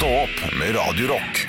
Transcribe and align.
Stå 0.00 0.08
opp 0.08 0.38
med 0.58 0.76
Radio 0.76 1.08
Rock. 1.10 1.40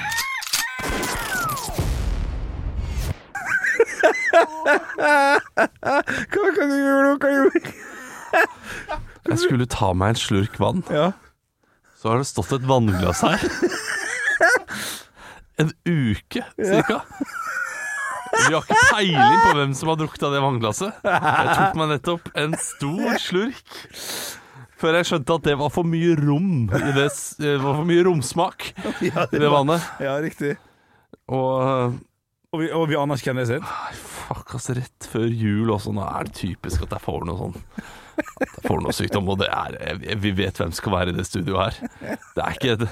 Hva 6.34 6.48
kan 6.58 6.68
du 6.68 6.76
gjøre 6.76 7.04
nå? 7.06 7.14
Hva 7.16 7.30
gjør 7.32 7.48
du? 7.48 7.60
Jeg 9.30 9.38
skulle 9.40 9.64
ta 9.72 9.94
meg 9.96 10.12
en 10.12 10.20
slurk 10.20 10.60
vann. 10.60 10.84
Ja. 10.92 11.16
Så 11.96 12.12
har 12.12 12.20
det 12.20 12.28
stått 12.28 12.52
et 12.58 12.68
vannglass 12.68 13.24
her. 13.24 13.40
En 15.64 15.72
uke, 15.88 16.44
cirka. 16.60 17.00
Vi 18.36 18.52
har 18.52 18.60
ikke 18.66 18.84
peiling 18.92 19.40
på 19.46 19.56
hvem 19.62 19.72
som 19.80 19.94
har 19.94 19.98
drukket 20.04 20.28
av 20.28 20.36
det 20.36 20.44
vannglasset. 20.44 20.92
Jeg 21.08 21.56
tok 21.56 21.72
meg 21.80 21.88
nettopp 21.96 22.28
en 22.44 22.52
stor 22.60 23.16
slurk. 23.30 23.64
Før 24.82 24.98
jeg 24.98 25.06
skjønte 25.12 25.36
at 25.38 25.44
det 25.46 25.54
var 25.62 25.70
for 25.74 25.86
mye 25.88 26.16
rom 26.18 26.66
i 26.74 26.94
det, 26.96 27.08
det 27.42 27.56
var 27.62 27.76
for 27.80 27.86
mye 27.88 28.06
romsmak 28.08 28.72
Ja, 29.12 29.28
i 29.30 29.42
det 29.42 29.52
vannet. 29.54 29.86
ja, 30.02 30.16
riktig. 30.24 30.56
Og 31.30 32.00
Og 32.52 32.60
vi, 32.60 32.68
og 32.76 32.88
vi 32.90 32.98
anerkjenner 33.00 33.46
det 33.46 33.54
selv. 33.62 33.70
fuck, 34.28 34.56
altså, 34.58 34.74
rett 34.76 35.06
før 35.08 35.28
jul 35.30 35.70
også. 35.72 35.94
Nå 35.96 36.04
er 36.04 36.28
det 36.28 36.34
typisk 36.42 36.82
at 36.84 36.98
jeg 36.98 37.04
får 37.06 37.24
noe 37.30 37.38
sånn 37.40 37.56
At 37.62 38.58
jeg 38.58 38.66
får 38.68 38.82
noe 38.84 38.96
sykdom, 38.98 39.30
og 39.32 39.40
det 39.40 39.48
er 39.54 40.18
Vi 40.20 40.34
vet 40.36 40.58
hvem 40.60 40.74
som 40.74 40.80
skal 40.82 40.96
være 40.98 41.14
i 41.14 41.18
det 41.22 41.28
studioet 41.30 41.78
her. 41.80 42.20
Det 42.36 42.44
er 42.44 42.58
ikke 42.58 42.90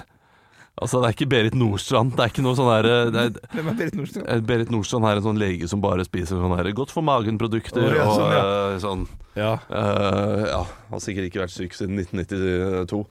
Altså, 0.80 1.00
det 1.02 1.08
er 1.10 1.14
ikke 1.18 1.28
Berit 1.32 1.56
Nordstrand. 1.60 2.10
Det 2.16 2.22
er 2.24 2.30
ikke 2.32 2.44
noe 2.46 2.56
sånn 2.58 2.70
her 2.72 2.84
det 3.12 3.20
er, 3.26 3.30
Hvem 3.54 3.68
er 3.72 3.76
Berit 3.82 3.96
Nordstrand? 4.00 4.26
eh, 4.32 4.42
Berit 4.52 4.72
Nordstrand 4.74 5.06
er 5.10 5.16
en 5.20 5.26
sånn 5.28 5.42
lege 5.42 5.66
som 5.72 5.80
bare 5.84 6.04
spiser 6.08 6.36
sånn 6.40 6.56
her 6.56 6.66
godt 6.78 6.92
for 6.96 7.04
magen-produkter 7.06 7.84
oh, 7.84 7.88
ja, 7.98 8.04
og 8.06 8.12
sånn, 8.16 8.32
ja. 8.36 8.44
eh, 8.44 8.76
sånn 8.84 9.02
Ja. 9.40 9.52
Uh, 9.70 10.42
Ja, 10.50 10.62
har 10.94 11.02
sikkert 11.04 11.26
ikke 11.30 11.44
vært 11.44 11.54
syk 11.56 11.72
siden 11.78 11.94
1992. 12.00 13.04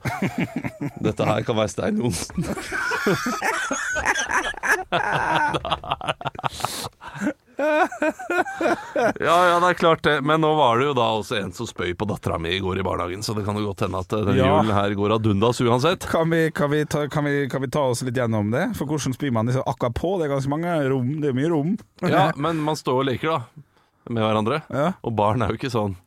Dette 1.07 1.23
her 1.29 1.41
kan 1.47 1.55
være 1.61 1.71
Stein 1.73 1.95
Johnsen. 2.01 2.39
Ja, 9.19 9.35
ja, 9.49 9.59
det 9.59 9.69
er 9.69 9.77
klart 9.79 10.03
det. 10.05 10.15
Men 10.25 10.41
nå 10.43 10.51
var 10.57 10.79
det 10.79 10.87
jo 10.89 10.93
da 10.97 11.07
også 11.19 11.37
en 11.39 11.51
som 11.55 11.67
spøy 11.69 11.93
på 11.97 12.07
dattera 12.09 12.37
mi 12.41 12.51
i 12.55 12.61
går 12.63 12.79
i 12.81 12.85
barnehagen, 12.85 13.23
så 13.25 13.35
det 13.37 13.45
kan 13.47 13.57
jo 13.59 13.67
godt 13.69 13.83
hende 13.85 14.01
at 14.03 14.13
eh, 14.15 14.23
den 14.29 14.39
Ja. 14.39 14.49
julen 14.53 14.73
her 14.75 14.95
går 14.97 15.15
ad 15.17 15.27
undas 15.31 15.61
uansett. 15.61 16.07
Kan 16.09 16.29
vi, 16.33 16.45
kan, 16.55 16.71
vi 16.71 16.83
ta, 16.85 17.05
kan, 17.11 17.27
vi, 17.27 17.47
kan 17.51 17.61
vi 17.63 17.69
ta 17.71 17.83
oss 17.91 18.03
litt 18.07 18.17
gjennom 18.17 18.51
det? 18.55 18.69
For 18.79 18.89
hvordan 18.89 19.15
spyr 19.17 19.33
man 19.35 19.49
liksom 19.51 19.65
akkurat 19.67 19.97
på? 19.97 20.15
Det 20.19 20.27
er 20.29 20.33
ganske 20.35 20.51
mange 20.55 20.75
rom. 20.89 21.09
Det 21.23 21.31
er 21.33 21.39
mye 21.41 21.51
rom. 21.53 21.75
Ja, 22.09 22.29
men 22.35 22.61
man 22.65 22.77
står 22.79 23.03
og 23.03 23.09
leker, 23.11 23.35
da. 23.35 23.65
Med 24.09 24.23
hverandre. 24.25 24.61
Ja. 24.73 24.93
Og 25.05 25.13
barn 25.19 25.43
er 25.45 25.51
jo 25.53 25.59
ikke 25.59 25.69
sånn 25.73 25.97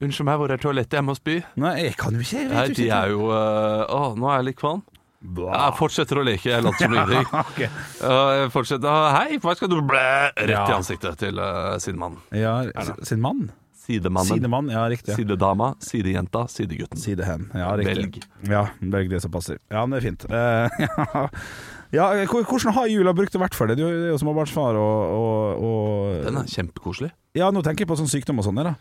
Unnskyld 0.00 0.24
meg, 0.28 0.38
hvor 0.40 0.52
er 0.54 0.60
toalettet? 0.60 0.94
Jeg 0.96 1.04
må 1.04 1.12
spy. 1.16 1.34
Nei, 1.60 1.72
jeg 1.82 1.96
kan 2.00 2.14
jo 2.16 2.22
ikke. 2.24 2.38
Jeg 2.40 2.48
vet 2.48 2.56
Nei, 2.56 2.76
de 2.78 2.84
er 2.94 3.10
jo 3.12 3.26
eh, 3.36 3.82
Å, 3.92 3.98
nå 4.16 4.28
er 4.30 4.38
jeg 4.38 4.46
litt 4.46 4.58
kvalm. 4.60 4.80
Jeg 5.20 5.76
fortsetter 5.76 6.20
å 6.20 6.24
leke. 6.24 6.48
Jeg 6.48 6.64
later 6.64 6.86
som 6.86 6.94
ingenting. 6.96 7.26
Ok. 7.44 7.62
Uh, 8.00 8.44
fortsetter 8.54 8.88
«Ah, 8.88 9.08
Hei, 9.18 9.40
hva 9.42 9.52
skal 9.58 9.68
du 9.68 9.80
blæ? 9.84 10.04
Rett 10.32 10.72
i 10.72 10.76
ansiktet 10.76 11.20
til 11.20 11.40
uh, 11.40 11.76
mann 12.00 12.16
Ja, 12.32 12.62
sin 13.04 13.20
mann? 13.20 13.50
Sidemannen. 13.90 14.28
Sidemann, 14.36 14.68
ja 14.70 14.84
riktig. 14.92 15.14
Sidedama, 15.16 15.72
sidejenta, 15.82 16.44
sidegutten. 16.52 17.00
Sidehen. 17.00 17.48
Ja, 17.56 17.72
riktig. 17.76 17.96
Velg. 17.96 18.18
Ja, 18.46 18.66
velg 18.80 19.10
det 19.10 19.22
som 19.24 19.32
passer. 19.34 19.58
Ja, 19.72 19.82
men 19.86 19.96
det 19.96 20.02
er 20.02 20.06
fint. 20.06 20.26
Uh, 20.30 21.26
ja, 21.98 22.10
ja, 22.20 22.26
hvordan 22.28 22.76
har 22.76 22.90
jula 22.92 23.14
brukt 23.16 23.34
det 23.34 23.40
vært 23.42 23.56
for 23.56 23.72
deg? 23.72 23.80
Du 23.80 23.88
er 23.88 24.12
jo 24.12 24.18
småbarnsfar 24.20 24.78
og, 24.78 25.16
og, 25.16 25.64
og 25.64 26.26
Den 26.28 26.38
er 26.42 26.52
kjempekoselig. 26.52 27.10
Ja, 27.40 27.50
nå 27.54 27.64
tenker 27.66 27.86
jeg 27.86 27.90
på 27.90 27.98
sånn 27.98 28.10
sykdom 28.12 28.42
og 28.42 28.46
sånn, 28.46 28.62
da. 28.68 28.76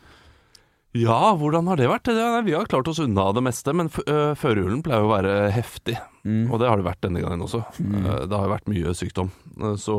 Ja, 0.98 1.36
hvordan 1.38 1.68
har 1.70 1.78
det 1.78 1.86
vært? 1.90 2.08
Det, 2.10 2.16
nei, 2.18 2.42
vi 2.48 2.56
har 2.58 2.66
klart 2.70 2.88
oss 2.90 2.98
unna 3.04 3.28
det 3.38 3.44
meste, 3.46 3.74
men 3.78 3.92
øh, 3.94 4.32
førjulen 4.40 4.82
pleier 4.86 5.06
å 5.06 5.12
være 5.12 5.34
heftig. 5.54 6.00
Mm. 6.26 6.48
Og 6.50 6.58
det 6.62 6.70
har 6.72 6.82
det 6.82 6.88
vært 6.88 7.04
denne 7.06 7.22
gangen 7.22 7.44
også. 7.46 7.62
Eh, 7.78 8.08
det 8.26 8.34
har 8.34 8.48
jo 8.48 8.54
vært 8.56 8.72
mye 8.74 8.94
sykdom. 8.98 9.30
Eh, 9.60 9.76
så 9.78 9.98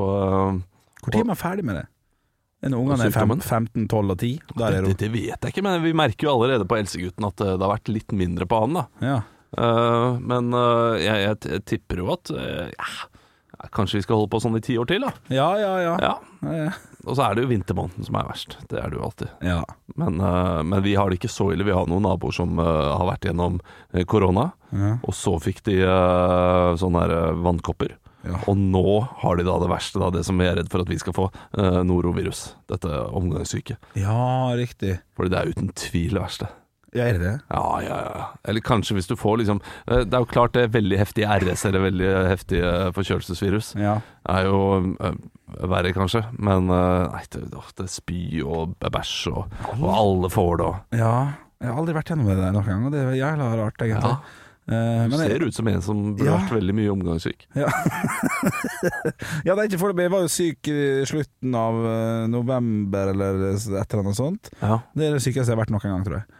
Når 1.06 1.20
er 1.20 1.28
man 1.30 1.38
ferdig 1.38 1.66
med 1.68 1.78
det? 1.78 1.84
Er 2.60 2.74
Når 2.74 2.82
ungene 2.82 3.06
er 3.06 3.14
fem, 3.14 3.30
Sykdommen? 3.30 3.44
15, 3.46 3.86
12 3.86 4.14
og 4.16 4.18
10? 4.18 4.32
Da 4.50 4.66
er 4.66 4.74
det, 4.80 4.82
det 4.90 4.96
det, 5.04 5.12
vet 5.14 5.46
jeg 5.46 5.54
ikke, 5.54 5.64
men 5.64 5.78
vi 5.86 5.94
merker 5.96 6.26
jo 6.26 6.34
allerede 6.34 6.66
på 6.68 6.76
eldstegutten 6.80 7.28
at 7.30 7.38
det 7.38 7.54
har 7.54 7.72
vært 7.76 7.94
litt 7.94 8.12
mindre 8.12 8.50
på 8.50 8.58
han. 8.64 8.76
da 8.80 8.84
Ja. 9.06 9.20
Men 10.20 10.52
jeg, 11.02 11.14
jeg, 11.24 11.38
jeg 11.54 11.62
tipper 11.66 12.02
jo 12.04 12.10
at 12.12 12.30
ja, 12.30 12.68
ja, 12.70 13.64
Kanskje 13.74 13.98
vi 13.98 14.04
skal 14.04 14.20
holde 14.20 14.30
på 14.30 14.38
sånn 14.44 14.58
i 14.60 14.62
ti 14.62 14.76
år 14.78 14.86
til, 14.86 15.02
da. 15.02 15.10
ja, 15.32 15.48
ja, 15.58 15.72
ja. 15.82 15.94
Ja. 16.04 16.12
Ja, 16.44 16.68
Og 17.06 17.16
så 17.16 17.24
er 17.24 17.36
det 17.36 17.44
jo 17.44 17.50
vintermåneden 17.52 18.06
som 18.06 18.18
er 18.20 18.28
verst. 18.28 18.58
Det 18.68 18.80
er 18.80 18.90
det 18.90 18.98
jo 18.98 19.06
alltid. 19.06 19.32
ja. 19.46 19.62
Men, 19.98 20.20
uh, 20.20 20.62
men 20.64 20.82
vi 20.84 20.94
har 20.96 21.10
det 21.10 21.18
ikke 21.18 21.32
så 21.32 21.50
ille. 21.52 21.66
Vi 21.66 21.74
har 21.74 21.88
noen 21.90 22.04
naboer 22.06 22.34
som 22.34 22.54
uh, 22.60 22.94
har 22.94 23.08
vært 23.08 23.26
gjennom 23.26 23.58
eh, 23.92 24.04
korona, 24.08 24.50
ja. 24.70 24.94
og 25.02 25.16
så 25.16 25.34
fikk 25.42 25.64
de 25.66 25.80
uh, 25.82 26.76
sånne 26.80 27.02
her, 27.04 27.14
vannkopper. 27.44 27.96
Ja. 28.24 28.36
Og 28.52 28.56
nå 28.60 28.84
har 29.22 29.38
de 29.38 29.46
da 29.48 29.56
det 29.62 29.70
verste, 29.72 30.00
da, 30.00 30.10
det 30.12 30.26
som 30.28 30.40
vi 30.40 30.48
er 30.48 30.58
redd 30.60 30.68
for 30.72 30.84
at 30.84 30.90
vi 30.92 30.98
skal 31.00 31.16
få, 31.16 31.30
norovirus. 31.88 32.50
Dette 32.68 32.92
omgangssyke. 33.16 33.78
ja, 33.96 34.52
riktig. 34.60 34.98
Fordi 35.16 35.32
det 35.32 35.40
er 35.40 35.54
uten 35.54 35.70
tvil 35.72 36.18
det 36.18 36.24
verste. 36.26 36.50
Ja, 36.92 37.04
er 37.06 37.18
det 37.18 37.22
det? 37.22 37.32
Ja, 37.54 37.64
ja, 37.86 37.96
ja. 38.02 38.22
Eller 38.50 38.60
kanskje 38.66 38.96
hvis 38.96 39.06
du 39.06 39.12
får 39.14 39.36
liksom 39.44 39.60
eh, 39.86 40.00
Det 40.02 40.16
er 40.16 40.24
jo 40.24 40.26
klart 40.32 40.56
det 40.56 40.64
er 40.66 40.72
veldig 40.74 40.98
heftig 40.98 41.22
RS 41.30 41.62
eller 41.68 41.84
veldig 41.84 42.08
heftig 42.32 42.62
forkjølelsesvirus. 42.96 43.68
Ja. 43.78 44.00
er 44.26 44.48
jo 44.48 44.58
eh, 44.98 45.14
verre, 45.70 45.92
kanskje. 45.94 46.24
Men 46.38 46.66
eh, 46.74 47.06
nei, 47.14 47.22
det, 47.30 47.44
det 47.52 47.86
er 47.86 47.92
spy 47.94 48.20
og 48.42 48.74
bæsj, 48.82 49.16
og, 49.30 49.54
og 49.78 49.86
alle 49.94 50.30
får 50.34 50.52
det. 50.62 50.66
Og, 50.72 50.98
ja. 50.98 51.14
Jeg 51.60 51.68
har 51.70 51.78
aldri 51.82 51.94
vært 51.94 52.10
gjennom 52.10 52.26
det 52.30 52.38
der 52.40 52.54
noen 52.56 52.66
gang, 52.72 52.84
og 52.88 52.94
det 52.94 53.00
er 53.04 53.18
jævla 53.20 53.50
rart, 53.60 53.82
egentlig. 53.84 54.14
ja, 54.70 55.06
du 55.10 55.16
ser 55.18 55.42
ut 55.44 55.54
som 55.56 55.68
en 55.68 55.82
som 55.82 55.98
burde 56.14 56.26
Ja. 56.30 56.36
vært 56.38 56.54
veldig 56.56 56.74
mye 56.78 56.92
omgangssyk. 56.94 57.46
ja, 57.58 57.68
det 59.44 59.54
er 59.56 59.64
ikke 59.66 59.80
foreløpig. 59.82 60.06
Jeg 60.06 60.12
var 60.14 60.24
jo 60.24 60.30
syk 60.32 60.70
i 60.72 60.78
slutten 61.10 61.56
av 61.58 61.78
november 62.32 63.12
eller 63.14 63.40
et 63.52 63.66
eller 63.68 64.02
annet 64.04 64.18
sånt. 64.18 64.50
Ja. 64.62 64.78
Det 64.94 65.08
er 65.08 65.16
det 65.18 65.24
sykeste 65.24 65.50
jeg 65.50 65.56
har 65.56 65.62
vært 65.64 65.74
noen 65.74 65.86
gang, 65.90 66.04
tror 66.06 66.20
jeg. 66.20 66.39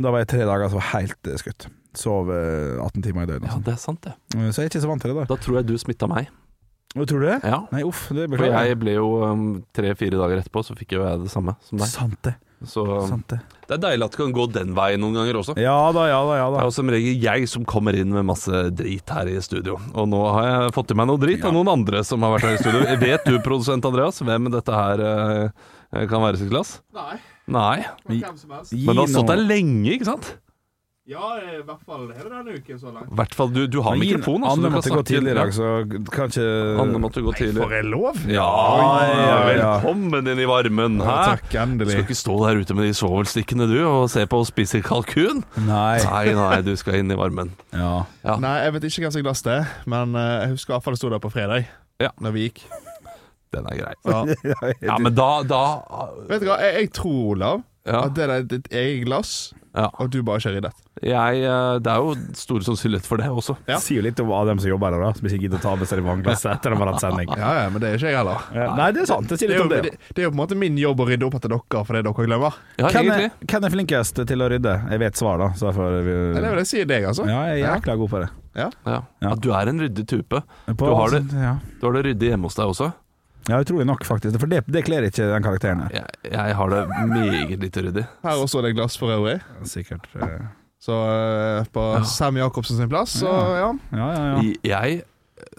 Da 0.00 0.10
var 0.14 0.22
jeg 0.24 0.30
tre 0.32 0.44
dager 0.48 0.70
så 0.72 0.80
helt 0.94 1.28
eh, 1.30 1.36
skutt. 1.40 1.68
Sov 1.98 2.30
eh, 2.32 2.78
18 2.80 3.02
timer 3.04 3.26
i 3.26 3.32
døgnet. 3.34 3.48
ja, 3.50 3.56
sånn. 3.56 3.64
det 3.66 3.72
er 3.76 3.80
sant, 3.82 4.02
det. 4.06 4.14
Eh, 4.36 4.50
Så 4.54 4.62
jeg 4.62 4.68
er 4.68 4.72
ikke 4.74 4.84
så 4.86 4.90
vant 4.92 5.02
til 5.04 5.12
det. 5.14 5.24
da 5.26 5.34
Da 5.34 5.40
tror 5.44 5.60
jeg 5.60 5.66
du 5.70 5.74
smitta 5.82 6.08
meg. 6.10 6.30
Hva 6.96 7.04
Tror 7.06 7.20
du 7.22 7.26
det? 7.28 7.38
Ja. 7.46 7.58
Nei, 7.70 7.84
uff, 7.86 8.08
det 8.10 8.24
For 8.26 8.32
beklager 8.34 8.66
jeg 8.66 8.78
ble 8.82 8.94
jo 8.96 9.08
um, 9.22 9.42
tre-fire 9.76 10.16
dager 10.18 10.40
etterpå, 10.40 10.62
så 10.66 10.74
fikk 10.74 10.96
jo 10.96 11.04
jeg 11.06 11.20
det 11.22 11.30
samme 11.30 11.54
som 11.62 11.78
deg. 11.78 11.86
Sant 11.92 12.16
det. 12.26 12.32
Så 12.66 12.82
um, 12.84 13.04
Sant 13.08 13.28
det. 13.30 13.38
det 13.70 13.76
er 13.76 13.82
deilig 13.84 14.04
at 14.08 14.16
det 14.16 14.18
kan 14.20 14.32
gå 14.36 14.46
den 14.52 14.72
veien 14.76 15.00
noen 15.00 15.14
ganger 15.20 15.38
også. 15.38 15.54
Ja 15.62 15.76
da, 15.94 16.08
ja 16.10 16.18
da, 16.26 16.34
ja 16.40 16.48
Det 16.50 16.56
da. 16.56 16.64
er 16.64 16.66
jo 16.66 16.74
som 16.80 16.90
regel 16.92 17.22
jeg 17.22 17.46
som 17.48 17.62
kommer 17.64 17.94
inn 17.96 18.10
med 18.12 18.26
masse 18.28 18.64
drit 18.74 19.14
her 19.14 19.30
i 19.30 19.36
studio. 19.40 19.78
Og 19.94 20.10
nå 20.10 20.20
har 20.34 20.48
jeg 20.50 20.74
fått 20.76 20.90
i 20.90 20.98
meg 20.98 21.08
noe 21.12 21.22
drit 21.22 21.46
av 21.46 21.54
noen 21.54 21.70
andre 21.72 22.02
som 22.04 22.26
har 22.26 22.34
vært 22.34 22.48
her 22.50 22.58
i 22.58 22.62
studio. 22.64 22.82
Vet 23.06 23.24
du, 23.30 23.38
produsent 23.46 23.86
Andreas, 23.86 24.18
hvem 24.26 24.50
dette 24.52 24.74
her 24.82 25.04
eh, 25.06 26.04
kan 26.10 26.20
være 26.26 26.42
sitt 26.42 26.50
glass? 26.52 26.80
Nei, 26.98 27.16
Nei. 27.50 27.80
Gi 28.10 28.84
Men 28.86 28.94
det 28.94 29.02
har 29.02 29.10
stått 29.16 29.32
der 29.34 29.42
lenge, 29.42 29.96
ikke 29.96 30.08
sant? 30.08 30.30
Ja, 31.10 31.32
i 31.42 31.56
hvert 31.66 31.80
fall 31.82 32.04
hele 32.14 32.28
denne 32.30 32.52
uken 32.60 32.76
så 32.78 32.90
langt. 32.94 33.08
I 33.10 33.16
hvert 33.18 33.32
fall, 33.34 33.48
du, 33.50 33.64
du 33.66 33.80
har 33.82 33.96
Men 33.96 34.04
mikrofon. 34.04 34.44
altså, 34.46 34.60
Anne 34.60 34.70
måtte 34.70 34.92
gå 34.94 35.00
tidlig 35.08 35.32
i 35.32 35.36
dag, 35.40 35.50
så 35.56 35.70
kan 36.12 36.30
ikke 36.30 36.44
Anne 36.84 37.00
måtte 37.02 37.24
gå 37.26 37.32
tidlig. 37.34 37.58
Får 37.58 37.74
jeg 37.74 37.86
lov? 37.90 38.20
Ja, 38.30 38.44
ja, 39.08 39.24
ja. 39.24 39.40
velkommen 39.48 40.30
inn 40.30 40.42
i 40.44 40.46
varmen. 40.46 41.00
Hæ? 41.02 41.16
Takk, 41.32 41.56
endelig. 41.64 41.96
skal 41.96 42.06
ikke 42.06 42.18
stå 42.20 42.36
der 42.44 42.62
ute 42.62 42.76
med 42.78 42.86
de 42.86 42.94
svovelstikkene 43.00 43.66
du 43.72 43.78
og 43.88 44.04
se 44.12 44.22
på 44.30 44.38
å 44.38 44.46
spise 44.46 44.84
kalkun? 44.86 45.42
Nei. 45.66 45.98
Nei, 46.04 46.24
nei, 46.38 46.60
du 46.68 46.76
skal 46.78 47.00
inn 47.00 47.10
i 47.10 47.18
varmen. 47.18 47.50
Ja. 47.74 48.04
Ja. 48.22 48.38
Nei, 48.38 48.54
jeg 48.68 48.76
vet 48.76 48.86
ikke 48.92 49.08
hvem 49.08 49.16
som 49.16 49.26
glass 49.26 49.42
det 49.48 49.58
men 49.90 50.14
eh, 50.14 50.30
jeg 50.44 50.54
husker 50.54 50.76
iallfall 50.76 50.94
det 50.94 51.02
sto 51.02 51.10
der 51.10 51.22
på 51.26 51.32
fredag. 51.34 51.66
Ja. 52.00 52.14
Når 52.22 52.38
vi 52.38 52.46
gikk. 52.46 52.62
Den 53.54 53.66
er 53.70 53.80
grei. 53.80 53.94
Ja. 54.06 54.20
Ja, 54.90 54.98
men 55.02 55.14
da, 55.16 55.30
da 55.46 55.62
Vet 56.30 56.44
du 56.44 56.50
hva, 56.50 56.60
jeg, 56.62 56.76
jeg 56.84 56.92
tror, 56.96 57.22
Olav, 57.34 57.64
ja, 57.88 58.04
at 58.06 58.14
det 58.16 58.28
er 58.28 58.44
ditt 58.46 58.68
eget 58.76 59.06
glass, 59.08 59.30
ja. 59.74 59.86
og 60.02 60.10
du 60.12 60.20
bare 60.26 60.38
ikke 60.40 60.50
har 60.50 60.56
ryddet. 60.58 60.80
Jeg, 61.00 61.40
eh, 61.48 61.78
Det 61.80 61.88
er 61.90 62.02
jo 62.04 62.12
stor 62.36 62.64
sannsynlighet 62.66 63.06
for 63.08 63.22
det 63.22 63.28
også. 63.32 63.54
Ja. 63.70 63.78
Sier 63.80 64.02
jo 64.02 64.04
litt 64.04 64.20
om 64.20 64.30
dem 64.46 64.60
som 64.60 64.68
jobber 64.68 64.92
her, 64.94 65.00
da. 65.06 65.12
Som 65.16 65.28
ikke 65.30 65.40
gidder 65.46 65.58
å 65.60 65.62
ta 65.64 65.72
med 65.80 65.88
seg 65.88 66.02
det 66.02 66.04
vannglasset 66.04 66.50
etter 66.52 66.74
de 66.74 66.80
har 66.82 66.90
hatt 66.92 67.02
sending. 67.02 67.32
Ja, 67.40 67.52
ja, 67.62 67.68
men 67.72 67.82
det 67.82 67.88
er 67.88 67.96
ikke 67.96 68.10
jeg 68.12 68.18
heller. 68.20 68.44
Nei, 68.76 68.88
det 68.96 69.02
er 69.06 69.08
sant. 69.08 69.30
Det 69.32 69.38
sier 69.40 69.54
Det 69.54 69.56
er, 69.56 69.62
litt 69.62 69.62
jo, 69.62 69.66
om 69.66 69.72
det. 69.72 69.80
det, 69.96 70.12
det 70.14 70.22
er 70.22 70.28
jo 70.28 70.32
på 70.34 70.36
en 70.36 70.42
måte 70.42 70.58
min 70.60 70.76
jobb 70.82 71.00
å 71.00 71.08
rydde 71.08 71.26
opp 71.30 71.38
etter 71.40 71.54
dere 71.56 71.84
fordi 71.88 72.04
dere 72.06 72.26
glemmer. 72.28 72.60
Ja, 72.82 72.92
Hvem 72.92 73.12
er, 73.16 73.26
hvem 73.46 73.68
er 73.70 73.74
flinkest 73.78 74.22
til 74.28 74.44
å 74.44 74.50
rydde? 74.52 74.76
Jeg 74.92 75.02
vet 75.06 75.22
svar, 75.24 75.40
da. 75.40 75.50
Så 75.56 75.70
derfor 75.70 75.96
vi, 76.04 76.16
Ja, 76.20 76.36
det 76.36 76.44
det 76.50 76.64
jeg 76.66 76.70
sier 76.74 76.90
deg, 76.92 77.08
altså. 77.10 77.26
Ja, 77.30 77.40
jeg 77.50 77.62
er 77.64 77.78
jækla 77.78 77.96
god 78.04 78.12
på 78.12 78.22
det. 78.26 78.30
Ja. 78.60 78.68
Ja. 78.84 78.98
Ja, 79.24 79.34
du 79.38 79.52
er 79.56 79.70
en 79.72 79.80
ryddig 79.80 80.04
type. 80.10 80.42
Du 80.68 80.84
har 80.84 81.14
det. 81.16 81.22
Ja. 81.32 81.54
Du 81.80 81.86
har 81.88 81.96
det 81.96 82.04
ryddig 82.10 82.34
hjemme 82.34 82.50
hos 82.50 82.58
deg 82.58 82.74
også. 82.74 82.90
Ja, 83.50 83.58
utrolig 83.60 83.86
nok, 83.90 84.04
faktisk. 84.08 84.38
For 84.40 84.50
det, 84.50 84.62
det 84.70 84.84
kler 84.86 85.06
ikke 85.10 85.26
den 85.32 85.44
karakteren 85.44 85.84
her. 85.84 85.92
Jeg, 86.00 86.32
jeg 86.32 86.56
har 86.60 86.72
det 86.72 86.80
meget 87.10 87.60
lite 87.66 87.84
ryddig. 87.88 88.06
Her 88.24 88.40
også 88.46 88.62
er 88.62 88.68
det 88.70 88.74
glass 88.78 88.96
for 89.00 89.12
øvrig. 89.14 89.38
Sikkert. 89.68 90.06
eh, 90.16 90.48
Så 90.80 90.96
eh, 91.12 91.64
på 91.74 91.86
Ja. 91.98 92.04
Sam 92.08 92.38
Jacobsen 92.40 92.78
sin 92.80 92.88
plass, 92.88 93.18
så 93.20 93.28
ja. 93.58 93.70
Ja, 93.92 94.10
ja, 94.16 94.28
ja. 94.40 94.52
Jeg 94.64 95.02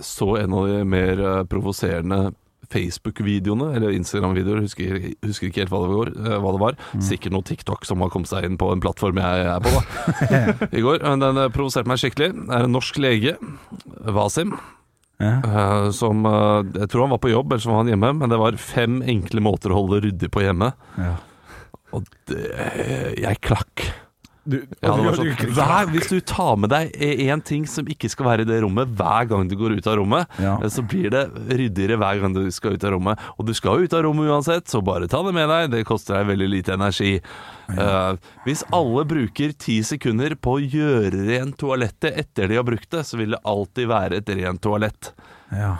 så 0.01 0.35
en 0.41 0.53
av 0.53 0.67
de 0.69 0.79
mer 0.85 1.19
eh, 1.21 1.43
provoserende 1.49 2.31
Facebook-videoene, 2.71 3.73
eller 3.75 3.91
Instagram-videoer, 3.97 4.61
husker, 4.63 4.93
husker 5.27 5.49
ikke 5.49 5.65
helt 5.65 5.71
hva 5.73 5.81
det, 5.83 5.89
var, 5.91 6.11
eh, 6.31 6.37
hva 6.39 6.53
det 6.55 6.61
var. 6.61 6.77
Mm. 6.95 7.01
Sikkert 7.03 7.33
noe 7.35 7.43
TikTok 7.47 7.83
som 7.87 8.01
har 8.03 8.11
kommet 8.13 8.31
seg 8.31 8.47
inn 8.47 8.55
på 8.61 8.69
en 8.71 8.81
plattform 8.83 9.19
jeg 9.19 9.45
er 9.51 9.59
på, 9.65 9.73
da. 9.75 10.67
I 10.79 10.83
går. 10.85 11.01
Men 11.03 11.23
Den 11.25 11.41
eh, 11.43 11.49
provoserte 11.53 11.91
meg 11.91 11.99
skikkelig. 12.01 12.31
Det 12.47 12.55
er 12.57 12.67
en 12.69 12.75
norsk 12.77 13.01
lege, 13.03 13.35
Wasim, 14.15 14.55
Ja. 15.21 15.33
eh, 15.45 15.87
som 15.93 16.25
eh, 16.25 16.71
Jeg 16.81 16.89
tror 16.91 17.05
han 17.05 17.13
var 17.13 17.21
på 17.21 17.31
jobb, 17.31 17.51
eller 17.53 17.61
så 17.63 17.69
var 17.73 17.83
han 17.83 17.91
hjemme, 17.93 18.13
men 18.17 18.31
det 18.33 18.39
var 18.41 18.57
fem 18.57 19.01
enkle 19.05 19.43
måter 19.45 19.71
å 19.73 19.81
holde 19.83 20.01
ryddig 20.07 20.31
på 20.33 20.41
hjemme. 20.43 20.71
Ja. 20.97 21.15
Og 21.95 22.07
det, 22.31 22.41
jeg 23.19 23.41
klakk. 23.43 23.83
Du, 24.43 24.55
Ja, 24.81 24.95
sånn, 25.13 25.27
hver, 25.53 25.85
hvis 25.93 26.07
du 26.09 26.15
tar 26.25 26.55
med 26.57 26.71
deg 26.73 26.95
én 26.97 27.43
ting 27.45 27.67
som 27.69 27.85
ikke 27.85 28.09
skal 28.09 28.25
være 28.25 28.41
i 28.41 28.49
det 28.49 28.57
rommet 28.63 28.89
hver 28.97 29.27
gang 29.29 29.45
du 29.47 29.53
går 29.59 29.75
ut 29.77 29.85
av 29.91 29.99
rommet, 29.99 30.25
Ja. 30.41 30.55
eh, 30.57 30.65
så 30.73 30.81
blir 30.81 31.11
det 31.13 31.27
ryddigere 31.51 31.99
hver 32.01 32.19
gang 32.23 32.33
du 32.33 32.49
skal 32.49 32.73
ut 32.73 32.83
av 32.83 32.95
rommet. 32.95 33.19
Og 33.37 33.45
du 33.45 33.53
skal 33.53 33.83
ut 33.85 33.93
av 33.93 34.01
rommet 34.07 34.25
uansett, 34.33 34.65
så 34.65 34.81
bare 34.83 35.07
ta 35.07 35.21
det 35.21 35.35
med 35.37 35.47
deg. 35.47 35.69
Det 35.75 35.85
koster 35.85 36.17
deg 36.17 36.31
veldig 36.33 36.49
lite 36.49 36.73
energi. 36.73 37.21
Eh, 37.69 38.15
hvis 38.47 38.63
alle 38.73 39.05
bruker 39.05 39.53
ti 39.53 39.77
sekunder 39.85 40.33
på 40.35 40.57
å 40.57 40.65
gjøre 40.65 41.21
rent 41.29 41.57
toalettet 41.61 42.17
etter 42.17 42.47
de 42.49 42.57
har 42.57 42.65
brukt 42.65 42.89
det, 42.89 43.05
så 43.05 43.17
vil 43.21 43.31
det 43.37 43.43
alltid 43.45 43.87
være 43.87 44.17
et 44.23 44.29
rent 44.41 44.61
toalett. 44.65 45.13
Ja. 45.53 45.75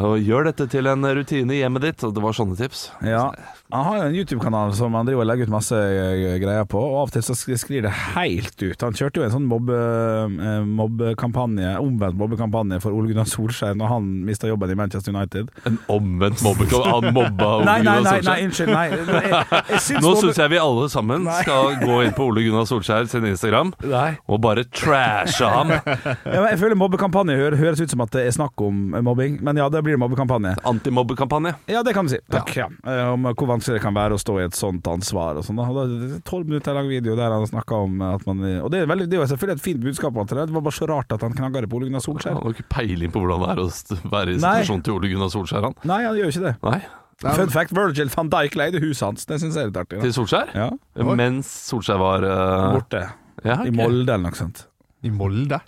Og 0.00 0.16
gjør 0.24 0.46
dette 0.48 0.64
til 0.72 0.86
en 0.88 1.04
rutine 1.04 1.52
i 1.52 1.60
hjemmet 1.60 1.82
ditt. 1.84 2.02
Og 2.08 2.14
det 2.16 2.22
var 2.24 2.32
sånne 2.32 2.56
tips. 2.56 2.86
Ja. 3.04 3.26
Han 3.74 3.84
har 3.88 3.96
jo 3.98 4.02
en 4.08 4.14
YouTube-kanal 4.14 4.72
som 4.78 4.94
han 4.94 5.06
driver 5.08 5.24
og 5.24 5.28
legger 5.32 5.48
ut 5.48 5.52
masse 5.54 5.74
eh, 5.74 6.36
greier 6.42 6.66
på, 6.70 6.78
og 6.78 6.94
av 7.02 7.08
og 7.08 7.14
til 7.16 7.24
så 7.26 7.34
sk- 7.34 7.56
sklir 7.58 7.82
det 7.86 7.90
helt 8.14 8.54
ut. 8.62 8.84
Han 8.86 8.94
kjørte 8.94 9.18
jo 9.20 9.24
en 9.26 9.32
sånn 9.34 9.48
eh, 9.50 10.62
mobbekampanje, 10.78 11.72
omvendt 11.82 12.18
mobbekampanje 12.20 12.78
for 12.84 12.94
Ole 12.94 13.10
Gunnar 13.10 13.26
Solskjær 13.28 13.74
når 13.78 13.90
han 13.90 14.06
mista 14.28 14.48
jobben 14.50 14.70
i 14.70 14.76
Manchester 14.78 15.14
United. 15.14 15.50
En 15.68 15.78
omvendt 15.90 16.42
mobbekampanje? 16.44 16.92
Han 16.94 17.16
mobba 17.16 17.48
Ole 17.58 17.64
Nei, 17.68 17.76
nei, 17.82 17.96
Gunnar 17.98 18.10
Solskjær. 18.12 18.28
nei 18.30 18.46
unnskyld. 18.46 18.72
Nei, 18.74 18.86
nei, 19.10 19.22
jeg, 19.32 19.62
jeg 19.74 19.82
syns 19.88 20.04
Nå 20.06 20.14
syns 20.22 20.40
jeg 20.44 20.52
vi 20.54 20.60
alle 20.62 20.88
sammen 20.92 21.26
Nei. 21.26 21.38
skal 21.42 21.78
gå 21.82 21.98
inn 22.06 22.14
på 22.16 22.28
Ole 22.30 22.44
Gunnar 22.46 22.68
Solskjær 22.70 23.08
sin 23.10 23.26
Instagram 23.28 23.74
Nei. 23.90 24.06
og 24.30 24.40
bare 24.44 24.64
trashe 24.70 25.48
ham. 25.50 25.72
Jeg 26.54 26.58
føler 26.60 26.76
mobbekampanje 26.78 27.34
hø- 27.38 27.56
høres 27.58 27.80
ut 27.82 27.90
som 27.92 28.02
at 28.04 28.12
det 28.14 28.24
er 28.28 28.34
snakk 28.34 28.60
om 28.64 28.80
mobbing, 29.04 29.38
men 29.44 29.58
ja, 29.58 29.66
det 29.72 29.80
blir 29.86 29.98
mobbekampanje. 30.00 30.54
Antimobbekampanje. 30.68 31.54
Ja, 31.70 31.82
det 31.86 31.94
kan 31.96 32.06
du 32.08 32.12
si. 32.14 32.20
Takk. 32.32 32.50
Ja. 32.56 32.66
Ja. 32.86 33.06
Om 33.14 33.26
hvor 33.32 33.48
vanskelig 33.64 33.78
det 33.80 33.84
kan 33.84 33.96
være 33.96 34.14
å 34.16 34.20
stå 34.20 34.36
i 34.40 34.44
et 34.44 34.56
sånt 34.56 34.84
ansvar 34.84 35.38
og 35.40 35.44
sånn. 35.44 35.56
da. 35.56 35.66
Da- 35.72 36.16
er 36.16 36.20
Tolv 36.24 36.46
minutter 36.46 36.74
lang 36.74 36.88
video 36.88 37.16
der 37.16 37.30
han 37.30 37.46
snakker 37.46 37.84
om 37.84 38.02
at 38.02 38.26
man 38.26 38.40
Og 38.62 38.70
det 38.70 38.82
er, 38.82 38.86
veldig, 38.86 39.08
det 39.08 39.18
er 39.18 39.26
selvfølgelig 39.26 39.56
et 39.56 39.64
fint 39.64 39.80
budskap, 39.80 40.14
det 40.14 40.36
det 40.36 40.50
var 40.52 40.60
bare 40.60 40.72
så 40.72 40.88
rart 40.88 41.12
at 41.12 41.20
han 41.20 41.32
knagga 41.32 41.60
det 41.62 41.70
på 41.70 41.76
Ole 41.76 41.86
Gunnar 41.86 42.00
Solskjær. 42.00 42.34
Han 42.34 42.42
har 42.42 42.52
ikke 42.52 42.68
peiling 42.68 43.10
på 43.10 43.20
hvordan 43.20 43.40
det 43.40 43.48
er 43.50 43.60
å 43.64 44.10
være 44.10 44.34
i 44.34 44.36
Nei. 44.36 44.62
situasjonen 44.62 44.84
til 44.84 44.94
Ole 44.94 45.08
Gunnar 45.08 45.30
Solskjær. 45.32 45.62
Han. 45.62 45.74
Nei, 45.84 46.02
han 46.04 46.16
gjør 46.16 46.28
ikke 46.32 46.44
det. 46.44 46.56
Nei, 46.62 46.80
Fun 47.24 47.48
fact, 47.48 47.70
Virgil 47.72 48.08
van 48.10 48.28
Dijk 48.28 48.56
leide 48.58 48.80
huset 48.82 49.06
hans. 49.06 49.24
Det 49.24 49.40
syns 49.40 49.54
jeg 49.54 49.62
er 49.62 49.70
litt 49.70 49.76
artig. 49.78 50.00
til 50.02 50.12
Solskjær? 50.12 50.50
Ja, 50.54 50.70
Mens 51.14 51.46
Solskjær 51.70 51.98
var 51.98 52.24
uh... 52.26 52.72
Borte. 52.74 53.04
ja, 53.44 53.60
okay. 53.60 53.70
I 53.70 53.70
Molde 53.70 54.10
eller 54.12 54.30
noe 54.30 54.36
sånt. 54.36 54.66
I 55.04 55.10
Molde? 55.10 55.60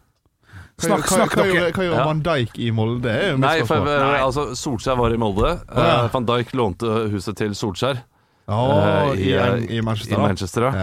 Snakk, 0.77 1.07
hva, 1.09 1.17
snakk 1.17 1.33
hva, 1.39 1.45
dere. 1.49 1.71
hva 1.73 1.85
gjør 1.87 2.03
Van 2.05 2.19
Dijk 2.21 2.59
i 2.61 2.67
Molde? 2.77 3.01
Det 3.07 3.13
er 3.17 3.31
jo 3.31 3.37
Nei, 3.41 3.55
for, 3.63 3.79
spørsmål. 3.81 4.11
eh, 4.13 4.25
altså, 4.27 4.43
Solskjær 4.61 4.99
var 5.01 5.15
i 5.15 5.17
Molde. 5.23 5.55
ja. 5.73 5.87
Uh, 6.05 6.11
Van 6.13 6.27
Dijk 6.29 6.53
lånte 6.53 6.97
huset 7.15 7.37
til 7.41 7.55
Solskjær 7.57 8.03
Oh, 8.47 9.11
i, 9.19 9.33
i, 9.33 9.79
i 9.79 9.81
Manchester, 9.83 10.15
i. 10.15 10.23
Manchester. 10.23 10.63
Ja. 10.71 10.75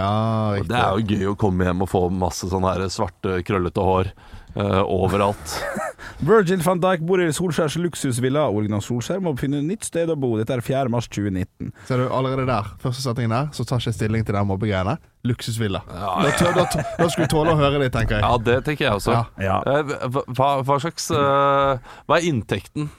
Ja, 0.58 0.64
Det 0.68 0.76
er 0.76 0.98
jo 0.98 1.06
gøy 1.14 1.30
å 1.32 1.36
komme 1.40 1.64
hjem 1.64 1.86
og 1.86 1.88
få 1.94 2.02
masse 2.12 2.50
sånne 2.52 2.74
her 2.74 2.90
svarte, 2.92 3.38
krøllete 3.48 3.86
hår 3.86 4.10
uh, 4.58 4.82
overalt. 4.84 5.54
Virgil 6.24 6.62
van 6.66 6.80
Dijk 6.84 7.04
bor 7.08 7.22
i 7.22 7.30
Solskjærs 7.36 7.76
luksusvilla. 7.82 8.46
Ole 8.52 8.80
Solskjær 8.82 9.22
må 9.24 9.34
finne 9.40 9.62
nytt 9.66 9.86
sted 9.88 10.10
å 10.12 10.16
bo. 10.20 10.34
Dette 10.40 10.56
er 10.58 10.64
4. 10.64 10.90
mars 10.94 11.08
2019. 11.12 11.72
Ser 11.88 12.04
du 12.04 12.08
allerede 12.14 12.46
der, 12.50 12.70
første 12.84 13.04
setningen 13.06 13.36
der, 13.36 13.50
så 13.56 13.66
tar 13.68 13.82
ikke 13.82 13.92
jeg 13.92 13.98
stilling 14.00 14.26
til 14.28 14.38
de 14.38 14.44
mobbegreiene. 14.50 14.98
Luksusvilla. 15.28 15.84
Da, 15.88 16.32
tå- 16.40 16.52
da, 16.56 16.66
tå- 16.72 16.84
da 17.00 17.08
skulle 17.12 17.28
du 17.30 17.36
tåle 17.36 17.54
å 17.56 17.60
høre 17.60 17.80
det, 17.84 17.92
tenker 17.96 18.20
jeg. 18.20 18.26
Ja, 18.26 18.38
det 18.50 18.58
tenker 18.68 18.88
jeg 18.90 18.98
også. 19.00 19.16
Ja. 19.16 19.24
Ja. 19.40 19.58
Eh, 19.80 19.96
hva, 20.36 20.50
hva- 20.68 20.80
slags 20.84 21.10
uh, 21.16 21.80
Hva 22.08 22.20
er 22.20 22.28
inntekten 22.28 22.90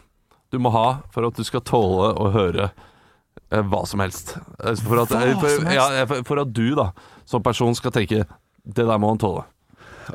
du 0.55 0.61
må 0.63 0.71
ha 0.73 0.87
for 1.13 1.27
at 1.27 1.37
du 1.37 1.45
skal 1.45 1.65
tåle 1.67 2.13
å 2.15 2.31
høre 2.33 2.71
uh, 2.71 3.63
hva 3.69 3.83
som 3.91 4.01
helst? 4.05 4.37
For 4.85 5.03
at, 5.03 5.11
hva 5.13 5.35
for, 5.41 5.51
som 5.51 5.67
helst? 5.69 5.75
Ja, 5.77 6.07
for, 6.09 6.23
for 6.29 6.45
at 6.45 6.53
du 6.55 6.75
da 6.79 6.93
som 7.29 7.43
person 7.45 7.75
skal 7.77 7.93
tenke 7.93 8.23
det 8.65 8.85
der 8.89 8.99
må 9.01 9.11
han 9.13 9.21
tåle. 9.21 9.45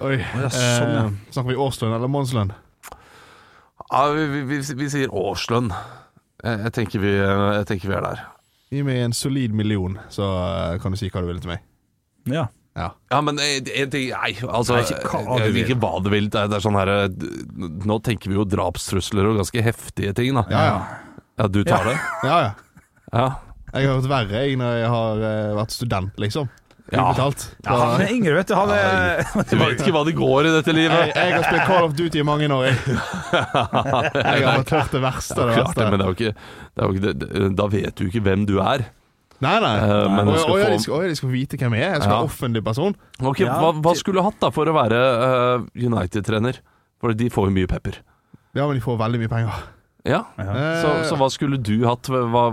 Oi. 0.06 0.20
ja, 0.22 0.50
sånn, 0.54 0.92
eh, 0.94 1.14
snakker 1.34 1.50
vi 1.50 1.58
årslønn 1.58 1.96
eller 1.98 2.10
månedslønn? 2.12 2.52
Ja, 3.90 4.04
vi, 4.14 4.26
vi, 4.30 4.44
vi, 4.52 4.60
vi 4.78 4.90
sier 4.92 5.14
årslønn. 5.16 5.72
Jeg, 6.44 6.60
jeg, 6.66 6.74
tenker 6.78 7.02
vi, 7.04 7.16
jeg 7.18 7.66
tenker 7.70 7.90
vi 7.90 7.98
er 7.98 8.06
der. 8.06 8.22
Gi 8.70 8.86
meg 8.86 9.02
en 9.02 9.16
solid 9.18 9.56
million, 9.58 9.98
så 10.14 10.30
eh, 10.46 10.78
kan 10.82 10.94
du 10.94 11.00
si 11.00 11.10
hva 11.10 11.24
du 11.26 11.30
vil 11.32 11.42
til 11.42 11.56
meg. 11.56 11.66
Ja. 12.30 12.46
Ja. 12.78 12.92
Ja, 13.12 13.20
men 13.26 13.40
eh, 13.42 13.58
en 13.82 13.90
ting 13.92 14.12
Nei, 14.14 14.30
altså 14.46 14.78
Nei, 14.78 14.84
ikke 14.86 15.10
hva 15.26 15.40
du 15.42 15.48
eh. 15.50 15.58
Ikke 15.64 15.78
hva 15.82 15.92
du 16.06 16.12
vil. 16.14 16.30
Det 16.32 16.46
er, 16.46 16.62
sånn 16.64 16.78
her 16.78 16.92
eh, 16.94 17.08
Nå 17.90 17.98
tenker 18.06 18.32
vi 18.32 18.38
jo 18.38 18.46
drapstrusler 18.48 19.32
og 19.32 19.40
ganske 19.42 19.64
heftige 19.66 20.14
ting, 20.16 20.38
da. 20.38 20.46
Ja, 20.54 20.64
ja. 20.68 21.20
Ja, 21.40 21.48
du 21.50 21.62
tar 21.64 21.88
det? 21.88 21.98
ja, 22.28 22.38
ja. 22.46 22.52
Ja. 23.10 23.28
Jeg 23.70 23.86
har 23.88 24.00
hørt 24.00 24.10
verre 24.10 24.42
jeg 24.44 24.58
når 24.60 24.80
jeg 24.80 24.90
har 24.94 25.24
eh, 25.32 25.52
vært 25.58 25.74
student, 25.76 26.22
liksom. 26.22 26.50
Ja. 26.90 27.04
Ubetalt. 27.12 27.44
Ja, 27.68 27.76
han 27.94 28.02
er 28.02 28.12
yngre, 28.16 28.34
vet 28.40 28.50
du. 28.50 28.56
Han 28.58 28.72
er 28.74 29.20
Du 29.50 29.56
vet 29.60 29.82
ikke 29.84 29.92
hva 29.94 30.02
det 30.08 30.16
går 30.18 30.48
i 30.50 30.54
dette 30.56 30.74
livet. 30.74 31.12
jeg 31.14 31.34
har 31.36 31.44
spilt 31.46 31.68
Call 31.70 31.86
of 31.86 31.94
Duty 31.94 32.22
i 32.22 32.26
mange 32.26 32.48
år, 32.50 32.64
jeg. 32.66 32.78
Jeg 33.34 34.46
har 34.48 34.64
hørt 34.64 34.96
det 34.96 35.02
verste 35.04 35.38
det 35.46 35.58
Klart 35.60 35.76
det, 35.78 35.90
men 35.92 36.00
verste. 36.00 36.00
det 36.00 36.04
er 36.04 36.08
jo 36.08 36.16
ikke, 36.18 36.32
det 36.74 36.82
er 36.82 36.88
jo 36.88 36.96
ikke 36.96 37.04
det, 37.06 37.52
Da 37.60 37.68
vet 37.76 37.94
du 38.00 38.08
ikke 38.08 38.24
hvem 38.26 38.46
du 38.50 38.56
er. 38.64 38.88
Nei, 39.40 39.54
nei. 39.64 39.76
Eh, 39.80 40.18
du 40.28 40.34
skal 40.36 40.52
å, 40.52 40.58
ja, 40.60 40.70
de 40.74 40.80
skal, 40.84 40.96
å, 40.98 41.02
ja, 41.06 41.12
de 41.14 41.16
skal 41.20 41.30
vite 41.32 41.60
hvem 41.62 41.76
jeg 41.78 41.86
er. 41.86 41.94
Jeg 41.94 42.02
skal 42.04 42.12
Ja. 42.12 42.18
være 42.18 42.28
offentlig 42.32 42.64
person. 42.66 42.96
Ok, 43.22 43.44
hva, 43.48 43.70
hva 43.86 43.94
skulle 43.96 44.20
du 44.20 44.26
hatt 44.26 44.40
da 44.42 44.50
for 44.52 44.68
å 44.68 44.74
være 44.76 45.00
uh, 45.00 45.68
United-trener? 45.80 46.60
For 47.00 47.14
de 47.16 47.30
får 47.32 47.48
jo 47.48 47.54
mye 47.56 47.70
pepper. 47.72 48.02
Ja, 48.58 48.66
men 48.66 48.76
de 48.76 48.84
får 48.84 48.98
veldig 49.00 49.22
mye 49.22 49.32
penger. 49.32 49.62
Ja, 50.10 50.24
ja. 50.42 50.50
Eh, 50.58 50.82
så, 50.82 50.92
så 51.12 51.20
hva 51.22 51.30
skulle 51.32 51.60
du 51.62 51.78
hatt? 51.88 52.10
Hva, 52.12 52.50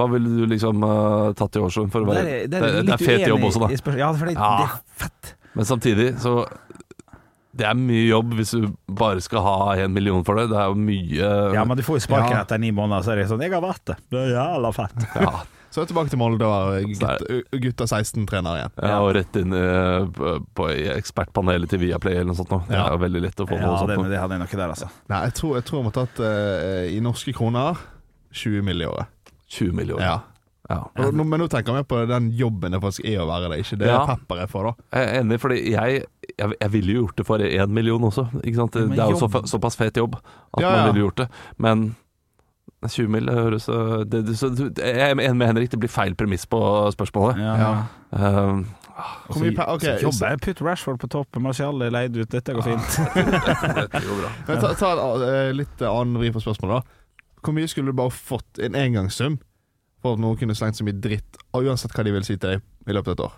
hva 0.00 0.08
ville 0.14 0.32
du 0.40 0.46
liksom 0.50 0.80
uh, 0.82 1.30
tatt 1.38 1.60
i 1.60 1.62
årslønn 1.62 1.92
for 1.92 2.02
å 2.02 2.10
være 2.10 2.24
Det 2.24 2.32
er- 2.32 2.48
det, 2.48 2.62
er 2.62 2.72
det, 2.80 2.82
litt 2.88 2.96
er 2.96 3.04
fet 3.04 3.28
jobb 3.28 3.44
også, 3.50 3.62
da. 3.66 3.94
Ja, 4.00 4.10
for 4.16 4.26
det, 4.30 4.34
Ja. 4.40 4.50
det 4.56 4.66
er 4.66 5.04
fett. 5.04 5.34
Men 5.54 5.68
samtidig 5.68 6.08
så 6.24 6.34
Det 7.52 7.66
er 7.66 7.74
mye 7.74 8.04
jobb 8.06 8.34
hvis 8.38 8.52
du 8.54 8.68
bare 8.88 9.20
skal 9.20 9.42
ha 9.42 9.54
en 9.82 9.92
million 9.92 10.22
for 10.24 10.38
det. 10.38 10.48
Det 10.52 10.56
er 10.56 10.68
jo 10.70 10.76
mye 10.78 11.30
Ja, 11.56 11.64
men 11.66 11.76
du 11.76 11.82
får 11.82 11.98
jo 11.98 12.04
sparken 12.06 12.36
Ja. 12.36 12.42
etter 12.44 12.58
ni 12.62 12.70
måneder, 12.70 13.02
så 13.02 13.12
er 13.12 13.16
det 13.22 13.28
sånn 13.28 13.42
Jeg 13.42 13.50
har 13.52 13.60
vært 13.64 13.84
det. 13.90 13.96
Det 14.08 14.20
er 14.22 14.36
jævla 14.38 14.70
fett. 14.72 15.08
ja, 15.18 15.32
Så 15.70 15.82
er 15.82 15.86
tilbake 15.90 16.10
til 16.10 16.18
Molde 16.18 16.42
og 16.46 16.82
gutta, 16.82 17.18
gutta 17.62 17.84
16-trener 17.90 18.56
igjen. 18.58 18.72
ja, 18.82 18.96
og 19.02 19.12
rett 19.14 19.36
inn 19.38 19.52
eh, 19.54 20.06
på, 20.54 20.66
ekspertpanelet 20.96 21.68
til 21.70 21.78
Viaplay 21.84 22.14
eller 22.18 22.30
noe 22.32 22.38
sånt. 22.40 22.50
Nå. 22.50 22.62
Det 22.66 22.74
er 22.78 22.90
jo 22.90 22.98
veldig 23.04 23.22
lett 23.22 23.38
å 23.38 23.46
få 23.46 23.54
Ja, 23.58 23.66
noe 23.66 23.78
sånt. 23.78 23.92
det, 24.02 24.10
det 24.10 24.18
hadde 24.18 24.34
jeg 24.34 24.42
nok 24.46 24.50
der, 24.62 24.68
altså. 24.74 24.88
Nei, 25.10 25.20
jeg 25.28 25.34
tror 25.38 25.54
jeg, 25.58 25.64
tror 25.68 25.78
jeg 25.78 25.86
må 25.86 25.92
tatt 25.94 26.20
uh, 26.26 26.86
i 26.90 26.98
norske 27.04 27.34
kroner 27.34 27.78
20 28.32 28.62
mill. 28.66 28.82
i 28.82 28.86
året. 28.86 29.06
20 29.50 29.72
millioner. 29.76 30.04
Ja. 30.06 30.18
Ja. 30.70 30.84
Nå- 31.10 31.24
Men 31.26 31.40
nå 31.42 31.48
tenker 31.50 31.74
mer 31.74 31.82
på 31.82 31.98
den 32.06 32.28
jobben 32.38 32.70
det 32.70 32.78
faktisk 32.80 33.02
er 33.10 33.18
å 33.24 33.26
være 33.26 33.48
det, 33.50 33.56
ikke 33.64 33.78
det 33.80 33.88
Ja. 33.90 34.04
pepperet 34.06 34.48
for, 34.52 34.68
da. 34.70 34.98
Jeg 35.00 35.08
er 35.08 35.20
enig, 35.24 35.40
fordi 35.42 35.56
jeg, 35.72 36.04
jeg, 36.38 36.52
jeg 36.60 36.70
ville 36.70 36.92
jo 36.94 37.00
gjort 37.06 37.16
det 37.16 37.26
for 37.26 37.38
én 37.42 37.68
million 37.74 38.00
også. 38.06 38.28
Ikke 38.44 38.54
sant? 38.60 38.72
Det, 38.72 38.84
Men 38.86 38.96
det 38.96 39.04
er 39.04 39.10
jo 39.10 39.18
så, 39.18 39.42
såpass 39.50 39.76
fet 39.76 39.96
jobb 39.98 40.14
at 40.20 40.60
Ja, 40.62 40.70
man 40.70 40.92
ville 40.94 41.06
gjort 41.08 41.16
det. 41.24 41.28
Men 41.58 41.96
20 42.86 43.08
mill. 43.10 43.26
høres 43.28 43.66
øh, 43.68 44.04
det, 44.06 44.26
det, 44.26 44.36
så, 44.38 44.48
Jeg 44.78 45.00
er 45.00 45.10
enig 45.14 45.36
med 45.36 45.46
Henrik, 45.50 45.70
det 45.70 45.80
blir 45.80 45.90
feil 45.90 46.14
premiss 46.14 46.46
på 46.46 46.60
spørsmålet. 46.94 47.36
Ja. 47.42 47.56
Ja. 47.58 48.44
Um, 48.50 48.66
Og 49.28 49.34
Hvor 49.34 49.42
mye 49.42 49.56
pe- 49.56 49.64
ok, 49.74 49.80
så 49.80 49.96
så- 49.96 50.02
jobber 50.02 50.28
jeg. 50.28 50.40
Putt 50.40 50.62
Rashford 50.62 50.98
på 51.00 51.08
toppen, 51.08 51.42
Marcial 51.42 51.82
er 51.82 51.90
leid 51.90 52.16
ut. 52.16 52.28
Dette 52.28 52.52
går 52.52 52.62
fint. 52.62 52.96
dette 53.14 54.00
går 54.04 54.18
bra. 54.20 54.30
Men 54.46 54.60
ta, 54.60 54.72
ta 54.74 54.90
en 54.92 55.22
eh, 55.22 55.52
litt 55.56 55.80
annen 55.82 56.18
vri 56.20 56.30
på 56.34 56.42
spørsmålet, 56.42 56.82
da. 56.82 56.98
Hvor 57.40 57.54
mye 57.56 57.68
skulle 57.70 57.92
du 57.92 57.96
bare 57.96 58.12
fått 58.14 58.60
en 58.62 58.76
engangssum 58.78 59.38
for 60.00 60.16
at 60.16 60.22
noen 60.22 60.38
kunne 60.40 60.56
slengt 60.56 60.78
så 60.80 60.84
mye 60.86 60.96
dritt, 61.00 61.36
og 61.52 61.66
uansett 61.68 61.92
hva 61.96 62.04
de 62.06 62.12
vil 62.14 62.24
si 62.24 62.36
til 62.36 62.56
deg, 62.56 62.62
i 62.88 62.96
løpet 62.96 63.12
av 63.12 63.18
et 63.18 63.24
år? 63.26 63.34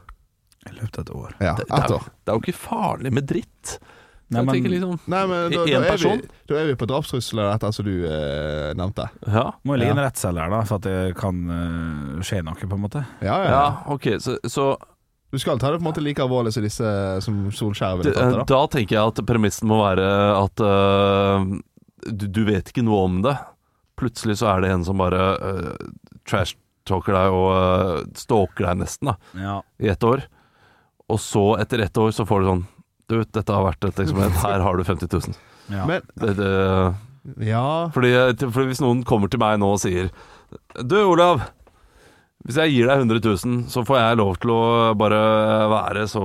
I 0.71 0.77
løpet 0.77 0.99
av 0.99 1.03
et 1.03 1.11
år. 1.19 1.33
Ja, 1.43 1.55
Det, 1.59 1.67
det, 1.67 1.81
er, 1.81 1.95
år. 1.97 2.05
det 2.23 2.31
er 2.31 2.39
jo 2.39 2.43
ikke 2.45 2.59
farlig 2.61 3.13
med 3.13 3.27
dritt. 3.27 3.73
Nei, 4.33 4.43
men- 4.47 4.65
liksom 4.65 4.93
Nei, 5.13 5.23
men 5.29 5.51
da, 5.53 5.65
da, 5.67 5.81
er 5.93 5.99
vi, 6.01 6.29
da 6.49 6.55
er 6.57 6.69
vi 6.71 6.77
på 6.81 6.87
drapstrusler 6.89 7.51
dette 7.51 7.73
som 7.77 7.85
du 7.85 8.07
eh, 8.09 8.71
nevnte. 8.79 9.09
Ja, 9.27 9.43
Må 9.67 9.75
jo 9.75 9.83
ligge 9.83 9.91
Ja. 9.93 9.97
en 9.99 10.05
rettcelle 10.07 10.41
her, 10.41 10.55
da, 10.55 10.63
for 10.65 10.79
at 10.79 10.87
det 10.87 11.17
kan 11.19 11.43
eh, 11.53 12.23
skje 12.25 12.41
noe, 12.47 12.55
på 12.57 12.79
en 12.79 12.85
måte. 12.87 13.03
Ja, 13.21 13.37
ja. 13.43 13.51
ja 13.51 13.67
ok. 13.93 14.09
Så, 14.25 14.39
så 14.49 14.71
Du 15.33 15.39
skal 15.43 15.59
ta 15.59 15.71
det 15.73 15.81
på 15.83 15.85
en 15.85 15.91
måte 15.91 16.01
like 16.05 16.23
alvorlig 16.23 16.53
som 16.55 16.63
disse 16.65 16.95
som 17.25 17.43
Solskjær 17.53 17.99
ville 18.01 18.15
tatt 18.15 18.31
det, 18.33 18.39
da. 18.41 18.45
da 18.55 18.63
tenker 18.73 18.97
jeg 18.97 19.13
at 19.13 19.21
premissen 19.29 19.69
må 19.69 19.79
være 19.83 20.09
at 20.39 20.61
uh, 20.65 21.45
du, 22.09 22.27
du 22.29 22.43
vet 22.49 22.69
ikke 22.73 22.85
noe 22.85 23.05
om 23.11 23.21
det. 23.25 23.37
Plutselig 24.03 24.37
så 24.43 24.51
er 24.53 24.65
det 24.65 24.73
en 24.75 24.85
som 24.87 24.99
bare 24.99 25.23
uh, 25.39 25.73
trash-talker 26.29 27.15
deg 27.15 27.37
og 27.39 27.49
uh, 27.55 28.03
stalker 28.19 28.67
deg 28.69 28.81
nesten 28.83 29.13
da 29.13 29.17
Ja. 29.39 29.57
i 29.79 29.91
ett 29.93 30.03
år. 30.09 30.25
Og 31.13 31.21
så, 31.23 31.45
etter 31.63 31.83
ett 31.85 31.99
år, 32.01 32.11
så 32.17 32.27
får 32.27 32.43
du 32.45 32.51
sånn 32.51 32.67
Du, 33.11 33.17
dette 33.23 33.53
har 33.53 33.65
vært 33.67 33.85
et 33.85 33.99
eksperiment. 34.07 34.39
Her 34.47 34.63
har 34.65 34.79
du 34.79 34.85
50 34.87 35.11
000. 35.13 35.35
Ja. 35.71 35.87
Men 35.87 36.03
Det, 36.19 36.35
det, 36.39 36.53
Ja 37.47 37.65
Fordi, 37.95 38.11
fordi 38.43 38.71
hvis 38.73 38.81
noen 38.83 39.03
kommer 39.07 39.31
til 39.31 39.39
meg 39.43 39.59
nå 39.63 39.69
og 39.77 39.83
sier 39.83 40.09
Du, 40.83 40.97
Olav. 41.05 41.45
Hvis 42.43 42.57
jeg 42.59 42.73
gir 42.75 42.89
deg 42.91 43.05
100 43.05 43.21
000, 43.23 43.61
så 43.71 43.85
får 43.87 44.01
jeg 44.01 44.19
lov 44.19 44.33
til 44.43 44.51
å 44.51 44.63
bare 44.99 45.21
være 45.71 46.07
så 46.11 46.23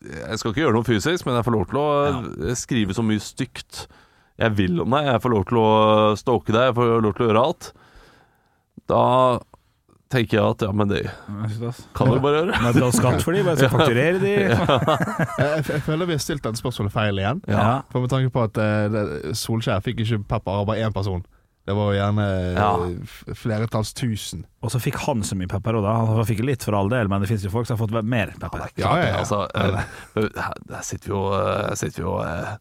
Jeg 0.00 0.38
skal 0.40 0.54
ikke 0.54 0.62
gjøre 0.64 0.76
noe 0.78 0.86
fysisk, 0.88 1.26
men 1.28 1.36
jeg 1.36 1.44
får 1.48 1.56
lov 1.58 1.66
til 1.68 1.80
å 1.82 2.54
skrive 2.56 2.96
så 2.96 3.04
mye 3.04 3.20
stygt 3.20 3.82
jeg 4.38 4.56
vil 4.58 4.80
om 4.84 4.96
deg. 4.96 5.10
Jeg 5.12 5.22
får 5.24 5.34
lov 5.34 5.44
til 5.50 5.60
å 5.60 5.68
stalke 6.18 6.54
deg, 6.54 6.68
jeg 6.70 6.76
får 6.78 6.92
lov 7.04 7.14
til 7.16 7.24
å 7.26 7.30
gjøre 7.30 7.44
alt. 7.48 7.70
Da 8.88 9.04
tenker 10.08 10.38
jeg 10.38 10.44
at 10.54 10.62
ja, 10.64 10.70
men 10.72 10.88
det 10.88 11.02
kan 11.96 12.08
du 12.08 12.20
bare 12.24 12.42
gjøre. 12.42 12.60
Men 12.64 12.76
du 12.76 12.84
er 12.86 12.94
skatt 12.96 13.24
for 13.24 13.36
de, 13.36 13.42
bare 13.44 13.58
skal 13.60 13.72
fakturere 13.74 14.20
de. 14.22 14.36
jeg, 15.42 15.82
føler 15.84 16.08
vi 16.08 16.16
har 16.16 16.22
stilt 16.24 16.44
dette 16.46 16.60
spørsmålet 16.62 16.94
feil 16.94 17.20
igjen. 17.20 17.42
Ja. 17.50 17.82
For 17.92 18.04
med 18.04 18.12
tanke 18.14 18.32
på 18.32 18.46
at 18.46 18.60
eh, 18.62 19.34
Solskjær 19.36 19.84
fikk 19.84 20.00
ikke 20.06 20.22
pepper 20.30 20.62
av 20.62 20.70
bare 20.70 20.86
én 20.86 20.94
person. 20.96 21.26
Det 21.68 21.74
var 21.76 21.90
jo 21.92 21.98
gjerne 21.98 22.24
Ja. 22.56 22.68
ja. 22.80 23.34
flertalls 23.36 23.90
tusen. 23.92 24.46
Og 24.64 24.72
så 24.72 24.80
fikk 24.80 24.96
han 25.04 25.20
så 25.26 25.36
mye 25.36 25.50
pepper 25.52 25.76
òg, 25.76 25.84
da. 25.84 25.98
Han 26.14 26.24
fikk 26.30 26.40
litt 26.46 26.64
for 26.64 26.78
all 26.78 26.88
del, 26.88 27.10
men 27.12 27.20
det 27.20 27.28
finnes 27.28 27.44
jo 27.44 27.52
folk 27.52 27.68
som 27.68 27.76
har 27.76 27.82
fått 27.82 28.08
mer 28.08 28.32
pepper. 28.40 28.70
Ja, 28.80 28.94
ja, 28.96 29.10
ja. 29.10 29.18
Altså, 29.20 29.42
uh, 29.52 29.82
her- 30.16 30.80
sitter 30.88 31.10
vi 31.10 31.12
jo, 31.12 31.20
eh, 31.36 31.74
sitter 31.76 32.00
vi 32.00 32.06
jo 32.06 32.14
eh, 32.24 32.54
eh, 32.54 32.56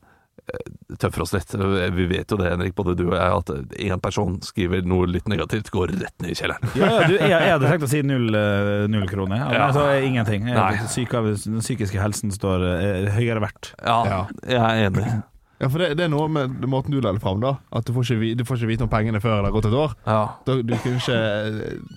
tøffer 1.00 1.22
oss 1.26 1.34
litt. 1.36 1.52
Vi 1.96 2.06
vet 2.08 2.32
jo 2.32 2.38
det, 2.40 2.50
Henrik, 2.54 2.76
både 2.78 2.94
du 2.96 3.06
og 3.10 3.16
jeg, 3.18 3.38
at 3.42 3.80
én 3.84 4.02
person 4.04 4.38
skriver 4.46 4.86
noe 4.88 5.08
litt 5.12 5.28
negativt, 5.28 5.70
går 5.74 5.92
rett 6.00 6.16
ned 6.24 6.32
i 6.32 6.38
kjelleren. 6.40 6.70
Ja, 6.80 6.92
ja, 6.94 7.08
du, 7.08 7.16
jeg, 7.18 7.32
jeg 7.34 7.52
hadde 7.56 7.72
tenkt 7.72 7.88
å 7.88 7.90
si 7.92 8.02
null, 8.08 8.30
eh, 8.38 8.86
null 8.92 9.08
kroner. 9.12 9.42
Ja. 9.44 9.66
Altså, 9.68 9.88
ingenting. 10.08 10.48
Jeg- 10.48 10.56
Nei. 10.58 10.88
Syke, 10.92 11.24
den 11.28 11.60
psykiske 11.64 12.00
helsen 12.00 12.32
står 12.32 12.64
eh, 12.74 13.10
høyere 13.18 13.44
verdt. 13.44 13.74
Ja, 13.84 13.98
Ja. 14.08 14.22
jeg 14.48 14.62
er 14.62 14.88
enig. 14.92 15.24
Ja, 15.60 15.68
for 15.74 15.82
det, 15.82 15.96
det 15.98 16.04
er 16.06 16.10
noe 16.14 16.28
med 16.30 16.62
måten 16.70 16.94
du 16.94 17.00
la 17.02 17.12
det 17.16 17.22
fram, 17.24 17.40
da. 17.42 17.56
At 17.74 17.88
du 17.90 17.92
får 17.96 18.06
ikke, 18.14 18.36
du 18.38 18.44
får 18.46 18.60
ikke 18.62 18.68
vite 18.70 18.86
om 18.86 18.90
pengene 18.92 19.18
før 19.20 19.40
det 19.42 19.48
har 19.50 19.56
gått 19.56 19.66
et 19.72 19.74
år. 19.74 19.96
Ja, 20.06 20.20
Da, 20.46 20.60
du 20.62 20.76
kunne 20.84 21.00
ikke 21.02 21.88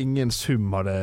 Ingen 0.00 0.30
sum 0.32 0.72
hadde 0.76 0.94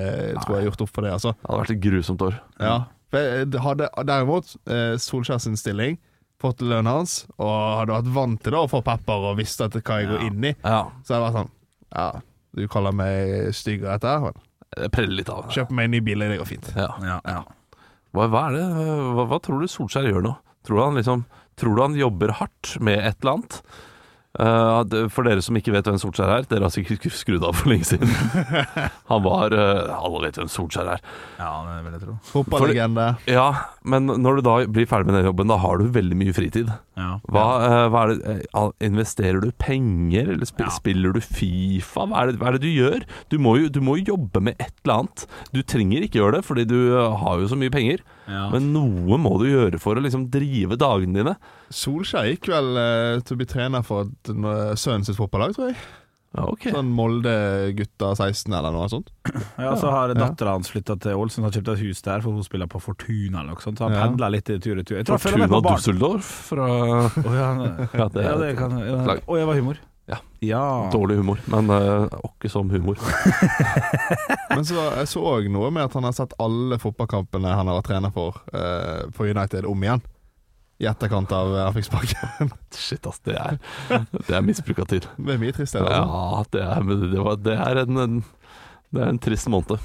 tror 0.44 0.58
jeg, 0.60 0.68
gjort 0.70 0.82
opp 0.86 0.92
for 0.94 1.06
det, 1.06 1.12
altså. 1.16 1.32
det 1.34 1.50
hadde 1.50 1.62
vært 1.64 1.72
et 1.76 1.82
grusomt 1.82 2.22
år. 2.22 2.36
Ja. 2.62 2.76
For 3.14 3.24
jeg 3.24 3.62
hadde 3.64 3.88
derimot 4.06 4.52
eh, 4.70 4.94
Solskjær 5.02 5.40
sin 5.42 5.56
stilling, 5.58 5.98
fått 6.41 6.62
lønnen 6.62 6.89
hans, 6.91 7.20
og 7.41 7.53
hadde 7.82 7.96
vært 7.96 8.12
vant 8.13 8.41
til 8.46 8.53
da 8.53 8.63
å 8.65 8.70
få 8.72 8.82
pepper 8.86 9.29
og 9.32 9.38
visste 9.39 9.65
at 9.65 9.77
hva 9.79 10.00
jeg 10.01 10.10
går 10.12 10.25
inn 10.27 10.44
i, 10.51 10.53
Ja, 10.63 10.84
så 11.03 11.15
hadde 11.15 11.17
jeg 11.17 11.25
vært 11.27 11.38
sånn 11.39 11.51
Ja, 11.98 12.08
du 12.58 12.67
kaller 12.74 12.94
meg 12.94 13.53
stygg 13.58 13.84
og 13.86 13.89
dette, 13.96 14.13
men 14.22 14.38
det 14.77 14.91
preller 14.94 15.17
litt 15.22 15.29
av. 15.34 15.48
kjøp 15.53 15.72
meg 15.74 15.88
en 15.88 15.96
ny 15.96 16.01
bil, 16.06 16.20
det 16.20 16.38
går 16.41 16.50
fint. 16.50 16.70
Ja. 16.77 16.89
Ja, 17.01 17.17
ja. 17.25 17.41
Hva, 18.13 18.27
hva 18.32 18.44
er 18.50 18.58
det 18.58 18.65
hva, 19.17 19.25
hva 19.29 19.39
tror 19.44 19.62
du 19.62 19.67
Solskjær 19.72 20.08
gjør 20.12 20.24
nå? 20.25 20.34
Tror 20.67 20.77
du 20.79 20.84
han 20.84 20.98
liksom 21.00 21.25
Tror 21.58 21.74
du 21.75 21.82
han 21.82 21.96
jobber 21.98 22.36
hardt 22.38 22.75
med 22.86 23.00
et 23.01 23.17
eller 23.24 23.38
annet? 23.39 23.62
Eh, 24.38 25.08
for 25.10 25.25
dere 25.25 25.41
som 25.41 25.56
ikke 25.58 25.74
vet 25.74 25.88
hvem 25.89 25.98
Solskjær 26.01 26.29
er, 26.36 26.46
dere 26.50 26.67
har 26.67 26.74
sikkert 26.74 27.06
skrudd 27.22 27.46
av 27.48 27.56
for 27.58 27.72
lenge 27.72 27.88
siden. 27.89 28.12
Han 29.12 29.24
var 29.25 29.53
eh, 29.56 29.89
Alle 29.98 30.22
vet 30.27 30.38
hvem 30.38 30.50
Solskjær 30.51 30.91
er. 30.94 31.01
ja, 31.39 31.51
det 31.65 31.77
vil 31.86 31.96
jeg 31.98 32.03
tro. 32.03 32.15
Fotballegende. 32.32 33.08
Ja, 33.32 33.48
men 33.88 34.06
når 34.10 34.38
du 34.39 34.44
da 34.46 34.56
blir 34.77 34.89
ferdig 34.89 35.10
med 35.10 35.17
den 35.20 35.29
jobben, 35.32 35.50
da 35.50 35.58
har 35.63 35.82
du 35.82 35.88
veldig 35.96 36.17
mye 36.20 36.36
fritid. 36.38 36.70
Ja. 37.00 37.10
Hva, 37.34 37.46
eh, 37.65 37.86
hva 37.94 38.03
er 38.06 38.13
det, 38.13 38.38
investerer 38.91 39.41
du 39.44 39.50
penger, 39.62 40.34
eller 40.36 40.46
sp 40.50 40.62
Ja. 40.67 40.70
spiller 40.74 41.13
du 41.17 41.22
Fifa? 41.24 42.06
Hva 42.06 42.22
er, 42.25 42.32
det, 42.34 42.39
hva 42.41 42.51
er 42.51 42.58
det 42.60 42.65
du 42.67 42.72
gjør? 42.74 43.08
Du 43.34 43.38
må, 43.41 43.58
jo, 43.62 43.70
du 43.74 43.82
må 43.82 43.98
jo 44.01 44.13
jobbe 44.13 44.41
med 44.50 44.56
et 44.62 44.74
eller 44.86 45.01
annet. 45.03 45.25
Du 45.53 45.62
trenger 45.63 46.06
ikke 46.06 46.22
gjøre 46.22 46.39
det, 46.39 46.46
fordi 46.46 46.65
du 46.70 46.77
har 46.98 47.41
jo 47.41 47.50
så 47.50 47.58
mye 47.58 47.74
penger. 47.74 48.06
Ja. 48.27 48.50
Men 48.51 48.72
noe 48.74 49.17
må 49.24 49.38
du 49.39 49.46
gjøre 49.48 49.79
for 49.79 49.96
å 49.96 50.03
liksom 50.03 50.25
drive 50.34 50.75
dagene 50.79 51.15
dine. 51.22 51.36
Solskjær 51.74 52.27
gikk 52.34 52.50
vel 52.51 52.74
uh, 52.75 53.22
til 53.24 53.38
å 53.38 53.39
bli 53.39 53.48
trener 53.48 53.86
for 53.88 54.10
et- 54.10 54.34
sønnen 54.79 55.07
sitt 55.07 55.15
fotballag, 55.19 55.55
tror 55.55 55.72
jeg. 55.72 55.79
Ja, 56.36 56.43
okay. 56.51 56.74
Sånn 56.75 56.89
Molde-gutta 56.93 58.10
16 58.19 58.51
eller 58.53 58.75
noe 58.75 58.89
sånt. 58.91 59.07
Ja, 59.57 59.72
så 59.79 59.89
har 59.89 60.12
dattera 60.13 60.53
hans 60.57 60.69
flytta 60.69 60.98
til 61.01 61.15
Ålesund 61.17 61.48
har 61.48 61.55
kjøpt 61.55 61.72
et 61.74 61.81
hus 61.86 62.03
der, 62.05 62.22
for 62.22 62.36
hun 62.36 62.43
spiller 62.46 62.67
på 62.69 62.81
Fortuna 62.84 63.41
eller 63.41 63.55
noe 63.55 63.63
sånt. 63.63 63.79
Så 63.79 63.88
han 63.88 63.96
Ja. 63.96 64.03
pendler 64.05 64.36
litt 64.36 64.46
tur 64.51 64.77
i 64.77 64.84
tur. 64.84 64.98
Jeg 65.00 65.07
tror 65.07 65.17
han 65.17 65.24
følger 65.24 65.46
med 65.46 65.55
Fortuna. 65.55 65.77
Dusseldorf 65.79 66.31
fra 66.51 66.67
Å, 66.67 67.31
ja, 67.34 67.48
Ja, 68.03 68.10
det 68.13 68.27
ja, 68.27 68.36
det 68.43 68.51
kan 68.60 68.75
ja. 68.84 69.17
Og 69.25 69.39
jeg 69.39 69.50
var 69.50 69.62
humor. 69.63 69.79
Ja. 70.08 70.18
ja. 70.40 70.90
dårlig 70.94 71.18
humor, 71.20 71.40
men 71.52 71.70
uh, 71.70 72.08
åkke 72.24 72.50
som 72.50 72.70
humor. 72.72 72.96
Men 74.50 74.64
så 74.66 74.78
jeg 74.80 75.10
så 75.12 75.22
òg 75.28 75.50
noe 75.52 75.68
med 75.74 75.84
at 75.84 75.94
han 75.98 76.06
har 76.08 76.14
sett 76.16 76.32
alle 76.42 76.78
fotballkampene 76.82 77.52
han 77.52 77.68
har 77.68 77.76
vært 77.82 77.90
trener 77.92 78.14
for, 78.16 78.40
uh, 78.56 79.04
for 79.14 79.28
United, 79.30 79.68
om 79.70 79.84
igjen. 79.84 80.02
I 80.80 80.88
etterkant 80.90 81.32
av 81.34 81.52
eh, 81.56 81.64
han 81.66 81.74
fikk 81.76 81.88
sparken. 81.90 82.52
Shit, 82.78 83.06
ass. 83.10 83.20
Det 83.26 83.34
er, 83.38 83.58
det 83.90 84.36
er 84.38 84.44
misbruk 84.46 84.80
av 84.84 84.90
tid. 84.92 85.08
Det 85.18 85.34
er 85.36 85.40
mye 85.42 85.56
trist, 85.58 85.74
det. 85.74 85.82
Altså. 85.82 86.02
Ja, 86.06 86.44
det 86.54 86.64
er, 86.64 86.92
det, 87.12 87.22
var, 87.26 87.40
det 87.42 87.56
er 87.58 87.82
en, 87.84 88.02
en 88.04 88.20
det 88.94 89.02
er 89.04 89.10
en 89.12 89.20
trist 89.20 89.50
måned. 89.52 89.82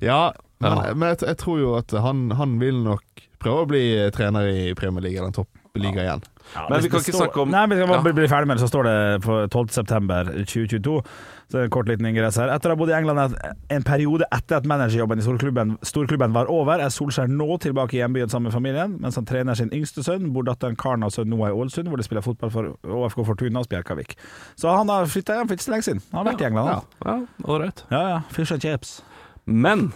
Ja, 0.00 0.30
men, 0.62 0.70
Ja. 0.78 0.94
men 0.94 1.08
jeg, 1.12 1.22
jeg 1.26 1.38
tror 1.42 1.58
jo 1.60 1.74
at 1.78 1.92
han, 2.04 2.30
han 2.38 2.54
vil 2.62 2.78
nok 2.86 3.24
prøve 3.42 3.64
å 3.64 3.68
bli 3.68 3.82
trener 4.14 4.48
i 4.48 4.70
Premier 4.78 5.04
League 5.04 5.18
eller 5.18 5.32
en 5.32 5.38
toppliga 5.42 6.04
igjen. 6.06 6.22
Ja, 6.54 6.66
Men 6.68 6.80
vi 6.82 6.88
kan 6.88 7.00
ikke 7.00 7.12
står- 7.14 7.26
snakke 7.28 7.40
om- 7.42 7.50
Nei, 7.50 7.66
vi 7.66 7.76
skal 7.76 7.88
Ja. 7.88 8.02
bare 8.02 8.12
bli 8.14 8.26
ferdig 8.28 8.46
med 8.46 8.56
det. 8.58 8.62
Så 8.64 8.68
står 8.68 8.84
det 8.84 9.22
på 9.22 9.48
12. 9.50 9.68
september 9.70 10.24
2022. 10.44 11.02
Så 11.50 11.58
en 11.64 11.70
kort 11.70 11.86
liten 11.86 12.06
ingress 12.06 12.36
her. 12.36 12.48
Etter 12.48 12.70
å 12.70 12.72
ha 12.72 12.76
bodd 12.76 12.90
i 12.90 12.92
England 12.92 13.34
en 13.70 13.82
periode 13.82 14.22
etter 14.32 14.56
at 14.56 14.64
managerjobben 14.64 15.18
i 15.18 15.22
storklubben, 15.22 15.78
storklubben 15.82 16.32
var 16.32 16.46
over, 16.46 16.78
er 16.78 16.88
Solskjær 16.90 17.26
nå 17.28 17.58
tilbake 17.58 17.94
i 17.94 17.98
hjembyen 17.98 18.28
sammen 18.30 18.52
med 18.52 18.52
familien, 18.52 19.00
mens 19.00 19.16
han 19.16 19.24
trener 19.24 19.54
sin 19.56 19.70
yngste 19.70 20.02
sønn, 20.04 20.32
bor 20.32 20.42
datteren 20.44 20.76
Karen 20.76 21.02
og 21.02 21.10
sønnen 21.10 21.28
Noah 21.36 21.50
i 21.50 21.52
Ålesund, 21.52 21.88
hvor 21.88 21.96
de 21.96 22.02
spiller 22.04 22.22
fotball 22.22 22.50
for 22.50 22.76
ÅFK 22.84 23.24
Fortuna 23.26 23.58
og 23.58 23.66
Spjelkavik. 23.68 24.14
Så 24.56 24.68
han 24.76 24.88
har 24.88 25.04
flytta 25.06 25.34
hjem 25.38 25.48
for 25.48 25.54
ikke 25.56 25.66
så 25.66 25.72
lenge 25.74 25.82
siden. 25.84 26.02
Han 26.12 26.24
har 26.26 26.32
vært 26.34 26.40
i 26.40 26.44
England, 26.46 26.68
han. 26.68 26.82
Ja, 27.04 27.26
ålreit. 27.46 27.82
Ja, 27.90 28.08
ja. 28.08 28.20
Fish 28.30 28.52
and 28.52 28.60
chips. 28.62 29.02
Men 29.46 29.92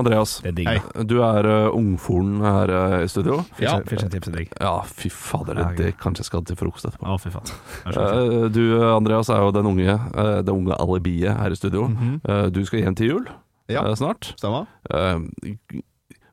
Andreas, 0.00 0.36
Det 0.44 0.50
er 0.52 0.56
digg, 0.58 0.82
da. 0.94 1.04
du 1.10 1.14
er 1.22 1.46
uh, 1.48 1.76
ungforen 1.76 2.40
her 2.44 2.72
uh, 2.74 2.96
i 3.04 3.08
studio. 3.10 3.40
Ja. 3.62 3.76
fish 3.86 4.02
and 4.04 4.12
chips 4.14 4.28
er 4.30 4.36
digg. 4.38 4.52
Ja, 4.60 4.74
fy 4.88 5.08
fader, 5.12 5.54
det, 5.60 5.66
det 5.78 5.88
kanskje 6.02 6.24
jeg 6.24 6.30
skal 6.30 6.44
til 6.48 6.58
frokost 6.60 6.88
etterpå. 6.90 7.08
Å, 7.08 7.18
fy 7.22 7.32
faen. 7.34 8.52
Du, 8.54 8.62
Andreas, 8.94 9.28
er 9.34 9.42
jo 9.44 9.50
den 9.56 9.66
unge, 9.70 9.96
det 10.44 10.52
unge 10.54 10.76
alibiet 10.80 11.36
her 11.40 11.54
i 11.54 11.58
studio. 11.58 11.88
Uh, 12.28 12.46
du 12.54 12.62
skal 12.68 12.84
hjem 12.84 12.96
til 12.98 13.10
jul 13.14 13.26
Ja. 13.72 13.82
snart. 13.96 14.34
Stemmer? 14.36 14.66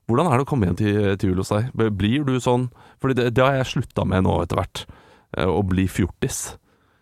Hvordan 0.10 0.28
er 0.28 0.38
det 0.42 0.44
å 0.44 0.50
komme 0.50 0.68
hjem 0.68 0.78
til, 0.80 0.98
til 1.22 1.32
jul 1.32 1.40
hos 1.44 1.52
deg? 1.54 1.70
Blir 1.96 2.26
du 2.28 2.34
sånn 2.44 2.66
Fordi 3.02 3.16
det, 3.22 3.30
det 3.38 3.46
har 3.46 3.56
jeg 3.62 3.70
slutta 3.76 4.04
med 4.08 4.26
nå 4.28 4.34
etter 4.44 4.60
hvert. 4.60 4.86
Å 5.48 5.62
bli 5.68 5.88
fjortis 5.92 6.58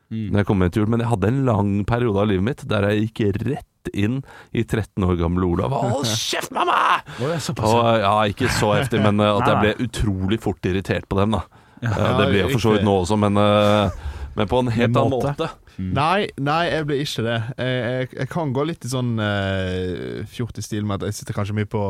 Mm. 0.09 0.31
når 0.33 0.39
jeg 0.39 0.45
kommer 0.49 0.65
hjem 0.65 0.71
til 0.73 0.81
jul. 0.81 0.87
Men 0.89 1.01
jeg 1.03 1.09
hadde 1.11 1.27
en 1.29 1.35
lang 1.45 1.67
periode 1.85 2.17
av 2.17 2.25
livet 2.31 2.41
mitt 2.47 2.61
der 2.65 2.87
jeg 2.89 3.11
gikk 3.11 3.19
rett 3.45 3.68
inn 3.93 4.19
i 4.51 4.63
13 4.63 5.03
år 5.07 5.15
gamle 5.19 5.47
Olav. 5.47 5.71
Hold 5.71 6.09
kjeft, 6.29 6.51
mamma! 6.55 6.99
Og, 7.19 7.87
ja, 8.03 8.13
ikke 8.29 8.51
så 8.51 8.73
heftig, 8.75 9.01
men 9.05 9.21
uh, 9.23 9.37
at 9.39 9.47
jeg 9.49 9.63
ble 9.63 9.87
utrolig 9.87 10.41
fort 10.43 10.65
irritert 10.69 11.07
på 11.09 11.19
dem. 11.21 11.37
da 11.37 11.45
Ja. 11.79 11.95
Uh, 11.95 12.17
Det 12.19 12.29
blir 12.29 12.41
jeg 12.43 12.51
for 12.57 12.65
så 12.65 12.75
vidt 12.75 12.87
nå 12.87 12.99
også, 13.05 13.15
men, 13.19 13.39
uh, 13.39 13.89
men 14.35 14.51
på 14.51 14.59
en 14.59 14.71
helt 14.75 14.95
annen 14.95 15.15
måte. 15.15 15.49
Mm. 15.79 15.93
Nei, 15.95 16.27
nei, 16.43 16.61
jeg 16.67 16.85
blir 16.89 17.01
ikke 17.05 17.23
det. 17.23 17.37
Jeg, 17.55 17.75
jeg, 17.79 18.07
jeg 18.19 18.29
kan 18.35 18.51
gå 18.53 18.65
litt 18.67 18.83
i 18.83 18.91
sånn 18.91 19.13
uh, 19.15 20.25
fjortis-stil 20.27 20.83
med 20.83 20.99
at 20.99 21.07
jeg 21.07 21.21
sitter 21.21 21.37
kanskje 21.37 21.55
mye 21.55 21.69
på 21.71 21.83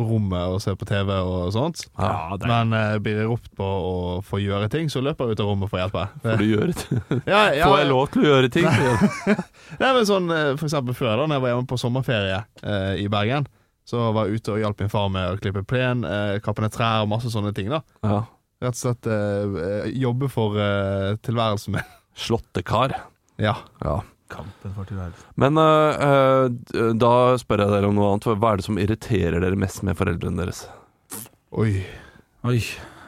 rommet 0.00 0.54
og 0.54 0.60
ser 0.64 0.76
på 0.78 0.86
TV 0.88 1.10
og 1.12 1.52
sånt. 1.54 1.84
Ja, 1.98 2.34
det 2.40 2.48
Men 2.48 2.72
uh, 2.74 2.96
blir 3.02 3.20
jeg 3.20 3.28
ropt 3.30 3.50
på 3.58 3.66
å 3.66 3.94
få 4.26 4.40
gjøre 4.42 4.68
ting, 4.72 4.88
så 4.92 5.02
løper 5.04 5.28
jeg 5.30 5.36
ut 5.36 5.42
av 5.44 5.50
rommet 5.50 5.70
for 5.70 5.78
å 5.78 5.82
hjelpe. 5.84 6.04
Får 6.24 6.40
du 6.40 6.46
gjøre 6.48 6.76
ting? 6.78 7.02
Ja, 7.32 7.42
ja, 7.54 7.68
Får 7.68 7.78
jeg 7.82 7.90
lov 7.90 8.04
til 8.12 8.24
å 8.24 8.28
gjøre 8.30 8.52
ting? 8.52 8.68
Nei, 9.82 9.90
men 9.90 10.06
sånn, 10.08 10.30
eh, 10.32 10.52
for 10.56 10.68
eksempel 10.68 10.96
før 10.96 11.20
da 11.20 11.26
Når 11.26 11.36
jeg 11.36 11.44
var 11.44 11.52
hjemme 11.52 11.70
på 11.70 11.80
sommerferie 11.80 12.38
uh, 12.64 12.94
i 12.98 13.08
Bergen 13.12 13.48
Så 13.88 14.00
var 14.16 14.28
jeg 14.28 14.40
ute 14.40 14.54
og 14.54 14.62
hjalp 14.62 14.82
min 14.82 14.92
far 14.92 15.10
med 15.12 15.28
å 15.30 15.40
klippe 15.40 15.64
plen 15.68 16.06
uh, 16.06 16.38
Kappe 16.44 16.64
ned 16.64 16.74
trær 16.74 17.04
og 17.04 17.12
masse 17.12 17.32
sånne 17.32 17.52
ting 17.56 17.70
da 17.72 17.82
Ja. 18.04 18.22
Rett 18.62 18.78
og 18.78 18.78
slett 18.78 19.96
jobbe 19.98 20.28
for 20.30 20.54
tilværelsen 21.26 21.74
min 21.74 21.88
Slåttekar. 22.14 22.94
Ja 23.42 23.56
Ja. 23.82 23.96
Kampen 24.32 24.76
for 24.76 24.88
tilværelsen. 24.88 25.32
Men 25.40 25.60
uh, 25.60 26.46
uh, 26.48 26.92
da 26.98 27.14
spør 27.40 27.66
jeg 27.66 27.76
dere 27.76 27.90
om 27.90 27.98
noe 27.98 28.12
annet. 28.12 28.30
Hva 28.32 28.52
er 28.54 28.62
det 28.62 28.68
som 28.68 28.80
irriterer 28.80 29.42
dere 29.44 29.58
mest 29.58 29.84
med 29.86 29.98
foreldrene 29.98 30.42
deres? 30.42 30.64
Oi 31.52 31.82
Oi. 32.48 32.58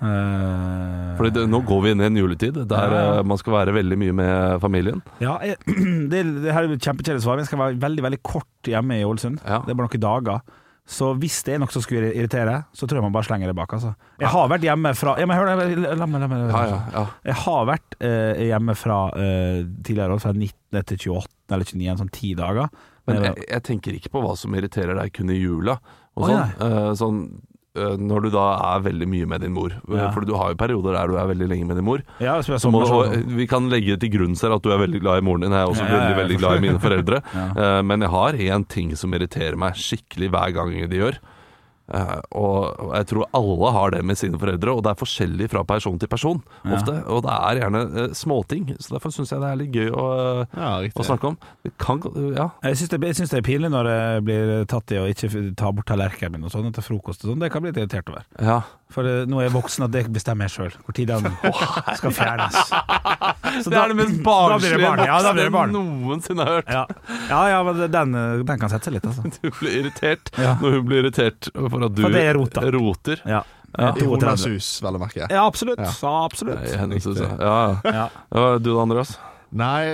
Uh, 0.04 1.14
Fordi 1.18 1.30
det, 1.34 1.44
Nå 1.48 1.60
går 1.66 1.80
vi 1.84 1.92
inn 1.94 2.02
i 2.02 2.06
en 2.06 2.18
juletid 2.18 2.58
der 2.70 2.92
uh, 2.94 3.22
man 3.26 3.38
skal 3.40 3.54
være 3.54 3.74
veldig 3.74 3.96
mye 3.98 4.14
med 4.14 4.60
familien. 4.62 5.00
Ja, 5.22 5.38
jeg, 5.46 5.58
det, 6.12 6.20
det 6.44 6.52
her 6.54 6.66
er 6.68 6.74
et 6.76 6.84
kjempekjedelig 6.84 7.24
svar. 7.24 7.38
men 7.38 7.44
Jeg 7.46 7.50
skal 7.50 7.62
være 7.62 7.80
veldig 7.82 8.04
veldig 8.06 8.20
kort 8.26 8.70
hjemme 8.70 9.00
i 9.00 9.06
Ålesund. 9.06 9.40
Ja. 9.42 9.62
Det 9.64 9.74
er 9.74 9.80
bare 9.80 9.90
noen 9.90 10.04
dager. 10.04 10.60
Så 10.86 11.14
hvis 11.16 11.38
det 11.46 11.54
er 11.54 11.60
noe 11.62 11.72
som 11.72 11.80
skulle 11.80 12.10
irritere, 12.12 12.58
så 12.76 12.84
tror 12.84 12.98
jeg 12.98 13.04
man 13.06 13.14
bare 13.14 13.24
slenger 13.24 13.48
det 13.48 13.54
bak. 13.56 13.72
Altså. 13.72 13.94
Jeg 14.20 14.28
har 14.34 14.48
vært 14.52 14.66
hjemme 14.66 14.90
fra 14.98 15.14
ja, 15.16 15.24
men 15.30 15.38
hør, 15.38 15.46
la, 15.48 15.54
la, 15.96 16.06
meg- 16.06 16.20
la, 16.20 16.28
meg- 16.28 16.42
Ja, 16.52 16.64
ja, 16.68 16.80
ja. 16.92 17.04
Jeg 17.30 17.38
har 17.40 17.64
vært 17.70 17.96
eh, 18.04 18.42
hjemme 18.50 18.74
fra 18.76 18.98
eh, 19.16 19.62
tidligere 19.86 20.18
år, 20.18 20.20
fra 20.26 20.34
19. 20.36 20.82
til 20.84 20.98
28. 21.16 21.32
eller 21.56 21.64
29, 21.72 21.88
en 21.94 22.02
sånn 22.02 22.12
ti 22.12 22.34
dager. 22.36 22.68
Men 23.08 23.22
jeg, 23.30 23.46
jeg 23.48 23.62
tenker 23.64 23.96
ikke 23.96 24.12
på 24.12 24.20
hva 24.24 24.36
som 24.36 24.54
irriterer 24.56 24.96
deg 25.00 25.12
kun 25.16 25.32
i 25.32 25.40
jula. 25.40 25.78
Og 26.16 26.28
sånn. 26.28 26.52
Oh, 26.68 26.92
sånn 27.00 27.18
når 27.74 28.22
du 28.22 28.28
da 28.30 28.44
er 28.76 28.82
veldig 28.84 29.06
mye 29.10 29.26
med 29.26 29.42
din 29.42 29.52
mor 29.54 29.72
Ja. 29.90 30.10
For 30.14 30.22
du 30.22 30.34
har 30.38 30.52
jo 30.52 30.58
perioder 30.60 30.94
der 30.94 31.08
du 31.10 31.16
er 31.18 31.26
veldig 31.26 31.48
lenge 31.50 31.66
med 31.66 31.76
din 31.80 31.84
mor. 31.84 32.02
Ja, 32.22 32.36
så 32.40 32.54
Så 32.62 32.70
må, 32.70 32.84
og 32.86 33.10
vi 33.34 33.46
kan 33.50 33.66
legge 33.68 33.96
til 33.98 34.12
grunn 34.14 34.36
selv 34.38 34.54
at 34.60 34.62
du 34.62 34.70
er 34.70 34.78
veldig 34.78 35.00
glad 35.02 35.18
i 35.18 35.24
moren 35.26 35.42
din. 35.42 35.50
Jeg 35.50 35.60
er 35.62 35.72
også 35.72 35.82
Ja, 35.88 35.96
veldig, 35.98 36.16
veldig 36.22 36.38
glad 36.38 36.56
i 36.56 36.64
mine 36.68 36.78
foreldre. 36.78 37.22
Eh, 37.64 37.82
men 37.82 38.00
jeg 38.00 38.10
har 38.10 38.32
én 38.32 38.64
ting 38.68 38.94
som 38.96 39.12
irriterer 39.14 39.56
meg 39.56 39.74
skikkelig 39.74 40.30
hver 40.30 40.52
gang 40.54 40.70
de 40.90 40.96
gjør. 40.98 41.18
Eh, 41.92 42.20
og 42.40 42.92
jeg 42.96 43.08
tror 43.10 43.26
alle 43.36 43.70
har 43.76 43.90
det 43.92 44.00
med 44.08 44.16
sine 44.16 44.38
foreldre, 44.40 44.72
og 44.72 44.84
det 44.86 44.94
er 44.94 45.00
forskjellig 45.02 45.50
fra 45.52 45.64
person 45.68 45.98
til 46.00 46.08
person 46.08 46.40
Ja. 46.64 46.78
ofte. 46.78 46.94
Og 47.12 47.22
det 47.26 47.34
er 47.34 47.60
gjerne 47.60 47.82
uh, 47.92 48.14
småting, 48.16 48.70
så 48.80 48.96
derfor 48.96 49.12
syns 49.12 49.32
jeg 49.34 49.42
det 49.42 49.50
er 49.50 49.58
litt 49.60 49.74
gøy 49.76 49.90
å, 49.92 50.06
uh, 50.40 50.56
Ja, 50.56 50.70
å 50.80 51.04
snakke 51.04 51.28
om. 51.28 51.36
Det 51.62 51.74
kan, 51.78 52.00
ja, 52.32 52.48
Jeg 52.64 52.80
syns 52.80 52.94
det, 52.94 53.00
det 53.00 53.38
er 53.38 53.44
pinlig 53.44 53.70
når 53.70 53.90
jeg 53.90 54.24
blir 54.24 54.54
tatt 54.70 54.94
i 54.96 55.02
å 55.02 55.04
ikke 55.10 55.54
ta 55.58 55.72
bort 55.72 55.86
tallerkenen 55.90 56.38
min 56.38 56.48
og 56.48 56.54
sånn 56.54 56.72
til 56.72 56.86
frokost 56.86 57.24
og 57.24 57.34
sånn. 57.34 57.44
Det 57.44 57.52
kan 57.52 57.62
bli 57.62 57.72
litt 57.72 57.82
irritert 57.84 58.08
over. 58.08 58.24
ja. 58.40 58.62
For 58.94 59.02
nå 59.26 59.40
er 59.40 59.48
jeg 59.48 59.54
voksen 59.56 59.82
og 59.88 59.90
det 59.90 60.04
bestemmer 60.12 60.46
jeg 60.46 60.52
sjøl, 60.54 60.74
når 60.86 60.94
tid 60.94 61.08
den 61.10 61.24
skal 61.98 62.12
fjernes. 62.14 62.54
Så 63.64 63.72
Det 63.72 63.78
er 63.80 63.90
det 63.90 63.96
mest 63.98 64.20
barnslige 64.22 64.78
barn. 64.84 65.02
Ja, 65.08 65.16
det 65.34 65.46
barn. 65.50 65.72
noensinne 65.74 66.46
har 66.46 66.60
hørt. 66.60 66.70
Ja, 66.70 67.40
ja, 67.50 67.58
men 67.66 67.80
den, 67.90 68.14
den 68.46 68.60
kan 68.60 68.70
sette 68.70 68.86
seg 68.86 68.98
litt, 68.98 69.08
altså. 69.08 69.26
Du 69.42 69.50
blir 69.58 69.80
irritert 69.80 70.30
når 70.38 70.76
hun 70.78 70.86
blir 70.86 71.02
irritert 71.02 71.48
for 71.74 71.84
at 71.90 71.94
du 71.98 72.02
For 72.06 72.14
det 72.14 72.24
er 72.30 72.38
rota. 72.38 72.64
roter. 72.78 73.20
Ja, 73.26 73.42
Ja. 73.74 73.88
I 73.98 74.04
Jonas 74.06 74.44
hus, 74.46 74.66
vel 74.84 74.94
å 74.94 75.00
merke. 75.02 75.26
ja 75.28 75.44
absolutt. 75.48 75.80
Ja. 75.82 75.90
Ja, 76.02 76.16
absolutt. 76.24 76.60
I 76.62 76.76
hennes 76.78 77.04
hus, 77.10 77.18
ja. 77.18 77.78
Ja. 77.82 78.08
Du 78.62 78.70
da, 78.70 78.80
Andreas? 78.84 79.16
Nei, 79.54 79.84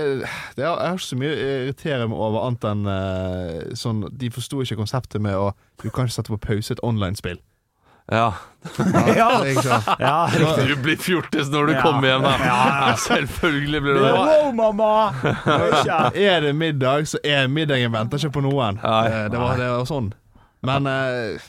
det 0.57 0.65
er, 0.65 0.69
jeg 0.73 0.89
har 0.89 0.95
ikke 0.97 1.05
så 1.05 1.17
mye 1.21 1.33
å 1.33 1.41
irritere 1.65 2.07
meg 2.09 2.17
over 2.29 2.45
annet 2.47 2.63
enn 2.65 2.87
uh, 2.89 3.75
sånn 3.77 3.99
De 4.17 4.31
forsto 4.33 4.63
ikke 4.65 4.79
konseptet 4.79 5.21
med 5.21 5.37
å 5.37 5.51
Du 5.83 5.91
kan 5.93 6.07
ikke 6.09 6.15
sette 6.17 6.33
på 6.33 6.39
pause 6.41 6.73
et 6.73 6.81
online-spill. 6.85 7.37
Ja. 8.11 8.31
Ja. 9.17 9.29
Ja. 10.01 10.15
Du 10.67 10.77
blir 10.81 10.97
fjortis 11.01 11.49
når 11.53 11.67
du 11.67 11.73
Ja. 11.77 11.83
kommer 11.85 12.09
hjem, 12.09 12.25
da. 12.25 12.33
Ja. 12.45 12.95
Selvfølgelig 13.09 13.83
blir 13.85 13.95
du 13.95 14.01
det. 14.05 14.13
Wow, 14.17 14.49
mamma! 14.57 15.13
Er 16.17 16.41
det 16.41 16.55
middag, 16.57 17.07
så 17.13 17.21
er 17.25 17.47
middagen 17.49 17.93
venter 17.93 18.19
ikke 18.19 18.33
på 18.41 18.45
noen. 18.49 18.81
Nei. 18.83 19.07
Eh, 19.09 19.29
Det 19.31 19.39
var, 19.41 19.57
det 19.61 19.69
var 19.73 19.85
sånn. 19.89 20.13
Men 20.67 20.87
eh, 20.91 21.41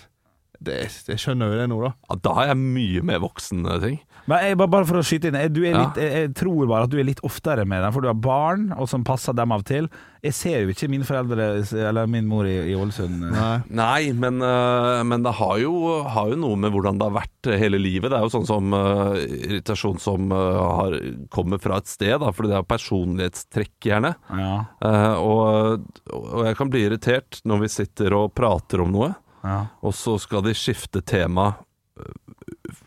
det, 0.61 0.77
jeg 1.09 1.17
skjønner 1.21 1.51
jo 1.51 1.59
det 1.61 1.67
nå, 1.71 1.79
da. 1.87 1.91
Ja, 2.11 2.19
da 2.29 2.33
er 2.43 2.51
jeg 2.53 2.61
mye 2.61 3.01
mer 3.11 3.21
voksen 3.23 3.65
eh, 3.65 3.79
ting. 3.81 3.99
Men 4.29 4.43
jeg, 4.45 4.57
bare, 4.59 4.69
bare 4.69 4.85
for 4.85 4.99
å 4.99 5.03
skyte 5.05 5.31
inn 5.31 5.37
jeg- 5.39 5.49
du 5.55 5.63
er 5.65 5.73
litt, 5.79 5.95
jeg, 5.97 6.11
jeg 6.13 6.33
tror 6.37 6.67
bare 6.69 6.85
at 6.85 6.91
du 6.93 6.99
er 7.01 7.07
litt 7.07 7.23
oftere 7.25 7.65
med 7.65 7.81
dem, 7.81 7.91
for 7.95 8.05
du 8.05 8.09
har 8.11 8.19
barn, 8.21 8.67
og 8.77 8.87
som 8.91 9.03
passer 9.07 9.33
dem 9.33 9.51
av 9.55 9.63
og 9.63 9.69
til. 9.71 9.87
Jeg 10.21 10.35
ser 10.37 10.59
jo 10.61 10.69
ikke 10.69 10.85
mine 10.93 11.07
foreldre, 11.07 11.47
eller 11.81 12.05
min 12.05 12.27
mor 12.29 12.45
i, 12.45 12.53
i 12.69 12.75
Ålesund. 12.77 13.23
Nei. 13.33 13.55
Nei, 13.73 14.11
men, 14.13 14.37
øh, 14.45 15.01
men 15.09 15.23
det 15.25 15.33
har 15.39 15.55
jo, 15.63 15.73
har 16.13 16.29
jo 16.29 16.37
noe 16.43 16.59
med 16.61 16.75
hvordan 16.75 16.99
det 17.01 17.07
har 17.09 17.15
vært 17.17 17.49
hele 17.57 17.79
livet. 17.81 18.11
Det 18.13 18.19
er 18.19 18.27
jo 18.27 18.33
sånn 18.35 18.45
som 18.45 18.69
uh, 18.77 19.17
irritasjon 19.17 19.97
som 19.99 20.29
uh, 20.29 20.61
har, 20.77 20.93
kommer 21.33 21.57
fra 21.63 21.79
et 21.81 21.89
sted, 21.89 22.13
da, 22.21 22.29
fordi 22.29 22.53
det 22.53 22.59
er 22.61 22.69
personlighetstrekk, 22.75 23.73
gjerne. 23.89 24.13
Ja, 24.37 24.51
Uh, 24.81 25.13
og, 25.21 25.83
og 26.11 26.41
jeg 26.47 26.55
kan 26.57 26.69
bli 26.73 26.81
irritert 26.87 27.37
når 27.47 27.59
vi 27.63 27.67
sitter 27.71 28.13
og 28.17 28.31
prater 28.37 28.81
om 28.83 28.89
noe, 28.93 29.11
ja. 29.43 29.59
og 29.81 29.93
så 29.97 30.17
skal 30.21 30.43
de 30.45 30.53
skifte 30.57 31.01
tema 31.01 31.51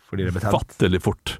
Fordi 0.09 0.23
det 0.25 0.31
er 0.33 0.39
betent. 0.39 0.55
fattelig 0.55 1.01
fort. 1.05 1.37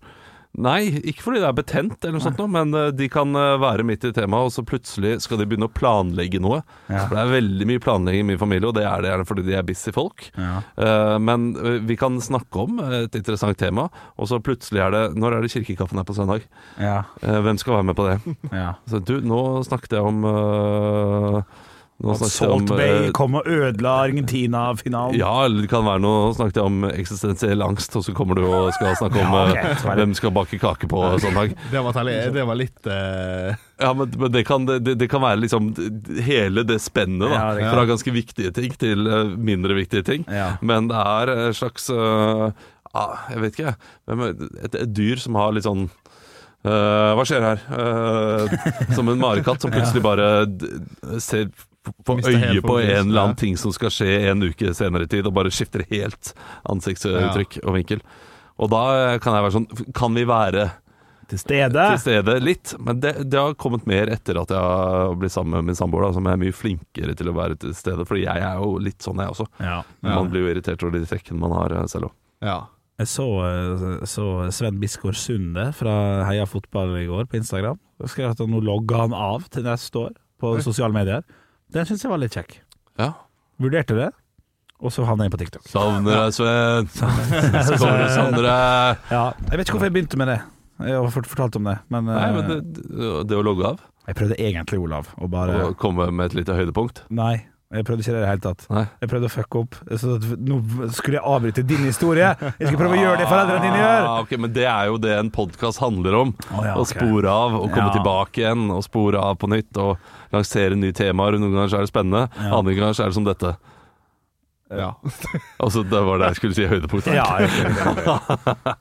Nei, 0.55 0.85
ikke 1.11 1.19
fordi 1.25 1.41
det 1.43 1.47
er 1.49 1.55
betent, 1.57 1.95
eller 1.99 2.13
noe 2.15 2.23
sånt, 2.23 2.37
noe, 2.39 2.47
men 2.47 2.69
eh, 2.79 2.85
de 2.95 3.09
kan 3.11 3.27
eh, 3.35 3.57
være 3.59 3.83
midt 3.83 4.05
i 4.07 4.11
temaet, 4.15 4.47
og 4.47 4.53
så 4.55 4.63
plutselig 4.63 5.17
skal 5.25 5.41
de 5.41 5.47
begynne 5.51 5.67
å 5.67 5.73
planlegge 5.75 6.39
noe. 6.39 6.61
Ja. 6.87 7.01
For 7.09 7.11
det 7.17 7.23
er 7.25 7.33
veldig 7.33 7.67
mye 7.67 7.81
planlegging 7.83 8.23
i 8.23 8.27
min 8.29 8.39
familie, 8.39 8.69
og 8.69 8.77
det 8.77 8.85
er 8.87 9.03
det 9.03 9.09
gjerne 9.11 9.27
fordi 9.27 9.43
de 9.49 9.57
er 9.59 9.67
busy 9.67 9.91
folk. 9.91 10.29
Ja. 10.39 10.61
Eh, 10.79 11.17
men 11.27 11.49
eh, 11.59 11.81
vi 11.83 11.97
kan 11.99 12.15
snakke 12.23 12.63
om 12.63 12.79
et 12.87 13.19
interessant 13.19 13.59
tema, 13.59 13.89
og 14.15 14.31
så 14.31 14.39
plutselig 14.39 14.79
er 14.85 14.95
det 14.95 15.03
Når 15.19 15.35
er 15.35 15.43
det 15.43 15.51
kirkekaffen 15.57 15.99
her 15.99 16.07
på 16.07 16.15
søndag? 16.15 16.47
Ja, 16.79 17.01
Eh, 17.19 17.41
hvem 17.43 17.59
skal 17.59 17.75
være 17.81 17.89
med 17.91 17.99
på 17.99 18.07
det? 18.07 18.17
ja. 18.55 18.77
Så 18.87 19.03
du, 19.03 19.17
nå 19.27 19.41
snakket 19.67 19.97
jeg 19.99 20.07
om 20.07 20.23
eh, 20.31 21.41
Nå 22.03 22.11
At 22.11 22.17
snakket 22.19 22.51
om 22.51 22.65
Salt 22.67 22.71
Bay 22.75 23.05
eh, 23.05 23.11
kom 23.15 23.37
og 23.39 23.45
ødela 23.47 23.91
Argentina-finalen. 24.03 25.15
ja, 25.15 25.29
eller 25.45 25.61
det 25.63 25.69
kan 25.71 25.85
være 25.87 26.01
noe 26.03 26.33
snakket 26.35 26.57
jeg 26.59 26.65
om 26.67 26.83
eksistensiell 26.89 27.63
angst, 27.63 27.95
og 27.95 28.03
så 28.03 28.11
kommer 28.17 28.35
du 28.35 28.43
og 28.49 28.73
skal 28.75 28.95
snakke 28.99 29.21
om 29.23 29.31
Ja, 29.31 29.43
eh, 29.61 29.69
det- 29.79 29.95
hvem 30.01 30.15
skal 30.19 30.33
bake 30.35 30.59
kake 30.59 30.89
på 30.91 31.03
søndag. 31.23 31.53
Det 31.71 31.83
var, 31.85 32.03
det 32.35 32.43
var 32.49 32.59
litt 32.59 32.89
uh... 32.91 33.55
Ja, 33.85 33.93
men, 33.95 34.11
men 34.19 34.31
det, 34.31 34.43
kan, 34.47 34.65
det, 34.67 34.97
det 34.99 35.07
kan 35.11 35.23
være 35.23 35.39
liksom 35.45 35.71
hele 36.23 36.63
det 36.67 36.81
spennet, 36.83 37.29
da. 37.31 37.35
Ja, 37.35 37.47
det 37.55 37.71
Fra 37.73 37.85
ganske 37.87 38.11
viktige 38.15 38.51
ting 38.55 38.75
til 38.79 39.07
eh, 39.07 39.31
mindre 39.39 39.75
viktige 39.79 40.03
ting. 40.07 40.27
Ja. 40.31 40.57
Men 40.61 40.87
det 40.91 40.99
er 40.99 41.31
et 41.49 41.55
slags 41.59 41.87
eh, 41.91 42.49
ah, 42.95 43.15
Jeg 43.31 43.39
vet 43.45 43.59
ikke, 43.59 43.75
er- 44.11 44.35
et, 44.67 44.75
et 44.83 44.91
dyr 44.95 45.15
som 45.23 45.39
har 45.39 45.55
litt 45.55 45.67
sånn 45.67 45.87
Uh, 46.65 47.11
Hva 47.13 47.21
skjer 47.29 47.43
her? 47.45 47.59
Uh, 47.69 48.53
som 48.97 49.05
en 49.11 49.19
marekatt 49.21 49.61
som 49.61 49.69
plutselig 49.69 50.01
bare 50.01 50.47
ser 51.21 51.51
på 52.05 52.15
Mister 52.19 52.35
øye 52.37 52.61
på 52.65 52.77
en 52.81 53.09
eller 53.09 53.21
annen 53.21 53.37
ting 53.39 53.57
som 53.59 53.73
skal 53.75 53.91
skje 53.93 54.29
en 54.31 54.43
uke 54.43 54.73
senere 54.77 55.07
i 55.07 55.11
tid, 55.11 55.27
og 55.27 55.35
bare 55.37 55.51
skifter 55.53 55.83
helt 55.91 56.33
ansiktsuttrykk 56.71 57.59
og 57.63 57.75
vinkel. 57.77 58.01
Og 58.61 58.71
da 58.71 58.81
eh, 58.95 59.19
kan 59.23 59.35
jeg 59.35 59.43
være 59.43 59.55
sånn 59.57 59.65
Kan 59.97 60.13
vi 60.15 60.23
være 60.29 60.69
Til 61.27 61.39
stede. 61.41 61.87
til 61.91 61.99
stede 61.99 62.35
litt? 62.39 62.75
Men 62.79 63.01
det, 63.03 63.15
det 63.27 63.39
har 63.41 63.55
kommet 63.59 63.87
mer 63.89 64.11
etter 64.13 64.37
at 64.39 64.53
jeg 64.53 64.61
har 64.61 65.15
blitt 65.19 65.33
sammen 65.33 65.57
med 65.57 65.71
min 65.71 65.75
samboer, 65.79 66.05
da, 66.07 66.13
som 66.15 66.29
er 66.29 66.37
mye 66.39 66.53
flinkere 66.55 67.15
til 67.17 67.31
å 67.31 67.35
være 67.35 67.57
til 67.63 67.73
stede. 67.75 68.05
Fordi 68.07 68.23
jeg 68.27 68.45
er 68.45 68.61
jo 68.61 68.77
litt 68.79 69.01
sånn, 69.03 69.19
jeg 69.19 69.33
også. 69.33 69.47
Ja. 69.59 69.81
Ja. 70.05 70.13
Man 70.13 70.29
blir 70.31 70.45
jo 70.45 70.53
irritert 70.53 70.85
over 70.85 70.95
de 70.99 71.03
trekkene 71.09 71.41
man 71.41 71.55
har 71.57 71.75
eh, 71.81 71.87
selv 71.91 72.11
òg. 72.11 72.15
Ja. 72.45 72.59
Jeg 73.01 73.09
så, 73.11 73.25
eh, 73.43 74.03
så 74.07 74.25
Sven 74.55 74.77
Biskår 74.79 75.17
Sunde 75.19 75.65
fra 75.75 75.95
Heia 76.29 76.45
Fotball 76.47 76.93
i 77.01 77.07
går 77.09 77.25
på 77.27 77.41
Instagram. 77.41 77.81
Jeg 78.05 78.13
skrev 78.13 78.31
at 78.31 78.45
nå 78.47 78.61
logger 78.63 79.03
han 79.07 79.15
av 79.17 79.49
til 79.51 79.65
neste 79.67 79.99
år 80.05 80.13
på 80.39 80.53
sosiale 80.63 80.95
medier. 80.95 81.25
Den 81.73 81.85
syns 81.89 82.03
jeg 82.05 82.11
var 82.11 82.21
litt 82.21 82.35
kjekk. 82.35 82.59
Ja. 83.01 83.09
Vurderte 83.61 83.95
det, 83.97 84.09
og 84.79 84.91
så 84.93 85.05
havna 85.07 85.25
jeg 85.25 85.33
på 85.33 85.39
TikTok. 85.41 85.65
Savner 85.71 86.19
deg, 86.25 86.35
Sven. 86.35 86.89
Savner 88.15 88.43
deg. 88.45 89.07
Ja, 89.11 89.23
jeg 89.49 89.57
vet 89.57 89.65
ikke 89.65 89.77
hvorfor 89.77 89.89
jeg 89.89 89.95
begynte 89.97 90.19
med 90.21 90.31
det. 90.33 90.39
Jeg 90.85 90.97
har 90.99 91.11
fort- 91.15 91.29
fortalt 91.31 91.55
om 91.55 91.69
det, 91.71 91.77
men, 91.89 92.09
Nei, 92.11 92.21
eh, 92.27 92.33
men 92.35 92.49
det, 92.51 93.27
det 93.31 93.37
å 93.39 93.43
logge 93.47 93.69
av 93.73 93.83
jeg 94.05 94.17
prøvde 94.19 94.35
egentlig, 94.37 94.77
Olav, 94.83 95.07
å 95.17 95.25
bare 95.31 95.53
og 95.65 95.77
komme 95.81 96.05
med 96.13 96.27
et 96.27 96.35
lite 96.37 96.53
høydepunkt 96.53 96.99
Nei, 97.09 97.39
jeg 97.73 97.83
prøvde 97.87 98.03
ikke 98.05 98.13
det 98.13 98.19
i 98.19 98.23
det 98.23 98.29
hele 98.29 98.43
tatt. 98.45 98.65
Nei. 98.71 98.83
Jeg 99.01 99.09
prøvde 99.09 99.25
å 99.27 99.33
fucke 99.33 99.59
opp. 99.63 99.75
Så 99.99 100.15
nå 100.37 100.59
skulle 100.95 101.17
jeg 101.17 101.25
avbryte 101.25 101.63
din 101.67 101.81
historie. 101.87 102.27
Jeg 102.59 102.67
skulle 102.69 102.77
prøve 102.83 102.95
å 102.95 103.01
gjøre 103.01 103.17
det 103.23 103.27
foreldrene 103.31 103.63
dine 103.65 103.79
gjør. 103.81 104.05
Ah, 104.05 104.19
okay, 104.21 104.37
men 104.37 104.53
det 104.55 104.67
er 104.69 104.85
jo 104.91 104.99
det 105.01 105.15
en 105.17 105.31
podkast 105.33 105.81
handler 105.81 106.13
om. 106.21 106.33
Å, 106.53 106.63
ja, 106.63 106.75
Å 106.77 106.85
spore 106.87 107.27
av 107.33 107.57
og 107.57 107.65
komme 107.73 107.89
Ja. 107.89 107.95
tilbake 107.97 108.43
igjen 108.45 108.69
og 108.71 108.83
spore 108.85 109.17
av 109.19 109.35
på 109.41 109.49
nytt 109.51 109.75
og 109.81 109.97
lansere 110.31 110.77
nye 110.77 110.93
temaer. 110.95 111.39
Noen 111.41 111.57
ganger 111.57 111.73
er 111.81 111.87
det 111.87 111.91
spennende, 111.91 112.29
Ja. 112.37 112.53
andre 112.61 112.73
ganger 112.77 113.01
er 113.01 113.09
det 113.11 113.17
som 113.17 113.25
dette. 113.27 113.55
ja. 114.71 114.93
Altså, 115.65 115.83
det 115.83 116.01
var 116.05 116.17
det 116.21 116.27
jeg 116.31 116.35
skulle 116.35 116.55
si 116.55 116.67
høydepunkt. 116.69 117.05
her. 117.05 117.15
Ja, 117.15 117.39
jeg, 117.39 117.49
det. 117.49 118.75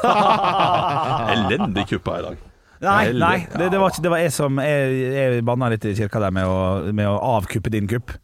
Elendig 1.34 1.88
kuppa 1.88 2.18
i 2.20 2.22
dag. 2.22 2.36
Nei, 2.80 3.12
nei 3.12 3.46
det, 3.52 3.70
det, 3.74 3.78
var 3.80 3.92
ikke, 3.92 4.02
det 4.06 4.10
var 4.12 4.22
jeg 4.22 4.32
som 4.32 4.56
Jeg, 4.64 5.00
jeg 5.12 5.44
banna 5.44 5.68
litt 5.68 5.84
i 5.84 5.94
kirka 5.98 6.20
der 6.22 6.32
med 6.32 6.48
å, 6.48 6.60
med 6.96 7.08
å 7.08 7.16
avkuppe 7.36 7.72
din 7.72 7.88
kupp. 7.90 8.14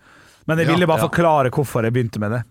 Men 0.49 0.63
jeg 0.63 0.71
ville 0.71 0.87
bare 0.89 1.03
ja. 1.03 1.09
forklare 1.11 1.51
hvorfor 1.53 1.85
jeg 1.85 1.93
begynte 1.93 2.23
med 2.23 2.33
det. 2.39 2.43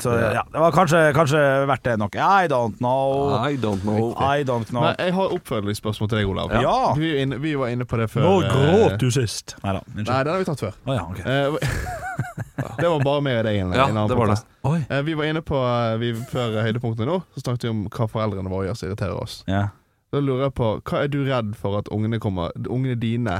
Så 0.00 0.08
Ja. 0.08 0.42
det 0.52 0.58
var 0.58 0.72
kanskje, 0.72 1.12
kanskje 1.12 1.40
verdt 1.68 1.82
det 1.84 1.98
nok. 2.00 2.14
I 2.16 2.48
don't 2.48 2.78
know. 2.78 3.34
I 3.50 3.56
don't 3.60 3.82
know. 3.84 4.14
I 4.16 4.42
don't 4.42 4.64
know. 4.70 4.82
Men 4.82 4.96
jeg 4.98 5.12
har 5.12 5.34
oppfølgingsspørsmål 5.36 6.08
til 6.08 6.18
deg, 6.18 6.28
Olav. 6.32 6.54
Ja. 6.62 6.94
Vi, 6.96 7.10
var 7.12 7.20
inne, 7.26 7.38
vi 7.42 7.52
var 7.60 7.68
inne 7.74 7.84
på 7.84 8.00
det 8.00 8.08
før. 8.10 8.24
Nå 8.24 8.32
eh, 8.42 8.54
gråt 8.56 8.96
du 9.02 9.10
sist. 9.12 9.56
Nei 9.62 9.74
da. 9.76 9.82
Nei, 9.92 10.06
den 10.06 10.32
har 10.32 10.40
vi 10.40 10.48
tatt 10.48 10.64
før. 10.64 10.78
Oh, 10.86 10.94
ja, 10.96 11.04
ok. 11.04 11.20
Eh, 11.20 11.68
det 12.80 12.88
var 12.88 13.04
bare 13.04 13.26
meg 13.28 13.38
og 13.42 13.44
deg. 13.50 13.60
en- 13.60 13.76
Ja, 13.76 13.84
en 13.90 13.96
annen 14.00 14.08
det 14.08 14.16
var 14.16 14.32
det. 14.32 14.40
Eh, 14.88 15.02
Vi 15.02 15.14
var 15.20 15.28
inne 15.28 15.42
på 15.44 15.60
vi, 16.00 16.14
Før 16.32 16.56
høydepunktene 16.64 17.10
nå, 17.12 17.20
så 17.36 17.44
snakket 17.44 17.68
vi 17.68 17.74
om 17.74 17.84
hva 17.92 18.08
foreldrene 18.08 18.48
våre 18.52 18.70
gjør 18.70 18.80
som 18.80 18.88
irriterer 18.88 19.20
oss. 19.20 19.42
Ja. 19.50 19.68
Da 20.12 20.20
lurer 20.20 20.42
jeg 20.44 20.52
på, 20.58 20.66
Hva 20.84 20.98
er 21.06 21.08
du 21.08 21.22
redd 21.24 21.54
for 21.56 21.78
at 21.78 21.86
ungene, 21.94 22.18
kommer, 22.20 22.52
ungene 22.68 22.98
dine 23.00 23.36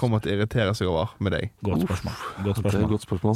kommer 0.00 0.22
til 0.24 0.32
å 0.32 0.36
irritere 0.38 0.72
seg 0.76 0.88
over 0.88 1.10
med 1.20 1.34
deg? 1.36 1.50
Godt 1.66 1.82
spørsmål. 1.84 2.14
Godt 2.46 2.48
er 2.48 2.62
spørsmål. 2.62 2.86
godt 2.94 3.04
spørsmål. 3.04 3.34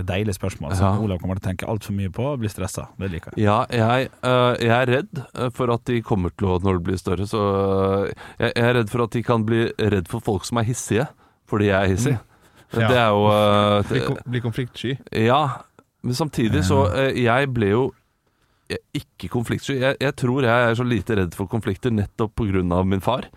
er 0.00 0.06
deilig 0.08 0.34
spørsmål 0.38 0.76
som 0.78 0.86
Ja. 0.86 1.02
Olav 1.04 1.20
kommer 1.20 1.36
til 1.36 1.44
å 1.44 1.48
tenke 1.50 1.68
altfor 1.68 1.92
mye 1.92 2.08
på 2.16 2.24
og 2.30 2.40
bli 2.40 2.48
stressa. 2.48 2.86
Det 2.96 3.10
liker 3.12 3.36
jeg. 3.36 3.44
Ja, 3.44 3.58
jeg, 3.68 4.08
uh, 4.24 4.56
jeg 4.56 4.72
er 4.72 4.86
redd 4.94 5.22
øh, 5.34 5.50
for 5.52 5.74
at 5.74 5.84
de 5.84 6.00
kommer 6.00 6.32
til 6.32 6.48
å, 6.48 6.56
når 6.64 6.80
det 6.80 6.84
blir 6.88 6.96
større, 6.96 7.26
så 7.28 7.42
uh, 7.44 8.08
jeg, 8.40 8.48
jeg 8.56 8.64
er 8.64 8.74
redd 8.80 8.88
for 8.88 9.04
at 9.04 9.12
de 9.12 9.22
kan 9.22 9.44
bli 9.44 9.60
redd 9.76 10.08
for 10.08 10.24
folk 10.24 10.48
som 10.48 10.56
er 10.56 10.64
hissige, 10.70 11.06
fordi 11.46 11.68
jeg 11.68 11.76
er 11.76 11.92
hissig. 11.92 12.16
Ja. 12.72 12.88
Det 12.88 12.96
er 12.96 13.12
jo 13.12 13.28
uh, 13.28 13.84
Bli, 13.84 14.00
det- 14.00 14.08
kom, 14.08 14.40
konfliktsky? 14.48 14.96
Ja, 15.12 15.42
men 16.02 16.14
samtidig 16.14 16.64
så 16.64 16.86
Jeg 17.12 17.52
ble 17.52 17.68
jo 17.74 17.84
jeg, 18.72 18.82
ikke 19.02 19.30
konfliktsky. 19.32 19.78
Jeg, 19.80 19.98
jeg 20.02 20.16
tror 20.18 20.46
jeg 20.46 20.70
er 20.70 20.78
så 20.78 20.86
lite 20.86 21.16
redd 21.18 21.36
for 21.38 21.50
konflikter 21.50 21.94
nettopp 21.94 22.34
pga. 22.38 22.82
min 22.84 23.04
far. 23.04 23.28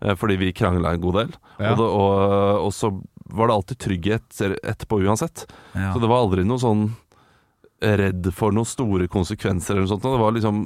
Eh, 0.00 0.14
Fordi 0.14 0.36
vi 0.36 0.52
krangla 0.52 0.94
en 0.94 1.00
god 1.00 1.14
del. 1.20 1.32
Ja. 1.58 1.72
Og, 1.72 1.78
det, 1.80 1.88
og, 1.88 2.66
og 2.66 2.72
så 2.74 2.92
var 3.36 3.48
det 3.48 3.56
alltid 3.56 3.78
trygghet 3.82 4.40
etterpå 4.62 5.00
uansett. 5.02 5.46
Ja. 5.74 5.92
Så 5.92 6.02
det 6.02 6.10
var 6.10 6.22
aldri 6.22 6.44
noe 6.46 6.62
sånn 6.62 6.88
redd 7.82 8.30
for 8.32 8.54
noen 8.56 8.68
store 8.68 9.08
konsekvenser 9.12 9.74
eller 9.74 9.84
noe 9.84 9.92
sånt. 9.92 10.06
Det 10.06 10.22
var 10.22 10.32
liksom 10.36 10.62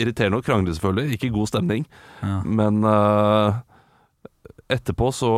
irriterende 0.00 0.40
å 0.40 0.44
krangle, 0.44 0.74
selvfølgelig. 0.74 1.18
Ikke 1.18 1.32
god 1.34 1.50
stemning. 1.50 1.84
Ja. 2.22 2.40
Men 2.46 2.80
eh, 2.88 3.58
etterpå 4.68 5.10
så, 5.12 5.30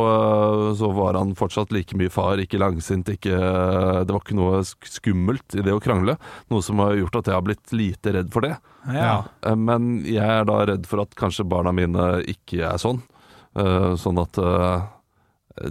så 0.79 0.89
var 0.95 1.17
han 1.19 1.33
fortsatt 1.35 1.71
like 1.75 1.97
mye 1.99 2.09
far, 2.11 2.39
ikke 2.39 2.59
langsint, 2.61 3.09
ikke 3.11 3.35
Det 4.07 4.13
var 4.13 4.21
ikke 4.23 4.37
noe 4.39 4.61
skummelt 4.65 5.55
i 5.57 5.63
det 5.65 5.73
å 5.75 5.81
krangle. 5.83 6.15
Noe 6.51 6.63
som 6.63 6.79
har 6.83 6.95
gjort 6.95 7.19
at 7.19 7.29
jeg 7.31 7.35
har 7.37 7.45
blitt 7.45 7.73
lite 7.75 8.13
redd 8.15 8.31
for 8.33 8.47
det. 8.47 8.53
Ja. 8.93 9.23
Eh, 9.45 9.55
Men 9.55 10.03
jeg 10.07 10.23
er 10.23 10.47
da 10.47 10.61
redd 10.71 10.87
for 10.87 11.03
at 11.03 11.15
kanskje 11.19 11.47
barna 11.47 11.73
mine 11.75 12.07
ikke 12.27 12.63
er 12.69 12.79
sånn. 12.81 13.01
Eh, 13.57 13.93
Sånn 13.99 14.21
at 14.23 14.39
eh, 14.39 14.87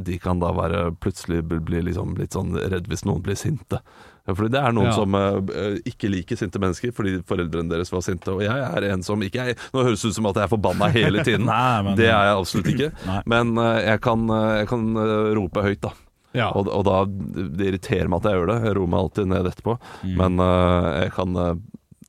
de 0.03 0.18
kan 0.18 0.40
da 0.42 0.51
være 0.53 0.90
plutselig 1.01 1.44
bli 1.46 1.61
bli 1.62 1.81
liksom 1.88 2.16
litt 2.18 2.35
sånn 2.35 2.57
redd 2.59 2.88
hvis 2.90 3.05
noen 3.07 3.22
blir 3.25 3.38
sinte. 3.38 3.81
Eh, 4.26 4.34
Fordi 4.34 4.52
det 4.52 4.62
er 4.62 4.74
noen 4.74 4.90
Ja. 4.90 4.96
som 4.98 5.14
uh, 5.14 5.76
ikke 5.86 6.10
liker 6.10 6.36
sinte 6.38 6.58
mennesker 6.62 6.92
fordi 6.94 7.16
foreldrene 7.26 7.70
deres 7.70 7.92
var 7.94 8.02
sinte. 8.04 8.34
Og 8.34 8.42
jeg 8.42 8.52
er 8.66 8.88
en 8.92 9.02
som 9.06 9.22
ikke 9.22 9.50
er 9.52 9.54
Nå 9.72 9.84
høres 9.86 10.02
det 10.02 10.10
ut 10.10 10.18
som 10.18 10.26
at 10.30 10.40
jeg 10.40 10.48
er 10.48 10.52
forbanna 10.52 10.90
hele 10.94 11.22
tiden. 11.26 11.46
Nei, 11.52 11.82
men 11.86 11.96
Det 11.98 12.10
er 12.10 12.30
jeg 12.30 12.40
absolutt 12.40 12.72
ikke. 12.74 12.90
Nei. 13.10 13.20
Men 13.26 13.54
uh, 13.58 13.76
jeg 13.82 14.02
kan, 14.04 14.26
uh, 14.30 14.56
jeg 14.60 14.68
kan 14.72 14.90
eh, 15.04 15.30
rope 15.38 15.62
høyt, 15.66 15.80
da. 15.86 15.94
Ja. 16.36 16.50
Og, 16.52 16.68
og 16.68 16.82
da 16.84 16.98
Det 17.08 17.70
irriterer 17.70 18.10
meg 18.12 18.20
at 18.20 18.28
jeg 18.28 18.40
gjør 18.40 18.50
det. 18.52 18.58
Jeg 18.66 18.76
roer 18.76 18.90
meg 18.92 19.04
alltid 19.06 19.30
ned 19.32 19.48
etterpå. 19.52 19.78
Mm. 20.02 20.14
Men 20.20 20.42
eh, 20.44 20.88
jeg 21.06 21.14
kan 21.16 21.40
eh, 21.40 21.54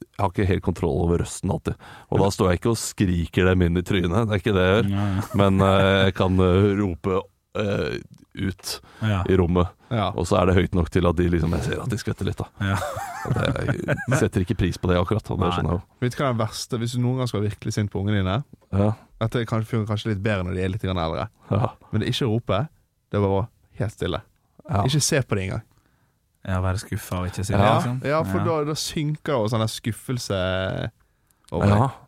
Jeg 0.02 0.20
har 0.24 0.34
ikke 0.34 0.50
helt 0.50 0.66
kontroll 0.66 1.00
over 1.06 1.22
røsten 1.24 1.54
alltid. 1.54 1.88
Og 2.12 2.22
da 2.24 2.30
står 2.34 2.52
jeg 2.52 2.60
ikke 2.62 2.74
og 2.74 2.82
skriker 2.82 3.52
dem 3.52 3.66
inn 3.68 3.80
i 3.80 3.86
trynet, 3.86 4.28
det 4.28 4.36
er 4.36 4.42
ikke 4.42 4.56
det 4.58 4.66
jeg 4.66 4.78
gjør. 4.80 4.92
Nei. 4.98 5.10
Men 5.44 5.64
eh, 5.70 5.90
jeg 6.08 6.16
kan 6.18 6.42
eh, 6.44 6.70
rope 6.82 7.20
eh, 7.62 8.00
ut 8.38 8.74
ja. 9.06 9.22
i 9.30 9.38
rommet, 9.40 9.77
ja. 9.92 10.10
og 10.14 10.26
så 10.28 10.38
er 10.42 10.50
det 10.50 10.56
høyt 10.58 10.74
nok 10.76 10.90
til 10.92 11.06
at 11.08 11.16
de 11.18 11.28
liksom 11.32 11.54
Jeg 11.58 11.64
ser 11.64 11.82
at 11.84 11.90
de 11.92 11.98
skvetter 12.02 12.26
litt, 12.28 12.38
da. 12.42 12.48
Ja. 12.74 12.78
Det, 13.28 13.74
jeg 13.84 14.20
setter 14.22 14.44
ikke 14.46 14.56
pris 14.56 14.78
på 14.80 14.88
det 14.88 14.96
akkurat, 15.02 15.26
og 15.34 15.40
det 15.42 15.50
skjønner 15.52 15.74
jeg 15.74 15.80
jo. 15.82 15.98
Vet 16.00 16.14
du 16.14 16.18
hva 16.22 16.28
er 16.30 16.36
det 16.38 16.40
verste 16.40 16.78
Hvis 16.80 16.94
du 16.96 17.00
noen 17.04 17.18
gang 17.20 17.28
skal 17.28 17.42
være 17.42 17.50
virkelig 17.52 17.74
sint 17.76 17.92
på 17.92 18.00
ungene 18.00 18.22
dine 18.22 18.36
Ja, 18.72 18.92
Dette 19.20 19.42
er 19.42 19.50
kanskje, 19.50 19.72
fungerer 19.74 19.90
kanskje 19.90 20.12
litt 20.14 20.22
bedre 20.24 20.46
når 20.48 20.56
de 20.56 20.64
er 20.64 20.72
litt 20.72 20.86
eldre, 20.88 21.26
ja, 21.52 21.70
men 21.92 22.00
det 22.00 22.08
er 22.08 22.14
ikke 22.14 22.28
å 22.30 22.32
rope. 22.38 22.60
Det 23.12 23.18
er 23.20 23.24
bare 23.26 23.42
helt 23.82 23.96
stille. 23.98 24.22
ja. 24.70 24.84
Ikke 24.88 25.02
se 25.04 25.22
på 25.28 25.36
det 25.40 25.44
engang. 25.48 25.64
ja 26.48 26.60
være 26.64 26.80
skuffa 26.86 27.20
og 27.24 27.28
ikke 27.32 27.44
si 27.44 27.54
det, 27.54 27.60
Ja. 27.60 27.74
liksom. 27.76 28.02
Ja, 28.08 28.20
for 28.24 28.40
Da, 28.48 28.58
da 28.70 28.76
synker 28.80 29.34
jo 29.42 29.48
sånn 29.52 29.68
skuffelse 29.68 30.42
over 31.52 31.68
ja. 31.68 31.74
deg. 31.74 31.82
Og 31.84 32.07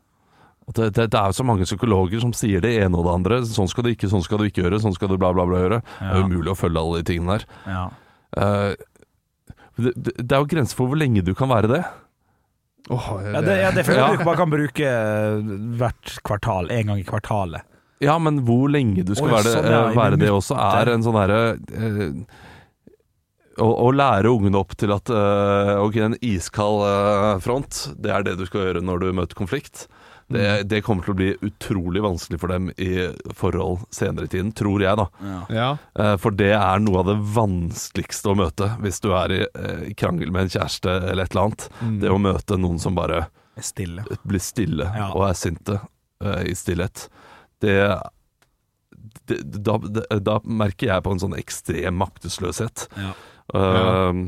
Det, 0.76 0.90
det, 0.94 1.08
det 1.14 1.18
er 1.20 1.32
jo 1.32 1.38
så 1.40 1.46
mange 1.48 1.66
psykologer 1.66 2.22
som 2.22 2.34
sier 2.36 2.62
det 2.62 2.76
ene 2.84 3.00
og 3.00 3.08
det 3.08 3.14
andre. 3.16 3.40
Sånn 3.48 3.70
skal 3.72 3.88
du 3.88 3.94
ikke, 3.94 4.10
sånn 4.12 4.26
skal 4.26 4.42
du 4.42 4.50
ikke 4.50 4.64
gjøre, 4.66 4.82
sånn 4.84 4.94
skal 4.96 5.10
du 5.12 5.18
bla, 5.18 5.32
bla, 5.34 5.48
bla 5.50 5.64
gjøre. 5.64 5.80
Det 5.82 6.10
er 6.12 6.20
Ja. 6.20 6.26
umulig 6.28 6.54
å 6.54 6.60
følge 6.60 6.84
alle 6.84 7.02
de 7.02 7.08
tingene 7.10 7.40
der. 7.40 7.48
Ja. 7.66 7.86
Uh, 8.38 8.76
det, 9.80 9.94
det, 10.20 10.30
er 10.30 10.44
jo 10.44 10.50
grenser 10.52 10.78
for 10.78 10.92
hvor 10.92 11.00
lenge 11.00 11.24
du 11.26 11.34
kan 11.38 11.50
være 11.50 11.72
det. 11.72 11.82
Åh, 12.90 13.08
Ja, 13.34 13.42
det, 13.42 13.56
ja, 13.62 13.72
det 13.72 13.86
føler 13.88 14.00
Ja. 14.02 14.08
jeg 14.12 14.20
du 14.20 14.26
bare 14.26 14.38
kan 14.40 14.52
bruke 14.52 14.86
eh, 14.86 15.50
hvert 15.80 16.14
kvartal. 16.26 16.72
En 16.72 16.88
gang 16.92 17.00
i 17.00 17.08
kvartalet. 17.08 17.66
Ja, 18.00 18.18
men 18.20 18.44
hvor 18.48 18.70
lenge 18.72 19.04
du 19.04 19.14
skal 19.16 19.28
Oi, 19.28 19.34
være, 19.36 19.44
det, 19.44 19.56
sånn, 19.58 19.72
ja, 19.72 19.82
eh, 19.90 19.98
være 19.98 20.20
det 20.22 20.30
også, 20.32 20.56
er 20.56 20.94
en 20.94 21.04
sånn 21.04 21.18
herre 21.20 21.42
uh, 21.60 22.14
å, 23.60 23.68
å 23.68 23.90
lære 23.92 24.32
ungene 24.32 24.60
opp 24.62 24.72
til 24.80 24.94
at 24.96 25.12
uh, 25.12 25.76
Ok, 25.84 25.98
en 26.06 26.16
iskald 26.24 26.86
uh, 26.86 27.40
front, 27.44 27.90
det 28.00 28.14
er 28.16 28.24
det 28.24 28.38
du 28.40 28.46
skal 28.48 28.70
gjøre 28.70 28.84
når 28.86 29.04
du 29.04 29.10
møter 29.20 29.36
konflikt. 29.36 29.88
Det, 30.30 30.64
det 30.70 30.82
kommer 30.86 31.02
til 31.08 31.14
å 31.16 31.18
bli 31.18 31.30
utrolig 31.48 32.04
vanskelig 32.06 32.38
for 32.40 32.52
dem 32.54 32.68
i 32.78 32.90
forhold 33.34 33.80
senere 33.96 34.28
i 34.28 34.30
tiden, 34.30 34.52
tror 34.54 34.84
jeg, 34.84 34.96
da. 35.00 35.08
Ja. 35.26 35.40
Ja. 35.58 35.70
Eh, 35.98 36.16
For 36.22 36.36
det 36.38 36.52
er 36.54 36.84
noe 36.84 37.00
av 37.02 37.08
det 37.10 37.16
vanskeligste 37.34 38.30
å 38.30 38.38
møte 38.38 38.68
hvis 38.84 39.02
du 39.02 39.10
er 39.18 39.34
i 39.34 39.40
eh, 39.48 39.88
krangel 39.98 40.30
med 40.36 40.46
en 40.46 40.54
kjæreste 40.54 40.94
eller 41.10 41.24
et 41.26 41.34
eller 41.34 41.48
annet. 41.48 41.66
Mm. 41.82 41.96
Det 42.04 42.12
å 42.14 42.20
møte 42.22 42.60
noen 42.62 42.78
som 42.84 42.94
bare 43.00 43.24
Stille. 43.60 44.06
blir 44.24 44.40
stille 44.40 44.86
Ja. 44.96 45.10
og 45.18 45.26
er 45.32 45.34
sinte 45.36 45.80
eh, 46.24 46.44
i 46.52 46.54
stillhet. 46.56 47.08
Det, 47.60 47.74
det 49.28 49.40
da, 49.66 49.76
da 50.22 50.38
merker 50.46 50.92
jeg 50.94 51.04
på 51.06 51.12
en 51.16 51.20
sånn 51.26 51.36
ekstrem 51.40 51.98
maktesløshet. 52.00 52.86
Ja. 53.02 53.12
Eh, 53.58 54.22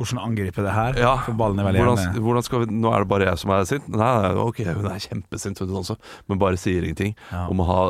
Hvordan 0.00 0.20
angripe 0.24 0.64
det 0.64 0.72
her? 0.72 0.96
ja, 0.98 1.12
For 1.26 1.36
ballen 1.36 1.60
er 1.60 1.66
veldig 1.68 1.82
hvordan, 1.84 2.20
hvordan 2.24 2.46
skal 2.46 2.62
vi, 2.64 2.70
Nå 2.80 2.92
er 2.96 3.04
det 3.04 3.08
bare 3.12 3.26
jeg 3.28 3.38
som 3.42 3.52
er 3.52 3.66
sint. 3.68 3.88
Nei, 3.92 4.08
nei, 4.24 4.30
ok, 4.40 4.62
hun 4.72 4.88
er 4.90 5.02
kjempesint, 5.04 5.60
hun 5.60 5.76
også, 5.82 5.98
men 6.32 6.40
bare 6.40 6.56
sier 6.60 6.82
ingenting. 6.88 7.12
ja. 7.30 7.44
Om 7.52 7.60
å 7.60 7.68
ha 7.68 7.80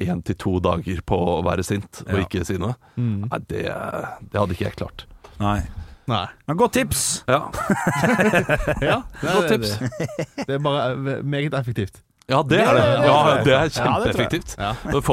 én 0.00 0.22
til 0.24 0.34
to 0.40 0.54
dager 0.64 1.02
på 1.04 1.16
å 1.36 1.42
være 1.44 1.60
sint 1.66 2.00
og 2.06 2.14
Ja. 2.16 2.24
ikke 2.24 2.40
si 2.48 2.56
noe. 2.56 2.72
Mm. 2.96 3.28
Nei, 3.28 3.38
det, 3.52 3.66
det 4.32 4.40
hadde 4.40 4.56
ikke 4.56 4.64
jeg 4.70 4.76
klart. 4.80 5.04
Nei. 5.42 5.58
Nei. 6.08 6.24
Men 6.48 6.56
godt 6.58 6.72
tips! 6.74 7.02
Ja, 7.28 7.50
Ja, 8.82 9.02
det, 9.20 9.34
Godt 9.36 9.48
tips. 9.52 9.74
Det, 9.78 10.46
det 10.48 10.54
er 10.56 10.62
bare 10.64 10.94
eh, 10.96 11.20
meget 11.22 11.54
effektivt. 11.54 12.00
Ja 12.30 12.40
det 12.46 12.60
er 12.62 12.76
det. 12.78 12.84
Ja, 13.06 13.16
det 13.44 13.54
er 13.56 13.72
kjempeeffektivt. 13.74 14.54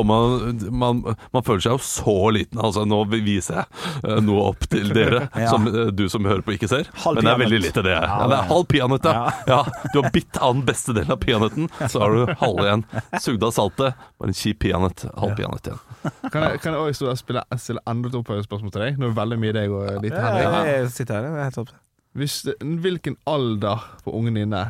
Man, 0.08 0.70
man, 0.72 1.02
man 1.34 1.46
føler 1.48 1.64
seg 1.66 1.76
jo 1.76 1.82
så 1.84 2.16
liten. 2.36 2.60
Altså, 2.62 2.84
nå 2.88 3.00
viser 3.12 3.62
jeg 3.64 4.04
eh, 4.06 4.20
noe 4.24 4.46
opp 4.52 4.68
til 4.72 4.92
dere, 4.96 5.24
Ja. 5.44 5.50
som 5.52 5.66
eh, 5.70 5.90
du 5.98 6.06
som 6.14 6.26
hører 6.30 6.44
på 6.46 6.54
ikke 6.56 6.70
ser. 6.72 6.90
Men 7.06 7.24
det 7.26 7.34
er 7.34 7.42
veldig 7.44 7.62
lite 7.66 7.84
det. 7.86 7.96
Ja, 7.98 8.28
det 8.30 8.38
er 8.40 8.48
halv 8.52 8.68
peanøtt, 8.72 9.08
ja. 9.10 9.32
ja. 9.50 9.60
Du 9.94 10.00
har 10.04 10.12
bitt 10.14 10.38
av 10.40 10.56
den 10.58 10.64
beste 10.68 10.96
delen 10.98 11.14
av 11.16 11.20
peanøtten, 11.24 11.70
så 11.90 12.04
har 12.06 12.16
du 12.16 12.34
halve 12.44 12.68
igjen. 12.68 12.86
Sugd 13.24 13.44
av 13.48 13.54
saltet, 13.58 13.98
bare 14.22 14.32
en 14.34 14.38
kjip 14.38 14.62
peanøtt. 14.66 15.08
Halv 15.18 15.36
peanøtt 15.40 15.72
igjen. 15.72 15.84
Kan 16.32 16.44
jeg, 16.46 16.62
kan 16.64 16.74
jeg 16.78 16.82
også 16.84 17.02
stå 17.02 17.10
og 17.12 17.20
spille, 17.20 17.44
stille 17.60 17.82
enda 17.90 18.12
et 18.12 18.18
oppfølgingsspørsmål 18.22 18.74
til 18.76 18.84
deg? 18.86 18.98
Nå 19.02 19.10
er 19.10 19.14
det 19.16 19.20
veldig 19.22 19.40
mye 19.44 19.56
deg 19.58 19.74
og 19.76 19.88
litt 20.06 20.14
Ja, 20.16 20.30
Henrik. 20.38 20.70
jeg 20.72 20.92
sitter 20.96 21.18
her, 21.18 21.26
det 21.28 21.34
er 21.42 21.48
helt 21.50 21.58
topp. 21.60 21.74
Hvis 22.18 22.36
hvilken 22.62 23.18
alder 23.30 23.84
på 24.06 24.14
ungen 24.18 24.38
dine 24.40 24.62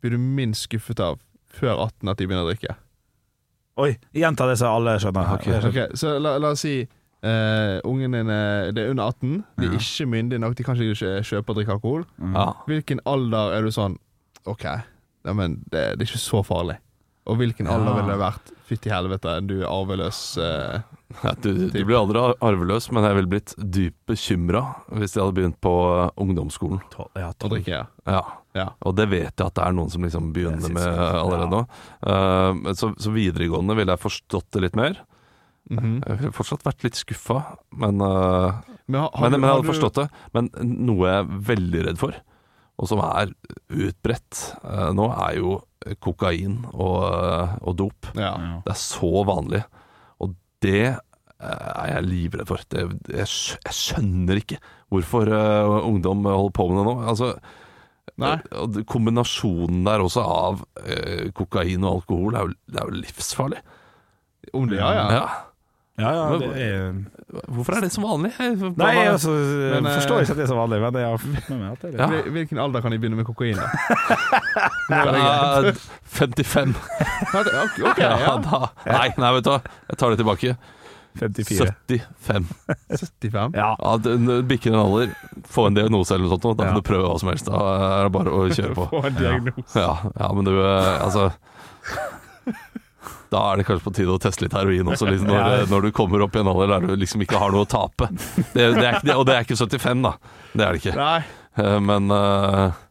blir 0.00 0.14
du 0.14 0.20
minst 0.22 0.68
skuffet 0.68 1.00
av 1.04 1.18
før 1.54 1.74
18 1.86 2.08
at 2.12 2.18
de 2.20 2.26
begynner 2.28 2.46
å 2.46 2.50
drikke? 2.52 2.76
Oi, 3.78 3.92
gjenta 4.18 4.46
det 4.50 4.56
så 4.58 4.72
alle 4.74 4.96
skjønner. 4.98 5.28
Ok. 5.36 5.46
Okay, 5.70 5.86
Så 5.94 6.16
la, 6.18 6.32
la 6.42 6.50
oss 6.56 6.64
si 6.66 6.80
uh, 6.82 7.78
ungen 7.86 8.16
din 8.16 8.30
er, 8.34 8.72
det 8.74 8.84
er 8.84 8.90
under 8.90 9.12
18, 9.12 9.36
de 9.60 9.68
er 9.68 9.72
Ja. 9.72 9.78
ikke 9.78 10.06
myndige 10.10 10.42
nok, 10.42 10.56
de 10.58 10.66
kan 10.66 10.76
ikke 10.82 11.12
kjøpe 11.22 11.50
og 11.54 11.56
drikke 11.60 11.76
alkohol. 11.76 12.04
Mm. 12.18 12.34
Ja. 12.34 12.46
Hvilken 12.66 13.00
alder 13.06 13.54
er 13.58 13.62
du 13.62 13.70
sånn 13.74 13.94
OK, 14.50 14.64
ja, 14.64 15.32
men 15.36 15.58
det, 15.70 15.84
det 15.98 16.02
er 16.06 16.10
ikke 16.10 16.22
så 16.22 16.42
farlig. 16.46 16.78
Og 17.28 17.36
hvilken 17.38 17.66
Ja. 17.68 17.76
alder 17.76 17.98
ville 18.00 18.14
det 18.16 18.20
vært? 18.22 18.52
Fytti 18.68 18.90
helvete, 18.90 19.38
du 19.46 19.60
er 19.62 19.68
arveløs. 19.70 20.20
Eh, 20.42 20.80
Ja, 21.24 21.30
du, 21.40 21.54
du 21.72 21.78
blir 21.88 21.96
aldri 21.96 22.20
arveløs, 22.44 22.90
men 22.92 23.02
jeg 23.06 23.16
ville 23.16 23.30
blitt 23.32 23.54
dypt 23.56 23.96
bekymra 24.10 24.60
hvis 24.92 25.14
jeg 25.16 25.22
hadde 25.24 25.36
begynt 25.38 25.56
på 25.64 25.72
eh, 25.94 26.10
ungdomsskolen. 26.20 26.82
Ja, 27.16 27.30
og 27.32 27.52
drikke, 27.54 27.78
ja. 27.78 27.86
Ja. 28.04 28.22
Ja. 28.58 28.66
Og 28.84 28.96
det 28.98 29.06
vet 29.08 29.32
jeg 29.40 29.46
at 29.46 29.54
det 29.56 29.64
er 29.64 29.72
noen 29.76 29.88
som 29.92 30.04
liksom 30.04 30.32
begynner 30.36 30.68
med 30.74 30.84
allerede 30.88 31.48
nå. 31.54 31.62
Eh, 32.12 32.50
men 32.60 32.76
så, 32.76 32.90
så 33.00 33.12
videregående 33.14 33.76
ville 33.78 33.94
jeg 33.96 34.04
forstått 34.04 34.50
det 34.52 34.66
litt 34.66 34.76
mer. 34.76 35.00
Mhm. 35.70 35.94
Jeg 36.04 36.18
ville 36.22 36.32
fortsatt 36.36 36.62
vært 36.68 36.84
litt 36.86 36.96
skuffa, 37.00 37.40
men, 37.76 38.00
uh, 38.00 38.60
Men, 38.88 39.00
har, 39.02 39.10
har 39.12 39.24
men, 39.28 39.32
du- 39.32 39.38
men 39.38 39.42
jeg 39.42 39.48
har 39.48 39.56
hadde 39.58 39.66
du- 39.66 39.72
forstått 39.72 39.98
det. 40.02 40.06
Men 40.36 40.52
noe 40.88 41.08
jeg 41.08 41.18
er 41.24 41.32
veldig 41.52 41.82
redd 41.88 41.98
for, 42.00 42.20
og 42.78 42.88
som 42.88 43.00
er 43.04 43.32
utbredt 43.68 44.44
uh, 44.64 44.92
nå, 44.96 45.08
er 45.28 45.40
jo 45.40 45.58
kokain 46.04 46.60
og, 46.72 47.04
og 47.62 47.76
dop. 47.80 48.08
Ja. 48.16 48.32
Ja. 48.36 48.54
Det 48.64 48.72
er 48.76 48.80
så 48.80 49.10
vanlig. 49.28 49.64
Det 50.64 50.84
eh, 50.88 50.98
er 51.44 51.92
jeg 51.92 52.06
livredd 52.08 52.50
for. 52.50 52.64
Det, 52.70 52.84
jeg, 53.12 53.28
jeg 53.28 53.76
skjønner 53.76 54.42
ikke 54.42 54.60
hvorfor 54.92 55.28
uh, 55.28 55.78
ungdom 55.84 56.24
holder 56.28 56.54
på 56.56 56.68
med 56.70 56.80
det 56.80 56.86
nå. 56.88 56.94
Altså, 57.12 57.32
Nei. 58.18 58.36
eh, 58.40 58.78
kombinasjonen 58.88 59.84
der 59.86 60.04
også 60.04 60.24
av 60.24 60.62
uh, 60.64 61.26
kokain 61.36 61.84
og 61.84 62.00
alkohol 62.00 62.38
er 62.38 62.46
jo, 62.46 62.56
det 62.66 62.80
er 62.80 62.88
jo 62.88 63.02
livsfarlig. 63.02 63.60
Om 64.56 64.70
ja, 64.72 64.88
ja. 64.96 65.06
Ja. 65.12 65.26
Ja, 65.98 66.10
ja, 66.14 66.38
det 66.38 66.48
er 66.62 66.92
Hvorfor 67.48 67.76
er 67.76 67.84
det 67.84 67.90
så 67.92 68.00
vanlig? 68.00 68.30
Bare... 68.38 68.70
Nei, 68.78 68.92
jeg 68.96 69.10
altså, 69.12 69.32
Men, 69.34 69.88
forstår 69.90 70.22
ikke 70.22 70.32
at 70.32 70.38
det 70.38 70.44
er 70.46 70.48
så 70.48 70.56
vanlig, 70.56 70.78
men 70.80 70.96
jeg 70.96 71.10
har 71.10 71.18
fått 71.20 71.50
med 71.50 71.58
meg 71.58 71.72
at 71.74 71.82
det 71.82 71.88
er 71.90 71.96
det. 71.98 72.20
Ja. 72.22 72.32
Hvilken 72.38 72.60
alder 72.62 72.84
kan 72.84 72.94
de 72.94 72.98
begynne 73.02 73.18
med 73.18 73.26
kokain, 73.28 73.58
da? 73.58 73.66
Ja, 74.94 75.72
55. 76.18 76.74
Ja, 77.34 77.42
Ok, 77.42 77.78
ok, 77.90 78.00
Ja, 78.00 78.14
ja. 78.22 78.34
da. 78.46 78.60
Nei, 78.86 79.08
nei, 79.18 79.32
vet 79.36 79.44
du 79.44 79.52
hva. 79.52 79.60
Jeg 79.90 80.00
tar 80.00 80.14
det 80.14 80.20
tilbake. 80.22 80.56
54. 81.18 81.74
75. 81.90 82.48
75? 82.88 83.58
Ja. 83.58 83.68
Ja, 83.82 83.96
du 83.98 84.42
bikker 84.48 84.72
en 84.72 84.80
alder, 84.80 85.12
få 85.50 85.66
en 85.68 85.76
diagnose 85.76 86.14
eller 86.14 86.28
noe 86.28 86.38
sånt, 86.38 86.60
da 86.60 86.68
kan 86.70 86.78
du 86.78 86.86
prøve 86.86 87.10
hva 87.10 87.18
som 87.20 87.32
helst. 87.32 87.50
Da 87.50 87.62
er 87.98 88.08
det 88.08 88.14
bare 88.14 88.32
å 88.32 88.46
kjøre 88.48 88.74
på. 88.78 88.88
Få 88.94 89.02
en 89.10 89.18
diagnose. 89.18 89.82
Ja, 89.82 89.92
ja 90.14 90.30
men 90.36 90.48
du, 90.48 90.54
eh, 90.62 90.94
altså 91.02 91.28
Da 93.32 93.42
er 93.52 93.60
det 93.60 93.66
kanskje 93.68 93.84
på 93.84 93.94
tide 93.98 94.14
å 94.14 94.20
teste 94.22 94.44
litt 94.46 94.54
heroin 94.56 94.88
også, 94.88 95.08
liksom, 95.10 95.28
når, 95.28 95.38
Ja. 95.60 95.68
når 95.68 95.88
du 95.88 95.92
kommer 95.96 96.22
opp 96.24 96.36
i 96.36 96.40
en 96.40 96.48
alder 96.48 96.74
der 96.74 96.86
du 96.88 96.94
liksom 96.96 97.20
ikke 97.26 97.40
har 97.42 97.52
noe 97.52 97.66
å 97.66 97.68
tape. 97.68 98.08
Det, 98.54 98.68
det 98.78 98.84
er 98.86 99.00
ikke, 99.02 99.16
og 99.20 99.26
det 99.28 99.34
er 99.36 99.44
ikke 99.48 99.58
75, 99.60 100.04
da. 100.06 100.14
Det 100.54 100.64
er 100.64 100.76
det 100.78 100.82
ikke. 100.84 100.94
Nei. 100.96 101.18
Eh, 101.58 101.80
Men 101.84 102.12
eh, 102.14 102.84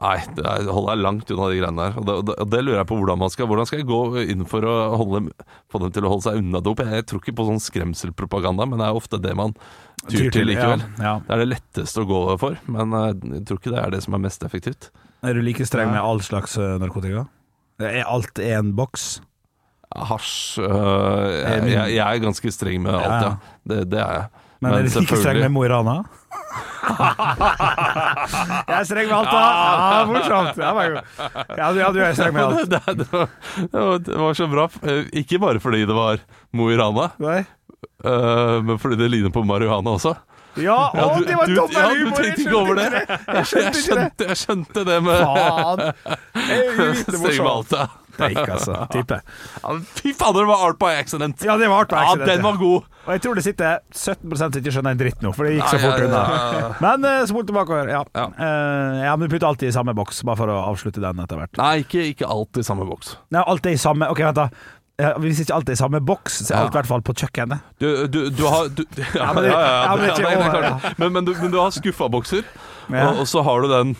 Nei, 0.00 0.14
jeg 0.32 0.64
holder 0.72 0.96
langt 0.96 1.28
unna 1.28 1.46
de 1.52 1.58
greiene 1.60 1.76
der. 1.84 1.96
Og 2.00 2.04
det, 2.08 2.12
og 2.16 2.22
det, 2.24 2.34
og 2.40 2.48
det 2.54 2.60
lurer 2.64 2.78
jeg 2.80 2.88
på 2.88 2.96
hvordan 2.96 3.18
man 3.20 3.28
skal 3.34 3.48
Hvordan 3.50 3.66
skal 3.68 3.82
jeg 3.82 3.88
gå 3.90 3.98
inn 4.32 4.46
for 4.48 4.64
å 4.64 4.76
holde, 4.96 5.20
få 5.68 5.80
dem 5.82 5.90
til 5.92 6.06
å 6.08 6.12
holde 6.14 6.24
seg 6.24 6.38
unna 6.40 6.62
dop? 6.64 6.80
Jeg 6.88 7.04
tror 7.10 7.20
ikke 7.20 7.34
på 7.36 7.44
sånn 7.50 7.60
skremselpropaganda, 7.60 8.64
men 8.70 8.80
det 8.80 8.86
er 8.88 8.96
ofte 8.96 9.20
det 9.20 9.34
man 9.36 9.52
tyr 10.08 10.30
til 10.32 10.48
likevel. 10.48 10.86
Ja, 10.96 11.04
ja. 11.04 11.12
Det 11.26 11.34
er 11.36 11.42
det 11.44 11.48
letteste 11.52 12.00
å 12.00 12.08
gå 12.08 12.20
for, 12.40 12.56
men 12.72 12.96
eh, 12.96 13.10
jeg 13.36 13.44
tror 13.50 13.60
ikke 13.60 13.74
det 13.74 13.82
er 13.84 13.92
det 13.92 14.00
som 14.06 14.16
er 14.16 14.24
mest 14.24 14.46
effektivt. 14.48 14.88
Er 15.20 15.36
du 15.36 15.42
like 15.44 15.68
streng 15.68 15.92
med 15.92 16.00
all 16.00 16.24
slags 16.24 16.56
narkotika? 16.80 17.26
Er 17.84 18.00
alt 18.08 18.40
én 18.40 18.72
boks? 18.80 19.18
Hasj 19.90 20.60
øh, 20.62 20.68
jeg, 20.70 21.64
jeg, 21.66 21.94
jeg 21.96 22.06
er 22.06 22.22
ganske 22.22 22.52
streng 22.54 22.82
med 22.84 22.94
alt, 22.94 23.24
Ja. 23.24 23.30
Det, 23.66 23.90
det 23.90 23.98
er 23.98 24.12
jeg. 24.12 24.24
Men, 24.60 24.72
er 24.76 24.84
du 24.84 25.00
ikke 25.00 25.16
streng 25.16 25.38
med 25.40 25.48
Mo 25.54 25.64
i 25.64 25.68
Rana? 25.72 25.96
jeg 28.68 28.76
er 28.76 28.84
streng 28.86 29.08
med 29.08 29.16
alt, 29.16 29.30
da! 29.32 29.40
Ja, 29.40 30.04
morsomt. 30.10 30.58
Ja, 30.60 31.72
du, 31.72 32.00
er 32.04 32.12
streng 32.14 32.34
med 32.36 32.44
alt. 32.44 32.70
det, 32.72 32.80
det, 33.00 33.08
var, 33.10 33.98
det, 33.98 34.18
var, 34.20 34.34
så 34.36 34.46
bra. 34.52 34.68
Eh, 34.84 35.08
Ikke 35.22 35.40
bare 35.42 35.60
fordi 35.64 35.86
det 35.88 35.96
var 35.96 36.20
Mo 36.52 36.68
i 36.70 36.76
Rana, 36.76 37.08
men 38.60 38.78
fordi 38.78 39.00
det 39.00 39.10
ligner 39.10 39.32
på 39.32 39.42
marihuana 39.48 39.96
også. 39.96 40.14
Ja, 40.58 40.90
å, 40.90 40.98
Ja, 40.98 41.08
det 41.22 41.36
var 41.38 41.52
dobbel 41.54 41.76
ja, 41.76 41.88
du 41.88 42.00
humor! 42.00 42.16
tenkte 42.18 42.42
ikke 42.42 42.56
over 42.58 42.74
det? 42.78 42.86
Jeg, 42.90 43.44
jeg, 43.54 43.74
skjønte, 43.84 44.26
jeg 44.32 44.38
skjønte 44.40 44.84
det 44.88 44.96
med 45.06 45.20
Faen! 45.22 45.82
Streng 47.04 47.38
med 47.38 47.52
alt. 47.52 47.76
Ja. 47.78 47.86
Steik, 48.14 48.40
altså. 48.44 48.76
Type. 48.94 49.20
Ja, 49.62 49.76
Fy 50.00 50.14
fader, 50.16 50.42
det 50.44 50.50
var 50.50 50.64
art 50.68 50.80
by 50.80 50.94
accident! 51.00 51.44
Ja, 51.46 51.56
det 51.60 51.70
var 51.70 51.86
artig. 51.86 52.00
Ja, 52.00 52.32
den 52.32 52.42
var 52.44 52.58
god! 52.60 52.88
Og 53.06 53.14
jeg 53.16 53.22
tror 53.24 53.38
det 53.38 53.44
sitter 53.46 53.78
17 53.96 54.36
som 54.36 54.56
ikke 54.60 54.72
skjønner 54.74 54.94
en 54.94 55.00
dritt 55.00 55.22
nå, 55.24 55.32
for 55.34 55.48
det 55.48 55.54
gikk 55.56 55.70
så 55.72 55.78
fort 55.82 56.02
unna. 56.04 56.74
Men 56.84 57.06
uh, 57.08 57.22
spol 57.28 57.46
tilbakeover. 57.48 57.88
Ja. 57.90 58.02
Ja. 58.14 58.26
Eh, 58.36 58.98
ja, 59.06 59.14
men 59.16 59.26
du 59.26 59.32
putter 59.32 59.48
alltid 59.48 59.70
i 59.70 59.74
samme 59.74 59.94
boks, 59.96 60.20
bare 60.28 60.38
for 60.38 60.52
å 60.52 60.58
avslutte 60.68 61.02
den 61.02 61.22
etter 61.24 61.40
hvert. 61.40 61.56
Nei, 61.60 61.72
ikke, 61.86 62.04
ikke 62.12 62.28
alltid 62.28 62.68
samme 62.68 62.84
boks. 62.88 63.16
Nei, 63.34 63.42
alt 63.42 63.66
er 63.66 63.74
i 63.74 63.80
samme 63.80 64.10
Ok, 64.12 64.20
vent, 64.26 64.38
da. 64.38 64.76
Ja, 65.00 65.14
Hvis 65.22 65.40
ikke 65.40 65.56
alt 65.56 65.70
er 65.72 65.78
i 65.78 65.80
samme 65.80 66.02
boks, 66.04 66.42
så 66.44 66.52
er 66.52 66.66
alt 66.66 66.74
i 66.74 66.78
hvert 66.80 66.90
fall 66.90 67.02
på 67.06 67.14
kjøkkenet. 67.16 67.64
Du, 67.80 67.88
du, 68.12 68.20
du 68.36 68.44
har 68.44 68.68
du, 68.68 68.84
ja, 69.00 69.08
ja, 69.22 69.30
men 69.32 69.46
det 69.48 70.94
men, 71.00 71.16
men, 71.16 71.30
du, 71.30 71.56
har 71.56 71.72
skuffa 71.72 72.10
bokser, 72.12 72.44
Ja. 72.90 73.08
og, 73.08 73.22
og 73.22 73.30
så 73.30 73.42
har 73.46 73.64
du 73.64 73.70
den 73.72 73.96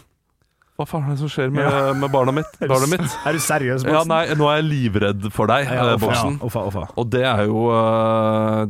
Hva 0.80 0.86
faen 0.88 1.10
er 1.10 1.12
det 1.12 1.20
som 1.20 1.28
skjer 1.28 1.50
med, 1.52 1.60
Ja. 1.60 1.92
med 2.00 2.08
barna 2.08 2.32
mitt? 2.32 2.54
Barna 2.64 2.86
mitt? 2.88 3.16
Er 3.28 3.36
du 3.36 3.40
seriøs, 3.44 3.82
Ja, 3.84 4.00
nei, 4.08 4.22
nå 4.32 4.46
er 4.48 4.62
jeg 4.62 4.68
livredd 4.70 5.26
for 5.34 5.50
deg, 5.50 5.68
Ja, 5.68 5.90
eh, 5.92 5.98
boksen. 6.00 6.38
Ja, 6.38 6.46
uffa, 6.46 6.62
uffa. 6.70 6.84
Og 6.96 7.10
det 7.12 7.20
er 7.28 7.42
jo 7.50 7.66
uh, 7.68 8.64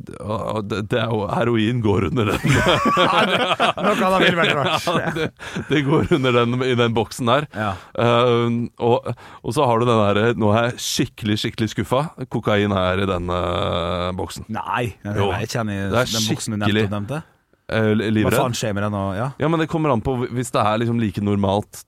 det, 0.66 0.98
er 0.98 1.06
jo 1.06 1.28
Heroin 1.30 1.78
går 1.84 2.08
under 2.08 2.32
den. 2.32 2.56
Noe 3.86 3.94
det, 3.94 4.18
ville 4.24 4.40
vært 4.40 4.58
rart. 4.58 5.38
Det, 5.70 5.82
går 5.86 6.10
under 6.18 6.40
den 6.40 6.58
i 6.66 6.72
den 6.80 6.96
boksen 6.96 7.30
der. 7.30 7.46
Ja. 7.54 7.70
Eh, 7.94 8.58
og, 8.82 9.12
og 9.46 9.54
så 9.54 9.68
har 9.70 9.78
du 9.78 9.86
den 9.86 10.00
derre 10.00 10.32
Nå 10.40 10.50
er 10.50 10.70
jeg 10.70 10.82
skikkelig, 10.82 11.38
skikkelig 11.44 11.70
skuffa. 11.76 12.02
Kokain 12.32 12.74
er 12.74 13.04
i 13.04 13.06
den 13.06 13.30
uh, 13.30 14.10
boksen. 14.18 14.48
Nei, 14.50 14.96
jeg, 15.06 15.14
jeg 15.44 15.52
kjenner 15.54 15.94
er 16.02 16.10
den 16.10 16.26
boksen 16.26 16.58
du 16.58 16.64
nevnte. 16.64 16.88
nevnte. 16.90 17.22
Livredd. 17.70 18.34
Hva 18.34 18.48
faen 18.48 18.58
skjer 18.58 18.74
med 18.74 18.88
den 18.88 18.96
nå? 18.98 19.04
Ja. 19.14 19.30
Ja, 19.38 19.46
men 19.52 19.62
det 19.62 19.70
kommer 19.70 19.94
an 19.94 20.02
på 20.02 20.16
hvis 20.26 20.50
det 20.50 20.64
er 20.66 20.82
liksom 20.82 20.98
like 20.98 21.22
normalt 21.22 21.84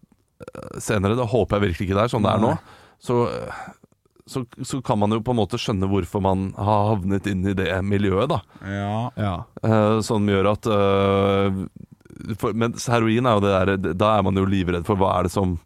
senere. 0.82 1.18
Det 1.18 1.28
håper 1.32 1.58
jeg 1.58 1.68
virkelig 1.68 1.88
ikke 1.88 1.98
det 1.98 2.04
er 2.06 2.12
sånn 2.12 2.26
det 2.26 2.34
er 2.34 2.42
nå. 2.42 2.52
Så, 3.02 3.16
så, 4.26 4.44
så 4.62 4.80
kan 4.86 5.00
man 5.02 5.10
jo 5.14 5.22
på 5.24 5.34
en 5.34 5.40
måte 5.40 5.58
skjønne 5.60 5.88
hvorfor 5.90 6.22
man 6.22 6.50
har 6.54 6.92
havnet 6.92 7.26
inn 7.30 7.42
i 7.50 7.56
det 7.58 7.70
miljøet, 7.86 8.30
da. 8.30 8.42
ja. 8.62 8.92
Ja. 9.18 9.34
Uh, 9.64 9.98
som 10.04 10.28
gjør 10.28 10.52
at 10.54 10.68
uh, 10.70 11.64
for, 12.38 12.54
Men 12.54 12.76
heroin 12.78 13.26
er 13.26 13.38
jo 13.38 13.42
det 13.42 13.52
der 13.52 13.94
Da 13.98 14.10
er 14.18 14.22
man 14.22 14.36
jo 14.38 14.44
livredd 14.46 14.84
for 14.86 15.00
hva 15.00 15.16
er 15.18 15.26
det 15.26 15.32
som 15.34 15.56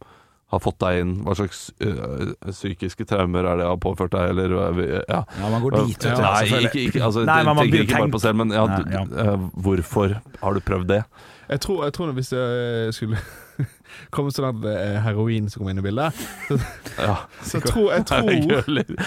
har 0.54 0.60
fått 0.62 0.78
deg 0.78 1.00
inn. 1.02 1.14
Hva 1.26 1.34
slags 1.34 1.64
eh, 1.82 2.28
psykiske 2.46 3.02
traumer 3.10 3.42
er 3.50 3.58
det 3.58 3.64
jeg 3.64 3.72
har 3.72 3.80
påført 3.82 4.12
deg, 4.14 4.28
eller 4.30 4.52
ja. 5.10 5.24
ja, 5.26 5.48
man 5.50 5.64
går 5.64 5.74
dit, 5.80 5.96
vet 5.96 6.04
du. 6.06 6.22
Nei, 6.22 6.60
ikke, 6.68 6.84
ikke, 6.84 7.00
altså, 7.02 7.24
Nei, 7.26 7.40
man, 7.42 7.58
man 7.58 7.66
tenker 7.66 7.82
ikke 7.82 8.04
bare 8.04 8.12
på 8.14 8.20
selv, 8.22 8.38
men 8.44 8.54
ja, 8.54 8.66
Nei, 8.70 9.32
hvorfor 9.66 10.14
har 10.44 10.54
du 10.54 10.62
prøvd 10.62 10.86
det? 10.92 11.00
Jeg 11.50 11.64
tror, 11.66 11.82
jeg 11.88 11.96
tror 11.98 12.14
hvis 12.14 12.30
jeg 12.34 12.94
skulle 12.94 13.18
komme 14.14 14.32
sånn 14.34 14.48
at 14.50 14.60
det 14.64 14.74
er 14.80 14.98
heroin 15.04 15.48
som 15.52 15.60
kommer 15.62 15.74
inn 15.74 15.80
i 15.82 15.86
bildet, 15.86 16.26
Ja. 16.98 17.16
så 17.44 17.60
tror 17.64 17.90
jeg 17.92 18.06
tror 18.08 18.30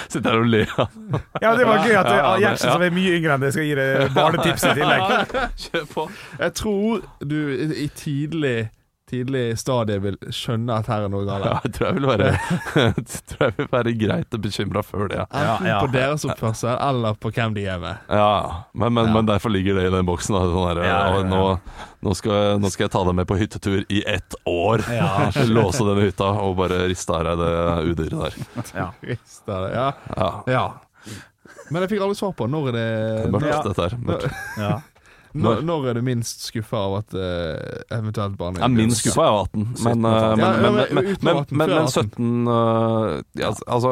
Sitter 0.09 0.29
her 0.29 0.39
og 0.39 0.49
ler. 0.51 0.73
Ja, 1.41 1.55
det 1.57 1.65
var 1.67 1.83
gøy 1.85 1.95
at 1.99 2.09
Ja, 2.13 2.33
Gjertsen, 2.43 2.71
som 2.73 2.81
er 2.85 2.91
mye 2.93 3.15
yngre 3.19 3.35
enn 3.37 3.41
det, 3.45 3.53
skal 3.55 3.65
gi 3.69 3.75
deg 3.79 4.13
barnetips 4.15 4.65
i 4.69 4.73
tillegg. 4.77 5.37
Kjør 5.65 5.87
på. 5.93 6.05
Jeg 6.39 6.53
tror 6.59 7.01
du 7.25 7.39
i 7.73 7.87
tidlig 7.97 8.57
Tidlig 9.09 9.57
stadie 9.57 9.97
vil 10.03 10.17
skjønne 10.29 10.75
at 10.79 10.85
her 10.91 11.07
er 11.07 11.09
noe 11.09 11.25
galt. 11.25 11.45
Ja, 11.47 11.55
jeg 11.65 11.73
tror 11.73 11.87
jeg 11.87 11.95
vil 11.97 12.07
være, 12.11 12.27
tror 13.31 13.45
jeg 13.47 13.55
vil 13.57 13.69
være 13.71 13.93
greit 13.97 14.35
bekymra 14.43 14.83
før 14.85 15.07
det. 15.09 15.17
Ja, 15.23 15.25
Enten 15.55 15.65
Ja, 15.65 15.71
ja. 15.73 15.79
på 15.81 15.91
deres 15.95 16.25
oppførsel 16.29 16.75
eller 16.77 17.17
på 17.17 17.31
hvem 17.33 17.55
de 17.57 17.63
er 17.73 17.79
med. 17.81 17.97
ja 18.09 18.29
men, 18.73 18.93
men, 18.93 19.07
Ja. 19.09 19.13
men 19.17 19.25
derfor 19.31 19.49
ligger 19.49 19.79
det 19.79 19.87
i 19.87 19.93
den 19.95 20.05
boksen. 20.05 20.35
Da, 20.37 20.43
sånn 20.45 20.67
der, 20.75 20.83
Ja, 20.85 20.99
ja, 21.09 21.15
ja. 21.17 21.23
Nå, 21.23 21.41
nå, 22.05 22.13
skal, 22.15 22.59
nå 22.61 22.69
skal 22.69 22.85
jeg 22.85 22.91
ta 22.93 23.03
deg 23.09 23.15
med 23.17 23.27
på 23.31 23.39
hyttetur 23.41 23.81
i 23.89 24.03
ett 24.05 24.35
år. 24.45 24.85
Ja. 24.93 25.31
Låse 25.57 25.83
denne 25.87 26.05
hytta 26.05 26.29
og 26.45 26.53
bare 26.61 26.83
riste 26.91 27.17
av 27.17 27.25
deg 27.25 27.41
det 27.41 27.89
udyret 27.89 28.37
der. 28.37 28.71
Ja. 28.77 28.91
Det, 29.49 29.57
Ja. 29.73 29.89
Ja. 30.47 30.67
Men 31.71 31.83
jeg 31.85 31.91
fikk 31.95 32.01
aldri 32.05 32.17
svar 32.17 32.31
på 32.37 32.45
når 32.49 32.69
er 32.69 32.75
det 32.77 32.85
det 32.89 33.25
er 33.25 33.33
mørkt, 33.33 33.49
Ja. 33.49 33.59
dette 33.65 33.81
her. 33.87 33.97
Mørkt. 34.05 34.39
Ja. 34.57 34.71
Når, 35.33 35.59
når 35.61 35.87
er 35.91 35.93
du 35.99 36.01
minst 36.07 36.41
skuffa 36.47 36.79
av 36.87 36.93
at 37.03 37.13
uh, 37.13 37.83
eventuelt 37.97 38.37
barnet 38.39 38.63
Ja, 38.63 38.69
Minst 38.73 39.03
skuffa 39.03 39.27
er 39.27 39.35
18, 39.43 39.65
men, 39.85 40.05
eh, 40.09 40.29
men, 40.39 40.39
Ja, 40.39 40.53
men, 40.59 40.73
men 40.73 40.89
men, 40.89 41.19
men, 41.21 41.43
men, 41.51 41.73
men 41.75 41.91
17 41.91 42.47
uh, 42.49 43.21
ja, 43.37 43.51
Altså 43.67 43.91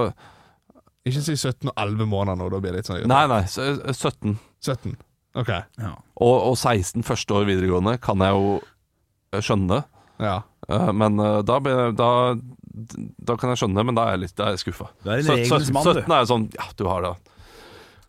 Ikke 1.05 1.21
si 1.27 1.35
17 1.37 1.69
og 1.69 1.75
11 1.77 2.09
måneder 2.09 2.39
nå, 2.41 2.49
da 2.55 2.61
blir 2.63 2.73
det 2.73 2.81
litt 2.81 2.89
sånn 2.89 3.05
Nei, 3.11 3.21
nei, 3.29 3.43
17. 3.45 4.33
17. 4.65 4.95
Ok. 5.37 5.51
Ja. 5.77 5.93
Og, 6.17 6.35
og 6.49 6.57
16 6.57 7.05
første 7.05 7.37
år 7.37 7.45
videregående 7.47 7.99
kan 8.01 8.17
jeg 8.25 8.33
jo 8.33 8.55
eh, 8.57 9.41
skjønne. 9.45 9.83
Ja. 10.17 10.39
uh, 10.71 10.89
Men 10.97 11.21
eh, 11.21 11.37
da, 11.45 11.59
da, 11.93 12.09
da 13.29 13.35
kan 13.37 13.53
jeg 13.53 13.61
skjønne, 13.61 13.83
men 13.85 13.97
da 13.99 14.07
er 14.09 14.17
jeg 14.17 14.23
litt 14.25 14.41
skuffa. 14.63 14.89
Du 15.05 15.11
er 15.13 15.21
en 15.21 15.27
Søt- 15.29 15.37
regelens 15.43 15.69
søt- 15.69 15.75
mann, 15.77 15.85
du. 15.85 16.01
17 16.01 16.15
er 16.17 16.23
jo 16.25 16.29
sånn 16.33 16.47
Ja, 16.57 16.65
du 16.81 16.85
har 16.89 17.05
det. 17.05 17.13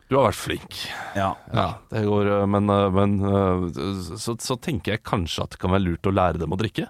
Du 0.08 0.16
har 0.16 0.30
vært 0.30 0.40
flink. 0.40 0.78
Ja. 1.16 1.34
ja. 1.52 1.66
Det 1.92 2.06
går, 2.08 2.30
eh, 2.32 2.46
men, 2.48 2.70
eh, 2.72 2.86
men 2.96 3.18
eh, 3.28 4.16
så, 4.16 4.38
så 4.40 4.56
tenker 4.56 4.96
jeg 4.96 5.04
kanskje 5.04 5.44
at 5.44 5.54
det 5.54 5.60
kan 5.60 5.74
være 5.74 5.84
lurt 5.84 6.08
å 6.08 6.14
lære 6.14 6.40
dem 6.40 6.56
å 6.56 6.60
drikke. 6.60 6.88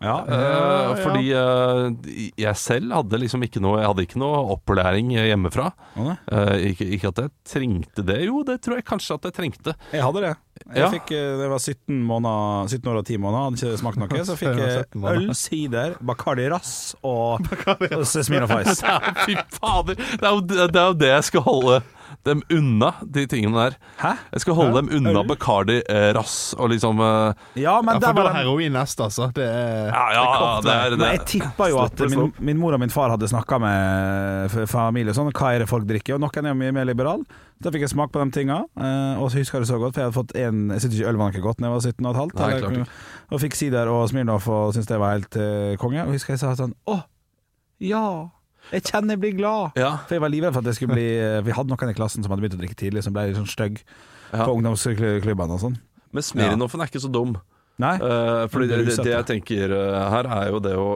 Ja. 0.00 0.14
Eh, 0.24 0.92
Fordi 1.02 1.26
eh, 1.36 2.30
jeg 2.40 2.56
selv 2.56 2.94
hadde 2.96 3.18
liksom 3.20 3.42
ikke 3.44 3.60
noe 3.60 3.82
Jeg 3.82 3.88
hadde 3.90 4.04
ikke 4.06 4.20
noe 4.22 4.38
opplæring 4.54 5.10
hjemmefra. 5.12 5.66
Uh. 5.92 6.14
Ikke, 6.70 6.86
ikke 6.96 7.10
at 7.12 7.20
jeg 7.20 7.32
trengte 7.50 8.04
det. 8.08 8.16
Jo, 8.24 8.40
det 8.48 8.60
tror 8.64 8.78
jeg 8.80 8.86
kanskje 8.88 9.18
at 9.18 9.28
jeg 9.28 9.36
trengte. 9.36 9.74
Jeg 9.92 10.04
hadde 10.06 10.24
det. 10.24 10.32
Jeg 10.70 10.80
Ja. 10.80 10.88
fikk, 10.92 11.12
det 11.12 11.48
var 11.52 11.58
17, 11.60 12.00
måneder, 12.04 12.68
17 12.68 12.90
år 12.92 12.98
og 13.00 13.04
10 13.06 13.16
måneder, 13.20 13.44
hadde 13.44 13.60
ikke 13.60 13.80
smakt 13.80 14.00
noe. 14.00 14.24
Så 14.24 14.36
fikk 14.40 14.58
jeg 14.60 14.84
øl, 15.12 15.30
sider, 15.36 15.94
Bacardi 16.00 16.48
Rass 16.52 16.74
og, 17.02 17.44
og 17.44 18.04
Smirnoff 18.08 18.56
Ice. 18.60 18.80
Ja, 18.84 18.98
Fy 19.24 19.36
fader! 19.56 19.96
Det 20.00 20.24
er, 20.24 20.32
jo, 20.32 20.40
det 20.48 20.80
er 20.80 20.92
jo 20.94 20.98
det 21.00 21.12
jeg 21.14 21.28
skal 21.32 21.44
holde 21.48 21.80
dem 22.26 22.42
unna, 22.50 22.92
de 23.04 23.26
tingene 23.26 23.54
der. 23.56 23.76
Hæ? 24.00 24.12
Jeg 24.34 24.40
skal 24.44 24.54
holde 24.54 24.72
Hæ? 24.74 24.80
dem 24.80 24.88
unna? 25.06 25.22
Bacardi 25.28 25.78
eh, 25.88 26.12
Rass 26.16 26.54
og 26.58 26.70
liksom 26.70 27.00
eh, 27.00 27.32
Ja, 27.62 27.80
men 27.82 27.94
ja, 27.96 28.00
der 28.00 28.06
for 28.08 28.14
da 28.14 28.22
var 28.22 28.30
er 28.30 28.32
den 28.32 28.40
heroin 28.42 28.72
nest, 28.72 29.00
altså. 29.00 29.30
Det 29.34 29.44
er 29.46 29.90
Ja, 29.92 30.04
ja, 30.16 30.60
det 30.64 30.74
er 30.74 30.90
Men 30.96 30.98
det. 31.04 31.10
jeg 31.18 31.26
tippa 31.34 31.68
jo 31.70 31.78
at 31.84 31.92
Stopp, 31.94 32.08
min, 32.10 32.18
stopp. 32.18 32.40
min 32.40 32.58
mor 32.58 32.74
og 32.74 32.80
min 32.80 32.90
far 32.90 33.10
hadde 33.10 33.28
snakka 33.30 33.58
med 33.60 34.50
f- 34.50 34.66
familie 34.70 35.10
og 35.10 35.16
sånn, 35.20 35.32
hva 35.32 35.54
er 35.54 35.58
det 35.64 35.68
folk 35.70 35.86
drikker, 35.88 36.14
og 36.16 36.20
noen 36.26 36.44
er 36.46 36.54
jo 36.54 36.58
mye 36.64 36.72
mer 36.72 36.84
liberal. 36.90 37.22
Da 37.60 37.68
fikk 37.70 37.82
jeg 37.84 37.90
smak 37.92 38.10
på 38.12 38.22
de 38.24 38.30
tinga, 38.32 38.62
eh, 38.80 39.20
og 39.20 39.28
så 39.30 39.38
husker 39.42 39.58
jeg 39.60 39.66
det 39.66 39.70
så 39.74 39.78
godt, 39.78 39.94
for 39.94 40.00
jeg 40.00 40.08
hadde 40.10 40.16
fått 40.16 40.34
en 40.40 40.70
Jeg 40.70 40.80
syntes 40.80 41.00
ikke 41.00 41.08
øl 41.10 41.16
var 41.20 41.32
noe 41.34 41.42
godt 41.44 41.58
da 41.60 41.66
jeg 41.68 41.74
var 41.74 41.80
17 41.80 42.06
og 42.06 42.10
et 42.14 42.20
halvt, 42.20 42.34
Nei, 42.40 42.50
eller- 42.50 42.60
klart 42.60 42.72
ikke. 42.80 42.88
og 43.30 43.40
fikk 43.40 43.54
sider 43.54 43.88
og 43.92 44.08
Smirnoff 44.08 44.48
og 44.48 44.72
syntes 44.74 44.86
det 44.88 44.98
var 44.98 45.12
helt 45.18 45.36
eh, 45.36 45.76
konge. 45.76 46.02
Og 46.06 46.12
husker 46.16 46.32
jeg 46.34 46.40
sa 46.40 46.54
sånn 46.56 46.72
Å, 46.88 47.02
ja! 47.80 48.04
Jeg 48.70 48.84
kjenner 48.86 49.16
jeg 49.16 49.22
blir 49.24 49.36
glad. 49.38 49.76
Ja, 49.78 49.96
For 50.06 50.16
jeg 50.16 50.22
var 50.24 50.32
livredd 50.32 50.54
for 50.54 50.62
at 50.62 50.70
jeg 50.70 50.78
skulle 50.78 50.94
bli 50.94 51.06
eh, 51.18 51.40
Vi 51.46 51.54
hadde 51.56 51.72
noen 51.72 51.90
i 51.92 51.96
klassen 51.96 52.22
som 52.22 52.30
hadde 52.32 52.44
begynt 52.44 52.58
å 52.58 52.60
drikke 52.62 52.78
tidlig, 52.78 53.02
som 53.06 53.14
ble 53.16 53.28
litt 53.30 53.38
sånn 53.40 53.50
stygg 53.50 53.80
Ja. 54.30 54.44
på 54.44 54.52
ungdomsklubbene 54.54 55.56
og 55.56 55.62
sånn. 55.64 55.78
Men 56.14 56.26
Smirnoffen 56.26 56.82
er 56.82 56.90
ikke 56.90 57.02
så 57.02 57.10
dum. 57.10 57.36
Nei? 57.80 57.96
Uh, 57.98 58.44
fordi 58.52 58.68
det, 58.70 58.78
det, 58.86 58.96
det 59.06 59.12
jeg 59.14 59.26
tenker 59.30 59.72
eh, 59.74 60.00
her, 60.12 60.28
er 60.36 60.50
jo 60.52 60.60
det 60.62 60.74
å 60.76 60.88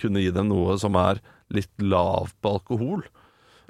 kunne 0.00 0.20
gi 0.24 0.32
dem 0.34 0.48
noe 0.50 0.74
som 0.80 0.96
er 1.00 1.20
litt 1.54 1.70
lav 1.80 2.32
på 2.42 2.56
alkohol. 2.58 3.04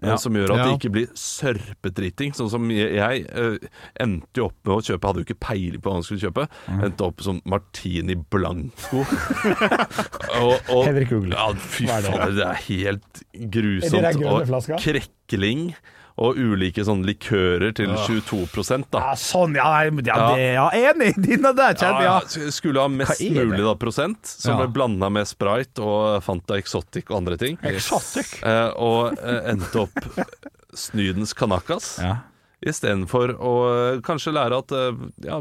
Eh, 0.03 0.09
Ja. 0.13 0.17
Som 0.21 0.35
gjør 0.35 0.53
at 0.53 0.59
Ja. 0.59 0.65
de 0.67 0.77
ikke 0.77 0.93
blir 0.93 1.09
sørpedriting. 1.15 2.35
Sånn 2.35 2.51
som 2.51 2.69
jeg, 2.71 2.93
jeg 2.99 3.27
eh, 3.31 3.69
endte 4.03 4.43
jo 4.43 4.49
opp 4.51 4.59
med 4.65 4.75
å 4.75 4.83
kjøpe 4.83 5.09
Hadde 5.09 5.23
jo 5.23 5.27
ikke 5.29 5.41
peiling 5.47 5.81
på 5.81 5.91
hva 5.91 6.01
jeg 6.01 6.09
skulle 6.09 6.25
kjøpe. 6.27 6.47
Endte 6.83 7.07
opp 7.07 7.23
som 7.23 7.41
Martini 7.45 8.17
Blanco. 8.17 9.03
og, 10.43 10.55
og, 10.69 10.85
Henrik 10.87 11.13
Ugle. 11.13 11.35
ja, 11.37 11.49
fy 11.55 11.89
er 11.89 12.05
det? 12.05 12.13
fader, 12.13 12.37
det 12.37 12.47
er 12.47 12.63
helt 12.69 13.23
Er 13.23 13.41
det 13.41 13.51
grusomt. 13.57 14.63
Og 14.63 14.81
krekling. 14.83 15.67
Og 16.21 16.37
ulike 16.37 16.85
sånne 16.85 17.09
likører 17.09 17.73
til 17.77 17.93
22 17.95 18.43
da. 18.93 19.01
Ja, 19.01 19.15
sånn, 19.19 19.57
ja, 19.57 19.71
ja, 19.87 19.93
det, 20.03 20.49
ja 20.57 20.67
enig! 20.77 21.15
Dine 21.27 21.55
der 21.57 21.77
kjente 21.79 22.05
Ja, 22.05 22.17
skulle 22.53 22.85
ha 22.85 22.91
mest 22.93 23.23
mulig 23.33 23.63
da 23.65 23.75
prosent, 23.81 24.21
som 24.29 24.61
ble 24.61 24.69
blanda 24.73 25.09
med 25.13 25.29
Sprite 25.31 25.85
og 25.85 26.21
Fanta 26.27 26.59
Exotic 26.61 27.09
og 27.11 27.23
andre 27.23 27.39
ting. 27.41 27.59
Exotic? 27.67 28.37
Eh, 28.45 28.69
og 28.77 29.17
eh, 29.19 29.41
endte 29.55 29.87
opp 29.87 30.29
snydens 30.77 31.35
kanakas. 31.37 31.97
Ja. 32.03 32.19
Istedenfor 32.63 33.35
å 33.43 33.55
eh, 33.73 34.01
kanskje 34.07 34.35
lære 34.37 34.61
at 34.63 34.75
eh, 34.77 35.07
ja, 35.27 35.41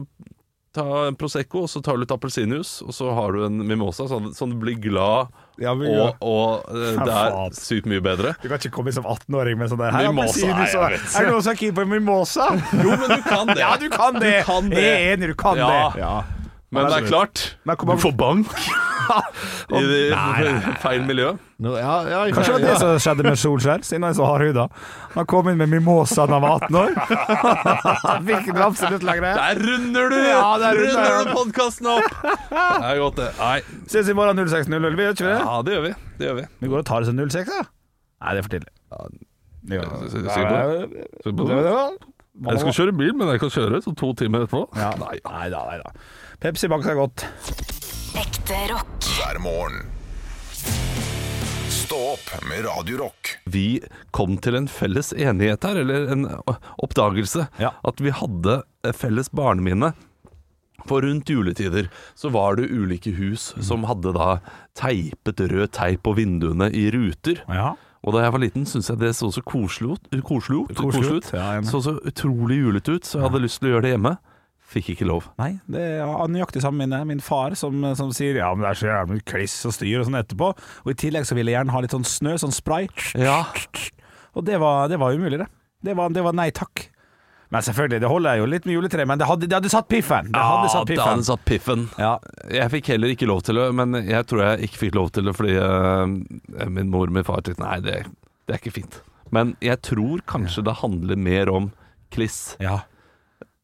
ta 0.74 0.86
en 1.10 1.16
Prosecco, 1.20 1.66
og 1.66 1.70
så 1.70 1.82
tar 1.84 1.98
du 1.98 2.04
litt 2.06 2.12
appelsinjuice, 2.16 2.82
og 2.88 2.94
så 2.96 3.10
har 3.14 3.34
du 3.36 3.46
en 3.46 3.58
mimosa, 3.68 4.06
sånn, 4.08 4.30
sånn 4.38 4.54
du 4.54 4.60
blir 4.62 4.78
glad, 4.80 5.28
Ja, 5.60 5.74
men, 5.76 5.92
og, 6.00 6.16
og 6.24 6.70
eh, 6.72 6.96
det 7.04 7.12
er 7.12 7.32
faen. 7.36 7.54
sykt 7.60 7.90
mye 7.92 8.02
bedre. 8.02 8.32
Du 8.42 8.48
kan 8.48 8.58
ikke 8.58 8.72
komme 8.78 8.94
som 8.96 9.04
18-åring 9.04 9.60
med 9.60 9.70
sånn 9.70 9.82
der 9.84 9.92
Hei, 9.92 10.06
Mimosa, 10.08 10.32
appelsinjuice, 10.32 10.74
nei, 10.74 10.84
og- 10.84 10.92
jeg 10.92 11.00
vet. 11.02 11.16
Er 11.20 11.26
det 11.28 11.34
noen 11.36 11.44
som 11.44 11.52
er 11.52 11.60
keen 11.62 11.76
på 11.76 11.82
en 11.86 11.92
mimosa? 11.92 12.48
Jo, 12.82 12.96
men 12.96 13.10
du 13.18 13.22
kan 13.28 13.48
det. 13.52 13.60
Ja, 13.60 13.74
du 13.78 13.90
kan 13.92 14.14
det! 14.24 14.36
Du 14.40 14.52
kan 14.54 14.70
det. 14.72 14.86
Jeg 14.88 15.02
er 15.02 15.18
enig, 15.18 15.28
du 15.36 15.36
kan 15.44 15.58
Ja. 15.60 15.68
det. 15.92 16.02
Ja. 16.06 16.14
Men 16.72 16.88
det 16.88 17.02
er 17.02 17.08
klart, 17.10 17.42
du 17.68 17.98
får 18.00 18.14
bank 18.16 18.48
i 19.76 19.82
det 19.84 20.04
feil 20.80 21.02
miljø. 21.04 21.34
No, 21.62 21.74
ja, 21.76 21.96
ja, 22.08 22.22
Kanskje 22.32 22.54
det 22.54 22.54
var 22.54 22.62
det 22.64 22.70
ja. 22.70 22.78
som 22.80 23.02
skjedde 23.04 23.26
med 23.26 23.40
Solskjær, 23.42 23.84
siden 23.84 24.06
han 24.06 24.14
er 24.14 24.18
så 24.18 24.28
hardhuda. 24.30 24.64
Han 25.18 25.28
kom 25.30 25.50
inn 25.52 25.60
med 25.60 25.68
mimosa 25.74 26.24
da 26.30 26.38
han 26.40 26.46
var 26.46 26.64
18 26.64 26.78
år. 26.80 26.96
Han 28.06 28.24
fikk 28.30 28.48
ikke 28.54 28.64
absolutt 28.70 29.04
lengre. 29.06 29.34
Der 29.36 29.60
runder 29.60 30.08
du! 30.14 30.16
Ja, 30.24 30.48
der 30.64 30.80
runder 30.80 31.04
runder 31.10 31.28
du 31.28 31.34
podkasten 31.36 31.92
opp! 31.92 32.16
Det 32.24 32.64
er 32.88 33.02
godt, 33.04 33.20
det. 33.20 33.28
Nei. 33.42 33.58
Ses 33.92 34.14
i 34.14 34.16
morgen 34.18 34.40
06.00, 34.46 34.96
vi 34.96 35.06
gjør 35.10 35.18
ikke 35.18 35.28
det? 35.28 35.36
Ja, 35.44 35.60
det 35.68 35.76
gjør 35.76 35.86
vi. 35.90 35.94
Det 36.22 36.30
gjør 36.30 36.40
vi. 36.40 36.48
Vi 36.64 36.72
går 36.72 36.86
og 36.86 36.88
tar 36.94 37.04
oss 37.04 37.12
en 37.12 37.22
06, 37.28 37.52
da. 37.52 37.68
Nei, 38.22 38.32
det 38.32 38.40
er 38.40 38.48
for 38.48 38.56
tidlig. 38.56 38.72
Ja, 38.92 39.04
Jeg 42.48 42.64
skal 42.64 42.74
kjøre 42.80 42.94
bil, 42.96 43.14
men 43.18 43.28
jeg 43.36 43.44
kan 43.44 43.52
kjøre 43.54 43.84
så 43.84 43.92
to 43.98 44.16
timer 44.18 44.48
etterpå. 44.48 44.64
Ja. 44.80 44.94
Nei, 45.04 45.18
Nei 45.28 45.48
da, 45.52 45.68
nei 45.68 45.82
da. 45.84 45.92
Pepsi 46.42 46.68
Max 46.72 46.88
er 46.90 46.98
godt. 46.98 47.24
Ekte 48.18 48.58
rock. 48.72 49.08
hver 49.18 49.40
morgen. 49.44 49.84
Stå 51.72 51.98
opp 52.14 52.32
med 52.50 52.64
Radio 52.66 52.98
Rock. 53.04 53.34
Vi 53.52 53.82
kom 54.16 54.38
til 54.42 54.56
en 54.58 54.70
felles 54.72 55.12
enighet 55.14 55.64
her, 55.68 55.82
eller 55.84 56.08
en 56.14 56.26
oppdagelse. 56.82 57.46
Ja. 57.62 57.74
At 57.86 58.02
vi 58.02 58.14
hadde 58.16 58.62
felles 58.98 59.30
barneminne. 59.36 59.92
For 60.90 61.04
rundt 61.06 61.30
juletider 61.30 61.92
så 62.18 62.32
var 62.34 62.56
det 62.58 62.72
ulike 62.74 63.12
hus 63.14 63.52
som 63.62 63.84
hadde 63.86 64.16
da 64.18 64.40
teipet 64.80 65.44
rød 65.52 65.70
teip 65.78 66.02
på 66.08 66.16
vinduene 66.18 66.72
i 66.74 66.88
ruter. 66.96 67.44
Ja. 67.52 67.76
Og 68.02 68.16
da 68.16 68.24
jeg 68.26 68.34
var 68.34 68.42
liten, 68.42 68.66
syntes 68.66 68.90
jeg 68.90 68.98
det 69.04 69.12
så 69.14 69.30
så 69.30 69.44
koselig 69.46 69.94
ut. 70.00 70.10
Koselig 70.26 70.64
ut, 70.64 70.74
Koselig 70.74 71.04
koselig 71.06 71.20
ut, 71.22 71.28
ut. 71.30 71.34
ja, 71.38 71.52
så 71.70 71.84
så 71.86 71.94
utrolig 72.02 72.58
julete 72.64 72.96
ut, 72.98 73.06
så 73.06 73.20
jeg 73.20 73.28
hadde 73.30 73.44
lyst 73.46 73.62
til 73.62 73.70
å 73.70 73.76
gjøre 73.76 73.86
det 73.86 73.92
hjemme. 73.94 74.16
Fikk 74.72 74.94
ikke 74.94 75.08
lov. 75.10 75.26
Nei, 75.42 75.58
det 75.72 75.82
er 76.00 76.30
nøyaktig 76.32 76.62
samme 76.64 76.86
minne. 76.86 77.02
Min 77.10 77.24
far 77.24 77.58
som, 77.60 77.84
som 78.00 78.14
sier 78.16 78.40
ja, 78.40 78.54
men 78.56 78.64
det 78.64 78.70
er 78.70 78.80
så 78.80 78.88
jævlig 78.88 79.26
kliss 79.28 79.58
og 79.68 79.76
styr 79.76 80.00
og 80.00 80.08
sånn 80.08 80.22
etterpå. 80.22 80.54
Og 80.86 80.94
i 80.94 80.98
tillegg 81.02 81.28
så 81.28 81.36
ville 81.36 81.52
jeg 81.52 81.60
gjerne 81.60 81.76
ha 81.76 81.82
litt 81.84 81.96
sånn 81.98 82.08
snø, 82.08 82.38
sånn 82.40 82.56
spray. 82.56 82.88
Ja. 83.20 83.42
Og 84.32 84.48
det 84.48 84.62
var, 84.64 84.88
det 84.88 85.02
var 85.02 85.18
umulig, 85.18 85.42
det. 85.44 85.50
Det 85.84 85.98
var, 85.98 86.14
det 86.16 86.24
var 86.24 86.38
nei 86.38 86.48
takk. 86.56 86.86
Men 87.52 87.66
selvfølgelig, 87.68 88.00
det 88.00 88.08
holder 88.08 88.32
jeg 88.32 88.40
jo 88.40 88.48
litt 88.48 88.68
med 88.68 88.76
juletre, 88.78 89.06
men 89.10 89.20
det 89.20 89.28
hadde, 89.28 89.48
det 89.52 89.58
hadde 89.58 89.72
satt 89.74 89.90
piffen. 89.92 90.30
Det 90.32 90.40
hadde 90.40 90.70
satt 90.72 90.88
det 90.88 91.02
hadde 91.04 91.26
satt 91.28 91.42
piffen. 91.44 91.82
Ja. 92.00 92.14
Jeg 92.48 92.72
fikk 92.78 92.94
heller 92.94 93.12
ikke 93.12 93.28
lov 93.28 93.42
til 93.44 93.60
det, 93.60 93.66
men 93.76 93.98
jeg 94.08 94.28
tror 94.30 94.46
jeg 94.46 94.70
ikke 94.70 94.86
fikk 94.86 94.96
lov 94.96 95.12
til 95.12 95.28
det 95.28 95.34
fordi 95.36 95.58
uh, 95.60 96.06
min 96.72 96.94
mor 96.94 97.12
og 97.12 97.18
min 97.18 97.28
far 97.28 97.44
tenkte 97.44 97.66
nei, 97.66 97.82
det, 97.84 97.98
det 98.48 98.56
er 98.56 98.62
ikke 98.64 98.78
fint. 98.78 99.02
Men 99.36 99.58
jeg 99.60 99.82
tror 99.84 100.24
kanskje 100.32 100.64
det 100.70 100.78
handler 100.80 101.20
mer 101.20 101.52
om 101.52 101.70
kliss, 102.16 102.56
Ja. 102.64 102.82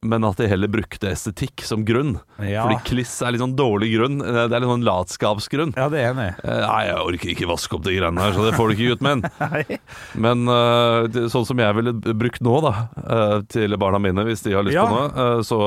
Men 0.05 0.23
at 0.27 0.37
de 0.37 0.45
heller 0.47 0.69
brukte 0.69 1.09
estetikk 1.09 1.63
som 1.65 1.81
grunn. 1.83 2.19
Ja. 2.45 2.67
Fordi 2.67 2.77
kliss 2.85 3.15
er 3.25 3.33
litt 3.33 3.41
sånn 3.41 3.55
dårlig 3.57 3.89
grunn. 3.95 4.19
Det 4.21 4.43
er 4.45 4.61
litt 4.61 4.69
sånn 4.69 4.85
latskapsgrunn. 4.85 5.73
ja, 5.75 5.87
det 5.89 6.03
er 6.03 6.11
enig. 6.13 6.27
Eh, 6.45 6.59
Nei, 6.61 6.81
jeg 6.85 6.99
orker 7.01 7.31
ikke 7.33 7.47
vaske 7.49 7.75
opp 7.79 7.83
de 7.87 7.95
greiene 7.97 8.21
her, 8.21 8.35
så 8.35 8.45
det 8.45 8.53
får 8.55 8.69
du 8.69 8.75
ikke, 8.75 8.91
ut 8.93 9.01
med 9.07 9.17
en. 9.17 9.79
Men 10.27 10.43
eh, 10.53 11.17
sånn 11.33 11.47
som 11.49 11.57
jeg 11.63 11.77
ville 11.79 11.95
brukt 12.13 12.43
nå, 12.45 12.59
da, 12.67 12.73
eh, 13.01 13.37
til 13.49 13.73
barna 13.81 13.97
mine, 14.03 14.27
hvis 14.29 14.45
de 14.45 14.53
har 14.53 14.67
lyst 14.67 14.77
Ja. 14.77 14.85
på 14.85 14.93
noe, 14.99 15.07
eh, 15.25 15.41
så 15.47 15.57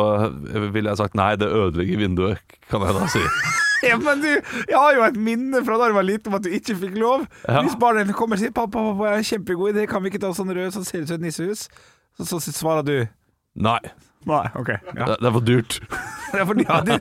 ville 0.77 0.93
jeg 0.93 1.01
sagt 1.03 1.19
nei, 1.19 1.33
det 1.41 1.51
ødelegger 1.51 1.99
vinduet, 2.07 2.55
kan 2.71 2.87
jeg 2.87 2.97
da 3.01 3.11
si. 3.11 3.25
Ja, 3.81 3.95
men 3.97 4.21
du, 4.21 4.27
jeg 4.29 4.77
har 4.77 4.93
jo 4.93 5.01
et 5.07 5.15
minne 5.17 5.63
fra 5.65 5.79
da 5.81 5.87
jeg 5.89 5.95
var 5.97 6.05
liten 6.05 6.29
om 6.29 6.35
at 6.37 6.45
du 6.45 6.51
ikke 6.53 6.75
fikk 6.83 6.99
lov. 7.01 7.23
Ja. 7.49 7.63
Hvis 7.65 7.79
barna 7.81 8.03
dine 8.05 8.13
kommer 8.13 8.37
og 8.37 8.43
sier 8.43 8.53
'pappa, 8.53 8.77
pappa, 8.77 9.07
jeg 9.07 9.15
har 9.15 9.23
en 9.23 9.29
kjempegod 9.31 9.71
idé, 9.73 9.87
kan 9.89 10.03
vi 10.05 10.11
ikke 10.13 10.21
ta 10.21 10.29
sånn 10.37 10.53
rød 10.53 10.75
som 10.75 10.85
ser 10.85 11.01
ut 11.01 11.09
som 11.09 11.17
et 11.17 11.25
nissehus'? 11.25 11.63
Så, 12.21 12.37
så 12.45 12.53
svarer 12.53 12.85
du 12.85 13.09
Nei, 13.57 13.79
Nei, 14.29 14.45
OK. 14.55 14.69
Ja. 14.69 15.07
det, 15.07 15.17
det 15.21 15.29
er 15.29 15.37
for 15.37 15.47
dyrt. 15.47 15.81
Ja, 16.31 16.45
for, 16.47 16.55
ja, 16.63 16.77
det... 16.87 17.01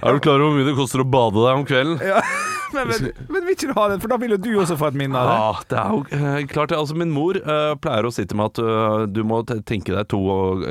Er 0.00 0.14
du 0.16 0.20
klar 0.24 0.40
over 0.40 0.46
hvor 0.46 0.54
mye 0.56 0.64
det 0.64 0.72
koster 0.78 1.02
å 1.02 1.04
bade 1.04 1.36
deg 1.36 1.58
om 1.58 1.66
kvelden? 1.68 1.98
ja. 2.00 2.22
Men, 2.72 2.88
men, 2.88 3.10
men 3.28 3.44
vil 3.44 3.52
ikke 3.52 3.68
du 3.68 3.74
ha 3.76 3.82
den, 3.90 4.00
for 4.00 4.08
da 4.08 4.16
vil 4.16 4.32
jo 4.32 4.38
du 4.40 4.46
også 4.62 4.78
få 4.80 4.88
et 4.88 4.94
minne 4.96 5.18
av 5.20 5.26
det. 5.28 5.34
Ja, 5.36 5.48
det 5.68 5.80
er 5.82 5.90
jo 5.92 5.98
eh, 6.16 6.46
klart 6.48 6.72
det. 6.72 6.78
Altså, 6.80 6.96
min 6.96 7.10
mor 7.12 7.36
eh, 7.36 7.72
pleier 7.84 8.08
å 8.08 8.12
si 8.16 8.24
til 8.24 8.38
meg 8.40 8.54
at 8.54 8.60
uh, 8.64 9.02
du 9.04 9.20
må 9.28 9.42
tenke 9.44 9.92
deg 9.92 10.08
to 10.08 10.22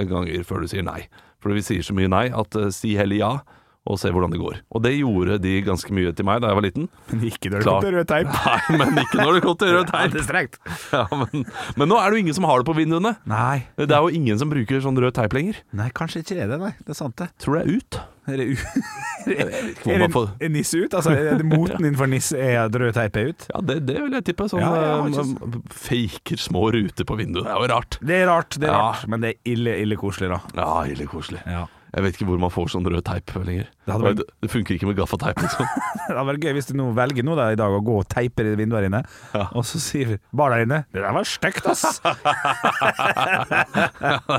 ganger 0.09 0.47
før 0.47 0.65
du 0.65 0.71
sier 0.71 0.81
nei. 0.87 1.03
For 1.37 1.53
vi 1.53 1.61
sier 1.61 1.85
så 1.85 1.93
mye 1.93 2.09
nei 2.09 2.23
at 2.33 2.57
uh, 2.57 2.71
si 2.73 2.95
heller 2.97 3.21
ja, 3.21 3.31
og 3.89 3.97
se 3.97 4.11
hvordan 4.13 4.33
det 4.33 4.39
går. 4.41 4.59
Og 4.77 4.83
det 4.85 4.91
gjorde 4.93 5.39
de 5.41 5.55
ganske 5.65 5.95
mye 5.95 6.11
til 6.13 6.27
meg 6.27 6.43
da 6.43 6.51
jeg 6.51 6.59
var 6.59 6.65
liten. 6.67 6.87
Men 7.09 7.25
ikke 7.31 7.49
når 7.49 7.63
det 7.63 7.67
kom 7.67 7.81
til 7.87 7.95
rød 7.97 8.09
teip. 8.11 8.29
Nei, 8.71 8.77
men 8.77 9.01
ikke 9.01 9.19
når 9.23 9.33
det 9.37 9.43
kom 9.47 9.57
til 9.57 9.73
rød 9.75 9.89
teip. 9.93 10.13
det 10.13 10.21
er 10.21 10.27
strengt. 10.27 10.59
Ja, 10.93 11.03
men, 11.11 11.45
men 11.79 11.89
nå 11.89 11.97
er 11.97 12.11
det 12.11 12.19
jo 12.19 12.23
ingen 12.27 12.37
som 12.37 12.45
har 12.49 12.61
det 12.61 12.67
på 12.69 12.75
vinduene. 12.77 13.15
Nei. 13.29 13.65
Det 13.79 13.89
er 13.89 14.05
jo 14.05 14.13
ingen 14.21 14.39
som 14.41 14.51
bruker 14.53 14.83
sånn 14.85 14.99
rød 15.01 15.15
teip 15.17 15.33
lenger. 15.35 15.61
Nei, 15.77 15.89
kanskje 15.97 16.21
ikke 16.23 16.37
er 16.45 16.51
det, 16.53 16.61
nei. 16.61 16.73
Det 16.85 16.93
er 16.93 16.99
sant, 16.99 17.17
det. 17.19 17.31
Tror 17.41 17.57
det 17.57 17.63
er 17.65 17.79
ut. 17.81 18.01
Er 18.29 18.37
det, 18.37 18.45
u 18.53 18.55
er 19.25 20.03
det 20.37 20.49
nisse 20.53 20.77
ut? 20.77 20.93
Altså, 20.93 21.15
er 21.17 21.39
det 21.41 21.45
moten 21.47 21.81
innenfor 21.81 22.09
nisse 22.11 22.37
er 22.37 22.59
at 22.67 22.75
rød 22.77 22.93
teip 22.93 23.17
er 23.17 23.31
ut? 23.33 23.47
Ja, 23.49 23.61
det, 23.65 23.79
det 23.89 23.97
vil 23.97 24.13
jeg 24.19 24.27
tippe. 24.29 24.45
Sånn 24.51 24.61
Ja, 24.61 24.69
ja, 24.77 25.25
eh, 25.25 25.59
faker 25.73 26.41
små 26.41 26.67
ruter 26.75 27.07
på 27.09 27.17
vinduet. 27.17 27.49
Det 27.49 27.55
er 27.55 27.65
jo 27.65 27.71
rart. 27.73 27.97
Det 27.97 28.19
er 28.21 28.29
rart, 28.29 28.59
det 28.61 28.69
er 28.69 28.77
rart, 28.77 29.07
men 29.09 29.25
det 29.25 29.33
er 29.33 29.53
ille, 29.55 29.73
ille 29.81 29.97
koselig, 29.99 30.29
da. 30.35 30.39
Ja, 30.61 30.69
ille 30.93 31.09
koselig. 31.09 31.41
Ja. 31.49 31.65
Jeg 31.91 32.03
vet 32.05 32.15
ikke 32.15 32.27
hvor 32.29 32.39
man 32.39 32.49
får 32.53 32.69
sånn 32.71 32.85
rød 32.87 33.03
teip 33.03 33.31
lenger. 33.43 33.67
Det 33.85 33.91
hadde 33.93 34.05
vært- 34.07 34.29
det, 34.41 34.49
funker 34.51 34.75
ikke 34.77 34.87
med 34.87 34.95
gaffateip, 34.97 35.37
liksom. 35.43 35.65
Det 36.07 36.15
hadde 36.15 36.29
vært 36.31 36.43
gøy 36.45 36.53
hvis 36.55 36.67
du 36.71 36.75
nå 36.79 36.85
velger 36.95 37.23
nå 37.27 37.35
da, 37.35 37.49
i 37.51 37.55
dag 37.59 37.71
å 37.75 37.81
gå 37.83 37.95
og 37.99 38.07
teipe 38.11 38.39
i 38.45 38.47
her 38.55 38.83
inne, 38.87 39.01
Ja. 39.33 39.47
og 39.51 39.63
så 39.67 39.77
sier 39.79 40.17
barna 40.33 40.55
dine 40.63 40.85
'Det 40.91 41.01
der 41.03 41.11
var 41.13 41.23
stygt, 41.23 41.65
ass'. 41.67 41.99
det 42.03 42.15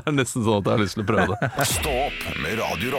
er 0.06 0.12
nesten 0.16 0.44
sånn 0.44 0.58
at 0.60 0.64
jeg 0.64 0.72
har 0.72 0.78
lyst 0.84 0.94
til 0.96 1.04
å 1.04 1.06
prøve 1.12 1.26
det. 1.36 1.50
Stå 1.66 1.90
opp 2.08 2.20
med 2.42 2.58
Radio 2.58 2.90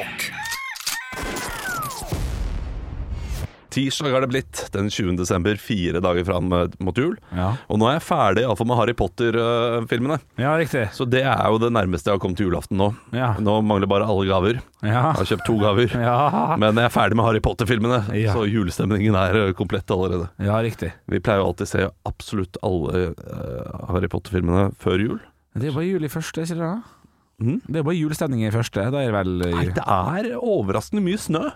Tirsdag 3.73 4.13
har 4.13 4.21
det 4.21 4.29
blitt, 4.29 4.59
den 4.73 4.89
20. 4.93 5.15
desember, 5.17 5.57
fire 5.57 5.99
dager 6.03 6.25
fram 6.27 6.51
eh, 6.53 6.67
mot 6.85 6.97
jul. 7.01 7.15
Ja. 7.33 7.47
Og 7.73 7.79
nå 7.81 7.87
er 7.89 7.95
jeg 7.97 8.03
ferdig 8.05 8.43
iallfall 8.45 8.67
med 8.69 8.77
Harry 8.77 8.93
Potter-filmene. 8.97 10.19
ja, 10.37 10.51
riktig. 10.59 10.83
Så 10.93 11.07
det 11.09 11.23
er 11.25 11.41
jo 11.49 11.57
det 11.61 11.71
nærmeste 11.73 12.11
jeg 12.11 12.17
har 12.19 12.21
kommet 12.21 12.37
til 12.37 12.47
julaften 12.51 12.77
nå. 12.79 12.91
Ja. 13.17 13.31
Nå 13.41 13.57
mangler 13.65 13.89
bare 13.89 14.05
alle 14.09 14.27
gaver. 14.29 14.61
Ja. 14.83 14.91
Jeg 15.13 15.19
har 15.23 15.29
kjøpt 15.33 15.45
to 15.49 15.57
gaver. 15.61 15.97
Ja. 16.03 16.55
Men 16.59 16.75
jeg 16.77 16.85
er 16.89 16.93
ferdig 16.93 17.15
med 17.17 17.25
Harry 17.25 17.39
Potter-filmene, 17.43 18.01
så 18.33 18.43
julestemningen 18.49 19.15
er 19.17 19.37
eh, 19.47 19.53
komplett 19.57 19.89
allerede. 19.93 20.27
ja, 20.43 20.57
riktig. 20.61 20.91
Vi 21.09 21.21
pleier 21.23 21.41
jo 21.41 21.49
alltid 21.49 21.65
å 21.65 21.71
se 21.73 21.85
absolutt 22.09 22.59
alle 22.65 23.05
eh, 23.09 23.77
Harry 23.89 24.09
Potter-filmene 24.11 24.69
før 24.83 25.01
jul. 25.01 25.21
Det 25.57 25.69
er 25.69 25.75
bare 25.77 25.87
jul 25.87 26.05
i 26.05 26.11
første, 26.11 26.45
sier 26.49 26.59
dere 26.59 26.73
da? 26.75 26.99
Mm. 27.43 27.57
Det 27.65 27.79
er 27.81 27.85
bare 27.87 27.97
julestemning 27.97 28.43
i 28.45 28.51
første. 28.53 28.83
Da 28.93 29.01
er 29.01 29.09
det 29.09 29.15
vel 29.15 29.31
Nei, 29.55 29.65
det 29.75 29.83
er 29.83 30.29
overraskende 30.37 31.01
mye 31.05 31.19
snø 31.19 31.47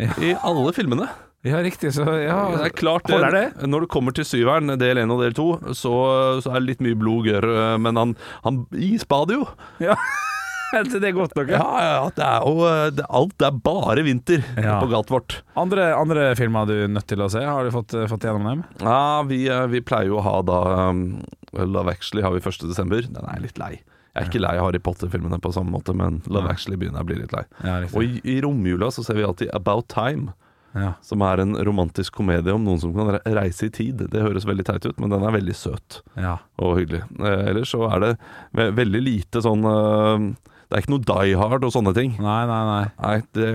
i 0.00 0.30
alle 0.40 0.72
filmene. 0.76 1.10
Ja, 1.46 1.60
riktig. 1.64 1.94
Så 1.96 2.04
ja. 2.20 2.40
Det 2.52 2.66
er 2.68 2.74
klart 2.76 3.08
Holder 3.08 3.32
det. 3.32 3.44
det? 3.56 3.68
Når 3.72 3.86
du 3.86 3.90
kommer 3.92 4.12
til 4.16 4.26
syveren, 4.28 4.74
del 4.80 5.00
én 5.00 5.12
og 5.12 5.22
del 5.24 5.36
to, 5.36 5.54
så, 5.72 5.92
så 6.44 6.52
er 6.52 6.60
det 6.60 6.74
litt 6.74 6.82
mye 6.84 6.98
blod 7.00 7.30
eh, 7.32 7.76
men 7.80 7.96
han, 7.96 8.16
han 8.44 8.66
isbader 8.76 9.40
jo. 9.40 9.46
Ja. 9.80 9.96
det 10.72 11.00
er 11.02 11.14
godt 11.16 11.34
nok. 11.34 11.48
Ja, 11.50 11.64
ja, 11.82 12.02
det 12.14 12.26
er 12.26 12.44
eh, 12.68 12.90
det, 12.94 13.06
Alt 13.08 13.42
er 13.42 13.56
bare 13.64 14.04
vinter 14.06 14.44
Ja. 14.60 14.78
på 14.82 14.90
galt 14.92 15.10
vårt. 15.10 15.40
Andre, 15.58 15.90
andre 15.96 16.30
filmer 16.38 16.68
du 16.68 16.74
er 16.76 16.92
nødt 16.92 17.08
til 17.10 17.24
å 17.24 17.30
se? 17.32 17.42
Har 17.42 17.64
du 17.64 17.72
fått, 17.74 17.96
fått 18.10 18.26
gjennom 18.28 18.46
dem? 18.46 18.64
Ja, 18.84 19.22
vi, 19.26 19.46
eh, 19.48 19.64
vi 19.72 19.80
pleier 19.80 20.12
jo 20.12 20.20
å 20.20 20.26
ha 20.26 20.36
da 20.46 20.60
um, 20.90 21.22
Love 21.56 21.96
Actually 21.96 22.22
har 22.26 22.36
vi 22.36 22.44
1. 22.44 22.68
desember. 22.68 23.00
Den 23.08 23.24
er 23.24 23.38
jeg 23.40 23.48
litt 23.48 23.62
lei. 23.62 23.72
Jeg 24.10 24.26
er 24.26 24.28
ikke 24.28 24.42
lei 24.42 24.56
Harry 24.58 24.80
Potter-filmene 24.82 25.38
på 25.40 25.52
samme 25.54 25.70
måte, 25.72 25.94
men 25.96 26.20
Love. 26.28 26.50
Actually 26.50 26.76
begynner 26.76 27.00
jeg 27.00 27.06
å 27.06 27.10
bli 27.12 27.18
litt 27.22 27.34
lei. 27.34 27.44
Ja, 27.64 27.80
Og 27.94 28.04
i, 28.04 28.20
i 28.26 28.40
romjula 28.42 28.90
så 28.92 29.04
ser 29.06 29.16
vi 29.16 29.24
alltid 29.26 29.52
About 29.56 29.88
Time. 29.88 30.34
Ja. 30.76 30.92
Som 31.02 31.24
er 31.26 31.42
en 31.42 31.56
romantisk 31.66 32.14
komedie 32.20 32.54
om 32.54 32.62
noen 32.66 32.78
som 32.82 32.94
kan 32.94 33.16
reise 33.26 33.66
i 33.66 33.72
tid. 33.74 34.04
Det 34.12 34.22
høres 34.22 34.46
veldig 34.46 34.66
teit 34.68 34.86
ut, 34.86 35.00
men 35.02 35.10
den 35.10 35.24
er 35.26 35.34
veldig 35.34 35.56
søt 35.56 36.00
ja. 36.14 36.36
og 36.62 36.78
hyggelig. 36.78 37.02
Eh, 37.18 37.42
ellers 37.50 37.74
så 37.74 37.82
er 37.90 38.04
det 38.04 38.12
ve 38.56 38.70
veldig 38.78 39.02
lite 39.02 39.42
sånn 39.44 39.66
eh, 39.66 40.28
det 40.70 40.76
er 40.78 40.82
ikke 40.84 40.92
noe 40.92 41.02
Die 41.02 41.32
Hard 41.34 41.64
og 41.66 41.72
sånne 41.74 41.90
ting. 41.96 42.12
Nei, 42.22 42.40
nei, 42.46 42.58
nei. 42.68 42.82
Nei, 43.02 43.14
det, 43.34 43.46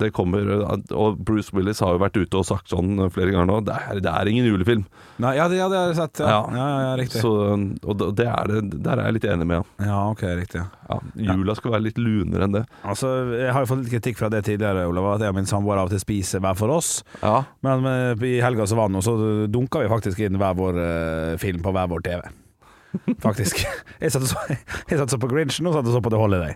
det 0.00 0.08
kommer 0.16 0.48
Og 0.90 1.20
Bruce 1.22 1.54
Willis 1.54 1.78
har 1.84 1.94
jo 1.94 2.00
vært 2.02 2.18
ute 2.18 2.40
og 2.40 2.48
sagt 2.48 2.72
sånn 2.72 2.98
flere 3.14 3.30
ganger 3.30 3.46
nå. 3.46 3.58
Det 3.68 3.76
er, 3.78 4.00
det 4.02 4.10
er 4.10 4.30
ingen 4.32 4.48
julefilm. 4.48 4.82
nei 5.22 5.36
ja, 5.38 5.46
det, 5.48 5.60
ja, 5.60 5.68
det 5.70 5.78
har 5.78 5.92
jeg 5.92 6.00
sett. 6.00 6.24
Ja, 6.26 6.40
ja, 6.50 6.66
ja, 6.66 6.82
ja 6.88 6.96
riktig. 6.98 7.22
Så, 7.22 7.30
og 7.86 8.02
det- 8.18 8.26
er 8.26 8.50
det, 8.50 8.82
der 8.82 8.98
er 8.98 9.06
jeg 9.06 9.18
litt 9.20 9.30
enig 9.36 9.46
med 9.46 9.62
han. 9.62 9.86
Ja, 9.86 10.02
ok, 10.10 10.26
riktig. 10.42 10.66
Ja. 10.90 10.98
Jula 11.14 11.54
skal 11.54 11.76
være 11.76 11.86
litt 11.86 12.02
lunere 12.02 12.48
enn 12.48 12.58
det. 12.58 12.66
Altså, 12.82 13.14
Jeg 13.38 13.52
har 13.54 13.62
jo 13.62 13.70
fått 13.70 13.84
litt 13.84 13.94
kritikk 13.94 14.18
fra 14.18 14.32
det 14.34 14.42
tidligere, 14.50 14.88
Olav, 14.90 15.12
at 15.14 15.22
jeg 15.28 15.30
og 15.30 15.38
min 15.38 15.46
samboer 15.46 15.78
av 15.78 15.86
og 15.86 15.94
til 15.94 16.02
spiser 16.02 16.42
hver 16.42 16.58
for 16.58 16.74
oss. 16.74 17.04
Ja, 17.22 17.44
Men 17.62 17.86
eh, 17.86 18.26
i 18.34 18.40
helga 18.42 18.66
som 18.66 18.82
var 18.82 18.90
nå, 18.90 18.98
så 19.04 19.14
dunka 19.46 19.84
vi 19.84 19.92
faktisk 19.94 20.26
inn 20.26 20.42
hver 20.42 20.58
vår 20.58 20.80
uh, 20.80 21.36
film 21.38 21.62
på 21.62 21.70
hver 21.70 21.86
vår 21.94 22.02
TV. 22.10 22.34
Faktisk. 23.26 23.60
Jeg 24.00 24.12
satt 24.14 24.22
og 24.24 24.28
så, 24.30 24.56
satt 24.88 25.04
og 25.04 25.12
så 25.14 25.18
på 25.20 25.28
Grinchen, 25.30 25.66
og 25.68 25.74
satt 25.76 25.88
og 25.90 25.96
så 25.96 26.00
på 26.04 26.12
The 26.14 26.20
Holiday. 26.20 26.54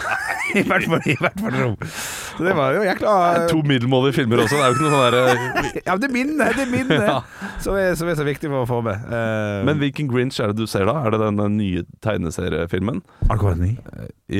I 0.60 0.64
hvert 0.66 0.86
fall 0.90 1.04
i 1.06 1.14
hvert 1.20 1.36
fall 1.38 1.54
rom. 1.54 1.76
Så 1.86 2.42
det 2.46 2.54
var 2.58 2.74
jo 2.74 2.80
jækla 2.82 3.12
To 3.52 3.60
middelmådige 3.66 4.16
filmer 4.16 4.42
også. 4.42 4.56
Det 4.58 4.64
er 4.64 4.72
jo 4.72 4.76
ikke 4.78 4.86
noe 4.86 4.94
sånn 4.96 5.04
derre 5.04 5.82
Ja, 5.86 5.94
det 6.00 6.08
er 6.08 6.14
minnet, 6.14 6.56
det 6.58 6.64
er 6.64 6.72
minnet 6.72 7.04
Ja. 7.06 7.18
som, 7.62 7.76
er, 7.78 7.94
som 7.98 8.10
er 8.10 8.18
så 8.18 8.26
viktig 8.26 8.50
for 8.50 8.64
å 8.64 8.68
få 8.70 8.80
med. 8.86 9.04
Uh, 9.06 9.60
Men 9.68 9.78
hvilken 9.82 10.10
Grinch 10.10 10.40
er 10.42 10.50
det 10.50 10.58
du 10.58 10.66
ser 10.70 10.88
da? 10.90 10.96
Er 11.06 11.14
det 11.14 11.22
den 11.22 11.38
eh, 11.44 11.52
nye 11.54 11.84
tegneseriefilmen? 12.02 12.98
Er 13.28 13.32
det 13.34 13.40
kommet 13.44 13.62
ny? 13.62 13.70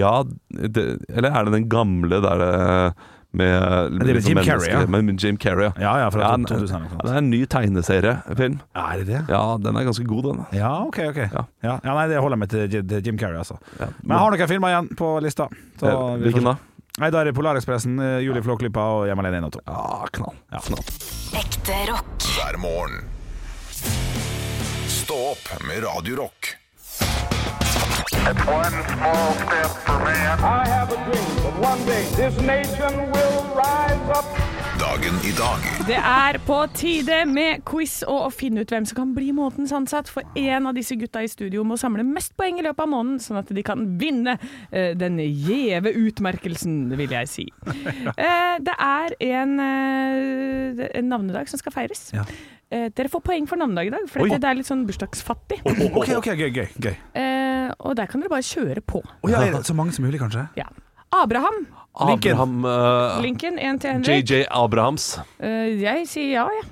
Ja, 0.01 0.17
det, 0.51 0.87
eller 1.13 1.31
er 1.31 1.47
det 1.47 1.57
den 1.61 1.71
gamle 1.71 2.23
der 2.25 2.43
det 2.43 2.53
med, 3.33 3.93
det 3.93 3.99
med 3.99 4.07
liksom 4.17 4.31
Jim 4.33 4.45
Carrey, 4.45 4.71
ja. 4.73 4.87
Med 4.87 5.23
Jim 5.23 5.37
Carrey, 5.39 5.65
ja. 5.69 5.73
Ja, 5.81 5.93
ja, 6.05 6.09
fra 6.11 6.21
Ja, 6.21 6.37
2000 6.37 6.77
eller 6.77 6.89
Ja, 6.89 6.97
noe 6.97 7.03
det 7.07 7.11
er 7.13 7.19
en 7.19 7.31
ny 7.31 7.41
tegneseriefilm. 7.47 8.57
Ja, 8.75 8.87
er 8.93 8.99
det 8.99 9.07
det? 9.07 9.21
Ja, 9.31 9.43
den 9.63 9.77
er 9.77 9.87
ganske 9.87 10.05
god, 10.09 10.23
den. 10.31 10.41
Ja, 10.59 10.73
ok, 10.87 10.99
ok. 11.13 11.21
Ja. 11.33 11.45
Ja. 11.63 11.77
Ja, 11.85 11.95
nei, 11.95 12.09
det 12.11 12.19
holder 12.21 12.37
meg 12.43 12.51
til 12.51 12.67
til 12.71 13.07
Jim 13.07 13.19
Carrey, 13.19 13.39
altså. 13.39 13.59
Ja. 13.79 13.87
Men 14.03 14.17
jeg 14.17 14.19
har 14.25 14.31
noen 14.37 14.49
filmer 14.55 14.69
igjen 14.75 14.91
på 14.99 15.13
lista. 15.23 15.47
Så 15.81 15.87
Eh, 15.87 16.17
Hvilken 16.27 16.45
da? 16.51 16.57
Nei, 17.01 17.11
Da 17.11 17.21
er 17.21 17.25
det 17.31 17.35
Polarekspressen, 17.35 17.99
eh, 18.03 18.19
Julie 18.27 18.43
Flåklypa 18.43 18.81
og 18.99 19.07
Hjem 19.07 19.19
alene 19.23 19.39
1 19.39 19.45
og 19.47 19.53
2. 19.53 19.61
Ja, 19.67 20.07
knall. 20.13 20.35
knall. 20.67 20.85
Ekte 21.41 21.79
rock. 21.93 22.19
Hver 22.35 22.59
morgen. 22.59 23.05
Stå 24.91 25.15
opp 25.33 25.55
med 25.67 25.83
Radio 25.87 26.17
Dagen 34.81 35.15
i 35.23 35.33
dag 35.39 35.63
Det 35.87 35.99
er 35.99 36.39
på 36.47 36.57
tide 36.75 37.21
med 37.31 37.63
quiz 37.69 38.01
og 38.03 38.25
å 38.25 38.31
finne 38.35 38.65
ut 38.65 38.75
hvem 38.75 38.89
som 38.89 38.99
kan 38.99 39.15
bli 39.15 39.31
månedens 39.37 39.75
ansatt. 39.77 40.11
For 40.11 40.27
en 40.35 40.67
av 40.67 40.75
disse 40.75 40.99
gutta 40.99 41.23
i 41.23 41.31
studio 41.31 41.63
må 41.63 41.79
samle 41.79 42.03
mest 42.07 42.35
poeng 42.41 42.59
i 42.59 42.67
løpet 42.67 42.83
av 42.83 42.91
måneden, 42.91 43.23
sånn 43.23 43.39
at 43.45 43.53
de 43.55 43.63
kan 43.67 43.87
vinne 44.01 44.41
eh, 44.73 44.97
den 44.99 45.21
gjeve 45.23 45.95
utmerkelsen, 45.95 46.89
vil 46.99 47.15
jeg 47.15 47.31
si. 47.31 47.51
Eh, 48.21 48.57
det 48.61 48.75
er 48.75 49.15
en, 49.23 49.53
eh, 49.63 50.89
en 50.99 51.07
navnedag 51.13 51.49
som 51.49 51.61
skal 51.61 51.73
feires. 51.73 52.09
Ja. 52.17 52.25
Eh, 52.71 52.87
dere 52.95 53.11
får 53.11 53.23
poeng 53.27 53.49
for 53.51 53.59
navnedag 53.59 53.89
i 53.89 53.91
dag, 53.91 54.05
for 54.07 54.23
Oi. 54.23 54.31
det 54.31 54.47
er 54.47 54.55
litt 54.55 54.69
sånn 54.69 54.85
bursdagsfattig. 54.87 55.59
Ok, 55.67 56.13
ok, 56.21 56.29
gøy, 56.39 56.51
gøy, 56.55 56.69
gøy. 56.79 56.95
Eh, 57.19 57.73
og 57.83 57.97
der 57.99 58.07
kan 58.11 58.23
dere 58.23 58.31
bare 58.31 58.47
kjøre 58.47 58.83
på. 58.87 59.03
Å 59.03 59.31
ja, 59.33 59.43
er 59.43 59.57
det 59.57 59.65
så 59.67 59.75
mange 59.75 59.95
som 59.97 60.07
mulig, 60.07 60.21
kanskje? 60.23 60.47
Ja. 60.59 60.69
Abraham. 61.11 61.65
Lincoln. 62.07 62.37
Abraham 62.37 62.69
eh, 62.71 63.23
Lincoln, 63.25 63.59
en 63.59 63.81
til 63.83 63.97
Henrik. 63.97 64.31
JJ 64.31 64.45
Abrahams. 64.55 65.09
Eh, 65.43 65.83
jeg 65.83 66.07
sier 66.07 66.31
ja, 66.37 66.47
jeg. 66.61 66.69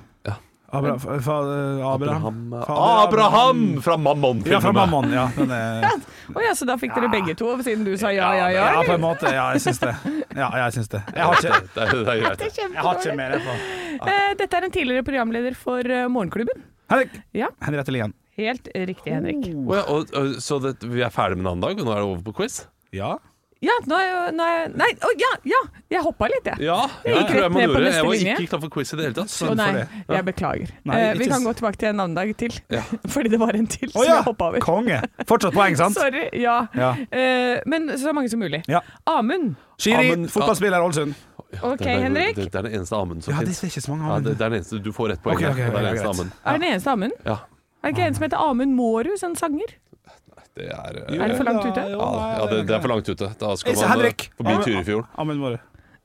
Abra, 0.71 0.93
fa, 1.01 1.15
fa, 1.25 1.35
eh, 1.49 1.85
Abraham. 1.93 2.53
eh, 2.53 2.71
Abraham 3.03 3.61
fra 3.81 3.97
Mammon. 3.97 4.43
Ja, 4.45 4.59
fra 4.61 4.71
Mammon. 4.75 5.11
Ja, 5.13 5.27
den 5.35 5.51
er, 5.51 5.87
Å 6.35 6.43
ja, 6.45 6.51
så 6.55 6.67
da 6.69 6.75
fikk 6.77 6.93
dere 6.93 7.09
begge 7.09 7.33
to, 7.39 7.51
siden 7.65 7.87
du 7.87 7.95
sa 7.97 8.11
ja, 8.13 8.29
ja, 8.37 8.49
ja? 8.53 8.67
ja, 8.75 8.83
på 8.85 8.93
en 8.93 9.01
måte. 9.01 9.31
Ja, 9.33 9.47
jeg 9.55 9.63
syns 9.65 9.81
det. 9.81 9.95
Ja, 10.37 10.49
jeg 10.61 10.75
syns 10.77 10.91
det. 10.93 11.01
Jeg 11.15 11.25
har 11.25 11.39
ikke, 11.41 11.61
Det 11.75 11.83
er, 11.85 11.93
det 11.95 12.13
er 12.13 12.21
greit. 12.25 12.59
jeg 12.59 12.83
har 12.85 12.99
ikke 13.01 13.15
mer 13.17 13.37
på. 13.47 13.55
Eh, 13.99 14.29
Dette 14.39 14.59
er 14.61 14.67
en 14.69 14.75
tidligere 14.77 15.05
programleder 15.07 15.57
for 15.57 15.81
eh, 15.89 16.05
Morgenklubben. 16.11 16.61
Henrik. 16.89 17.17
Ja. 17.37 17.49
Henriette 17.65 17.93
Lien. 17.93 18.13
Helt 18.39 18.69
riktig, 18.73 19.11
Henrik. 19.11 19.49
Oh, 19.65 19.73
ja, 19.75 19.81
og, 19.91 20.13
og, 20.15 20.37
så 20.41 20.61
det, 20.63 20.77
vi 20.87 21.01
er 21.03 21.11
ferdig 21.11 21.41
med 21.41 21.49
navnedag, 21.49 21.81
og 21.81 21.89
nå 21.89 21.91
er 21.97 21.99
det 22.03 22.07
over 22.07 22.21
på 22.29 22.37
quiz? 22.39 22.61
Ja. 22.95 23.17
Ja, 23.61 23.73
nå 23.91 23.95
er 23.99 24.05
jeg, 24.07 24.33
nå 24.37 24.43
er 24.47 24.53
jeg 24.55 24.67
Nei, 24.79 24.87
å 25.03 25.09
ja, 25.19 25.29
ja! 25.51 25.57
Jeg 25.91 26.01
hoppa 26.05 26.27
litt, 26.31 26.45
jeg. 26.47 26.61
Ja, 26.63 26.77
Jeg 27.03 27.15
gikk 27.17 27.31
rett 27.35 27.51
ned 27.57 27.71
på 27.73 27.81
neste 27.83 28.03
linje. 28.07 28.23
Jeg 28.23 28.35
var 28.37 28.43
ikke 28.43 28.51
klar 28.53 28.61
for 28.63 28.71
quiz 28.75 28.93
i 28.93 28.99
det 28.99 29.03
hele 29.09 29.15
tatt. 29.17 29.33
Å 29.49 29.55
nei, 29.59 29.65
det. 29.75 29.81
jeg 30.15 30.25
beklager. 30.29 30.69
Nei, 30.87 30.99
Eh, 30.99 31.09
vi 31.19 31.27
kan 31.27 31.43
gå 31.43 31.53
tilbake 31.59 31.79
til 31.81 31.89
en 31.89 31.99
navnedag 31.99 32.31
til, 32.39 32.55
Ja. 32.71 32.83
fordi 33.13 33.29
det 33.33 33.39
var 33.41 33.51
en 33.59 33.67
til 33.67 33.91
som 33.91 34.05
ja! 34.05 34.13
jeg 34.15 34.23
hoppa 34.29 34.47
over. 34.53 34.63
Konge. 34.63 35.01
Fortsatt 35.27 35.53
poeng, 35.57 35.75
sant? 35.81 35.97
Sorry. 35.99 36.29
Ja. 36.39 36.55
Ja. 36.77 36.93
Eh, 37.11 37.59
men 37.67 37.89
så 37.99 38.13
mange 38.15 38.31
som 38.31 38.39
mulig. 38.39 38.61
Ja. 38.71 38.79
Amund. 39.11 39.57
Shiri, 39.79 40.13
fotballspiller 40.31 40.79
Ålesund. 40.85 41.17
Ja, 41.51 41.59
Ok, 41.73 41.79
det, 41.83 41.87
er- 41.97 42.03
Henrik. 42.05 42.35
Det, 42.39 42.47
det 42.53 42.55
er 42.61 42.65
den 42.69 42.75
eneste 42.79 42.95
Amund 42.95 43.23
som 43.25 43.33
Ja, 43.33 43.39
det 43.43 43.57
er 43.57 43.67
ikke 43.67 43.81
så 43.81 43.91
mange 43.91 44.05
Ja, 44.05 44.07
det, 44.07 44.15
Amund. 44.15 44.25
det 44.37 44.45
er 44.45 44.49
den 44.49 44.57
eneste 44.61 44.79
Du 44.85 44.91
får 44.93 45.09
rett 45.15 45.21
poeng. 45.23 45.35
Okay, 45.39 45.49
okay, 45.51 45.67
okay, 45.67 45.71
det 45.73 45.79
er 45.79 45.87
den 45.87 45.95
eneste. 45.97 46.09
Amund. 46.15 46.31
Det 46.45 46.53
den 46.61 46.67
eneste 46.71 46.91
Amund? 46.95 47.15
Ja, 47.25 47.37
Er 47.83 47.87
det 47.89 47.95
ikke 47.97 48.07
en 48.07 48.15
som 48.19 48.23
heter 48.29 48.37
Amund 48.45 48.75
Mårud, 48.77 49.23
en 49.25 49.35
sanger? 49.39 49.75
Det 50.59 50.67
er 50.75 50.99
Er 51.07 51.31
det 51.31 51.37
for 51.39 51.47
langt 51.49 51.65
ute? 51.65 51.85
ja, 51.95 52.11
ja, 52.35 52.45
det, 52.51 52.59
det 52.69 52.75
er 52.77 52.83
for 52.83 52.91
langt 52.93 53.09
ute. 53.09 53.31
Da 53.39 53.55
skal 53.59 53.75
man 53.79 53.91
Henrik. 53.95 54.27
eh, 54.29 54.35
forbi 54.41 54.57
Tyrifjorden. 54.67 55.09
Amund 55.23 55.39
Måre. 55.45 55.59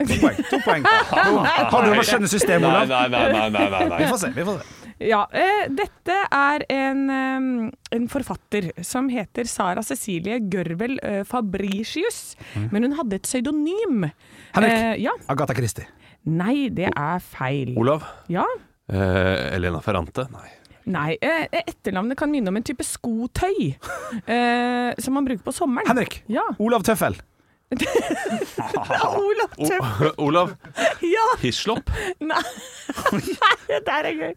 To 0.05 0.15
poeng. 0.21 0.39
To 0.51 0.59
poeng. 0.65 0.87
Har 1.73 1.85
du 1.85 1.93
noe 1.95 2.03
skjønne 2.07 2.29
systemet, 2.31 2.67
Olav? 2.67 2.89
nei, 2.91 3.05
nei, 3.13 3.27
nei, 3.35 3.45
nei, 3.55 3.85
nei, 3.89 3.99
Vi 4.03 4.09
får 4.11 4.19
se. 4.25 4.31
vi 4.35 4.47
får 4.49 4.59
se 4.63 4.81
Ja, 5.11 5.21
eh, 5.35 5.69
dette 5.75 6.17
er 6.35 6.65
en, 6.71 7.01
eh, 7.11 7.97
en 7.99 8.09
forfatter 8.11 8.69
som 8.87 9.09
heter 9.11 9.47
Sara 9.51 9.83
Cecilie 9.87 10.41
Gørvel 10.51 10.99
eh, 11.03 11.23
Fabricius, 11.27 12.37
men 12.71 12.87
hun 12.89 12.95
hadde 12.99 13.19
et 13.21 13.27
pseudonym. 13.27 14.09
Henrik. 14.55 14.73
Eh, 14.75 14.93
ja. 15.07 15.15
Agatha 15.31 15.55
Christie. 15.59 15.87
Nei, 16.27 16.69
det 16.75 16.91
er 16.91 17.19
feil. 17.21 17.75
Olav? 17.79 18.03
Ja. 18.33 18.45
Eh, 18.91 19.55
Elena 19.57 19.81
Ferrante? 19.85 20.27
Nei. 20.35 20.51
Nei, 20.85 21.15
eh, 21.21 21.47
etternavnet 21.65 22.19
kan 22.21 22.31
minne 22.33 22.51
om 22.53 22.57
en 22.61 22.67
type 22.67 22.85
skotøy 22.85 23.71
eh, 23.73 24.91
som 25.01 25.15
man 25.17 25.25
bruker 25.25 25.45
på 25.47 25.55
sommeren. 25.57 25.89
Henrik. 25.89 26.23
Ja. 26.29 26.45
Olav 26.61 26.85
Tøffel. 26.85 27.17
Olav 27.75 29.55
Tøffel. 29.57 30.11
Olav? 30.27 30.53
Ja! 31.15 31.25
Hislop? 31.43 31.91
Nei, 32.25 32.43
det 33.69 33.81
der 33.87 34.07
er 34.09 34.15
gøy. 34.19 34.35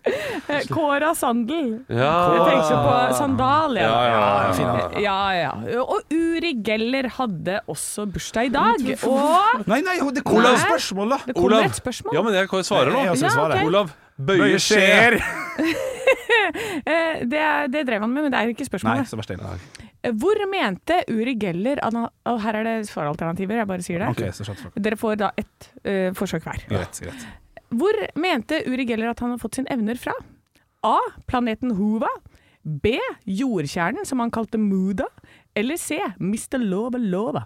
Eh, 0.52 0.66
Kåra 0.72 1.14
Sandel. 1.16 1.70
Ja. 1.92 2.14
Jeg 2.34 2.48
tenkte 2.48 2.80
på 2.84 2.96
sandal, 3.18 3.78
Ja, 3.80 3.92
ja, 3.92 4.00
ja, 4.12 4.72
ja. 4.72 5.04
Ja, 5.04 5.20
ja. 5.38 5.82
Og 5.84 6.12
Uri 6.14 6.54
Geller 6.66 7.08
hadde 7.20 7.60
også 7.72 8.08
bursdag 8.12 8.50
i 8.50 8.54
dag. 8.56 8.88
Og 9.08 9.68
Nei, 9.68 9.82
nei, 9.86 10.00
det 10.16 10.24
kommer 10.24 10.48
kommer 10.48 10.56
et 10.56 10.66
spørsmål, 10.66 11.14
da. 11.16 11.22
det 11.28 11.38
kommer 11.38 11.60
Olav. 11.60 11.70
et 11.70 11.80
spørsmål. 11.84 12.18
Ja, 12.18 12.26
men 12.28 12.40
jeg 12.42 12.52
kan 12.52 12.68
svare 12.68 12.96
nå. 12.96 13.06
Ja, 13.08 13.16
svarer. 13.28 13.64
Olav 13.68 13.94
Bøye 14.18 14.42
Bøye 14.44 14.60
skjer. 14.64 15.22
Eh, 16.88 17.24
det, 17.28 17.42
det 17.74 17.82
drev 17.88 18.04
han 18.06 18.14
med, 18.14 18.28
men 18.28 18.34
det 18.34 18.40
er 18.40 18.52
ikke 18.54 18.68
spørsmålet. 18.68 19.12
Nei. 19.42 19.56
Eh, 20.06 20.14
Hvor 20.16 20.40
mente 20.50 21.02
Uri 21.12 21.34
Geller 21.40 21.82
Og 21.84 22.40
her 22.44 22.60
er 22.60 22.68
det 22.68 22.76
svaralternativer, 22.90 23.60
jeg 23.62 23.70
bare 23.70 23.86
sier 23.86 24.04
det. 24.04 24.12
Okay, 24.14 24.32
så 24.32 24.56
Dere 24.76 25.00
får 25.00 25.20
da 25.20 25.32
ett 25.38 25.70
uh, 25.84 26.14
forsøk 26.18 26.46
hver. 26.48 26.64
Greit, 26.70 27.02
greit. 27.04 27.28
Hvor 27.76 28.00
mente 28.16 28.62
Uri 28.70 28.86
Geller 28.88 29.12
at 29.12 29.24
han 29.24 29.34
har 29.36 29.42
fått 29.42 29.60
sine 29.60 29.72
evner 29.74 30.00
fra? 30.00 30.16
A. 30.88 30.98
Planeten 31.28 31.76
Hova. 31.76 32.12
B. 32.68 32.98
Jordkjernen, 33.24 34.06
som 34.06 34.20
han 34.24 34.32
kalte 34.32 34.60
Muda. 34.60 35.08
Eller 35.56 35.78
C. 35.78 36.00
Mr. 36.20 36.60
Lova 36.64 36.98
Lova. 37.14 37.46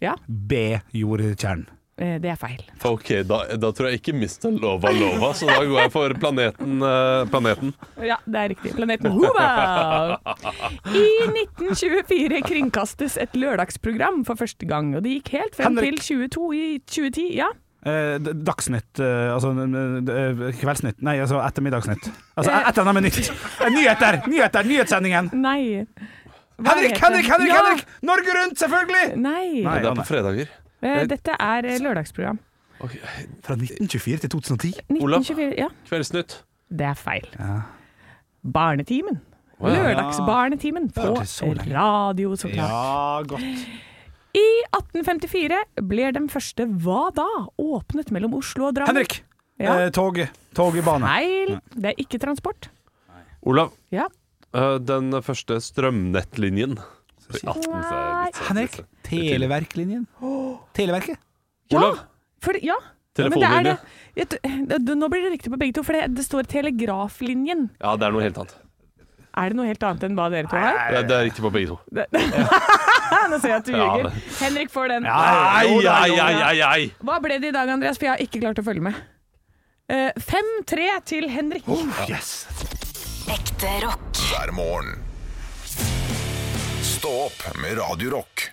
Ja, 0.00 0.16
B. 0.26 0.78
Jordkjernen. 0.92 1.66
Eh, 1.98 2.16
det 2.22 2.30
er 2.32 2.38
feil. 2.40 2.60
Ok, 2.84 3.10
da, 3.28 3.38
da 3.60 3.70
tror 3.76 3.90
jeg 3.90 4.00
ikke 4.00 4.14
Mr. 4.16 4.50
Lova 4.60 4.92
Lova, 4.94 5.32
så 5.34 5.46
da 5.50 5.58
går 5.64 5.80
jeg 5.84 5.92
for 5.94 6.14
planeten. 6.20 6.76
eh, 6.82 7.24
planeten. 7.32 7.74
Ja, 8.02 8.16
det 8.26 8.40
er 8.44 8.48
riktig. 8.54 8.74
Planeten 8.76 9.10
Hova! 9.14 10.18
I 10.94 11.04
1924 11.32 12.40
kringkastes 12.46 13.18
et 13.20 13.34
lørdagsprogram 13.38 14.22
for 14.26 14.38
første 14.40 14.66
gang, 14.68 14.94
og 14.96 15.04
det 15.04 15.18
gikk 15.20 15.34
helt 15.38 15.58
frem 15.58 15.76
Henrik. 15.78 16.00
til 16.02 16.28
22 16.30 16.48
i 16.54 16.66
2010. 16.86 17.28
Ja, 17.42 17.50
Eh, 17.84 18.14
dagsnytt, 18.16 18.96
eh, 18.96 19.28
altså 19.34 19.50
eh, 19.60 20.38
Kveldsnytt, 20.56 21.02
nei, 21.04 21.18
altså 21.20 21.36
ettermiddagsnytt. 21.44 22.06
Altså 22.32 22.48
et 22.56 22.70
eller 22.78 22.80
annet 22.80 22.94
med 22.96 23.04
nytt. 23.10 23.28
Eh, 23.60 23.68
Nyheter! 23.74 24.16
Nyheter! 24.24 24.64
Nyhetssendingen! 24.70 25.28
Nei. 25.36 25.84
Henrik, 26.64 26.96
Henrik. 26.96 27.28
Henrik! 27.28 27.50
Ja. 27.52 27.58
Henrik! 27.60 27.84
Norge 28.08 28.36
Rundt, 28.38 28.56
selvfølgelig! 28.62 29.04
Nei. 29.20 29.60
Nei. 29.66 29.74
Det 29.84 29.90
er 29.90 29.98
på 30.00 30.06
fredager. 30.08 30.48
Eh, 30.84 31.04
Dette 31.08 31.36
er 31.40 31.64
eh, 31.70 31.78
lørdagsprogram. 31.82 32.38
Okay. 32.84 33.00
Fra 33.46 33.54
1924 33.56 34.18
til 34.24 34.30
2010. 34.34 34.72
Olav. 35.00 35.24
ja. 35.56 35.68
Kveldsnytt. 35.88 36.42
Det 36.74 36.86
er 36.90 36.98
feil. 36.98 37.28
Barnetimen. 38.44 39.20
Ja. 39.62 39.70
Lørdagsbarnetimen 39.70 40.90
på 40.92 41.14
så 41.30 41.52
radio, 41.70 42.34
så 42.36 42.50
klart. 42.52 42.68
Ja, 42.68 43.22
godt. 43.30 43.66
I 44.34 44.42
1854 44.74 45.60
ble 45.86 46.08
den 46.16 46.26
første 46.28 46.66
Hva 46.82 47.06
da? 47.14 47.26
åpnet 47.62 48.10
mellom 48.12 48.34
Oslo 48.40 48.66
og 48.68 48.74
Drammen. 48.76 48.96
Henrik! 48.98 49.20
Ja. 49.62 49.76
Eh, 49.84 49.90
tog. 49.94 50.18
Togbane. 50.58 51.06
Feil. 51.06 51.54
Det 51.70 51.92
er 51.92 52.02
ikke 52.02 52.18
transport. 52.18 52.68
Olav. 53.46 53.70
Ja. 53.94 54.08
eh, 54.52 54.78
den 54.82 55.14
første 55.22 55.60
strømnettlinjen. 55.62 56.76
I 57.24 57.38
18, 57.40 57.62
så 57.64 57.70
det 57.72 58.26
litt 58.26 58.40
Henrik, 58.50 58.74
Televerklinjen. 59.06 60.02
sånn. 60.18 60.43
Televerket. 60.74 61.18
Ja, 61.72 61.78
Olav? 61.80 62.02
for, 62.44 62.58
ja. 62.60 62.74
Ja, 63.16 63.28
men 63.28 63.38
det 63.38 63.46
er 63.46 63.62
Telefonlinje. 63.62 63.72
det. 63.72 63.78
Jeg 64.18 64.28
t- 64.28 64.94
Nå 64.98 65.08
blir 65.08 65.22
det 65.22 65.30
riktig 65.36 65.50
på 65.52 65.58
begge 65.60 65.74
to, 65.76 65.82
for 65.86 65.94
det, 65.94 66.08
det 66.16 66.24
står 66.26 66.48
telegraflinjen. 66.50 67.68
Ja, 67.80 67.92
det 67.96 68.08
er 68.08 68.14
noe 68.16 68.22
helt 68.26 68.38
annet. 68.42 68.56
Er 69.34 69.50
det 69.50 69.56
noe 69.58 69.66
helt 69.66 69.82
annet 69.86 70.02
enn 70.06 70.16
hva 70.18 70.26
dere 70.30 70.46
to 70.50 70.58
har? 70.58 70.76
Det, 70.94 71.04
det 71.10 71.14
er 71.16 71.24
riktig 71.28 71.42
på 71.42 71.50
begge 71.54 71.70
to. 71.72 71.78
Nå 73.30 73.38
ser 73.40 73.48
jeg 73.52 73.56
at 73.60 73.66
du 73.66 73.72
Ja, 73.72 73.86
ljuger. 73.86 74.10
det- 74.10 74.36
Henrik 74.42 74.70
får 74.74 74.88
den. 74.96 75.06
Ai, 75.06 75.66
ai, 75.86 76.10
ai, 76.18 76.34
ai, 76.50 76.60
ai. 76.66 76.84
Hva 77.02 77.20
ble 77.22 77.38
det 77.42 77.48
i 77.50 77.54
dag, 77.54 77.68
Andreas? 77.70 77.98
For 77.98 78.06
jeg 78.10 78.14
har 78.16 78.22
ikke 78.26 78.42
klart 78.42 78.58
å 78.62 78.66
følge 78.66 78.82
med. 78.90 78.98
Eh, 79.88 80.10
5-3 80.18 80.90
til 81.04 81.28
Henrik. 81.30 81.66
Yes. 82.10 82.46
Ekte 83.30 83.72
rock. 83.86 84.10
Hver 84.30 84.52
morgen. 84.58 84.98
Stå 86.82 87.10
opp 87.26 87.46
med 87.62 87.78
Radio 87.78 88.10
Rock. 88.18 88.48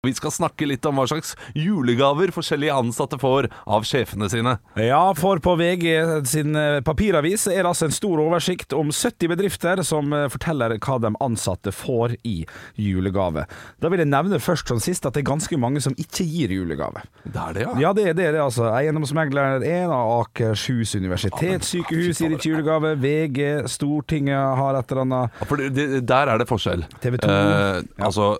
Vi 0.00 0.14
skal 0.16 0.32
snakke 0.32 0.64
litt 0.64 0.86
om 0.88 0.96
hva 0.96 1.04
slags 1.10 1.34
julegaver 1.52 2.30
forskjellige 2.32 2.72
ansatte 2.72 3.18
får 3.20 3.50
av 3.68 3.82
sjefene 3.84 4.30
sine. 4.32 4.54
Ja, 4.80 5.02
for 5.12 5.36
på 5.44 5.52
VG 5.60 5.90
sin 6.24 6.56
eh, 6.56 6.78
papiravis 6.80 7.42
er 7.52 7.58
det 7.58 7.68
altså 7.68 7.90
en 7.90 7.92
stor 7.92 8.22
oversikt 8.22 8.72
om 8.72 8.88
70 8.96 9.28
bedrifter 9.28 9.82
som 9.84 10.08
eh, 10.16 10.24
forteller 10.32 10.72
hva 10.80 10.96
de 11.04 11.10
ansatte 11.20 11.74
får 11.76 12.14
i 12.24 12.38
julegave. 12.80 13.44
Da 13.84 13.90
vil 13.92 14.00
jeg 14.00 14.08
nevne 14.08 14.40
først 14.40 14.72
som 14.72 14.80
sist 14.80 15.04
at 15.04 15.18
det 15.18 15.20
er 15.20 15.28
ganske 15.34 15.58
mange 15.60 15.84
som 15.84 15.92
ikke 16.00 16.24
gir 16.24 16.56
julegave. 16.56 17.04
Det 17.26 17.36
er 17.36 17.58
det, 17.58 17.66
ja. 17.66 17.76
Ja, 17.84 17.92
det 17.92 18.06
er 18.06 18.16
det. 18.16 18.30
det 18.32 18.40
er 18.40 18.46
altså 18.46 18.70
Eiendomsmegler 18.72 19.60
1 19.60 19.92
av 19.92 20.14
Akershus 20.22 20.96
universitetssykehus 20.96 22.24
gir 22.24 22.38
ikke 22.38 22.54
julegave. 22.54 22.94
VG, 23.04 23.44
Stortinget 23.76 24.56
har 24.64 24.80
et 24.80 24.96
eller 24.96 25.04
annet. 25.04 25.38
Ja, 25.44 25.52
For 25.52 25.60
det, 25.68 25.88
der 26.08 26.32
er 26.32 26.40
det 26.40 26.48
forskjell. 26.48 26.88
TV 27.04 27.20
2. 27.20 27.30
Eh, 27.36 27.84
Altså 28.00 28.32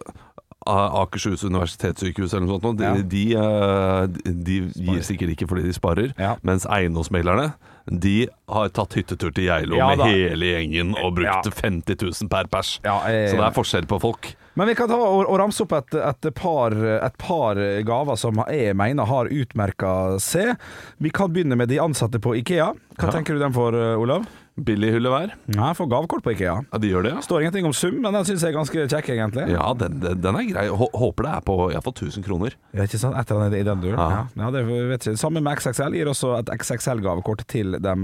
Akershus 1.03 1.45
universitetssykehus 1.47 2.35
eller 2.35 2.47
noe 2.47 2.61
sånt, 2.63 2.79
de, 2.79 2.85
Ja. 2.85 2.95
de, 3.03 3.25
eh, 3.35 4.33
de 4.45 4.61
gir 4.75 5.03
sikkert 5.07 5.35
ikke 5.37 5.49
fordi 5.51 5.63
de 5.69 5.73
sparer, 5.77 6.13
Ja. 6.19 6.37
mens 6.43 6.67
eiendomsmeglerne 6.67 7.53
de 7.91 8.29
har 8.49 8.69
tatt 8.69 8.93
hyttetur 8.95 9.33
til 9.35 9.45
Geilo 9.49 9.77
Ja, 9.77 9.89
med 9.97 10.07
hele 10.07 10.51
gjengen 10.55 10.95
og 11.03 11.15
brukt 11.17 11.47
Ja. 11.47 11.51
50 11.51 11.97
000 12.23 12.29
per 12.31 12.45
pers. 12.47 12.79
Så 12.85 13.03
det 13.37 13.41
er 13.41 13.51
forskjell 13.57 13.87
på 13.87 14.01
folk. 14.01 14.35
Men 14.57 14.67
vi 14.69 14.75
kan 14.75 14.89
ta 14.89 14.95
og, 14.99 15.25
og 15.31 15.39
ramse 15.39 15.63
opp 15.63 15.73
et, 15.73 15.95
et, 15.95 16.35
par, 16.35 16.73
et 16.75 17.17
par 17.19 17.55
gaver 17.87 18.17
som 18.19 18.35
jeg 18.51 18.75
mener 18.77 19.07
har 19.07 19.27
utmerka 19.31 20.19
seg. 20.21 20.57
Vi 21.01 21.11
kan 21.11 21.33
begynne 21.33 21.57
med 21.57 21.69
de 21.71 21.79
ansatte 21.79 22.19
på 22.21 22.35
Ikea. 22.37 22.73
Hva 22.99 23.11
tenker 23.15 23.35
du 23.35 23.39
dem 23.41 23.53
for, 23.57 23.73
Olav? 23.73 24.27
Billig 24.65 24.91
hylle 24.95 25.11
hver. 25.13 25.31
Ja, 25.55 25.69
jeg 25.71 25.77
får 25.79 25.89
gavekort 25.91 26.23
på 26.25 26.33
Ikea. 26.35 26.55
Ja, 26.73 26.79
de 26.83 26.89
gjør 26.91 27.03
det, 27.07 27.13
ja. 27.15 27.21
Står 27.25 27.41
ingenting 27.45 27.67
om 27.67 27.73
sum, 27.77 27.97
men 28.03 28.13
den 28.17 28.25
syns 28.29 28.43
jeg 28.45 28.53
er 28.53 28.59
ganske 28.59 28.85
kjekk, 28.93 29.09
egentlig. 29.15 29.47
Ja, 29.55 29.71
den, 29.75 29.99
den 30.03 30.21
den 30.21 30.37
er 30.41 30.47
grei. 30.51 30.67
Hå- 30.69 30.91
Håper 31.01 31.27
det 31.27 31.33
er 31.37 31.45
på 31.47 31.57
iallfall 31.73 31.95
1000 31.97 32.25
kroner. 32.27 32.57
Ja, 32.77 32.85
ikke 32.85 33.01
sant? 33.01 33.17
Et 33.17 33.31
eller 33.31 33.47
annet 33.49 33.59
i 33.61 33.65
den 33.67 33.81
duren. 33.83 33.99
Ja. 33.99 34.09
Ja. 34.11 34.45
Ja, 34.45 34.51
det 34.55 34.65
vet 34.91 35.07
jeg. 35.11 35.19
Samme 35.21 35.41
med 35.43 35.59
XXL. 35.59 35.97
Gir 35.99 36.11
også 36.13 36.35
et 36.39 36.53
XXL-gavekort 36.61 37.47
til 37.51 37.79
de 37.81 37.95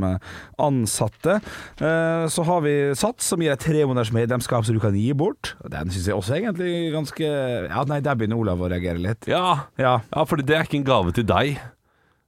ansatte. 0.59 1.39
Eh, 1.81 2.27
Så 2.33 2.43
har 2.45 2.61
vi 2.65 2.75
Sats, 2.97 3.27
som 3.33 3.41
gir 3.43 3.53
et 3.53 3.61
tre 3.63 3.85
måneders 3.87 4.13
medlemskap 4.15 4.65
som 4.67 4.75
du 4.77 4.81
kan 4.83 4.95
gi 4.97 5.13
bort. 5.13 5.55
Den 5.71 5.91
syns 5.93 6.07
jeg 6.09 6.17
også 6.17 6.37
egentlig 6.41 6.93
ganske 6.95 7.27
Ja, 7.69 7.85
nei, 7.89 8.01
der 8.01 8.15
begynner 8.17 8.37
Olav 8.41 8.59
å 8.61 8.69
reagere 8.71 8.99
litt. 8.99 9.27
Ja, 9.29 9.67
Ja. 9.79 10.01
ja 10.15 10.25
for 10.25 10.37
det 10.37 10.51
er 10.57 10.65
ikke 10.65 10.79
en 10.81 10.85
gave 10.85 11.13
til 11.13 11.25
deg. 11.25 11.59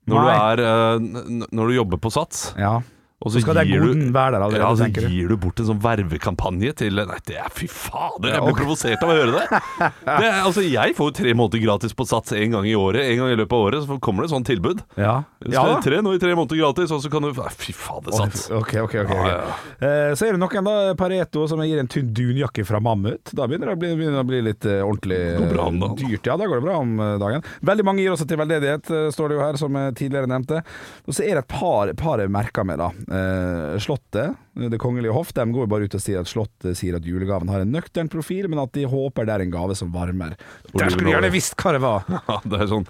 Når 0.09 0.23
du, 0.25 0.25
Nei. 0.25 0.37
er, 0.41 0.61
eh, 0.65 1.45
når 1.53 1.67
du 1.69 1.75
jobber 1.75 1.99
på 2.01 2.11
Sats, 2.11 2.55
ja. 2.57 2.79
Og 3.19 3.33
Så 3.33 3.41
så 3.41 3.43
skal 3.49 3.57
den 3.59 3.67
gir 3.67 3.81
du 3.83 4.13
være 4.15 4.37
der 4.37 4.45
allerede, 4.47 4.63
ja, 4.63 4.77
så 4.79 4.87
du? 4.95 5.09
gir 5.11 5.29
du 5.33 5.37
bort 5.43 5.59
en 5.59 5.67
sånn 5.73 5.81
vervekampanje 5.83 6.71
til 6.79 6.95
Nei, 6.95 7.17
det 7.27 7.35
er 7.43 7.49
fy 7.51 7.67
fader, 7.67 8.29
jeg 8.31 8.37
Ja, 8.39 8.43
blir 8.45 8.53
ok. 8.55 8.61
provosert 8.61 9.03
av 9.03 9.11
å 9.11 9.17
høre 9.19 9.33
det. 9.35 9.61
det 10.07 10.29
altså, 10.45 10.63
jeg 10.63 10.95
får 10.95 11.09
jo 11.11 11.15
tre 11.19 11.33
måneder 11.35 11.63
gratis 11.65 11.95
på 11.99 12.07
Sats 12.07 12.33
en 12.39 12.55
gang 12.55 12.69
i 12.71 12.77
året. 12.79 13.03
En 13.11 13.19
gang 13.19 13.33
i 13.35 13.39
løpet 13.41 13.57
av 13.59 13.65
året 13.67 13.83
så 13.89 13.99
kommer 13.99 14.23
det 14.23 14.29
et 14.31 14.35
sånt 14.37 14.47
tilbud. 14.47 14.85
Ja. 14.95 15.17
Ja 15.51 15.65
Så 15.67 15.81
tre 15.89 15.99
nå 16.03 16.13
i 16.15 16.21
tre 16.23 16.35
måneder 16.39 16.61
gratis, 16.63 16.93
og 16.95 17.03
så 17.03 17.11
kan 17.11 17.27
du 17.27 17.33
Nei, 17.35 17.51
Fy 17.59 17.75
fader, 17.75 18.15
Sats. 18.15 18.45
Ok, 18.55 18.77
ok, 18.87 18.95
ok, 19.03 19.11
okay. 19.11 19.33
Ja, 19.35 19.41
ja. 19.43 19.59
Eh, 19.83 20.15
Så 20.15 20.29
er 20.29 20.39
det 20.39 20.43
noen 20.45 20.71
da, 20.71 20.77
Pareto 20.99 21.49
som 21.51 21.59
gir 21.67 21.83
en 21.83 21.91
tynn 21.91 22.15
dunjakke 22.15 22.65
fra 22.67 22.79
Mammut. 22.83 23.35
Da 23.35 23.47
begynner 23.51 23.73
det 23.73 23.77
å 23.77 23.83
bli, 23.83 23.93
det 23.99 24.15
å 24.23 24.27
bli 24.31 24.41
litt 24.47 24.65
eh, 24.71 24.79
ordentlig 24.87 25.21
bra 25.51 25.67
dyrt. 25.99 26.23
Ja, 26.31 26.39
da 26.39 26.47
går 26.47 26.63
det 26.63 26.67
bra 26.71 26.79
om 26.79 26.95
eh, 27.03 27.17
dagen. 27.19 27.43
Veldig 27.67 27.85
mange 27.91 28.07
gir 28.07 28.15
også 28.15 28.29
til 28.31 28.39
veldedighet, 28.39 28.95
står 29.15 29.29
det 29.35 29.39
jo 29.41 29.43
her, 29.43 29.59
som 29.59 29.75
tidligere 29.99 30.31
nevnte. 30.31 30.63
Og 31.07 31.19
så 31.19 31.27
er 31.27 31.35
det 31.39 31.45
et 31.49 31.53
par, 31.59 31.91
par 31.99 32.23
jeg 32.23 32.31
merker 32.31 32.67
med, 32.69 32.79
da. 32.79 32.93
Eh, 33.09 33.79
Slottet, 33.81 34.37
Det 34.59 34.79
kongelige 34.83 35.13
hoff, 35.15 35.31
de 35.33 35.45
går 35.49 35.65
jo 35.65 35.71
bare 35.71 35.87
ut 35.89 35.95
og 35.95 36.01
sier 36.03 36.19
at 36.21 36.29
Slottet 36.29 36.77
sier 36.77 36.97
at 36.99 37.05
julegaven 37.07 37.49
har 37.49 37.63
en 37.63 37.71
nøktern 37.73 38.09
profil, 38.11 38.49
men 38.51 38.59
at 38.59 38.73
de 38.75 38.85
håper 38.91 39.25
det 39.29 39.35
er 39.37 39.45
en 39.47 39.53
gave 39.55 39.77
som 39.79 39.93
varmer. 39.95 40.35
Der 40.75 40.91
skulle 40.91 41.09
de 41.09 41.15
gjerne 41.15 41.31
visst 41.33 41.55
hva 41.63 41.73
det 41.77 41.83
var! 41.85 42.05
Ja, 42.29 42.39
det 42.45 42.59
er 42.61 42.69
sånn 42.69 42.87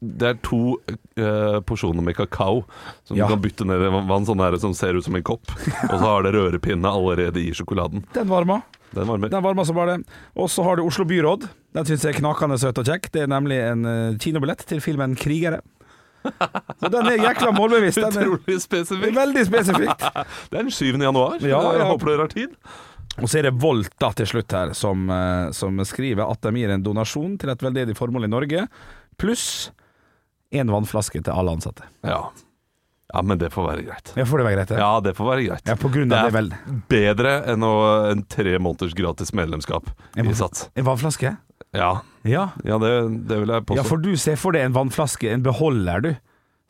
Det 0.00 0.28
er 0.30 0.38
to 0.46 0.60
eh, 1.18 1.58
porsjoner 1.68 2.02
med 2.06 2.16
kakao 2.16 2.62
som 3.04 3.16
Ja. 3.18 3.26
du 3.26 3.34
kan 3.34 3.42
bytte 3.42 3.66
ned 3.68 3.82
i 3.82 3.90
vann, 4.08 4.24
sånn 4.28 4.40
der 4.40 4.56
som 4.62 4.72
ser 4.74 4.94
ut 4.96 5.04
som 5.04 5.16
en 5.18 5.22
kopp. 5.26 5.44
Og 5.90 5.96
så 5.98 6.04
har 6.06 6.22
det 6.24 6.32
rørepinne 6.36 6.88
allerede 6.88 7.42
i 7.42 7.50
sjokoladen. 7.52 8.06
Den 8.14 8.30
varmer. 8.30 8.62
Den 8.92 9.08
varmer. 9.08 9.28
Den 9.32 9.42
varmer 9.44 9.64
som 9.64 9.76
bare 9.76 9.96
det. 9.98 10.06
Og 10.36 10.50
så 10.52 10.62
har 10.66 10.76
du 10.76 10.82
Oslo 10.84 11.04
byråd. 11.08 11.46
Den 11.72 11.86
syns 11.88 12.02
jeg 12.04 12.12
er 12.14 12.18
knakende 12.20 12.58
søt 12.60 12.76
og 12.78 12.84
kjekk. 12.88 13.06
Det 13.14 13.22
er 13.24 13.30
nemlig 13.32 13.56
en 13.64 13.84
eh, 13.88 14.16
kinobillett 14.20 14.64
til 14.68 14.80
filmen 14.84 15.16
'Krigere'. 15.16 15.62
Så 16.82 16.90
den 16.92 17.10
er 17.12 17.18
jækla 17.26 17.50
målbevisst. 17.56 18.00
Utrolig 18.08 18.58
spesifikt. 18.62 19.16
veldig 19.16 19.44
spesifikt. 19.48 20.06
Det 20.06 20.58
er 20.58 20.62
den 20.62 20.70
7. 20.70 20.92
januar. 21.02 21.36
Ja, 21.42 21.58
ja. 21.58 21.72
Jeg 21.80 21.90
håper 21.90 22.12
dere 22.12 22.26
har 22.26 22.32
tid. 22.32 22.56
Og 23.20 23.28
så 23.28 23.42
er 23.42 23.48
det 23.50 23.56
Volt 23.60 23.92
da 24.00 24.08
til 24.16 24.28
slutt 24.30 24.54
her, 24.56 24.72
som, 24.76 25.04
eh, 25.12 25.50
som 25.56 25.76
skriver 25.84 26.24
at 26.24 26.40
de 26.46 26.52
gir 26.62 26.72
en 26.72 26.84
donasjon 26.84 27.34
til 27.40 27.52
et 27.52 27.64
veldedig 27.64 27.96
formål 27.98 28.24
i 28.24 28.32
Norge, 28.32 28.64
pluss 29.20 29.44
en 30.52 30.72
vannflaske 30.72 31.20
til 31.20 31.32
alle 31.32 31.52
ansatte. 31.58 31.84
Ja. 32.04 32.22
ja, 33.12 33.22
men 33.24 33.40
det 33.40 33.50
får 33.52 33.68
være 33.68 33.84
greit. 33.86 34.12
Ja, 34.16 34.24
får 34.28 34.40
det 34.40 34.46
være 34.48 34.56
greit? 34.58 34.72
ja. 34.76 34.80
Ja, 34.80 35.00
det 35.04 35.14
får 35.16 35.28
være 35.28 35.44
greit. 35.46 35.68
Ja, 35.68 35.76
på 35.80 35.92
grunn 35.92 36.12
av 36.12 36.28
det, 36.32 36.42
det 36.48 36.56
er 36.72 36.80
bedre 36.92 37.34
enn 37.52 37.64
å, 37.68 37.72
en 38.12 38.24
tre 38.32 38.56
måneders 38.60 38.96
gratis 38.96 39.32
medlemskap 39.36 39.92
i 40.16 40.34
Sats. 40.36 40.66
En 40.76 40.88
vannflaske? 40.88 41.36
Ja, 41.72 41.92
Ja. 42.28 42.50
ja 42.64 42.78
det, 42.78 42.92
det 43.28 43.40
vil 43.42 43.48
jeg 43.54 43.64
påstå. 43.66 43.76
ja, 43.80 43.82
for 43.88 43.96
du 44.02 44.12
ser 44.20 44.36
for 44.38 44.52
deg 44.54 44.68
en 44.68 44.76
vannflaske, 44.76 45.30
en 45.32 45.42
beholder, 45.42 46.04
du. 46.04 46.12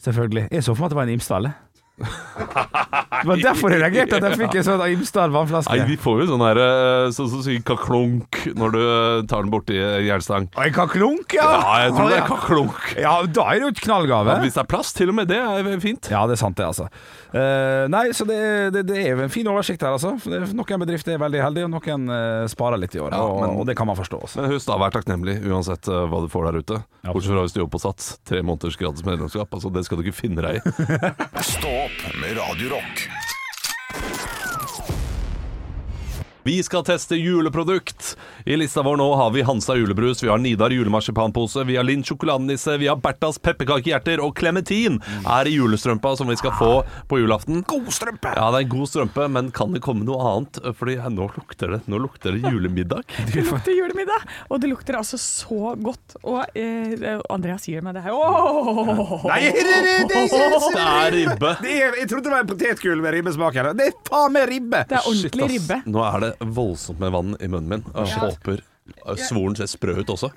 Selvfølgelig. 0.02 0.48
Jeg 0.50 0.64
så 0.64 0.74
for 0.74 0.82
meg 0.82 0.90
at 0.90 0.94
det 0.94 1.00
var 1.00 1.10
en 1.10 1.14
Imsdal. 1.16 1.50
jeg. 1.50 1.58
Det 2.02 3.28
var 3.28 3.36
derfor 3.38 3.70
jeg 3.70 3.78
reagerte, 3.82 4.16
at 4.18 4.24
jeg 4.26 4.38
fikk 4.40 4.54
en 4.58 4.64
sånn 4.66 4.80
Imsdal 4.96 5.30
vannflaske. 5.34 5.74
Nei, 5.76 5.84
vi 5.92 5.98
får 6.00 6.22
jo 6.22 6.28
sånn 6.32 6.42
her 6.42 6.58
eh, 6.58 7.10
sånn 7.14 7.28
som 7.30 7.42
sier 7.44 7.60
kaklunk 7.68 8.38
når 8.58 8.74
du 8.74 8.80
tar 9.30 9.44
den 9.44 9.52
borti 9.52 9.76
jernstang. 9.78 10.48
En 10.58 10.74
kaklunk, 10.74 11.36
ja! 11.36 11.46
Ja, 11.52 11.74
jeg 11.84 11.94
tror 11.98 12.10
det 12.10 12.16
er 12.18 12.26
kaklunk. 12.30 12.80
Ja, 12.98 13.14
da 13.28 13.46
er 13.52 13.60
det 13.60 13.68
jo 13.68 13.72
et 13.76 13.82
knallgave. 13.84 14.34
Ja, 14.34 14.42
hvis 14.42 14.56
det 14.58 14.64
er 14.64 14.70
plass, 14.72 14.90
til 14.96 15.12
og 15.12 15.18
med 15.20 15.30
det 15.30 15.38
er 15.38 15.70
fint. 15.84 16.10
Ja, 16.10 16.24
det 16.26 16.38
er 16.38 16.42
sant 16.42 16.58
det, 16.58 16.66
altså. 16.72 16.88
Eh, 17.32 17.84
nei, 17.88 18.10
så 18.12 18.26
det, 18.28 18.36
det, 18.74 18.82
det 18.90 18.98
er 19.00 19.14
jo 19.14 19.22
en 19.24 19.32
fin 19.32 19.48
oversikt 19.48 19.80
her, 19.84 19.94
altså. 19.96 20.12
Noen 20.52 20.82
bedrifter 20.84 21.14
er 21.14 21.22
veldig 21.22 21.40
heldige, 21.40 21.64
og 21.68 21.72
noen 21.72 22.04
uh, 22.12 22.44
sparer 22.52 22.80
litt 22.82 22.92
i 22.98 23.00
år. 23.00 23.14
Ja, 23.16 23.22
og, 23.24 23.40
men- 23.40 23.56
og 23.62 23.66
det 23.70 23.76
kan 23.78 23.88
man 23.88 23.96
forstå 23.96 24.20
også. 24.26 24.42
Men 24.42 24.52
husk 24.52 24.68
da, 24.68 24.76
vær 24.82 24.92
takknemlig 24.92 25.38
uansett 25.48 25.88
uh, 25.88 26.02
hva 26.12 26.20
du 26.24 26.28
får 26.32 26.50
der 26.50 26.60
ute. 26.60 26.80
Ja, 27.06 27.14
Bortsett 27.14 27.32
fra 27.32 27.46
hvis 27.46 27.56
du 27.56 27.62
jobber 27.62 27.76
på 27.78 27.82
Sats. 27.86 28.12
Tre 28.28 28.42
måneders 28.44 28.76
gratis 28.80 29.06
medlemskap. 29.08 29.48
Altså, 29.56 29.72
det 29.72 29.86
skal 29.88 30.00
du 30.02 30.04
ikke 30.06 30.20
finne 30.20 30.44
deg 30.44 30.60
i. 30.60 30.76
Stå 31.54 31.72
opp 31.86 32.06
med 32.20 32.36
Radio 32.36 32.76
Rock. 32.76 33.06
Vi 36.44 36.62
skal 36.62 36.82
teste 36.84 37.14
juleprodukt. 37.16 38.16
I 38.44 38.56
lista 38.58 38.82
vår 38.82 38.96
nå 38.98 39.04
har 39.14 39.30
vi 39.30 39.42
Hansa 39.46 39.76
julebrus, 39.78 40.22
vi 40.24 40.28
har 40.28 40.38
Nidar 40.42 40.70
julemarsipanpose, 40.74 41.62
vi 41.68 41.76
har 41.78 41.84
Lind 41.86 42.02
sjokoladenisse, 42.08 42.74
vi 42.82 42.88
har 42.90 42.96
Berthas 42.98 43.38
pepperkakehjerter, 43.38 44.18
og 44.24 44.34
Klementin 44.40 44.96
er 45.22 45.46
i 45.46 45.52
julestrømpa 45.54 46.16
som 46.18 46.26
vi 46.32 46.36
skal 46.40 46.54
få 46.58 46.70
på 47.10 47.20
julaften. 47.20 47.60
God 47.70 47.92
strømpe! 47.94 48.32
Ja, 48.34 48.48
det 48.50 48.58
er 48.58 48.66
en 48.66 48.72
god 48.74 48.90
strømpe, 48.90 49.28
men 49.30 49.52
kan 49.54 49.70
det 49.76 49.84
komme 49.86 50.02
noe 50.08 50.18
annet? 50.32 50.58
Fordi 50.80 50.96
nå 51.14 51.28
lukter 51.36 51.76
det, 51.76 51.80
nå 51.86 52.02
lukter 52.02 52.34
det 52.34 52.42
julemiddag. 52.50 53.06
Det 53.32 53.46
lukter 53.46 53.72
julemiddag, 53.72 54.26
og 54.50 54.60
det 54.60 54.68
lukter 54.68 54.96
altså 54.98 55.16
så 55.18 55.72
godt. 55.80 56.16
Og 56.26 56.42
eh, 56.58 57.20
Andreas 57.32 57.64
gir 57.68 57.80
meg 57.86 57.94
det 57.96 58.02
her. 58.04 58.12
Åh! 58.18 59.24
Nei, 59.30 59.38
det, 59.46 59.62
det, 59.62 59.78
det, 59.86 59.94
det, 60.10 60.42
Det 60.74 60.82
er 60.82 61.14
ribbe. 61.14 61.54
det 61.62 61.76
er, 61.78 61.96
Jeg 62.02 62.10
trodde 62.10 62.26
det 62.26 62.34
var 62.34 62.44
en 62.44 62.50
potetgull 62.50 63.02
med 63.04 63.16
ribbesmak 63.16 63.56
her. 63.56 63.70
Det 63.78 63.88
er 63.92 63.96
faen 64.10 64.34
meg 64.34 64.48
ribbe! 64.50 64.82
Det 64.90 64.98
er 64.98 65.08
ordentlig 65.08 65.48
Shit, 65.48 65.54
ribbe. 65.54 65.80
Nå 65.94 66.04
er 66.10 66.26
det 66.26 66.31
voldsomt 66.40 66.98
med 67.00 67.12
vann 67.12 67.36
i 67.40 67.48
munnen 67.48 67.68
min. 67.68 67.84
Jeg 67.94 68.18
håper 68.22 68.62
uh, 69.06 69.14
svoren 69.16 69.56
ser 69.56 69.66
sprø 69.70 69.98
ut 70.00 70.10
også. 70.16 70.32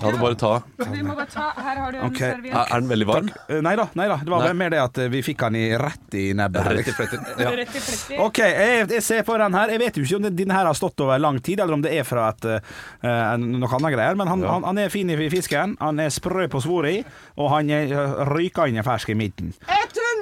Ja, 0.00 0.12
det 0.12 0.20
bare 0.22 0.36
ta. 0.38 0.50
Vi 0.78 1.00
må 1.02 1.16
bare 1.18 1.26
ta, 1.26 1.48
Her 1.58 1.76
har 1.82 1.92
du 1.92 1.98
en 1.98 2.04
Ok. 2.06 2.18
serviett. 2.20 2.54
Er, 2.54 2.68
den 2.80 2.86
veldig 2.88 3.06
varm? 3.08 3.30
Eh, 3.50 3.58
Nei 3.66 3.72
da, 3.76 3.88
nei 3.98 4.06
da. 4.08 4.16
Det 4.22 4.30
var 4.30 4.44
Nei. 4.46 4.52
mer 4.60 4.70
det 4.70 4.78
at 4.78 4.98
eh, 5.02 5.08
vi 5.10 5.22
fikk 5.26 5.40
den 5.42 5.56
i 5.58 5.64
rett 5.82 6.14
i 6.14 6.22
nebbet. 6.38 6.68
Rett 6.70 6.86
i 6.88 6.94
fletten. 6.94 7.24
Ja. 7.42 7.50
Rett 7.50 7.74
i 7.74 7.80
fletter. 7.82 8.20
Ok, 8.22 8.38
jeg, 8.46 8.86
jeg 8.94 9.02
ser 9.02 9.24
på 9.26 9.34
den 9.42 9.56
her. 9.58 9.72
Jeg 9.74 9.82
vet 9.82 9.98
jo 9.98 10.04
ikke 10.06 10.20
om 10.22 10.28
den 10.38 10.54
her 10.54 10.68
har 10.70 10.78
stått 10.78 11.02
over 11.02 11.18
lang 11.18 11.40
tid, 11.42 11.58
eller 11.60 11.74
om 11.74 11.82
det 11.82 11.92
er 11.98 12.06
fra 12.06 12.28
et, 12.30 12.46
uh, 12.46 13.34
noe 13.42 13.72
annet 13.80 13.96
greier. 13.96 14.14
Men 14.22 14.30
han, 14.30 14.46
Ja. 14.46 14.54
han, 14.54 14.68
han 14.70 14.78
er 14.84 14.88
fin 14.94 15.10
i 15.10 15.18
fisken. 15.34 15.74
Han 15.82 15.98
er 16.00 16.14
sprø 16.14 16.46
på 16.52 16.62
svoret 16.62 17.00
i, 17.00 17.04
og 17.36 17.50
han 17.56 17.74
ryker 18.36 18.70
inn 18.70 18.78
i 18.78 18.86
fersk 18.86 19.10
i 19.10 19.18
midten. 19.18 19.50
100 19.66 20.15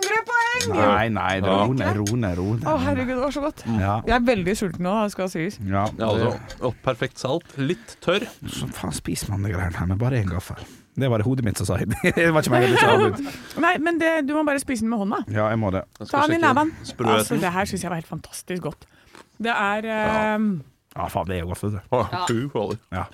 poeng! 0.62 0.78
Nei, 0.78 1.08
nei, 1.14 1.34
rone, 1.44 1.66
ro 1.66 1.72
ned, 1.78 1.96
ro 1.98 2.16
ned, 2.16 2.38
ro 2.38 2.46
ned. 2.54 2.64
Å, 2.70 2.76
herregud, 2.84 3.14
det 3.16 3.22
var 3.24 3.34
så 3.34 3.42
godt. 3.44 3.64
Ja. 3.80 3.96
Jeg 4.06 4.14
er 4.16 4.24
veldig 4.28 4.54
sulten 4.60 4.86
nå, 4.86 4.94
det 5.04 5.14
skal 5.16 5.30
sies. 5.32 5.58
Ja, 5.66 5.84
Ja, 5.98 6.08
altså, 6.08 6.30
å, 6.68 6.72
perfekt 6.86 7.20
salt, 7.22 7.54
litt 7.60 7.96
tørr. 8.04 8.26
Så 8.46 8.68
faen 8.76 8.94
spiser 8.96 9.30
man 9.34 9.44
de 9.46 9.52
greiene 9.54 9.76
her 9.78 9.90
med 9.90 10.00
bare 10.00 10.20
én 10.22 10.30
gaffel? 10.32 10.60
Det 10.94 11.08
var 11.10 11.18
det 11.18 11.26
hodet 11.26 11.42
mitt 11.44 11.58
som 11.58 11.66
sa. 11.66 11.76
Det 11.82 12.28
var 12.30 12.44
ikke 12.44 12.52
meg. 12.54 12.68
Det 12.68 12.76
ikke 12.78 12.90
avbrutt. 12.92 13.38
Nei, 13.64 13.72
men 13.82 13.96
det, 13.98 14.10
du 14.28 14.34
må 14.36 14.44
bare 14.46 14.60
spise 14.62 14.84
den 14.86 14.92
med 14.92 15.00
hånda. 15.02 15.18
Ja, 15.34 15.48
jeg 15.50 15.58
må 15.58 15.72
det. 15.74 15.82
Jeg 15.98 16.06
Ta 16.12 16.20
den 16.28 16.36
i 16.36 16.38
sjekke 16.38 16.44
neven. 16.46 16.70
sprøheten. 16.86 17.18
Altså, 17.18 17.38
det 17.42 17.50
her 17.56 17.66
syns 17.72 17.82
jeg 17.82 17.90
var 17.90 17.98
helt 17.98 18.12
fantastisk 18.12 18.62
godt. 18.68 18.86
Det 19.42 19.50
er 19.50 19.88
eh, 19.90 20.46
Ja, 20.94 21.08
faen, 21.10 21.26
det 21.26 21.40
er 21.40 21.42
jo 21.42 21.50
godt, 21.50 21.64
vet 21.66 21.74
du. 21.74 21.80
Fy 22.30 22.38
fader. 22.54 22.78
Ja. 22.94 23.04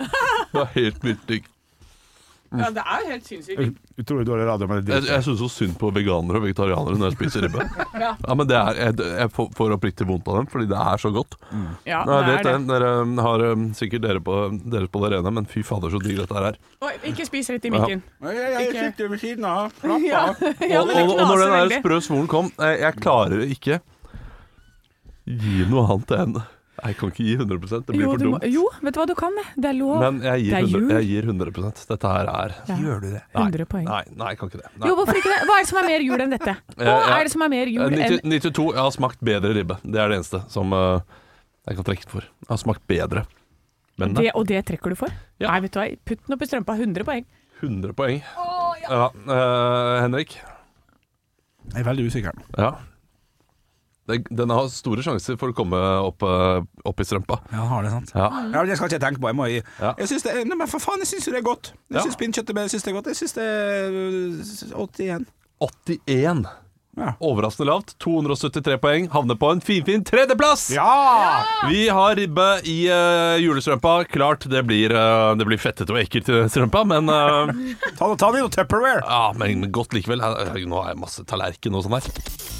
Det 0.51 0.61
er 0.61 0.71
helt 0.75 1.09
digg. 1.31 1.49
Ja, 2.51 2.67
det 2.75 2.81
er 2.83 3.03
helt 3.07 3.23
sinnssykt. 3.29 3.77
Utrolig 4.01 4.25
dårlig 4.27 4.45
radio, 4.49 4.67
men 4.67 4.81
det 4.83 4.91
Jeg, 4.97 5.05
jeg 5.07 5.23
syns 5.23 5.39
så 5.39 5.47
synd 5.53 5.75
på 5.79 5.87
veganere 5.95 6.35
og 6.41 6.43
vegetarianere 6.43 6.97
når 6.99 7.07
jeg 7.11 7.15
spiser 7.19 7.45
ribbe. 7.47 7.63
Ja. 8.01 8.09
Ja, 8.27 8.33
men 8.35 8.47
det 8.49 8.57
er, 8.57 8.79
jeg, 8.81 8.95
jeg 9.21 9.29
får- 9.35 9.51
får 9.55 9.75
oppriktig 9.77 10.07
vondt 10.09 10.27
av 10.27 10.39
dem, 10.41 10.47
fordi 10.51 10.65
det 10.71 10.79
er 10.81 10.97
så 10.99 11.11
godt. 11.13 11.35
Ja, 11.87 12.01
Nå, 12.03 12.15
jeg 12.17 12.25
det 12.27 12.31
vet 12.33 12.39
er 12.39 12.43
det, 12.49 12.53
det. 12.57 12.67
Dere 12.73 12.89
um, 13.05 13.13
har 13.23 13.43
um, 13.51 13.65
sikkert 13.77 14.01
dere 14.07 14.23
på, 14.25 14.35
dere 14.73 14.89
på 14.91 15.03
det 15.05 15.11
rene, 15.15 15.31
men 15.37 15.45
fy 15.51 15.61
fader, 15.63 15.93
så 15.93 16.01
digg 16.03 16.17
dette 16.19 16.35
her 16.35 16.49
er. 16.49 16.57
Oi, 16.83 16.91
ikke 17.11 17.27
spis 17.29 17.51
rett 17.53 17.67
i 17.69 17.71
mikken. 17.71 18.01
Jeg 18.25 18.67
Ikke- 18.67 18.85
sitter 18.89 19.11
ved 19.13 19.21
siden 19.23 19.45
av. 19.47 19.71
Ja, 20.11 20.25
ja, 20.67 20.81
Og, 20.81 20.87
men 20.89 20.95
det 20.97 21.05
og, 21.05 21.13
og 21.13 21.21
når 21.21 21.27
den 21.27 21.27
knaser 21.27 21.45
der 21.45 21.55
veldig. 21.59 21.79
sprø 21.85 22.01
svoren 22.09 22.27
kom, 22.31 22.51
jeg, 22.57 22.79
jeg 22.83 22.99
klarer 23.03 23.45
ikke 23.55 23.79
gi 25.25 25.61
noe 25.69 25.85
annet 25.93 26.11
enn 26.17 26.41
Jeg 26.81 26.95
kan 26.97 27.11
ikke 27.11 27.23
gi 27.27 27.33
100% 27.37 27.85
det 27.85 27.93
blir 27.93 28.01
Jo, 28.01 28.11
for 28.11 28.17
du 28.17 28.25
må, 28.31 28.37
dumt. 28.41 28.53
jo, 28.53 28.63
vet 28.81 28.93
du 28.95 28.99
hva, 28.99 29.05
du 29.05 29.13
kan 29.19 29.35
det. 29.37 29.43
Det 29.61 29.69
er 29.69 29.75
lov. 29.77 29.99
Men 30.01 30.15
jeg 30.25 30.45
Det 30.49 30.53
er 30.57 30.65
gir, 30.65 30.77
100, 30.77 30.81
jul. 30.81 30.93
jeg 30.95 31.05
gir 31.11 31.27
100 31.29 31.85
Dette 31.91 32.11
her 32.15 32.29
er 32.31 32.55
Ja. 32.71 32.75
Gjør 32.81 33.01
du 33.03 33.07
det? 33.11 33.21
100 33.35 33.65
poeng. 33.69 33.85
Nei, 33.85 34.03
nei, 34.17 34.29
jeg 34.33 34.39
kan 34.41 34.49
ikke 34.49 34.61
det. 34.63 34.71
Nei. 34.79 34.87
Jo, 34.89 34.95
hvorfor 34.97 35.19
ikke 35.21 35.29
det? 35.33 35.39
Hva 35.45 35.57
er 35.57 35.61
det 35.61 35.69
som 35.71 35.77
er 35.83 35.87
mer 35.91 36.01
jul 36.07 36.23
enn 36.25 36.33
dette? 36.33 36.55
Hva 36.77 36.85
Ja, 36.87 36.95
ja. 36.97 37.17
er 37.19 37.23
det 37.29 37.31
som 37.35 37.41
er 37.45 37.51
mer 37.53 37.67
jul 37.67 37.85
Eh, 37.85 38.07
enn 38.07 38.33
92, 38.33 38.65
jeg 38.73 38.81
har 38.81 38.91
smakt 38.97 39.19
bedre 39.21 39.53
ribbe. 39.59 39.77
Det 39.83 40.01
er 40.01 40.09
det 40.09 40.17
eneste 40.21 40.41
som 40.49 40.73
uh, 40.73 41.01
jeg 41.69 41.75
kan 41.77 41.85
trekke 41.91 42.09
for. 42.09 42.21
Jeg 42.41 42.49
har 42.49 42.57
smakt 42.65 42.87
bedre. 42.89 43.25
Men 44.01 44.13
det, 44.17 44.31
Og 44.33 44.47
det 44.49 44.65
trekker 44.65 44.89
du 44.89 44.95
for? 44.97 45.13
Ja. 45.37 45.51
Nei, 45.51 45.59
vet 45.67 45.73
du 45.75 45.79
hva, 45.79 45.85
putt 46.09 46.25
den 46.25 46.33
opp 46.33 46.41
i 46.41 46.49
strømpa. 46.49 46.73
100 46.81 47.05
poeng. 47.05 47.25
100 47.61 47.93
poeng. 47.93 48.23
ja. 48.89 49.09
eh, 49.13 50.01
Henrik? 50.01 50.39
Jeg 51.71 51.83
er 51.83 51.85
veldig 51.85 52.07
usikker. 52.09 52.33
Ja. 52.57 52.71
Den 54.09 54.49
har 54.49 54.67
store 54.73 55.03
sjanser 55.05 55.37
for 55.39 55.53
å 55.53 55.55
komme 55.55 55.77
opp, 55.77 56.23
eh, 56.25 56.63
opp 56.89 56.99
i 56.99 57.05
strømpa. 57.05 57.37
Ja, 57.53 57.67
har 57.69 57.83
det 57.85 57.91
sant? 57.91 58.11
Ja. 58.15 58.29
Ja, 58.51 58.63
det 58.65 58.75
skal 58.77 58.89
ikke 58.89 58.97
jeg 58.99 59.03
tenke 59.05 59.21
på. 59.21 59.29
Jeg 59.29 59.37
må 59.37 59.47
gi 59.47 59.61
Ja. 59.79 59.93
Jeg 59.97 60.07
syns 60.09 60.23
det 60.23 60.47
Nei, 60.47 60.55
men 60.55 60.67
for 60.67 60.79
faen, 60.79 60.99
jeg 60.99 61.07
syns 61.07 61.27
jo 61.27 61.31
det 61.31 61.39
er 61.43 61.47
godt. 61.47 61.71
Jeg 61.91 62.01
Ja. 62.01 62.03
syns 62.03 62.17
pinnekjøttet 62.17 62.49
er- 62.49 62.67
det 62.67 62.87
er 62.87 62.97
godt. 62.97 63.05
Jeg 63.05 63.15
syns 63.15 63.33
det 63.33 63.43
er 63.43 63.91
øh, 63.91 64.89
81. 64.89 65.25
81. 65.61 66.45
Ja. 66.97 67.13
Overraskende 67.23 67.67
lavt. 67.69 67.93
273 68.03 68.77
poeng. 68.83 69.07
Havner 69.13 69.37
på 69.39 69.49
en 69.53 69.61
finfin 69.61 70.03
tredjeplass! 70.03 70.69
Ja! 70.75 71.43
Vi 71.69 71.87
har 71.87 72.15
ribbe 72.15 72.47
i 72.67 72.89
uh, 72.91 73.37
julestrømpa. 73.39 74.05
Klart 74.11 74.49
det 74.51 74.65
blir, 74.67 74.91
uh, 74.91 75.33
det 75.39 75.47
blir 75.47 75.57
fettete 75.61 75.89
og 75.95 76.01
ekkelt 76.03 76.27
i 76.27 76.41
strømpa, 76.51 76.83
men 76.85 77.07
uh, 77.07 77.47
Ta, 77.95 78.11
ta 78.15 78.31
det 78.31 78.41
i 78.41 78.43
noe 78.43 78.51
Tupperware. 78.51 79.05
Ja, 79.07 79.31
men 79.39 79.71
godt 79.71 79.95
likevel. 79.95 80.19
Nå 80.19 80.83
har 80.83 80.91
jeg 80.91 80.99
masse 80.99 81.23
tallerken 81.23 81.75
og 81.79 81.87
sånn 81.87 81.95
her. 82.01 82.59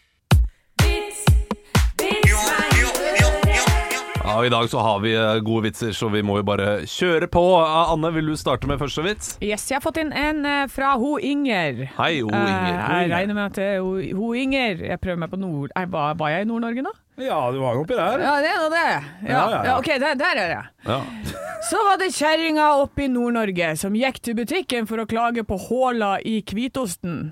Ja, 4.23 4.35
og 4.37 4.45
I 4.45 4.51
dag 4.53 4.67
så 4.69 4.79
har 4.85 4.99
vi 5.01 5.11
eh, 5.17 5.39
gode 5.43 5.63
vitser, 5.65 5.91
så 5.97 6.07
vi 6.13 6.21
må 6.23 6.35
jo 6.37 6.43
bare 6.45 6.83
kjøre 6.87 7.25
på. 7.31 7.41
Eh, 7.57 7.91
Anne, 7.93 8.11
vil 8.13 8.27
du 8.29 8.35
starte 8.37 8.67
med 8.69 8.77
første 8.79 9.01
vits? 9.05 9.31
Yes, 9.41 9.63
jeg 9.71 9.79
har 9.79 9.83
fått 9.83 9.97
inn 9.97 10.11
en 10.13 10.43
eh, 10.45 10.67
fra 10.71 10.91
ho 11.01 11.15
Inger. 11.17 11.81
Hei, 11.97 12.19
Ho 12.21 12.29
Eh, 12.29 12.51
Inger. 12.51 12.83
jeg 13.01 13.09
regner 13.15 13.37
med 13.39 13.45
at 13.49 13.57
det 13.57 13.65
er 13.71 13.79
ho, 13.81 13.95
ho 14.19 14.29
Inger 14.37 14.83
Jeg 14.91 15.01
prøver 15.01 15.19
meg 15.23 15.33
på 15.33 15.39
nord... 15.41 15.73
Eh, 15.75 15.87
Var, 15.91 16.13
var 16.21 16.31
jeg 16.35 16.45
i 16.45 16.49
Nord-Norge 16.51 16.85
nå? 16.85 16.93
Ja, 17.21 17.39
du 17.53 17.59
var 17.63 17.75
jo 17.75 17.81
oppi 17.83 17.97
der. 17.97 18.21
Ja, 18.23 18.35
det 18.45 18.51
er 18.53 18.61
nå 18.61 18.69
det. 18.71 18.85
Ja, 18.85 19.01
Ja, 19.25 19.41
ja, 19.41 19.49
ja. 19.49 19.65
ja, 19.71 19.75
OK, 19.81 19.89
der, 20.05 20.15
der 20.21 20.41
er 20.45 20.53
jeg. 20.53 20.71
Ja. 20.87 21.01
Så 21.71 21.81
var 21.89 21.99
det 22.01 22.11
kjerringa 22.15 22.69
oppe 22.85 23.07
i 23.07 23.11
Nord-Norge 23.11 23.73
som 23.81 23.97
gikk 23.97 24.21
til 24.25 24.37
butikken 24.37 24.87
for 24.89 25.01
å 25.01 25.09
klage 25.09 25.43
på 25.49 25.57
håla 25.69 26.15
i 26.25 26.39
hvitosten. 26.45 27.31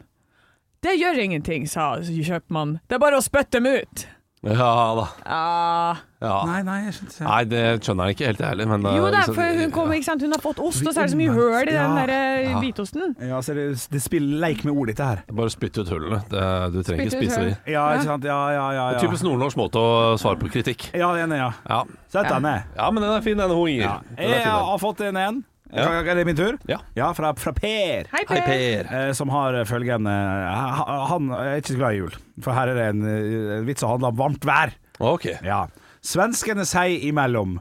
Det 0.85 0.97
gjør 0.97 1.21
ingenting, 1.21 1.65
sa 1.69 1.93
kjøpmannen. 2.01 2.79
Det 2.89 2.97
er 2.97 3.01
bare 3.03 3.17
å 3.19 3.25
spytte 3.25 3.59
dem 3.59 3.69
ut. 3.77 4.05
Ja 4.43 4.95
da. 4.95 5.07
Ja. 5.25 5.95
Ja. 6.19 6.35
Nei, 6.47 6.59
nei, 6.67 6.77
jeg 6.85 6.93
skjønner. 6.97 7.27
Nei, 7.29 7.43
det 7.47 7.59
skjønner 7.83 8.07
jeg 8.09 8.15
ikke 8.17 8.25
helt, 8.27 8.39
jeg 8.43 8.49
heller. 8.51 8.67
Men 8.67 8.81
Jo 8.95 9.05
da, 9.07 9.11
liksom- 9.21 9.35
for 9.35 9.57
hun 9.59 9.71
kom, 9.71 9.91
ikke 9.95 10.03
sant. 10.07 10.21
Hun 10.21 10.31
har 10.35 10.41
fått 10.43 10.59
ost, 10.59 10.85
og 10.87 10.93
så 10.93 10.99
er 11.01 11.07
det 11.07 11.11
så 11.13 11.19
mye 11.19 11.33
høl 11.35 11.61
i 11.61 11.71
den 11.71 11.95
der 11.95 12.09
eh, 12.09 12.49
Ja. 12.49 12.59
hvitosten. 12.59 13.15
Ja, 13.19 13.39
så 13.41 13.53
det, 13.55 13.65
det 13.91 14.01
spiller 14.03 14.39
leik 14.39 14.63
med 14.65 14.73
ordet 14.75 14.95
ditt 14.97 15.05
her. 15.05 15.23
Bare 15.31 15.49
spytt 15.49 15.77
ut 15.79 15.87
hullene. 15.89 16.21
Det, 16.29 16.43
du 16.73 16.79
trenger 16.83 17.05
ikke 17.07 17.17
spise 17.19 17.39
de. 17.45 17.57
Ja, 17.71 17.85
ikke 17.95 18.03
sant? 18.03 18.23
Ja, 18.23 18.39
ja, 18.51 18.65
ja. 18.71 18.89
ja. 18.91 18.99
Typisk 18.99 19.23
nordnorsk 19.23 19.55
måte 19.59 19.79
å 19.79 20.17
svare 20.19 20.39
på 20.39 20.51
kritikk. 20.51 20.89
Ja, 20.93 21.11
enig, 21.15 21.37
ja. 21.39 21.51
Ja, 21.69 21.83
Sett 22.09 22.27
den 22.29 22.41
ned. 22.43 22.63
ja 22.75 22.89
men 22.91 23.03
den 23.03 23.11
er 23.11 23.21
fin, 23.21 23.37
denne 23.37 23.55
hun 23.55 23.67
Inger. 23.69 23.83
Ja. 23.87 23.99
Den 24.15 24.25
er 24.25 24.29
Jeg 24.35 24.43
fin, 24.43 24.51
den. 24.51 24.65
har 24.71 24.77
fått 24.79 25.01
en 25.07 25.17
en. 25.17 25.43
Ja. 25.69 25.85
Er 26.01 26.17
det 26.17 26.25
min 26.25 26.37
tur? 26.37 26.55
Ja. 26.69 26.79
fra, 27.13 27.33
fra 27.37 27.53
Per. 27.53 28.07
Hei, 28.09 28.23
Hei, 28.25 28.39
Per. 28.41 28.45
Per. 28.47 28.93
Eh, 28.99 29.11
som 29.17 29.29
har 29.33 29.57
følgende 29.69 30.13
Han 31.11 31.29
er 31.35 31.59
ikke 31.59 31.75
så 31.75 31.77
glad 31.77 31.93
i 31.97 31.99
jul, 32.01 32.15
for 32.41 32.57
her 32.57 32.71
er 32.71 32.79
det 32.79 32.87
en, 32.95 33.03
eh, 33.05 33.57
en 33.59 33.67
vits 33.67 33.85
som 33.85 33.93
handler 33.93 34.13
om 34.13 34.17
varmt 34.17 34.47
vær. 34.49 34.73
Ok. 34.99 35.29
Ja. 35.45 35.67
Svenskene 36.05 36.65
sier 36.67 37.05
imellom 37.09 37.59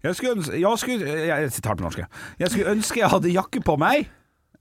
jeg 0.00 0.16
skulle, 0.16 0.38
ønske, 0.38 0.56
jeg, 0.56 0.78
skulle, 0.80 1.06
jeg 1.28 1.28
jeg, 1.28 1.62
på 1.62 1.84
norsk. 1.84 1.98
Jeg 2.40 2.50
skulle 2.50 2.72
ønske 2.72 3.00
jeg 3.02 3.12
hadde 3.12 3.32
jakke 3.34 3.60
på 3.60 3.74
meg. 3.80 4.08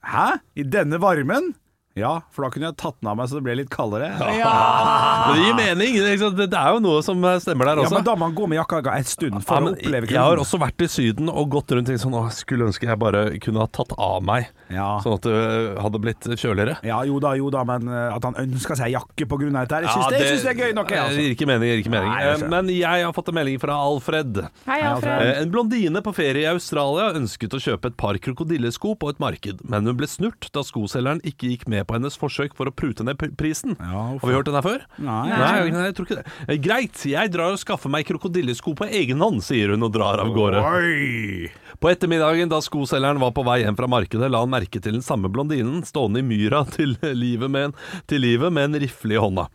Hæ? 0.04 0.26
I 0.60 0.66
denne 0.68 1.00
varmen? 1.00 1.54
Ja, 2.00 2.14
for 2.34 2.45
da 2.45 2.50
kunne 2.54 2.70
jeg 2.72 2.78
tatt 2.80 2.97
den 3.02 3.10
av 3.12 3.18
meg 3.20 3.30
så 3.30 3.39
det 3.39 3.45
ble 3.45 3.56
litt 3.60 3.70
kaldere. 3.74 4.10
Men 4.20 5.36
det 5.36 5.43
gir 5.45 5.58
mening. 5.58 5.97
Det, 6.00 6.14
er 6.16 6.47
det 6.50 6.60
er 6.60 6.74
jo 6.76 6.82
noe 6.84 7.02
som 7.06 7.24
eh, 7.28 7.38
stemmer 7.43 7.70
der 7.70 7.82
også. 7.84 7.91
Ja, 7.91 7.97
men 8.00 8.08
da 8.08 8.16
må 8.16 8.28
man 8.28 8.36
gå 8.38 8.47
med 8.52 8.60
jakka 8.60 8.82
en 8.95 9.08
stund 9.08 9.39
for 9.45 9.60
Ja, 9.60 9.70
å 9.70 9.74
oppleve 9.74 10.08
kulden. 10.08 10.16
jeg 10.16 10.24
har 10.26 10.41
også 10.43 10.60
vært 10.62 10.84
i 10.86 10.89
Syden 10.91 11.30
og 11.32 11.50
gått 11.54 11.74
rundt 11.76 11.88
og 11.88 11.91
tenkt 11.93 12.04
sånn 12.04 12.16
Å, 12.20 12.24
skulle 12.36 12.68
ønske 12.70 12.88
jeg 12.89 13.00
bare 13.02 13.24
kunne 13.43 13.64
ha 13.64 13.68
tatt 13.74 13.93
av 13.97 14.24
meg, 14.26 14.50
Ja. 14.74 14.88
sånn 15.04 15.16
at 15.20 15.26
det 15.28 15.82
hadde 15.84 16.02
blitt 16.04 16.28
kjøligere. 16.39 16.78
Ja, 16.86 17.02
jo 17.08 17.20
da, 17.24 17.34
jo 17.39 17.50
da, 17.54 17.64
men 17.68 17.88
eh, 17.89 18.16
at 18.16 18.24
han 18.28 18.38
ønska 18.43 18.78
seg 18.80 18.93
jakke 18.95 19.28
på 19.30 19.39
grunn 19.41 19.56
av 19.58 19.66
dette 19.68 19.80
her, 19.80 19.88
jeg 19.88 19.93
syns 19.95 20.06
Ja, 20.06 20.10
det, 20.14 20.20
det, 20.20 20.30
synes 20.30 20.43
det 20.47 20.52
er 20.54 20.60
gøy 20.64 20.76
nok, 20.78 20.89
jeg, 20.93 21.00
Det 21.00 21.06
altså. 21.10 21.24
gir 21.26 21.36
ikke 21.36 21.50
mening. 21.50 21.70
Gir 21.70 21.84
ikke 21.84 21.93
mening. 21.95 22.12
Nei, 22.14 22.22
jeg 22.26 22.38
Eh. 22.39 22.47
Men 22.50 22.70
jeg 22.72 23.04
har 23.06 23.14
fått 23.16 23.30
en 23.32 23.36
melding 23.39 23.60
fra 23.62 23.76
Alfred. 23.84 24.38
Hei, 24.68 24.80
Alfred. 24.86 25.22
Eh, 25.28 25.41
En 25.41 25.52
blondine 25.52 26.02
på 26.06 26.14
ferie 26.16 26.43
i 26.45 26.50
Australia 26.52 27.10
ønsket 27.18 27.54
å 27.56 27.60
kjøpe 27.62 27.89
et 27.91 27.97
par 28.00 28.18
krokodillesko 28.22 28.95
på 29.00 29.10
et 29.14 29.20
marked, 29.22 29.64
men 29.68 29.86
hun 29.89 29.97
ble 29.97 30.08
snurt 30.08 30.50
da 30.56 30.62
skoselgeren 30.66 31.22
ikke 31.26 31.50
gikk 31.52 31.68
med 31.72 31.88
på 31.90 31.98
hennes 31.98 32.18
forsøk 32.20 32.54
for 32.58 32.70
å 32.70 32.74
prute 32.76 33.06
ned 33.08 33.18
prisen. 33.40 33.74
Ja, 33.82 34.04
Har 34.14 34.22
vi 34.30 34.36
hørt 34.38 34.50
den 34.50 34.58
her 34.60 34.66
før? 34.66 34.86
Nei. 35.02 35.24
Nei, 35.32 35.70
nei, 35.74 35.88
jeg 35.90 35.98
tror 35.98 36.08
ikke 36.10 36.20
det. 36.22 36.36
Eh, 36.46 36.60
Greit, 36.62 37.02
jeg 37.10 37.34
drar 37.34 37.56
og 37.56 37.62
skaffer 37.62 37.92
meg 37.92 38.06
krokodillesko 38.10 38.76
på 38.78 38.88
egen 39.02 39.24
hånd, 39.26 39.42
sier 39.46 39.74
hun 39.74 39.88
og 39.90 39.94
drar 39.98 40.22
av 40.22 40.32
gårde. 40.36 40.62
Oi! 40.62 41.50
På 41.80 41.90
ettermiddagen 41.92 42.52
da 42.52 42.60
skoselgeren 42.62 43.22
var 43.24 43.32
på 43.36 43.46
vei 43.48 43.62
hjem 43.64 43.78
fra 43.80 43.88
markedet, 43.90 44.30
la 44.30 44.42
han 44.44 44.52
merke 44.52 44.82
til 44.84 44.98
den 44.98 45.06
samme 45.06 45.32
blondinen 45.32 45.82
stående 45.88 46.22
i 46.22 46.28
myra 46.28 46.66
til 46.76 46.98
livet 47.16 47.50
med 47.50 47.70
en, 47.70 47.78
til 48.10 48.22
livet 48.26 48.54
med 48.54 48.70
en 48.70 48.82
rifle 48.84 49.16
i 49.16 49.22
hånda. 49.22 49.48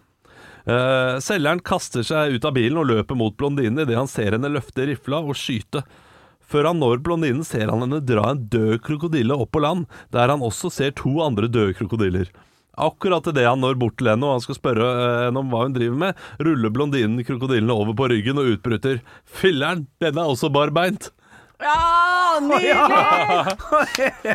Eh, 0.65 1.19
selgeren 1.21 1.61
kaster 1.61 2.03
seg 2.07 2.39
ut 2.39 2.47
av 2.49 2.55
bilen 2.57 2.81
og 2.81 2.89
løper 2.89 3.19
mot 3.19 3.37
blondinen 3.37 3.83
idet 3.85 3.99
han 3.99 4.09
ser 4.09 4.33
henne 4.33 4.49
løfte 4.53 4.87
rifla 4.89 5.21
og 5.21 5.37
skyte. 5.37 5.85
Før 6.55 6.69
han 6.71 6.79
når 6.79 7.01
blondinen, 7.03 7.43
ser 7.43 7.67
han 7.67 7.83
henne 7.83 7.99
dra 8.07 8.29
en 8.31 8.45
død 8.47 8.77
krokodille 8.87 9.35
opp 9.35 9.51
på 9.57 9.63
land, 9.65 9.89
der 10.15 10.31
han 10.31 10.45
også 10.45 10.71
ser 10.71 10.93
to 10.95 11.17
andre 11.25 11.49
døde 11.51 11.75
krokodiller. 11.75 12.29
Akkurat 12.79 13.27
idet 13.31 13.49
han 13.49 13.59
når 13.63 13.75
bort 13.79 13.97
til 13.99 14.13
henne 14.13 14.27
og 14.29 14.37
han 14.37 14.45
skal 14.45 14.59
spørre 14.61 14.87
eh, 14.87 15.25
henne 15.27 15.43
om 15.43 15.51
hva 15.51 15.65
hun 15.65 15.75
driver 15.75 15.99
med, 15.99 16.23
ruller 16.47 16.71
blondinen 16.75 17.27
krokodillene 17.27 17.75
over 17.75 17.95
på 17.99 18.07
ryggen 18.11 18.39
og 18.39 18.55
utbryter 18.55 19.03
'Filler'n, 19.27 19.87
denne 20.03 20.23
er 20.23 20.31
også 20.31 20.51
barbeint'. 20.55 21.11
Ja, 21.63 22.39
nydelig! 22.43 22.75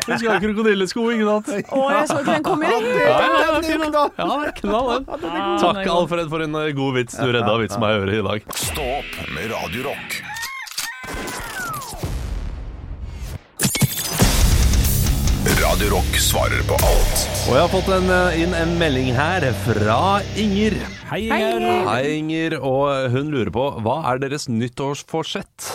Hun 0.08 0.18
skal 0.18 0.30
ha 0.32 0.38
krokodillesko, 0.40 1.04
ingen 1.12 1.28
sant? 1.28 1.52
Å, 1.68 1.82
jeg 1.92 2.08
så 2.08 2.18
ikke 2.20 2.36
den 2.36 2.46
komme 2.48 2.68
knall, 4.60 4.90
den. 4.92 5.08
Takk. 5.60 5.84
Alfred, 5.84 6.28
for 6.32 6.48
en 6.48 6.60
eh, 6.64 6.72
god 6.76 7.00
vits. 7.00 7.16
Du 7.16 7.32
redda 7.32 7.60
vitsen 7.64 7.80
meg 7.80 7.96
i 7.96 8.02
øret 8.04 8.20
i 8.20 8.26
dag. 8.28 8.52
Stå 8.68 8.90
opp 8.98 9.24
med 9.36 9.52
Radio 9.56 9.88
Radio 15.80 15.96
Rock 15.96 16.16
svarer 16.20 16.60
på 16.68 16.76
alt 16.84 17.20
Og 17.48 17.54
jeg 17.54 17.60
har 17.62 17.70
fått 17.72 17.86
en, 17.88 18.10
eh, 18.12 18.34
inn 18.42 18.52
en 18.52 18.74
melding 18.76 19.14
her 19.16 19.46
fra 19.64 20.20
Inger. 20.36 20.74
Hei. 21.08 21.22
Inger. 21.24 21.86
Hei, 21.88 22.18
Inger. 22.18 22.58
Og 22.60 23.08
hun 23.14 23.30
lurer 23.32 23.48
på 23.48 23.64
hva 23.80 23.94
er 24.10 24.20
deres 24.20 24.44
nyttårsforsett? 24.52 25.70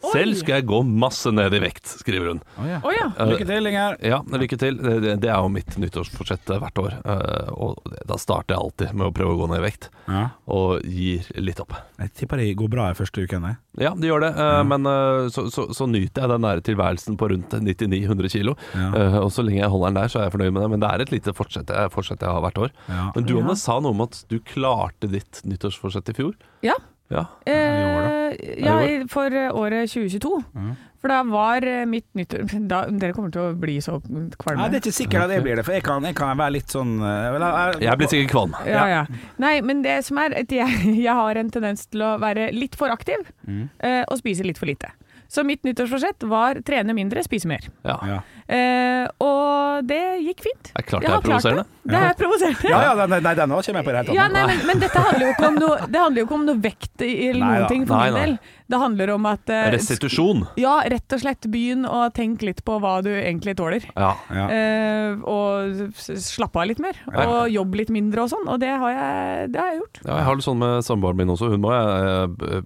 Selv 0.00 0.34
skal 0.40 0.54
jeg 0.60 0.66
gå 0.70 0.78
masse 0.86 1.28
ned 1.34 1.52
i 1.52 1.58
vekt, 1.60 1.84
skriver 2.00 2.30
hun. 2.32 2.38
Oh, 2.56 2.64
ja. 2.68 2.78
Oh, 2.82 2.92
ja. 2.94 3.08
Lykke 3.28 3.46
til, 3.46 3.66
Inger. 3.68 3.96
Ja, 4.00 4.22
lykke 4.32 4.56
til. 4.58 4.78
Det, 4.80 5.28
er 5.28 5.36
jo 5.42 5.50
mitt 5.52 5.76
nyttårsforsett 5.76 6.48
hvert 6.56 6.78
år. 6.80 6.94
eh, 7.04 7.50
Og 7.52 7.76
da 8.08 8.16
starter 8.16 8.54
jeg 8.56 8.62
alltid 8.64 8.94
med 8.96 9.10
å 9.10 9.12
prøve 9.12 9.34
å 9.36 9.40
gå 9.42 9.48
ned 9.52 9.60
i 9.60 9.66
vekt, 9.68 9.90
Ja. 10.08 10.22
og 10.48 10.80
gir 10.88 11.26
litt 11.36 11.60
opp. 11.60 11.74
Jeg 12.00 12.14
tipper 12.16 12.40
det 12.40 12.56
går 12.56 12.70
bra 12.72 12.88
i 12.90 12.94
første 12.96 13.22
uken. 13.26 13.42
jeg. 13.50 13.56
Ja, 13.78 13.92
det 13.94 14.08
gjør 14.08 14.20
det, 14.24 14.32
eh, 14.40 14.62
men 14.64 14.82
så, 15.30 15.44
så, 15.52 15.68
så 15.76 15.86
nyter 15.86 16.22
jeg 16.24 16.30
den 16.32 16.42
nære 16.42 16.64
tilværelsen 16.66 17.16
på 17.20 17.28
rundt 17.30 17.50
99-100 17.60 18.30
kilo. 18.32 18.56
Ja. 18.74 18.88
Eh, 18.96 19.18
Og 19.20 19.30
så 19.30 19.44
lenge 19.44 19.60
jeg 19.60 19.70
holder 19.70 19.92
den 19.92 20.00
der, 20.00 20.08
så 20.08 20.18
er 20.20 20.24
jeg 20.30 20.32
fornøyd 20.38 20.52
med 20.56 20.62
det. 20.64 20.70
Men 20.70 20.80
det 20.80 20.88
er 20.90 21.00
et 21.04 21.12
lite 21.12 21.34
fortsett 21.36 21.68
jeg, 21.68 21.90
fortsett 21.92 22.20
jeg 22.24 22.30
har 22.32 22.40
hvert 22.40 22.58
år. 22.58 22.70
Ja. 22.88 23.10
Men 23.14 23.24
du 23.28 23.36
Ja. 23.36 23.44
Anne 23.44 23.56
sa 23.56 23.78
noe 23.80 23.90
om 23.92 24.00
at 24.00 24.24
du 24.28 24.38
klarte 24.40 25.08
ditt 25.10 25.42
nyttårsforsett 25.44 26.08
i 26.08 26.16
fjor. 26.16 26.34
Ja. 26.62 26.74
Ja, 27.10 27.24
Eh, 27.46 28.36
ja, 28.62 28.76
for 29.10 29.34
eh, 29.34 29.50
året 29.58 29.90
2022. 29.90 30.30
Mm. 30.54 30.70
For 31.00 31.08
da 31.10 31.22
var 31.26 31.64
eh, 31.66 31.82
mitt 31.88 32.06
nyttår 32.14 32.44
da, 32.68 32.82
Dere 32.92 33.14
kommer 33.16 33.32
til 33.34 33.42
å 33.42 33.54
bli 33.58 33.78
så 33.82 33.96
kvalme. 34.04 34.60
Nei, 34.60 34.68
det 34.70 34.78
er 34.78 34.84
ikke 34.84 34.94
sikkert 35.00 35.24
at 35.26 35.32
jeg 35.34 35.42
blir 35.46 35.58
det, 35.58 35.64
for 35.66 35.74
jeg 35.74 35.82
kan, 35.86 36.04
jeg 36.06 36.14
kan 36.20 36.36
være 36.38 36.54
litt 36.58 36.70
sånn 36.70 36.92
Jeg, 37.02 37.40
jeg, 37.40 37.80
Jeg 37.88 37.98
blir 38.02 38.10
sikkert 38.12 38.32
kvalm. 38.34 38.54
Ja, 38.68 38.84
ja. 38.92 39.00
Nei, 39.42 39.54
men 39.66 39.82
det 39.86 39.96
som 40.06 40.20
er 40.22 40.36
at 40.44 40.52
jeg, 40.54 40.82
jeg 41.06 41.16
har 41.22 41.40
en 41.42 41.50
tendens 41.50 41.86
til 41.90 42.04
å 42.06 42.12
være 42.22 42.50
litt 42.56 42.78
for 42.78 42.92
aktiv 42.94 43.26
Mm. 43.48 43.64
eh, 43.82 44.02
og 44.06 44.20
spise 44.20 44.44
litt 44.46 44.58
for 44.60 44.68
lite. 44.70 44.92
Så 45.30 45.44
mitt 45.46 45.62
nyttårsforsett 45.62 46.24
var 46.26 46.58
trene 46.66 46.90
mindre, 46.96 47.22
spise 47.22 47.46
mer. 47.46 47.62
Ja. 47.86 47.96
Ja. 48.10 48.16
Eh, 48.50 49.04
og 49.22 49.84
det 49.86 50.00
gikk 50.26 50.40
fint. 50.42 50.72
Det 50.72 50.80
er 50.82 50.86
klart 50.88 51.04
det 51.06 51.12
er 51.14 51.22
provoserende. 51.22 51.64
Det 51.86 52.00
er 52.00 52.16
provoserende. 52.18 52.70
Ja, 52.72 52.80
ja, 52.88 53.06
nei, 53.06 53.20
nei, 53.22 53.34
denne 53.38 53.60
kommer 53.60 53.78
med 53.78 53.86
på 53.86 53.92
i 53.92 53.94
det 53.94 54.00
hele 54.00 54.08
tatt. 54.08 54.16
Ja, 54.18 54.24
nei, 54.34 54.42
men, 54.50 54.64
men 54.66 54.82
dette 54.82 55.04
handler 55.04 55.22
jo 55.28 55.30
ikke 55.36 55.46
om 55.52 55.60
noe, 55.62 55.76
det 55.86 56.00
handler 56.02 56.20
jo 56.20 56.26
ikke 56.26 56.36
om 56.40 56.46
noe 56.48 56.60
vekt 56.64 57.04
i- 57.06 57.28
eller 57.28 57.44
Nei 57.46 57.52
noen 57.60 57.70
ting 57.70 57.86
for 57.86 57.94
Nei, 58.00 58.08
min 58.10 58.18
del. 58.24 58.34
Det 58.70 58.80
handler 58.82 59.12
om 59.14 59.26
at 59.30 59.50
eh, 59.54 59.70
Restitusjon. 59.76 60.42
Ja, 60.60 60.74
rett 60.90 61.14
og 61.16 61.22
slett 61.22 61.46
begynn 61.50 61.86
å 61.86 62.02
tenke 62.14 62.50
litt 62.50 62.64
på 62.66 62.76
hva 62.82 62.96
du 63.06 63.10
egentlig 63.14 63.54
tåler. 63.58 63.86
Ja. 63.94 64.10
Ja. 64.34 64.48
Eh, 64.50 65.22
og 65.30 65.94
slappe 66.02 66.58
av 66.64 66.68
litt 66.70 66.82
mer. 66.82 66.98
Og 67.14 67.46
jobbe 67.54 67.80
litt 67.84 67.94
mindre 67.94 68.26
og 68.26 68.34
sånn. 68.34 68.46
Og 68.50 68.58
det 68.62 68.74
har 68.82 68.94
jeg, 68.98 69.50
det 69.54 69.62
har 69.62 69.72
jeg 69.72 69.80
gjort. 69.84 70.02
ja, 70.04 70.12
jeg 70.20 70.28
har 70.28 70.38
det 70.42 70.46
sånn 70.50 70.58
med 70.62 70.86
samboeren 70.90 71.22
min 71.22 71.34
også. 71.38 71.50
Hun 71.54 71.62
må 71.64 71.70
jeg 71.74 72.30
eh, 72.58 72.62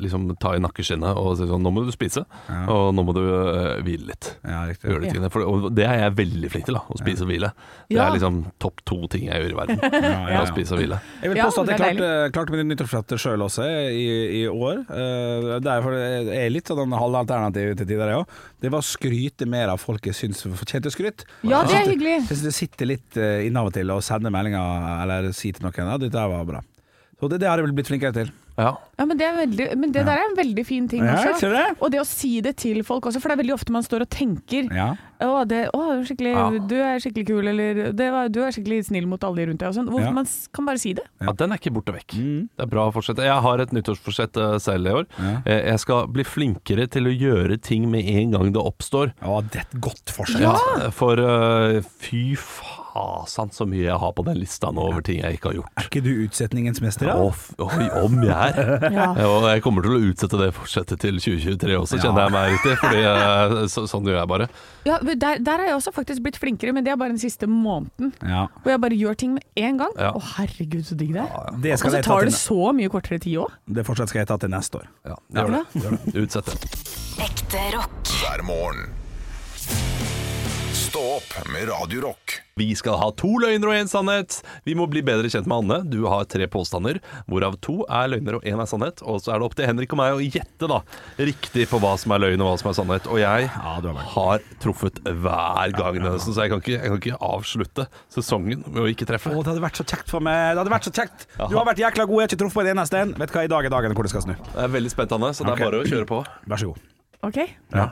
liksom 0.00 0.26
ta 0.42 0.54
i 0.56 0.60
nakkeskinnet 0.62 1.16
og 1.20 1.36
si 1.38 1.46
sånn 1.48 1.62
Nå 1.64 1.70
må 1.72 1.84
du 1.86 1.92
spise, 1.94 2.24
Ja. 2.48 2.64
og 2.72 2.94
nå 2.96 3.04
må 3.06 3.14
du 3.16 3.20
uh, 3.22 3.80
hvile 3.84 4.10
litt. 4.10 4.30
Ja, 4.44 4.64
riktig. 4.68 4.90
De 4.90 5.08
tingene. 5.10 5.30
For, 5.32 5.44
og 5.48 5.68
det 5.74 5.86
er 5.88 6.00
jeg 6.02 6.14
veldig 6.18 6.50
flink 6.52 6.66
til, 6.68 6.76
da. 6.78 6.82
Å 6.90 6.98
spise 7.00 7.24
og 7.24 7.30
hvile. 7.30 7.50
Det 7.88 7.96
Ja. 7.96 8.06
er 8.08 8.16
liksom 8.16 8.40
topp 8.62 8.82
to 8.84 8.98
ting 9.12 9.28
jeg 9.28 9.40
gjør 9.42 9.54
i 9.54 9.58
verden. 9.60 9.80
Ja, 10.04 10.18
ja, 10.30 10.42
Å 10.42 10.48
spise 10.50 10.74
og 10.76 10.80
hvile. 10.82 10.98
Jeg 11.22 11.32
vil 11.32 11.40
påstå 11.42 11.62
at 11.64 11.72
jeg 11.72 11.78
det 11.78 11.86
er 11.86 11.96
klarte, 11.98 12.32
klarte 12.36 12.58
min 12.58 12.68
nyttårsforsett 12.72 13.16
sjøl 13.24 13.44
også 13.46 13.64
i, 13.92 14.08
i 14.40 14.44
år. 14.50 14.84
Uh, 14.90 15.58
Det 15.64 15.70
er, 15.72 15.82
for 15.84 15.96
jeg 15.98 16.28
er 16.44 16.52
litt 16.52 16.68
sånn 16.68 16.92
halvalternativ 16.98 17.74
til 17.78 17.86
tider, 17.86 18.12
jeg 18.12 18.20
òg. 18.22 18.36
Det 18.60 18.72
var 18.72 18.82
å 18.84 18.86
skryte 18.86 19.46
mer 19.48 19.72
av 19.74 19.80
folk 19.82 20.04
jeg 20.10 20.16
syns 20.18 20.44
fortjente 20.44 20.92
skryt. 20.92 21.24
Ja, 21.42 21.62
det 21.64 21.80
er 21.80 21.92
Jeg 21.94 22.28
syns 22.28 22.44
det 22.44 22.54
sitter 22.56 22.90
litt 22.90 23.16
uh, 23.20 23.40
inn 23.46 23.56
av 23.56 23.70
og 23.70 23.74
til 23.76 23.90
å 23.94 24.00
sende 24.04 24.32
meldinger 24.34 25.02
eller 25.02 25.32
si 25.36 25.52
til 25.54 25.64
noen 25.66 25.92
at 25.94 26.00
dette 26.04 26.28
var 26.30 26.44
bra. 26.48 26.62
Så 27.20 27.28
det, 27.30 27.38
det 27.40 27.48
har 27.48 27.60
jeg 27.60 27.68
vel 27.68 27.76
blitt 27.78 27.88
flinkere 27.88 28.12
til. 28.16 28.32
Ja. 28.58 28.76
Ja, 28.94 29.04
men 29.10 29.18
det, 29.18 29.26
er 29.26 29.34
veldig, 29.34 29.64
men 29.82 29.90
det 29.90 30.04
der 30.06 30.20
er 30.20 30.28
en 30.28 30.36
veldig 30.38 30.62
fin 30.68 30.84
ting 30.86 31.02
Ja, 31.02 31.16
også. 31.32 31.48
det? 31.50 31.64
Og 31.82 31.90
det 31.90 31.98
å 31.98 32.04
si 32.06 32.36
det 32.40 32.52
til 32.62 32.84
folk 32.86 33.08
også, 33.10 33.18
for 33.20 33.32
det 33.32 33.34
er 33.34 33.40
veldig 33.42 33.54
ofte 33.56 33.72
man 33.74 33.82
står 33.82 34.04
og 34.04 34.10
tenker 34.14 34.68
Ja. 34.70 34.92
å, 35.26 35.40
det, 35.50 35.64
å 35.74 35.80
du, 35.80 35.98
er 35.98 36.04
skikkelig, 36.06 36.34
Ja. 36.36 36.44
du 36.70 36.74
er 36.78 37.00
skikkelig 37.02 37.24
kul, 37.26 37.48
eller 37.50 37.80
det 37.90 38.06
var, 38.14 38.28
du 38.30 38.38
er 38.44 38.54
skikkelig 38.54 38.84
snill 38.86 39.08
mot 39.10 39.24
alle 39.26 39.42
de 39.42 39.46
rundt 39.50 39.58
deg. 39.58 39.68
Og 39.72 39.74
sånn. 39.74 39.88
Hvorfor 39.90 40.06
Ja. 40.06 40.12
man 40.14 40.26
kan 40.54 40.64
bare 40.70 40.78
si 40.78 40.92
det. 40.94 41.02
ja, 41.20 41.32
den 41.32 41.50
er 41.50 41.58
ikke 41.58 41.74
borte 41.74 41.92
vekk. 41.96 42.14
Mm. 42.14 42.48
Det 42.56 42.62
er 42.62 42.70
bra 42.70 42.86
å 42.86 42.94
fortsette. 42.94 43.26
Jeg 43.26 43.42
har 43.42 43.58
et 43.58 43.72
nyttårsforsett 43.74 44.36
eh, 44.36 44.58
selv 44.62 44.86
i 44.86 44.90
år. 45.00 45.06
Ja. 45.18 45.34
Eh, 45.46 45.62
Jeg 45.74 45.80
skal 45.80 46.06
bli 46.06 46.22
flinkere 46.22 46.86
til 46.88 47.10
å 47.10 47.18
gjøre 47.18 47.58
ting 47.60 47.90
med 47.90 48.06
en 48.06 48.30
gang 48.38 48.52
det 48.54 48.62
oppstår. 48.62 49.12
Ja, 49.20 49.40
det 49.40 49.56
er 49.64 49.66
et 49.66 49.80
godt 49.80 50.14
forsett. 50.14 50.40
Ja, 50.46 50.54
for 50.94 51.18
uh, 51.18 51.80
fy 51.98 52.36
fasan 52.94 53.50
så 53.54 53.66
mye 53.66 53.88
jeg 53.88 53.98
har 53.98 54.12
på 54.14 54.22
den 54.26 54.36
lista 54.38 54.70
nå 54.70 54.84
over 54.86 55.02
ting 55.02 55.18
jeg 55.18 55.36
ikke 55.38 55.50
har 55.50 55.56
gjort. 55.58 55.70
Er 55.80 55.88
ikke 55.88 56.02
du 56.04 56.10
utsetningens 56.24 56.80
mester, 56.84 57.08
da? 57.10 57.16
Ja, 57.18 57.66
oi, 57.66 57.86
om 58.04 58.20
jeg 58.22 58.54
er. 58.54 58.84
Ja. 58.94 59.08
Og 59.26 59.46
jeg 59.50 59.62
kommer 59.64 59.82
til 59.82 59.96
å 59.96 60.00
utsette 60.12 60.38
det 60.38 60.52
fortsettet 60.54 61.00
til 61.02 61.18
2023 61.18 61.74
også, 61.80 61.98
Ja. 61.98 62.04
kjenner 62.06 62.26
jeg 62.28 62.34
meg 62.36 62.52
riktig. 62.54 62.74
Fordi 62.84 63.02
eh, 63.02 63.56
så, 63.72 63.84
sånn 63.90 64.06
gjør 64.06 64.20
jeg 64.20 64.30
bare. 64.30 64.48
Ja, 64.86 64.98
der, 65.02 65.42
der 65.42 65.58
har 65.64 65.66
jeg 65.72 65.76
også 65.80 65.92
faktisk 65.96 66.22
blitt 66.22 66.38
flinkere, 66.38 66.74
men 66.76 66.86
det 66.86 66.94
er 66.94 66.98
bare 67.00 67.14
den 67.14 67.20
siste 67.22 67.48
måneden. 67.50 68.12
Ja. 68.22 68.46
Hvor 68.62 68.74
jeg 68.76 68.82
bare 68.86 68.98
gjør 69.00 69.18
ting 69.24 69.34
med 69.40 69.44
en 69.58 69.80
gang. 69.82 69.94
Å 69.98 70.22
herregud, 70.36 70.84
så 70.86 70.94
digg 71.00 71.14
det 71.16 71.24
er. 71.26 71.54
Det 71.64 71.74
Og 71.80 71.90
så 71.96 72.02
tar 72.06 72.28
det 72.30 72.36
så 72.38 72.70
mye 72.76 72.92
kortere 72.92 73.18
tid 73.24 73.40
òg. 73.44 73.54
Det 73.66 73.86
fortsatt 73.88 74.12
skal 74.14 74.22
jeg 74.24 74.30
ta 74.30 74.38
til 74.44 74.54
neste 74.54 74.82
år. 74.84 74.90
Ja, 75.10 75.18
gjør 75.40 75.56
det. 75.58 75.64
Ja. 75.74 75.82
Gjør 75.88 75.96
det. 75.98 76.26
Utsett 76.28 76.52
det. 76.52 76.74
Ekte 77.24 77.64
rock. 77.74 78.14
hver 78.20 78.46
morgen. 78.46 78.92
Stå 80.94 81.02
opp 81.16 81.48
med 81.50 81.64
Radio 81.66 82.00
Rock. 82.04 82.36
Vi 82.54 82.68
skal 82.78 82.94
ha 83.00 83.08
to 83.18 83.26
løgner 83.42 83.66
og 83.66 83.74
én 83.74 83.88
sannhet. 83.90 84.36
Vi 84.62 84.76
må 84.78 84.84
bli 84.86 85.00
bedre 85.02 85.26
kjent 85.26 85.48
med 85.50 85.64
Anne. 85.64 85.78
Du 85.90 86.04
har 86.06 86.22
tre 86.30 86.46
påstander, 86.46 87.00
hvorav 87.26 87.56
to 87.66 87.80
er 87.90 88.12
løgner 88.12 88.36
og 88.38 88.46
én 88.46 88.62
er 88.62 88.68
sannhet. 88.70 89.02
Og 89.02 89.18
så 89.24 89.32
er 89.34 89.42
det 89.42 89.48
opp 89.48 89.56
til 89.58 89.66
Henrik 89.66 89.90
og 89.90 89.98
meg 89.98 90.14
å 90.14 90.22
gjette 90.22 90.68
da 90.70 90.78
riktig 91.18 91.66
på 91.72 91.80
hva 91.82 91.96
som 91.98 92.14
er 92.14 92.22
løgn 92.22 92.44
og 92.46 92.52
hva 92.52 92.60
som 92.62 92.70
er 92.70 92.78
sannhet. 92.78 93.10
Og 93.10 93.18
jeg 93.24 93.48
Ja, 93.48 93.74
har 93.82 93.98
har 94.12 94.46
truffet 94.62 95.02
hver 95.02 95.74
gang, 95.74 95.98
nesten, 95.98 96.30
så 96.30 96.46
jeg 96.46 96.54
kan, 96.54 96.62
ikke, 96.62 96.78
jeg 96.78 96.86
kan 96.94 97.02
ikke 97.02 97.18
avslutte 97.32 97.88
sesongen 98.14 98.62
med 98.68 98.84
å 98.84 98.86
ikke 98.94 99.10
treffe. 99.10 99.34
Å, 99.34 99.42
det 99.42 99.50
hadde 99.50 99.66
vært 99.66 99.82
så 99.82 99.88
kjekt 99.96 100.14
for 100.14 100.22
meg. 100.22 100.54
Det 100.54 100.62
hadde 100.62 100.76
vært 100.76 100.90
så 100.92 100.94
kjekt. 100.94 101.26
Du 101.42 101.58
har 101.58 101.66
vært 101.72 101.82
jækla 101.82 102.06
god, 102.06 102.20
jeg 102.22 102.28
har 102.28 102.36
ikke 102.36 102.42
truffet 102.46 102.62
på 102.62 102.66
en 102.68 102.72
eneste 102.76 103.02
en. 103.02 103.18
Vet 103.18 103.34
du 103.34 103.38
hva, 103.40 103.46
i 103.50 103.54
dag 103.56 103.66
er 103.66 103.78
dagen 103.80 103.98
hvor 103.98 104.06
det 104.06 104.14
skal 104.14 104.28
snu. 104.28 104.36
Jeg 104.38 104.62
er 104.62 104.74
veldig 104.78 104.94
spent, 104.94 105.18
Anne, 105.18 105.34
så 105.34 105.42
det 105.42 105.56
er 105.58 105.66
er 105.66 105.72
bare 105.72 105.82
å 105.82 105.90
kjøre 105.90 106.10
på. 106.14 106.22
Vær 106.54 106.62
så 106.62 106.70
god. 106.70 106.90
OK? 107.24 107.42
Ja. 107.74 107.90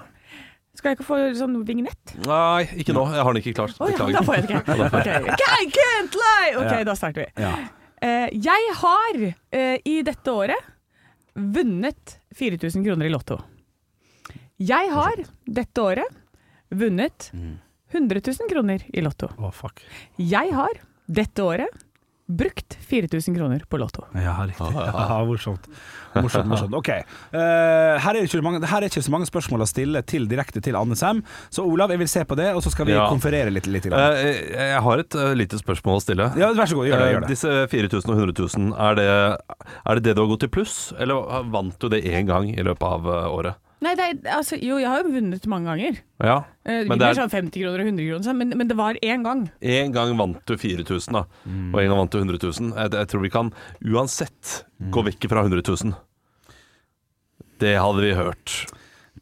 Skal 0.73 0.93
jeg 0.93 0.99
ikke 0.99 1.05
få 1.05 1.19
sånn 1.37 1.59
vignett? 1.69 2.15
Nei, 2.25 2.65
ikke 2.81 2.95
nå. 2.97 3.05
Jeg 3.13 3.27
har 3.27 3.35
den 3.35 3.43
ikke 3.43 3.57
klart. 3.59 3.77
Oh, 3.77 3.91
ja, 3.93 4.07
da 4.17 4.23
får 4.25 4.39
jeg 4.39 4.47
det 4.49 4.61
ikke. 4.61 4.77
Okay. 4.89 5.35
I 5.61 5.67
can't 5.75 6.17
lie! 6.17 6.53
OK, 6.63 6.77
da 6.89 6.95
starter 6.97 7.27
vi. 7.27 7.45
Ja. 7.45 7.53
Uh, 8.03 8.29
jeg 8.33 8.77
har 8.81 9.19
uh, 9.29 9.77
i 9.85 9.99
dette 10.07 10.33
året 10.33 10.73
vunnet 11.35 12.17
4000 12.37 12.87
kroner 12.87 13.09
i 13.09 13.13
Lotto. 13.13 13.39
Jeg 14.63 14.91
har 14.95 15.23
dette 15.45 15.85
året 15.85 16.19
vunnet 16.73 17.29
100 17.93 18.23
000 18.25 18.51
kroner 18.53 18.85
i 18.89 19.05
Lotto. 19.05 19.29
Oh, 19.39 19.53
fuck. 19.53 19.85
Jeg 20.17 20.53
har 20.57 20.81
dette 21.13 21.45
året 21.45 21.85
brukt 22.37 22.77
4000 22.89 23.35
kroner 23.37 23.63
på 23.69 23.79
Lotto. 23.81 24.05
Ja, 24.19 24.35
riktig. 24.49 24.69
Ja, 24.75 25.19
morsomt. 25.29 25.67
Morsomt, 26.15 26.49
morsomt. 26.51 26.75
Ok. 26.77 26.89
Uh, 27.33 27.39
her, 28.03 28.17
er 28.19 28.27
ikke 28.27 28.43
mange, 28.45 28.61
her 28.69 28.85
er 28.85 28.91
ikke 28.91 29.03
så 29.05 29.13
mange 29.15 29.29
spørsmål 29.29 29.65
å 29.65 29.69
stille 29.71 30.03
til 30.09 30.27
direkte 30.31 30.61
til 30.65 30.77
Anne 30.77 30.97
Sem, 30.99 31.23
så 31.53 31.65
Olav, 31.65 31.93
jeg 31.95 32.03
vil 32.03 32.11
se 32.13 32.25
på 32.29 32.37
det, 32.39 32.51
og 32.57 32.63
så 32.65 32.73
skal 32.75 32.89
vi 32.91 32.93
Ja. 32.97 33.07
konferere 33.09 33.51
litt. 33.55 33.67
litt 33.67 33.85
grann. 33.89 34.17
Eh, 34.19 34.53
Jeg 34.73 34.83
har 34.83 34.99
et 34.99 35.15
uh, 35.15 35.33
lite 35.39 35.57
spørsmål 35.61 35.97
å 36.01 36.05
stille. 36.05 36.31
ja, 36.37 36.53
vær 36.53 36.67
så 36.69 36.77
god, 36.77 36.87
gjør 36.91 36.99
det. 37.05 37.11
Gjør 37.13 37.21
det. 37.27 37.33
Disse 37.33 37.51
4000 37.73 38.11
og 38.13 38.19
100 38.19 38.49
000, 38.59 38.73
er 38.89 38.95
det, 38.95 39.09
er 39.87 39.95
det 39.95 40.03
det 40.05 40.17
du 40.17 40.23
har 40.25 40.33
gått 40.37 40.45
i 40.45 40.53
pluss, 40.53 40.93
eller 40.99 41.45
vant 41.51 41.79
du 41.79 41.89
det 41.89 42.05
én 42.05 42.27
gang 42.27 42.49
i 42.53 42.63
løpet 42.63 42.83
av 42.83 43.07
året? 43.33 43.55
Nei, 43.83 43.93
det 43.99 44.05
er, 44.07 44.19
altså, 44.39 44.55
jo, 44.63 44.77
jeg 44.79 44.87
har 44.87 45.03
jo 45.03 45.11
vunnet 45.11 45.47
mange 45.51 45.67
ganger. 45.73 45.97
Ja, 46.23 46.37
Eh, 46.65 46.85
Men 46.87 47.01
det 47.01 47.09
er- 47.09 47.17
sånn 47.19 47.31
50 47.33 47.59
kroner 47.65 47.81
og 47.83 47.87
100 47.89 48.05
kroner, 48.07 48.35
men, 48.39 48.53
men 48.57 48.69
det 48.71 48.77
var 48.79 48.95
én 49.03 49.25
gang. 49.27 49.41
En 49.61 49.91
gang 49.91 50.13
vant 50.17 50.39
du 50.47 50.55
4000, 50.57 51.13
da, 51.17 51.25
og 51.75 51.81
en 51.83 51.89
gang 51.91 51.99
vant 51.99 52.13
du 52.15 52.19
100 52.21 52.39
000. 52.39 52.69
Jeg, 52.79 52.93
jeg 52.95 53.09
tror 53.11 53.21
vi 53.25 53.31
kan 53.35 53.51
uansett 53.83 54.53
gå 54.95 55.03
vekk 55.09 55.27
fra 55.29 55.43
100 55.43 55.67
000. 55.67 55.97
Det 57.59 57.75
hadde 57.79 58.01
vi 58.07 58.15
hørt. 58.15 58.55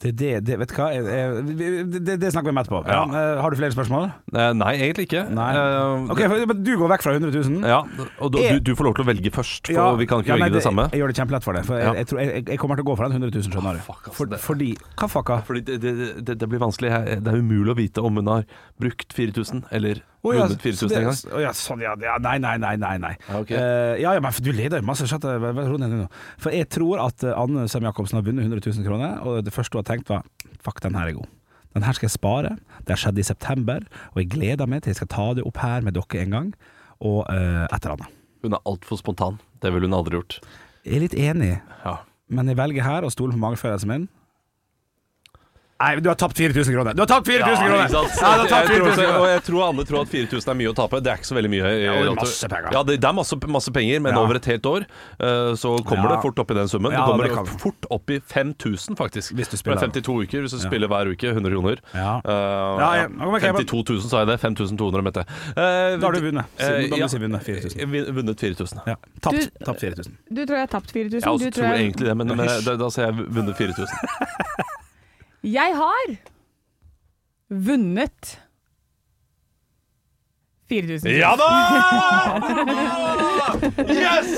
Det, 0.01 0.13
det, 0.17 0.29
det, 0.47 0.55
vet 0.57 0.71
du 0.71 0.77
hva, 0.79 0.85
det, 0.95 2.15
det 2.23 2.29
snakker 2.33 2.47
vi 2.49 2.53
om 2.55 2.61
etterpå. 2.63 2.79
Ja. 2.89 3.01
Eh, 3.05 3.41
har 3.43 3.51
du 3.53 3.57
flere 3.59 3.75
spørsmål? 3.75 4.07
Eh, 4.33 4.53
Nei, 4.57 4.71
egentlig 4.79 5.09
ikke. 5.09 5.25
Nei. 5.35 5.49
Eh, 5.59 6.13
Ok, 6.15 6.23
Du 6.63 6.71
går 6.79 6.93
vekk 6.95 7.03
fra 7.05 7.15
100 7.19 7.35
000? 7.35 7.67
Ja, 7.69 7.81
og 8.23 8.31
du, 8.33 8.39
Jeg- 8.41 8.63
du, 8.65 8.71
får 8.79 8.87
lov 8.87 8.95
til 8.97 9.05
å 9.05 9.09
velge 9.11 9.33
først, 9.35 9.67
for 9.67 9.75
Ja, 9.77 9.89
vi 9.99 10.07
kan 10.09 10.23
ikke 10.23 10.33
ja, 10.33 10.39
nei, 10.39 10.47
velge 10.49 10.61
det, 10.61 10.65
samme. 10.65 10.87
Jeg 10.95 11.03
gjør 11.03 11.13
det 11.13 11.17
kjempelett 11.19 11.45
for 11.45 11.59
deg. 11.59 11.67
For 11.67 11.77
jeg, 11.83 12.07
jeg, 12.07 12.45
jeg, 12.49 12.59
kommer 12.63 12.79
til 12.81 12.87
å 12.87 12.91
gå 12.93 12.97
for 12.97 13.09
den 13.11 13.19
100 13.19 13.35
000, 13.35 13.51
skjønner 13.51 13.77
du. 13.77 13.83
fuck, 13.85 14.07
altså, 14.07 14.17
for, 14.17 14.39
fordi 14.47 14.71
Hva 14.97 15.11
fucka? 15.11 15.41
Fordi 15.51 15.65
det, 15.67 15.81
det, 15.83 15.93
det, 16.25 16.39
det 16.39 16.49
blir 16.49 16.63
vanskelig. 16.63 16.95
Det 17.21 17.35
er 17.35 17.43
umulig 17.43 17.75
å 17.75 17.79
vite 17.83 18.01
om 18.07 18.23
hun 18.23 18.31
har 18.31 18.47
brukt 18.81 19.13
4000 19.13 19.67
eller 19.75 20.01
Å, 20.21 20.33
ja, 20.37 20.45
vunnet 20.45 20.61
4000 20.61 20.93
en 20.99 21.07
gang. 21.09 21.19
Oh, 21.33 21.41
ja, 21.41 21.51
sånn, 21.57 21.81
ja, 21.81 21.95
ja, 22.05 22.19
nei, 22.21 22.37
nei, 22.43 22.57
nei, 22.61 22.75
nei, 22.77 22.93
nei. 23.01 23.13
Ja, 23.25 23.39
ok. 23.41 23.53
Eh, 23.57 23.95
ja, 24.03 24.13
ja, 24.19 24.21
men 24.21 24.35
du 24.45 24.51
leder 24.53 24.83
jo 24.83 24.89
masse. 24.91 25.07
Eh. 25.09 26.03
For 26.43 26.53
jeg 26.53 26.69
tror 26.77 27.01
at 27.07 27.25
eh, 27.25 27.33
Anne 27.33 27.65
Sem 27.73 27.87
Jacobsen 27.89 28.21
har 28.21 28.27
vunnet 28.27 28.45
100 28.45 28.61
000 28.61 28.85
kroner, 28.85 29.17
og 29.25 29.41
det 29.47 29.55
første 29.55 29.79
hun 29.79 29.85
har 29.85 29.89
tenkt 29.89 30.13
var 30.13 30.27
Fuck, 30.61 30.83
den 30.85 30.99
her 30.99 31.09
er 31.09 31.17
god. 31.17 31.31
Den 31.73 31.87
her 31.87 31.97
skal 31.97 32.11
jeg 32.11 32.17
spare. 32.19 32.53
Det 32.85 32.93
har 32.93 33.01
skjedd 33.01 33.23
i 33.23 33.25
september, 33.25 33.87
og 34.13 34.21
jeg 34.21 34.29
gleder 34.35 34.69
meg 34.69 34.85
til 34.85 34.93
jeg 34.93 35.01
skal 35.01 35.13
ta 35.15 35.27
det 35.39 35.47
opp 35.49 35.63
her 35.63 35.87
med 35.87 35.97
dere 35.97 36.21
en 36.21 36.35
gang, 36.37 36.51
og 37.01 37.23
uh, 37.31 37.65
et 37.65 37.79
eller 37.79 37.95
annet. 37.95 38.17
Hun 38.45 38.57
er 38.59 38.65
altfor 38.69 39.01
spontan. 39.01 39.39
Det 39.63 39.73
ville 39.73 39.89
hun 39.89 39.97
aldri 39.97 40.19
gjort. 40.19 40.41
Jeg 40.85 40.99
er 40.99 41.05
litt 41.07 41.17
enig, 41.17 41.53
Ja. 41.87 42.01
men 42.29 42.51
jeg 42.51 42.59
velger 42.61 42.85
her 42.85 43.07
å 43.07 43.13
stole 43.15 43.33
på 43.33 43.41
magefølelsen 43.41 43.89
min. 43.89 44.09
Nei, 45.81 45.95
du 46.05 46.11
har 46.11 46.17
tapt 46.21 46.37
4000 46.37 46.75
kroner. 46.77 46.93
Du 46.93 47.01
har 47.01 47.09
tapt 47.09 47.25
4000 47.27 47.41
Ja, 47.41 47.57
kroner! 47.57 47.79
Nei. 47.81 47.89
Ja, 47.89 48.31
du 48.37 48.43
har 48.43 48.49
tapt 48.51 48.69
4000 48.69 48.97
kroner. 49.01 49.15
og 49.17 49.27
jeg 49.31 49.43
tror 49.47 49.63
alle 49.65 49.85
tror 49.89 50.01
at 50.05 50.11
4000 50.13 50.51
er 50.53 50.57
mye 50.61 50.69
å 50.69 50.75
tape. 50.77 50.99
Det 51.01 51.09
er 51.13 51.17
ikke 51.23 51.29
så 51.31 51.37
veldig 51.39 51.51
mye. 51.55 51.71
i 51.71 51.79
Ja, 51.87 51.95
det 51.97 52.11
er 52.11 52.19
masse 52.21 52.49
penger. 52.53 52.69
Ja, 52.77 52.83
det, 52.85 52.97
det 53.01 53.09
er 53.09 53.15
masse, 53.17 53.39
masse 53.49 53.73
penger, 53.73 54.01
men 54.05 54.13
Ja. 54.13 54.21
over 54.21 54.35
et 54.37 54.45
helt 54.51 54.67
år 54.69 54.85
eh, 54.85 55.53
så 55.57 55.73
kommer 55.89 56.11
Ja. 56.11 56.17
det 56.17 56.23
fort 56.27 56.39
opp 56.45 56.51
i 56.51 56.55
den 56.61 56.69
summen. 56.69 56.93
Ja, 56.93 56.99
det 57.01 57.07
kommer 57.09 57.25
det 57.25 57.33
kan- 57.35 57.47
fort 57.65 57.87
opp 57.91 58.11
i 58.11 58.19
5000, 58.21 58.97
faktisk. 59.01 59.33
Hvis 59.33 59.49
du 59.49 59.57
spiller 59.57 59.81
det 59.81 59.89
er 59.89 60.01
52 60.05 60.21
uker 60.29 60.41
hvis 60.45 60.51
du 60.53 60.59
spiller 60.61 60.89
hver 60.93 61.09
uke. 61.15 61.33
100 61.33 61.49
kroner. 61.57 61.77
Ja. 61.95 62.21
Uh, 62.29 62.77
Ja, 62.81 62.91
ja. 63.01 63.09
Nå 63.09 63.25
kommer 63.25 63.41
jeg- 63.41 63.55
52 63.57 63.85
000, 63.89 64.01
sa 64.11 64.19
jeg 64.21 64.29
det. 64.29 64.41
5200, 64.41 65.03
mente 65.03 65.25
jeg. 65.25 65.29
Uh, 65.57 65.97
Da 65.97 66.07
har 66.07 66.13
du 66.13 66.21
vunnet. 66.21 66.45
eh, 66.61 66.69
Da 66.69 66.97
må 66.97 66.99
ja. 67.01 67.07
du 67.07 67.09
si 67.09 67.19
vunnet 67.25 67.43
4000. 67.43 68.15
Vunnet 68.21 68.37
4000. 68.39 68.81
Ja. 68.87 68.97
Tapt, 69.23 69.49
Du- 69.49 69.65
tapt 69.65 69.81
4000. 69.81 70.13
Du 70.29 70.45
tror 70.45 70.57
jeg 70.61 70.69
har 70.69 70.73
tapt 70.77 70.93
4000? 70.93 71.21
Jeg 71.25 71.33
også 71.33 71.41
du 71.41 71.51
tror 71.57 71.65
jeg... 71.73 71.81
egentlig 71.89 72.05
det, 72.05 72.17
men, 72.17 72.27
men 72.29 72.37
da, 72.37 72.77
da 72.77 72.89
sier 72.93 73.07
jeg 73.09 73.15
vunnet 73.33 73.57
4000. 73.57 73.89
Jeg 75.43 75.73
har 75.77 76.17
vunnet 77.49 78.41
4000. 80.71 81.11
Ja 81.19 81.33
da! 81.41 81.49
Yes! 83.91 84.31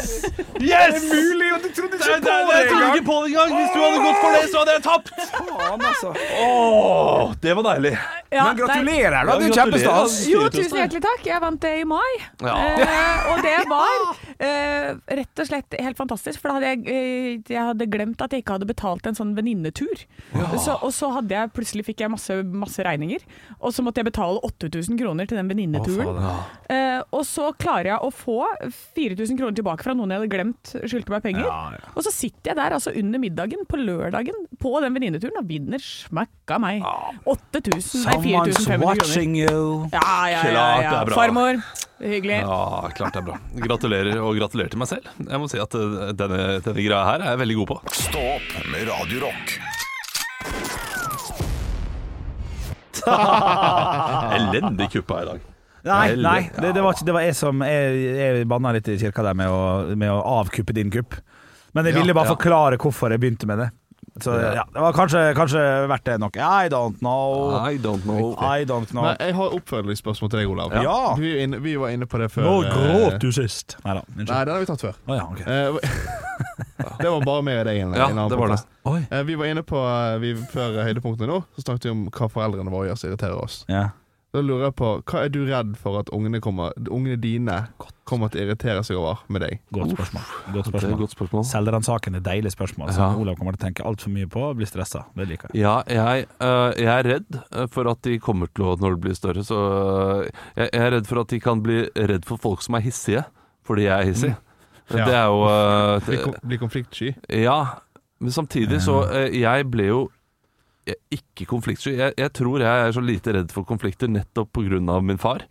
Yes! 0.62 0.62
Det 0.62 0.72
er 0.72 0.92
Mulig, 1.12 1.48
og 1.52 1.62
du 1.64 1.68
trodde 1.76 1.98
ikke 1.98 2.16
det, 2.22 2.34
nei, 2.48 2.60
det 2.68 2.80
ikke 2.94 3.06
på 3.06 3.16
det 3.22 3.30
engang! 3.32 3.54
Hvis 3.58 3.72
du 3.74 3.80
hadde 3.82 4.02
gått 4.06 4.20
for 4.22 4.36
det, 4.36 4.42
så 4.52 4.62
hadde 4.62 4.76
jeg 4.76 4.84
tapt! 4.86 5.12
Faen, 5.32 5.86
altså. 5.90 6.12
Åh, 6.42 7.32
det 7.42 7.56
var 7.58 7.66
deilig. 7.68 7.94
Ja, 8.32 8.44
Men 8.48 8.56
gratulerer, 8.56 9.18
da. 9.18 9.34
Ja, 9.34 9.38
Det 9.38 9.48
er 9.48 9.52
gratulerer, 9.52 9.58
kjempestas. 9.58 10.14
Jo, 10.30 10.44
tusen 10.52 10.78
hjertelig 10.80 11.02
takk. 11.04 11.26
Jeg 11.28 11.42
vant 11.44 11.60
det 11.64 11.72
i 11.82 11.84
mai. 11.88 12.12
Ja. 12.40 12.54
Eh, 12.80 13.26
og 13.32 13.42
det 13.44 13.56
var 13.68 14.06
eh, 14.38 14.88
rett 15.20 15.42
og 15.44 15.50
slett 15.50 15.76
helt 15.84 16.00
fantastisk. 16.00 16.40
For 16.40 16.48
da 16.48 16.56
hadde 16.56 16.70
jeg, 16.72 16.86
eh, 16.88 17.52
jeg 17.52 17.66
hadde 17.72 17.88
glemt 17.92 18.24
at 18.24 18.32
jeg 18.32 18.44
ikke 18.44 18.56
hadde 18.56 18.70
betalt 18.70 19.10
en 19.10 19.18
sånn 19.18 19.34
venninnetur. 19.36 20.06
Så, 20.56 20.78
og 20.78 20.94
så 20.96 21.12
hadde 21.18 21.36
jeg, 21.36 21.52
plutselig 21.56 21.86
fikk 21.90 22.04
jeg 22.06 22.14
masse, 22.14 22.38
masse 22.64 22.86
regninger. 22.86 23.26
Og 23.60 23.76
så 23.76 23.84
måtte 23.84 24.00
jeg 24.00 24.08
betale 24.08 24.40
8000 24.48 25.00
kroner 25.02 25.28
til 25.28 25.40
den 25.42 25.52
venninneturen. 25.52 26.21
Eh, 26.72 27.00
og 27.12 27.24
så 27.28 27.50
klarer 27.60 27.90
jeg 27.90 27.98
å 28.06 28.10
få 28.14 28.38
4000 28.96 29.36
kroner 29.38 29.56
tilbake 29.58 29.84
fra 29.84 29.94
noen 29.96 30.12
jeg 30.14 30.22
hadde 30.22 30.32
glemt 30.32 30.72
skyldte 30.88 31.12
meg 31.12 31.24
penger. 31.26 31.44
Ja, 31.48 31.74
ja. 31.76 31.92
Og 31.96 32.06
så 32.06 32.12
sitter 32.14 32.52
jeg 32.52 32.58
der 32.60 32.76
altså 32.78 32.92
under 32.96 33.20
middagen 33.22 33.66
på 33.68 33.80
lørdagen 33.80 34.46
på 34.62 34.72
den 34.84 34.96
venninneturen 34.96 35.40
og 35.42 35.48
vinner 35.50 35.82
smakka 35.82 36.58
meg. 36.62 36.86
8000, 37.28 38.06
nei 38.06 38.18
4500 38.24 39.02
kroner. 39.02 39.92
Ja, 39.92 40.16
ja, 40.32 40.42
ja. 40.48 40.66
Ja. 40.86 41.02
Farmor, 41.12 41.60
hyggelig. 42.00 42.40
Ja, 42.46 42.62
klart 42.96 43.18
det 43.18 43.22
er 43.22 43.28
bra. 43.32 43.40
Gratulerer, 43.66 44.22
og 44.22 44.38
gratulerer 44.40 44.72
til 44.72 44.80
meg 44.82 44.90
selv. 44.94 45.12
Jeg 45.26 45.42
må 45.42 45.50
si 45.52 45.60
at 45.62 45.76
eh, 45.78 46.14
denne, 46.16 46.40
denne 46.64 46.88
greia 46.88 47.04
her 47.10 47.26
er 47.26 47.34
jeg 47.34 47.42
veldig 47.44 47.60
god 47.62 47.72
på. 47.74 47.80
Stå 48.00 48.26
opp 48.38 48.58
med 48.72 48.88
Radio 48.90 49.26
Rock. 49.26 49.56
Elendig 54.36 54.92
kuppa 54.92 55.22
i 55.22 55.26
dag. 55.26 55.51
Nei, 55.82 56.14
nei 56.14 56.40
det, 56.54 56.72
det, 56.76 56.82
var 56.82 56.94
ikke, 56.94 57.06
det 57.08 57.14
var 57.16 57.24
jeg 57.26 57.34
som 57.34 57.62
Jeg, 57.66 58.02
jeg 58.20 58.48
banna 58.50 58.70
litt 58.76 58.86
i 58.92 58.98
kirka 59.00 59.24
der 59.26 59.34
med 59.38 59.50
å, 59.50 59.62
med 59.98 60.12
å 60.14 60.20
avkuppe 60.38 60.74
din 60.76 60.92
kupp. 60.94 61.18
Men 61.72 61.88
jeg 61.88 61.96
ville 61.96 62.14
bare 62.14 62.28
ja. 62.28 62.36
forklare 62.36 62.78
hvorfor 62.80 63.14
jeg 63.14 63.22
begynte 63.22 63.48
med 63.48 63.64
det. 63.64 63.70
Så 64.20 64.30
ja, 64.30 64.66
det 64.72 64.80
var 64.80 64.92
kanskje, 64.92 65.20
kanskje 65.34 65.60
verdt 65.88 66.04
det 66.04 66.18
nok. 66.20 66.36
I 66.36 66.68
don't 66.68 66.98
know. 66.98 67.54
I 67.56 67.78
don't 67.78 68.02
know. 68.02 68.34
I 68.36 68.64
don't 68.68 68.90
know. 68.90 69.06
Men 69.06 69.16
jeg 69.20 69.34
har 69.38 69.54
oppfølgingsspørsmål 69.56 70.30
til 70.30 70.42
deg, 70.42 70.50
Olav. 70.52 70.74
Ja. 70.84 71.14
Vi, 71.16 71.30
inne, 71.40 71.62
vi 71.64 71.78
var 71.80 71.94
inne 71.94 72.06
på 72.06 72.20
det 72.20 72.28
før. 72.34 72.44
Nå 72.44 72.58
eh, 72.66 72.74
gråt 72.76 73.24
du 73.24 73.30
sist. 73.32 73.78
Nei, 73.86 73.96
unnskyld. 74.02 74.28
den 74.28 74.52
har 74.52 74.60
vi 74.60 74.68
tatt 74.68 74.84
før. 74.84 74.98
Oh, 75.08 75.16
ja, 75.16 75.24
ok. 75.32 75.40
Eh, 75.46 75.96
det 77.00 77.14
var 77.14 77.24
bare 77.24 77.46
meg 77.46 77.62
og 77.62 77.66
deg. 77.70 77.80
en- 77.86 77.96
Ja, 77.96 78.10
en 78.12 78.20
det 78.28 78.40
var 78.42 78.52
det. 78.52 78.60
Eh, 79.08 79.24
Vi 79.30 79.38
var 79.40 79.48
inne 79.54 79.64
på 79.64 79.80
vi, 80.20 80.34
Før 80.52 80.82
høydepunktene 80.82 81.32
nå, 81.32 81.40
så 81.56 81.64
snakket 81.64 81.88
vi 81.88 81.94
om 81.96 82.04
hva 82.10 82.28
foreldrene 82.36 82.74
våre 82.74 82.90
gjør 82.90 83.00
som 83.00 83.12
irriterer 83.12 83.40
oss. 83.40 83.62
Ja. 83.72 83.88
Da 84.32 84.40
lurer 84.40 84.70
jeg 84.70 84.74
på, 84.80 84.90
Hva 85.04 85.26
er 85.26 85.32
du 85.32 85.42
redd 85.44 85.74
for 85.76 85.98
at 86.00 86.08
ungene, 86.16 86.40
kommer, 86.40 86.72
ungene 86.88 87.18
dine 87.20 87.56
kommer 88.08 88.30
til 88.32 88.40
å 88.40 88.46
irritere 88.46 88.80
seg 88.86 88.96
over 88.96 89.20
med 89.28 89.44
deg? 89.44 89.58
Godt 89.76 89.92
spørsmål. 89.92 90.22
Godt 90.24 90.46
Det 90.46 90.56
er 90.56 90.62
et 90.62 90.70
spørsmål. 90.70 91.00
godt 91.02 91.14
spørsmål. 91.16 91.44
Selvransakende, 91.50 92.22
deilig 92.24 92.52
spørsmål 92.54 92.92
som 92.96 93.02
Ja. 93.02 93.18
Olav 93.20 93.36
kommer 93.36 93.52
til 93.52 93.60
å 93.60 93.64
tenke 93.66 93.84
altfor 93.84 94.14
mye 94.14 94.30
på 94.32 94.40
og 94.48 94.56
bli 94.56 94.64
stressa. 94.64 95.04
Det 95.14 95.28
liker 95.28 95.52
jeg. 95.52 95.60
Ja, 95.60 95.82
jeg, 95.86 96.26
uh, 96.40 96.72
jeg 96.80 96.88
er 96.88 97.02
redd 97.10 97.40
øh, 97.52 97.68
for 97.68 97.90
at 97.90 98.00
de 98.02 98.18
kommer 98.18 98.48
til 98.54 98.64
å, 98.64 98.76
når 98.80 98.96
de 98.96 99.00
blir 99.04 99.14
større, 99.14 99.44
så 99.44 99.58
uh, 99.60 100.24
jeg, 100.56 100.70
jeg 100.72 100.80
er 100.80 100.90
redd 100.96 101.06
for 101.06 101.20
at 101.20 101.28
de 101.28 101.40
kan 101.40 101.62
bli 101.62 101.82
redd 101.94 102.24
for 102.24 102.40
folk 102.40 102.64
som 102.64 102.74
er 102.74 102.80
hissige, 102.80 103.24
fordi 103.68 103.84
jeg 103.84 104.00
er 104.00 104.08
hissig. 104.08 104.32
Ja. 104.90 105.04
Det 105.04 105.14
er 105.14 105.26
jo 105.28 105.44
uh, 105.44 106.00
Bli, 106.06 106.16
det, 106.16 106.24
kom, 106.24 106.58
konfliktsky? 106.66 107.12
Ja, 107.28 107.60
men 108.20 108.32
samtidig 108.32 108.82
så 108.82 109.02
øh, 109.08 109.40
Jeg 109.40 109.70
ble 109.70 109.86
jo 109.86 110.00
jeg, 110.86 110.96
er 110.96 111.18
ikke 111.18 111.46
konfliktsky. 111.50 111.92
Jeg, 111.98 112.14
jeg 112.18 112.32
tror 112.34 112.60
jeg 112.64 112.86
er 112.88 112.94
så 112.96 113.02
lite 113.04 113.34
redd 113.36 113.52
for 113.54 113.64
konflikter 113.68 114.10
nettopp 114.10 114.50
pga. 114.56 115.00
min 115.02 115.18
far. 115.18 115.44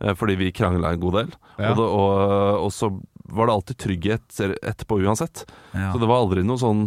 eh, 0.00 0.14
Fordi 0.14 0.36
vi 0.36 0.52
krangla 0.52 0.92
en 0.92 1.00
god 1.00 1.14
del. 1.20 1.30
Ja. 1.58 1.70
Og, 1.72 1.76
det, 1.78 1.86
og, 1.88 2.64
og 2.66 2.72
så 2.72 2.90
var 3.34 3.46
det 3.48 3.54
alltid 3.54 3.78
trygghet 3.80 4.40
etterpå 4.60 4.98
uansett. 5.00 5.46
Ja. 5.72 5.92
Så 5.94 5.98
det 6.02 6.08
var 6.10 6.20
aldri 6.24 6.42
noe 6.44 6.60
sånn 6.60 6.84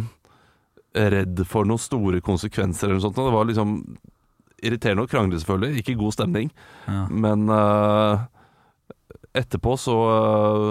redd 0.94 1.42
for 1.46 1.66
noen 1.68 1.78
store 1.82 2.20
konsekvenser 2.24 2.88
eller 2.88 2.98
noe 3.00 3.04
sånt. 3.08 3.18
Det 3.18 3.34
var 3.34 3.48
liksom 3.50 3.74
irriterende 4.64 5.04
å 5.04 5.10
krangle, 5.10 5.38
selvfølgelig. 5.38 5.82
Ikke 5.82 5.98
god 6.00 6.14
stemning. 6.16 6.48
Ja. 6.88 7.04
Men 7.10 7.44
eh, 7.52 8.22
etterpå 9.38 9.76
så, 9.78 9.94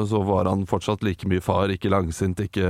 så 0.10 0.22
var 0.28 0.46
han 0.50 0.66
fortsatt 0.70 1.04
like 1.06 1.28
mye 1.30 1.42
far, 1.44 1.72
ikke 1.74 1.90
langsint, 1.94 2.40
ikke 2.44 2.68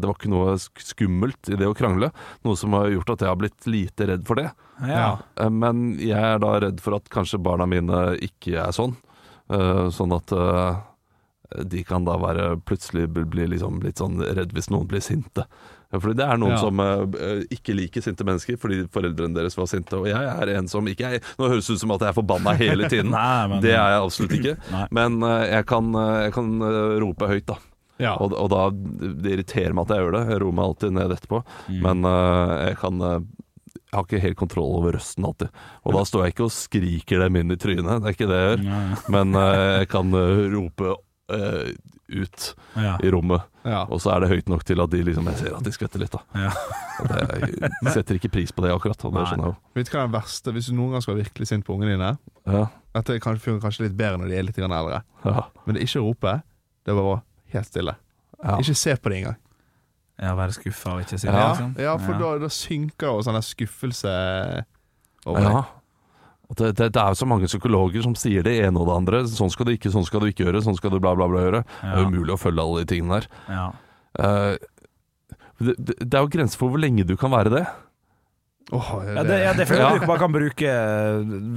Det 0.00 0.06
var 0.08 0.16
ikke 0.16 0.32
noe 0.32 0.56
skummelt 0.60 1.50
i 1.52 1.58
det 1.60 1.68
å 1.68 1.76
krangle. 1.76 2.10
Noe 2.46 2.58
som 2.58 2.74
har 2.76 2.90
gjort 2.92 3.14
at 3.14 3.24
jeg 3.24 3.30
har 3.30 3.38
blitt 3.40 3.68
lite 3.70 4.08
redd 4.10 4.26
for 4.28 4.40
det. 4.40 4.50
Ja. 4.88 5.18
Eh, 5.40 5.50
Men 5.50 5.98
jeg 6.00 6.18
er 6.18 6.40
da 6.42 6.54
redd 6.66 6.80
for 6.84 6.98
at 6.98 7.10
kanskje 7.12 7.40
barna 7.42 7.68
mine 7.70 8.02
ikke 8.24 8.56
er 8.64 8.72
sånn. 8.76 8.96
Eh, 9.52 9.86
Sånn 9.94 10.14
at 10.16 10.32
eh, 10.36 10.80
de 11.66 11.82
kan 11.84 12.04
da 12.06 12.14
være 12.20 12.52
plutselig 12.62 13.08
bli 13.10 13.24
bli 13.26 13.46
liksom 13.56 13.80
litt 13.82 13.98
sånn 13.98 14.20
redd 14.22 14.52
hvis 14.54 14.70
noen 14.70 14.86
blir 14.90 15.02
sinte. 15.02 15.46
Fordi 15.90 16.14
det 16.20 16.26
er 16.30 16.38
noen 16.38 16.52
Ja. 16.54 16.58
som 16.62 16.78
uh, 16.78 17.40
ikke 17.50 17.74
liker 17.74 18.02
sinte 18.04 18.22
mennesker 18.22 18.54
fordi 18.62 18.84
foreldrene 18.94 19.34
deres 19.34 19.56
var 19.58 19.66
sinte. 19.66 19.98
Og 19.98 20.06
jeg 20.06 20.22
er 20.22 20.52
en 20.54 20.68
som 20.70 20.86
ikke 20.86 21.08
er 21.16 21.24
Nå 21.38 21.48
høres 21.50 21.66
det 21.66 21.74
ut 21.74 21.80
som 21.82 21.90
at 21.96 22.04
jeg 22.04 22.12
er 22.12 22.18
forbanna 22.20 22.52
hele 22.60 22.86
tiden. 22.92 23.10
Nei, 23.10 23.46
men- 23.50 23.60
det 23.64 23.72
er 23.74 23.96
jeg 23.96 24.04
absolutt 24.04 24.36
ikke. 24.38 24.54
Nei. 24.76 24.84
Men 24.94 25.18
uh, 25.26 25.40
jeg 25.50 25.66
kan, 25.66 25.90
uh, 25.98 26.20
jeg 26.28 26.32
kan 26.38 26.52
rope 27.02 27.26
høyt, 27.32 27.46
da. 27.50 27.58
Ja. 28.00 28.14
Og, 28.22 28.32
og 28.32 28.48
da 28.48 28.62
Det 28.72 29.34
irriterer 29.34 29.74
meg 29.76 29.84
at 29.90 29.96
jeg 29.96 30.06
gjør 30.06 30.14
det. 30.16 30.22
Jeg 30.30 30.40
roer 30.44 30.54
meg 30.56 30.64
alltid 30.70 30.94
ned 30.96 31.12
etterpå. 31.18 31.42
Mm. 31.68 31.80
Men 31.84 32.06
jeg 32.70 32.78
kan 32.80 33.02
Jeg 33.04 33.92
har 33.98 34.06
ikke 34.06 34.22
helt 34.22 34.38
kontroll 34.40 34.70
over 34.78 34.94
røsten 34.96 35.26
alltid. 35.26 35.50
Og 35.84 35.92
da 35.98 36.04
står 36.08 36.22
jeg 36.24 36.32
ikke 36.36 36.46
og 36.46 36.54
skriker 36.54 37.24
dem 37.26 37.36
inn 37.42 37.50
i 37.52 37.58
trynet, 37.60 37.98
det 38.00 38.08
er 38.08 38.14
ikke 38.16 38.30
det 38.30 38.38
jeg 38.40 38.54
gjør. 38.54 38.62
Nei. 38.70 38.96
Men 39.18 39.34
jeg 39.42 39.88
kan 39.92 40.14
rope 40.54 40.94
ut 42.10 42.54
Ja. 42.74 42.96
i 43.02 43.10
rommet. 43.10 43.42
Ja. 43.64 43.82
Og 43.92 44.00
så 44.00 44.14
er 44.14 44.22
det 44.24 44.30
høyt 44.30 44.48
nok 44.48 44.62
til 44.64 44.80
at 44.80 44.90
de 44.92 45.02
liksom 45.04 45.26
Jeg 45.28 45.36
ser 45.36 45.56
at 45.58 45.64
de 45.66 45.72
skvetter 45.74 46.00
litt, 46.00 46.14
da. 46.14 46.20
Ja. 46.46 46.52
Jeg 47.84 47.92
setter 47.92 48.16
ikke 48.16 48.30
pris 48.32 48.52
på 48.52 48.64
det 48.64 48.70
akkurat. 48.72 49.02
Og 49.04 49.12
det 49.16 49.26
skjønner 49.28 49.50
jeg 49.50 49.54
jo. 49.54 49.72
Vet 49.76 49.88
du 49.88 49.92
hva 49.94 50.00
er 50.02 50.08
det 50.10 50.14
verste 50.18 50.52
Hvis 50.56 50.68
du 50.70 50.74
noen 50.76 50.94
gang 50.94 51.04
skal 51.04 51.14
være 51.16 51.24
virkelig 51.26 51.48
sint 51.48 51.64
på 51.66 51.76
ungene 51.76 51.94
dine 51.96 52.10
Ja, 52.48 52.66
Dette 52.96 53.16
er 53.16 53.20
fungerer 53.24 53.60
kanskje 53.64 53.86
litt 53.86 53.96
bedre 53.98 54.20
når 54.20 54.32
de 54.32 54.36
er 54.38 54.46
litt 54.48 54.58
eldre. 54.58 55.02
ja, 55.24 55.44
Men 55.64 55.76
det 55.76 55.82
er 55.82 55.86
ikke 55.86 56.00
å 56.02 56.08
rope. 56.08 56.32
Det 56.84 56.92
er 56.92 56.98
bare 57.00 57.20
helt 57.54 57.68
stille. 57.70 57.94
ja. 58.42 58.56
Ikke 58.58 58.74
se 58.74 58.96
på 58.96 59.12
det 59.12 59.18
engang. 59.20 59.36
Ja, 60.20 60.34
være 60.36 60.52
skuffa 60.56 60.94
og 60.96 61.04
ikke 61.04 61.18
si 61.18 61.26
Ja. 61.26 61.32
det. 61.32 61.40
Ja, 61.40 61.48
liksom. 61.52 61.74
ja 61.84 61.96
for 61.96 62.18
Da, 62.20 62.38
da 62.38 62.48
synker 62.52 63.06
jo 63.06 63.22
sånn 63.24 63.40
skuffelse 63.44 64.16
over 65.26 65.40
ja. 65.40 65.52
deg. 65.54 65.76
Det, 66.58 66.72
det, 66.78 66.88
det 66.94 67.00
er 67.02 67.12
jo 67.14 67.18
så 67.20 67.28
mange 67.30 67.46
psykologer 67.46 68.02
som 68.02 68.16
sier 68.18 68.42
det 68.46 68.56
ene 68.64 68.80
og 68.80 68.88
det 68.88 68.96
andre. 68.96 69.20
Sånn 69.30 69.52
skal 69.54 69.68
du 69.68 69.74
ikke, 69.76 69.92
sånn 69.94 70.06
skal 70.08 70.24
du 70.24 70.30
ikke 70.32 70.46
gjøre, 70.48 70.62
sånn 70.64 70.76
skal 70.78 70.90
du 70.94 70.98
bla, 70.98 71.12
bla, 71.18 71.28
bla 71.30 71.44
gjøre. 71.44 71.60
Det 71.66 71.92
er 71.92 72.00
Ja. 72.02 72.08
umulig 72.08 72.34
å 72.34 72.40
følge 72.40 72.64
alle 72.64 72.82
de 72.82 72.90
tingene 72.94 73.20
der. 73.20 73.28
Ja. 73.48 73.68
Uh, 74.18 74.56
det, 75.60 75.76
det, 75.78 75.94
det 76.02 76.16
er 76.18 76.24
jo 76.24 76.32
grenser 76.32 76.58
for 76.58 76.72
hvor 76.72 76.82
lenge 76.82 77.04
du 77.06 77.14
kan 77.20 77.30
være 77.30 77.52
det. 77.54 77.62
Åh, 78.72 78.90
Ja, 79.14 79.22
det, 79.26 79.38
ja, 79.44 79.52
det 79.54 79.66
føler 79.68 79.84
jeg 79.86 80.02
du 80.02 80.06
bare 80.10 80.22
kan 80.24 80.34
bruke 80.34 80.74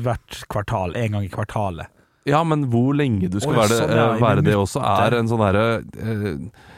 hvert 0.05 0.43
kvartal. 0.49 0.95
En 0.99 1.17
gang 1.17 1.25
i 1.25 1.31
kvartalet. 1.33 1.89
Ja, 2.29 2.39
men 2.47 2.67
hvor 2.71 2.93
lenge 2.95 3.27
du 3.33 3.39
skal 3.41 3.57
Å, 3.57 3.59
være, 3.63 3.73
det, 3.73 3.79
sånn, 3.81 3.97
ja, 3.97 4.05
eh, 4.05 4.15
i 4.15 4.23
være 4.23 4.45
det 4.45 4.53
også, 4.55 4.83
er 5.03 5.17
en 5.17 5.27
sånn 5.27 5.41
herre 5.43 5.65
uh, 5.83 6.69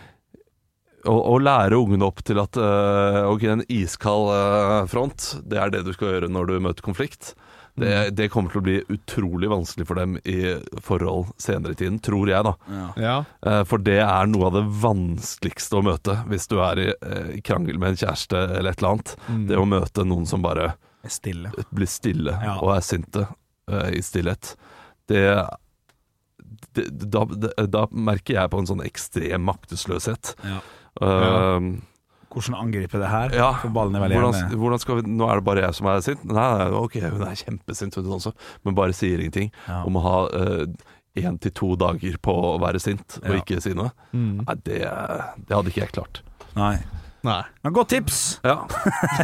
å, 1.05 1.16
å 1.36 1.36
lære 1.38 1.78
ungene 1.78 2.07
opp 2.07 2.24
til 2.26 2.39
at 2.41 2.57
eh, 2.57 3.20
Ok, 3.30 3.43
en 3.53 3.61
iskald 3.70 4.32
eh, 4.34 4.86
front, 4.89 5.28
det 5.45 5.59
er 5.61 5.74
det 5.74 5.84
du 5.86 5.91
skal 5.93 6.16
gjøre 6.16 6.30
når 6.34 6.49
du 6.49 6.55
møter 6.66 6.86
konflikt. 6.86 7.36
Det, 7.76 8.15
det 8.15 8.30
kommer 8.32 8.53
til 8.53 8.61
å 8.61 8.63
bli 8.63 8.76
utrolig 8.95 9.49
vanskelig 9.51 9.86
for 9.89 9.99
dem 9.99 10.13
i 10.23 10.38
forhold 10.86 11.34
senere 11.43 11.76
i 11.76 11.80
tiden, 11.82 11.97
tror 11.99 12.30
jeg, 12.32 12.45
da. 12.47 12.53
Ja. 12.95 13.15
Eh, 13.43 13.63
For 13.67 13.84
det 13.84 13.97
er 13.99 14.30
noe 14.32 14.47
av 14.47 14.53
det 14.55 14.61
vanskeligste 14.84 15.76
å 15.76 15.84
møte 15.84 16.15
hvis 16.30 16.47
du 16.47 16.55
er 16.63 16.80
i 16.80 16.88
eh, 16.93 17.34
krangel 17.43 17.76
med 17.82 17.89
en 17.93 17.99
kjæreste 18.05 18.39
eller 18.61 18.71
et 18.71 18.80
eller 18.80 18.93
annet. 18.93 19.11
Mm. 19.28 19.41
Det 19.51 19.59
å 19.59 19.67
møte 19.67 20.05
noen 20.07 20.26
som 20.30 20.45
bare 20.45 20.69
Stille. 21.11 21.51
blir 21.76 21.86
stille 21.91 22.32
Ja. 22.41 22.55
og 22.63 22.71
er 22.78 22.86
sinte 22.88 23.26
eh, 23.67 23.89
i 23.99 24.01
stillhet. 24.01 24.55
Det, 25.11 25.26
da, 26.76 27.26
da, 27.26 27.51
da 27.67 27.84
merker 27.91 28.38
jeg 28.39 28.51
på 28.51 28.59
en 28.63 28.67
sånn 28.71 28.84
ekstrem 28.88 29.43
maktesløshet. 29.47 30.34
Ja. 30.47 30.61
Eh, 31.03 31.69
Hvordan 32.36 32.57
angripe 32.59 32.99
det 32.99 33.09
her? 33.09 33.31
Ja, 33.39 33.47
For 33.63 33.71
ballen 33.73 33.95
er 33.95 34.03
veldig 34.05 34.17
hvordan, 34.19 34.57
hvordan 34.59 34.81
skal 34.83 34.99
vi, 34.99 35.05
Nå 35.15 35.29
er 35.31 35.39
det 35.39 35.45
bare 35.47 35.63
jeg 35.63 35.77
som 35.77 35.88
er 35.88 36.01
sint. 36.03 36.25
Nei, 36.27 36.47
nei, 36.59 36.67
ok, 36.75 36.97
hun 37.15 37.23
er 37.29 37.39
kjempesint, 37.39 37.95
hun 38.01 38.11
også, 38.19 38.33
men 38.67 38.75
bare 38.77 38.93
sier 38.97 39.23
ingenting. 39.23 39.53
Ja. 39.69 39.81
Om 39.88 39.95
å 40.01 40.03
ha 40.03 40.17
én 41.15 41.38
til 41.39 41.53
to 41.55 41.71
dager 41.79 42.17
på 42.19 42.33
å 42.36 42.59
være 42.59 42.81
sint 42.83 43.17
og 43.23 43.31
Ja. 43.31 43.39
ikke 43.39 43.61
si 43.63 43.71
noe. 43.77 43.93
Mm. 44.11 44.43
Nei, 44.43 44.55
det, 44.67 44.81
det 45.47 45.55
hadde 45.55 45.71
ikke 45.71 45.86
jeg 45.86 45.93
klart. 45.95 46.21
Nei. 46.59 46.75
Nei. 47.25 47.39
Men 47.63 47.73
godt 47.73 47.89
tips! 47.89 48.17
Ja, 48.45 48.67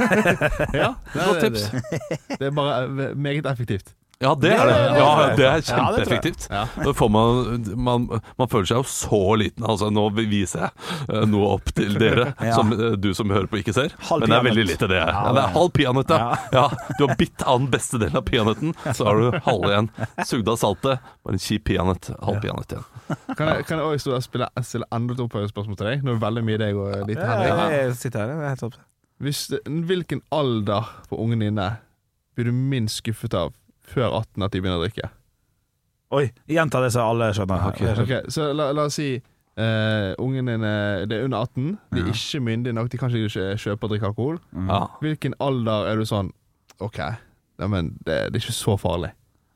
Ja, 0.73 0.95
det, 1.13 1.25
Godt 1.27 1.41
tips. 1.43 1.67
Det, 1.69 2.37
det 2.39 2.47
er 2.47 2.55
bare 2.55 2.77
eh, 2.87 3.11
meget 3.13 3.45
effektivt. 3.51 3.91
Ja 4.21 4.31
det 4.37 4.51
er 4.53 4.69
det. 4.69 4.75
Ja, 5.01 5.07
det 5.35 5.45
er 5.47 5.59
Ja, 5.61 5.61
kjempeeffektivt. 5.65 6.47
Ja. 6.51 6.65
Man, 7.09 7.65
man, 7.75 8.05
man 8.39 8.49
føler 8.51 8.69
seg 8.69 8.81
jo 8.81 8.83
så 8.87 9.21
liten. 9.41 9.65
Altså, 9.65 9.89
nå 9.93 10.03
viser 10.15 10.67
jeg 10.67 10.71
eh, 11.09 11.25
noe 11.29 11.55
opp 11.57 11.71
til 11.77 11.97
dere, 11.99 12.27
Ja. 12.51 12.53
som 12.57 12.71
eh, 12.75 12.95
du 13.01 13.09
som 13.17 13.31
hører 13.33 13.49
på, 13.51 13.59
ikke 13.61 13.73
ser. 13.75 13.95
Halv 14.09 14.25
Men 14.25 14.33
det 14.33 14.37
er 14.39 14.47
veldig 14.49 14.65
lite, 14.69 14.89
det. 14.91 14.99
Ja, 15.01 15.09
Ja, 15.27 15.33
det 15.37 15.43
er 15.45 15.53
halv 15.57 15.71
peanøtt, 15.77 16.13
ja. 16.13 16.29
Ja. 16.53 16.63
ja. 16.71 16.93
Du 16.99 17.05
har 17.07 17.15
bitt 17.19 17.45
av 17.47 17.59
den 17.63 17.69
beste 17.73 17.99
delen 18.01 18.17
av 18.21 18.25
peanøtten, 18.29 18.75
så 18.93 19.09
har 19.09 19.19
du 19.21 19.39
halve 19.47 19.71
igjen. 19.73 19.89
Sugd 20.29 20.51
av 20.53 20.59
saltet, 20.61 21.01
bare 21.25 21.37
en 21.39 21.43
kjip 21.47 21.65
peanøtt. 21.71 22.11
Halv 22.21 22.41
peanøtt 22.45 22.75
igjen. 22.77 22.87
Kan 23.35 23.49
jeg, 23.51 23.65
kan 23.67 23.81
jeg 23.81 23.97
også 23.99 24.19
spille, 24.23 24.47
stille 24.63 24.87
enda 24.95 25.17
et 25.17 25.23
oppfølgingsspørsmål 25.25 25.79
til 25.81 25.89
deg? 25.91 26.05
Nå 26.05 26.13
er 26.13 26.19
det 26.19 26.23
veldig 26.27 26.43
mye 26.47 26.59
deg 26.61 26.79
og 26.79 26.93
lite 27.09 27.25
Henrik. 27.27 27.75
Jeg 27.75 27.95
sitter 27.99 28.21
her, 28.23 28.31
det 28.31 28.45
er 28.45 28.53
helt 28.53 28.63
topp. 28.67 28.77
Hvis 29.21 29.41
hvilken 29.65 30.21
alder 30.33 30.87
på 31.09 31.19
ungen 31.21 31.43
dine 31.43 31.65
blir 32.37 32.47
du 32.49 32.55
minst 32.55 33.01
skuffet 33.03 33.35
av 33.37 33.51
før 33.87 34.11
18 34.21 34.43
at 34.45 34.51
de 34.53 34.61
begynner 34.61 34.79
å 34.81 34.85
drikke? 34.85 35.09
Oi, 36.11 36.25
gjenta 36.51 36.81
det 36.83 36.91
så 36.91 37.05
alle 37.07 37.29
skjønner. 37.35 37.67
Ok, 37.69 37.81
okay 38.03 38.25
Så 38.31 38.49
la, 38.53 38.71
la 38.75 38.83
oss 38.89 38.97
si 38.99 39.13
uh, 39.15 40.11
ungen 40.19 40.49
din 40.51 40.63
er, 40.67 41.05
det 41.07 41.17
er 41.21 41.25
under 41.29 41.45
18, 41.47 41.69
de 41.93 42.01
er 42.01 42.09
Ja. 42.09 42.11
ikke 42.13 42.41
myndige 42.43 42.73
nok, 42.75 42.89
de 42.91 42.97
kan 42.99 43.15
ikke 43.15 43.45
kjøpe 43.63 43.87
og 43.87 43.93
drikke 43.93 44.09
alkohol. 44.11 44.39
Mm. 44.51 44.67
Ja. 44.69 44.81
Hvilken 45.01 45.35
alder 45.39 45.87
er 45.91 46.01
du 46.01 46.05
sånn 46.09 46.31
OK, 46.81 46.97
ja, 46.99 47.67
men 47.69 47.93
det, 48.03 48.17
det 48.33 48.39
er 48.39 48.43
ikke 48.43 48.57
så 48.57 48.75
farlig. 48.81 49.11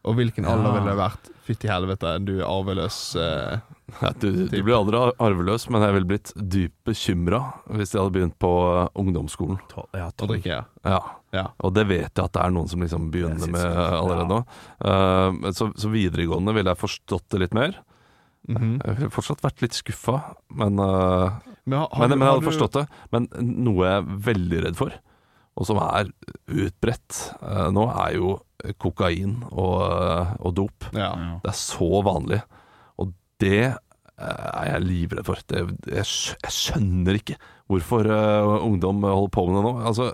Og 0.05 0.15
hvilken 0.19 0.45
alder 0.45 0.69
Ja. 0.69 0.73
ville 0.77 0.91
det 0.93 0.99
vært? 1.01 1.29
Fytti 1.45 1.67
helvete, 1.69 2.11
du 2.25 2.35
er 2.39 2.45
arveløs. 2.47 2.99
Eh, 3.19 3.59
Ja, 4.01 4.09
du, 4.17 4.27
du 4.49 4.55
blir 4.65 4.73
aldri 4.79 4.97
arveløs, 5.21 5.67
men 5.69 5.83
jeg 5.85 5.93
ville 5.93 6.07
blitt 6.09 6.31
dypt 6.35 6.77
bekymra 6.89 7.39
hvis 7.69 7.91
jeg 7.93 8.01
hadde 8.01 8.15
begynt 8.15 8.37
på 8.41 8.49
eh, 8.81 8.87
ungdomsskolen. 8.97 9.59
Ja, 9.93 10.07
å 10.09 10.29
drikke, 10.31 10.61
ja. 10.83 11.01
Ja. 11.35 11.43
Og 11.61 11.73
det 11.77 11.83
vet 11.91 12.09
jeg 12.17 12.23
at 12.25 12.33
det 12.33 12.41
er 12.45 12.53
noen 12.55 12.67
som 12.71 12.81
liksom 12.81 13.09
begynner 13.13 13.51
med 13.51 13.65
allerede 13.65 14.25
nå. 14.31 14.39
Men 15.41 15.53
så, 15.57 15.67
så 15.77 15.89
videregående 15.91 16.53
ville 16.55 16.71
jeg 16.71 16.79
forstått 16.81 17.25
det 17.35 17.41
litt 17.43 17.53
mer. 17.57 17.75
Mhm. 18.47 18.75
Jeg 18.85 18.97
ville 19.01 19.11
fortsatt 19.13 19.41
vært 19.43 19.61
litt 19.65 19.75
skuffa, 19.75 20.19
men, 20.53 20.79
uh, 20.79 21.35
Men, 21.65 21.79
har, 21.81 21.89
men, 21.99 22.09
du- 22.09 22.15
men 22.15 22.23
jeg 22.25 22.29
har 22.29 22.37
hadde 22.39 22.47
forstått 22.49 22.77
det. 22.77 22.85
Men 23.11 23.27
noe 23.65 23.85
jeg 23.87 23.97
er 24.01 24.09
veldig 24.31 24.63
redd 24.67 24.77
for, 24.79 24.95
og 25.55 25.67
som 25.69 25.79
er 25.83 26.09
utbredt 26.51 27.19
uh, 27.41 27.69
nå, 27.73 27.85
er 28.05 28.15
jo 28.19 28.35
kokain 28.81 29.39
og, 29.51 29.81
og 30.39 30.53
dop. 30.57 30.87
Det 31.43 31.51
er 31.51 31.57
så 31.59 31.89
vanlig. 32.05 32.39
Det 33.41 33.61
eh, 33.65 33.75
er 34.21 34.71
jeg 34.71 34.85
livredd 34.85 35.27
for. 35.27 35.41
Det, 35.49 35.63
jeg, 35.91 36.07
jeg 36.07 36.55
skjønner 36.55 37.19
ikke 37.19 37.37
hvorfor 37.71 38.07
uh, 38.07 38.61
ungdom 38.61 39.01
holder 39.07 39.31
på 39.33 39.45
med 39.49 39.57
det 39.57 39.63
nå. 39.65 39.73
Altså, 39.89 40.09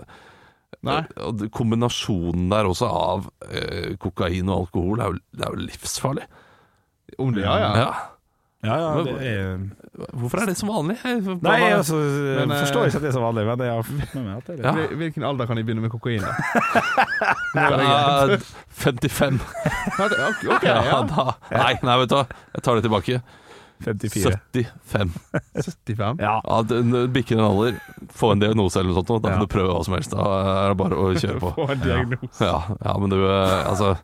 Nei. 0.88 1.02
eh, 1.04 1.44
kombinasjonen 1.52 2.48
der 2.52 2.70
også 2.70 2.88
av 2.88 3.28
uh, 3.28 3.92
kokain 4.02 4.48
og 4.48 4.64
alkohol 4.64 5.02
er 5.02 5.12
jo, 5.12 5.20
det 5.36 5.46
er 5.46 5.52
jo 5.54 5.66
livsfarlig. 5.66 6.26
Om 7.20 7.36
ja, 7.36 7.58
ja. 7.60 7.70
Ja. 7.76 7.90
Ja, 8.62 8.74
ja, 8.78 8.90
det 9.02 9.14
er 9.26 9.56
Hvorfor 10.14 10.38
er 10.38 10.46
det 10.46 10.54
så 10.56 10.66
vanlig? 10.68 10.94
Jeg, 11.02 11.20
Nei, 11.42 11.54
jeg 11.58 11.74
altså, 11.80 11.96
Men, 11.98 12.52
eh, 12.54 12.60
forstår 12.62 12.86
ikke 12.86 13.00
at 13.00 13.02
det 13.02 13.08
er 13.10 13.16
så 13.16 13.22
vanlig, 13.24 13.42
men 13.48 13.64
jeg 13.66 13.74
har 13.74 13.82
fått 13.88 14.14
med 14.14 14.22
meg 14.24 14.36
at 14.36 14.46
det 14.46 14.54
er 14.54 14.60
det. 14.62 14.84
Ja. 14.86 14.96
Hvilken 15.02 15.26
alder 15.28 15.48
kan 15.50 15.58
de 15.58 15.64
begynne 15.66 15.82
med 15.82 15.90
kokain, 15.92 16.22
da? 16.22 16.32
Ja, 17.58 18.38
55. 18.84 19.40
Ok, 20.06 20.64
Ja, 20.64 20.78
ja. 20.86 21.00
da. 21.10 21.26
Nei, 21.50 21.74
nei, 21.82 21.96
vet 22.04 22.12
du 22.12 22.16
hva. 22.20 22.24
Jeg 22.54 22.64
tar 22.68 22.78
det 22.78 22.84
tilbake. 22.86 23.18
54. 23.82 24.38
75. 24.54 25.10
75? 25.58 26.22
Ja. 26.22 26.36
Ja, 26.46 26.62
du 26.62 26.78
du 26.82 27.34
en 27.34 27.44
alder, 27.44 27.80
få 28.14 28.32
en 28.32 28.44
diagnose 28.44 28.78
eller 28.78 28.92
noe 28.92 29.02
sånt, 29.02 29.24
da 29.24 29.32
Ja. 29.32 29.34
kan 29.36 29.42
du 29.42 29.50
prøve 29.50 29.74
hva 29.74 29.84
som 29.84 29.94
helst. 29.98 30.14
Da 30.14 30.22
er 30.22 30.68
det 30.70 30.78
bare 30.78 30.94
å 31.02 31.10
kjøre 31.18 31.40
på. 31.42 31.52
Få 31.58 31.68
en 31.74 31.82
diagnose. 31.82 32.46
Ja, 32.46 32.62
ja 32.78 32.96
men 33.02 33.10
du, 33.10 33.18
eh, 33.26 33.68
altså 33.68 33.96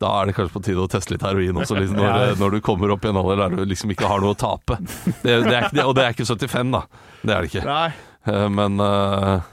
Da 0.00 0.10
er 0.20 0.28
det 0.28 0.34
kanskje 0.36 0.52
på 0.58 0.62
tide 0.66 0.82
å 0.84 0.90
teste 0.92 1.14
litt 1.14 1.22
heroin 1.24 1.56
også, 1.62 1.78
liksom, 1.78 1.96
når, 1.96 2.06
Ja. 2.28 2.34
når 2.40 2.50
du 2.56 2.60
kommer 2.60 2.90
opp 2.92 3.04
i 3.04 3.08
en 3.08 3.16
alder 3.16 3.36
der 3.46 3.56
du 3.56 3.64
liksom 3.64 3.90
ikke 3.94 4.08
har 4.10 4.20
noe 4.20 4.34
å 4.34 4.38
tape. 4.38 4.76
Det, 5.22 5.42
det 5.46 5.54
er 5.56 5.68
ikke, 5.70 5.84
og 5.88 5.94
det 5.96 6.04
er 6.04 6.16
ikke 6.16 6.26
75, 6.28 6.72
da. 6.76 6.82
Det 7.22 7.32
er 7.36 7.40
det 7.46 7.52
ikke. 7.54 7.64
Nei. 7.64 7.90
Eh, 8.26 8.48
Men 8.52 8.80
eh, 8.80 9.52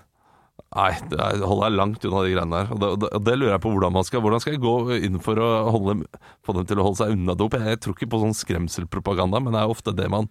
Nei, 0.74 0.90
det 1.06 1.20
holder 1.22 1.46
hold 1.46 1.60
deg 1.62 1.76
langt 1.78 2.06
unna 2.10 2.22
de 2.26 2.32
greiene 2.34 2.58
der. 2.64 2.70
Og 2.74 2.80
det, 2.82 2.88
og 2.90 3.00
det, 3.04 3.10
og 3.14 3.26
det 3.28 3.34
lurer 3.38 3.52
jeg 3.54 3.62
på 3.62 3.72
hvordan 3.76 3.94
man 3.94 4.06
skal 4.08 4.24
Hvordan 4.26 4.42
skal 4.42 4.56
jeg 4.56 4.62
gå 4.64 4.72
inn 5.06 5.20
for 5.22 5.38
å 5.38 5.50
holde, 5.70 5.94
få 6.42 6.56
dem 6.58 6.66
til 6.66 6.82
å 6.82 6.86
holde 6.88 6.98
seg 6.98 7.12
unna 7.14 7.36
dop? 7.38 7.54
Jeg 7.62 7.78
tror 7.84 7.94
ikke 7.94 8.10
på 8.10 8.22
sånn 8.24 8.34
skremselpropaganda, 8.34 9.38
men 9.44 9.54
det 9.54 9.62
er 9.62 9.70
ofte 9.70 9.94
det 9.94 10.08
man 10.10 10.26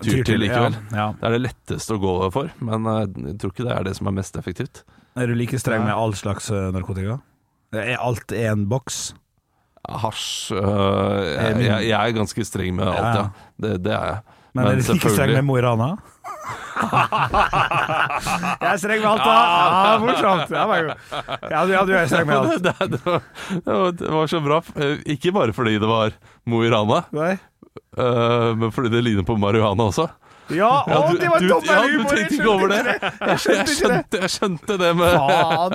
tyr 0.00 0.24
til 0.24 0.40
likevel. 0.40 0.78
Ja, 0.96 1.10
Det 1.18 1.28
er 1.28 1.36
det 1.36 1.42
letteste 1.44 1.98
å 1.98 2.00
gå 2.00 2.14
for, 2.32 2.48
men 2.64 2.88
eh, 2.88 3.02
jeg 3.34 3.36
tror 3.42 3.52
ikke 3.52 3.66
det 3.68 3.74
er 3.76 3.84
det 3.90 3.94
som 4.00 4.08
er 4.08 4.16
mest 4.16 4.40
effektivt. 4.40 4.80
Er 5.20 5.28
du 5.28 5.36
like 5.36 5.60
streng 5.60 5.84
med 5.84 5.92
all 5.92 6.16
slags 6.16 6.48
narkotika? 6.72 7.18
Er 7.76 8.00
alt 8.00 8.32
én 8.32 8.64
boks? 8.72 9.10
Hasj 9.90 10.52
øh, 10.54 10.62
jeg, 10.62 11.56
jeg, 11.58 11.88
jeg 11.88 11.98
er 11.98 12.14
ganske 12.14 12.44
streng 12.46 12.76
med 12.76 12.86
alt, 12.86 13.16
Ja. 13.18 13.24
Det, 13.62 13.84
det 13.84 13.92
er 13.92 14.04
jeg. 14.06 14.18
Men, 14.54 14.66
er 14.66 14.76
du 14.76 14.92
ikke 14.94 15.10
streng 15.10 15.32
med 15.32 15.42
Mo 15.48 15.56
i 15.56 15.62
Rana? 15.64 15.96
jeg 18.62 18.68
er 18.68 18.76
streng 18.80 19.00
med 19.00 19.08
alt, 19.10 19.24
da! 19.24 19.32
Ja, 19.32 19.98
morsomt. 20.02 20.50
Ja, 20.52 20.64
du, 21.64 21.72
ja, 21.72 21.84
du 21.88 21.92
er 21.96 22.06
streng 22.10 22.26
med 22.28 22.36
alt. 22.36 22.62
det, 22.66 22.72
det, 22.92 23.00
var, 23.06 23.90
det, 23.96 24.10
var, 24.12 24.26
så 24.28 24.40
bra. 24.44 24.60
Eh, 24.76 24.98
Ikke 25.16 25.32
bare 25.32 25.52
fordi 25.56 25.78
det 25.80 25.88
var 25.88 26.12
Mo 26.44 26.62
i 26.62 26.70
Rana, 26.70 27.02
øh, 27.16 28.58
men 28.58 28.72
fordi 28.72 28.92
det 28.92 29.04
ligner 29.04 29.24
på 29.24 29.36
marihuana 29.40 29.88
også. 29.88 30.06
Ja, 30.52 30.68
å, 30.84 30.90
Ja, 30.90 31.00
du, 31.08 31.16
det 31.16 31.30
var 31.32 31.40
dobbel 31.48 31.70
ja, 31.70 31.82
du 31.86 32.04
tenkte 32.10 32.34
ikke 32.36 32.50
over 32.50 32.68
det? 32.74 32.80
Jeg, 32.84 33.38
skjønte, 33.40 33.56
jeg, 33.56 33.76
skjønte, 33.78 34.20
jeg 34.20 34.30
skjønte 34.36 34.78
det 34.82 34.92
med 34.98 35.10
Faen! 35.16 35.72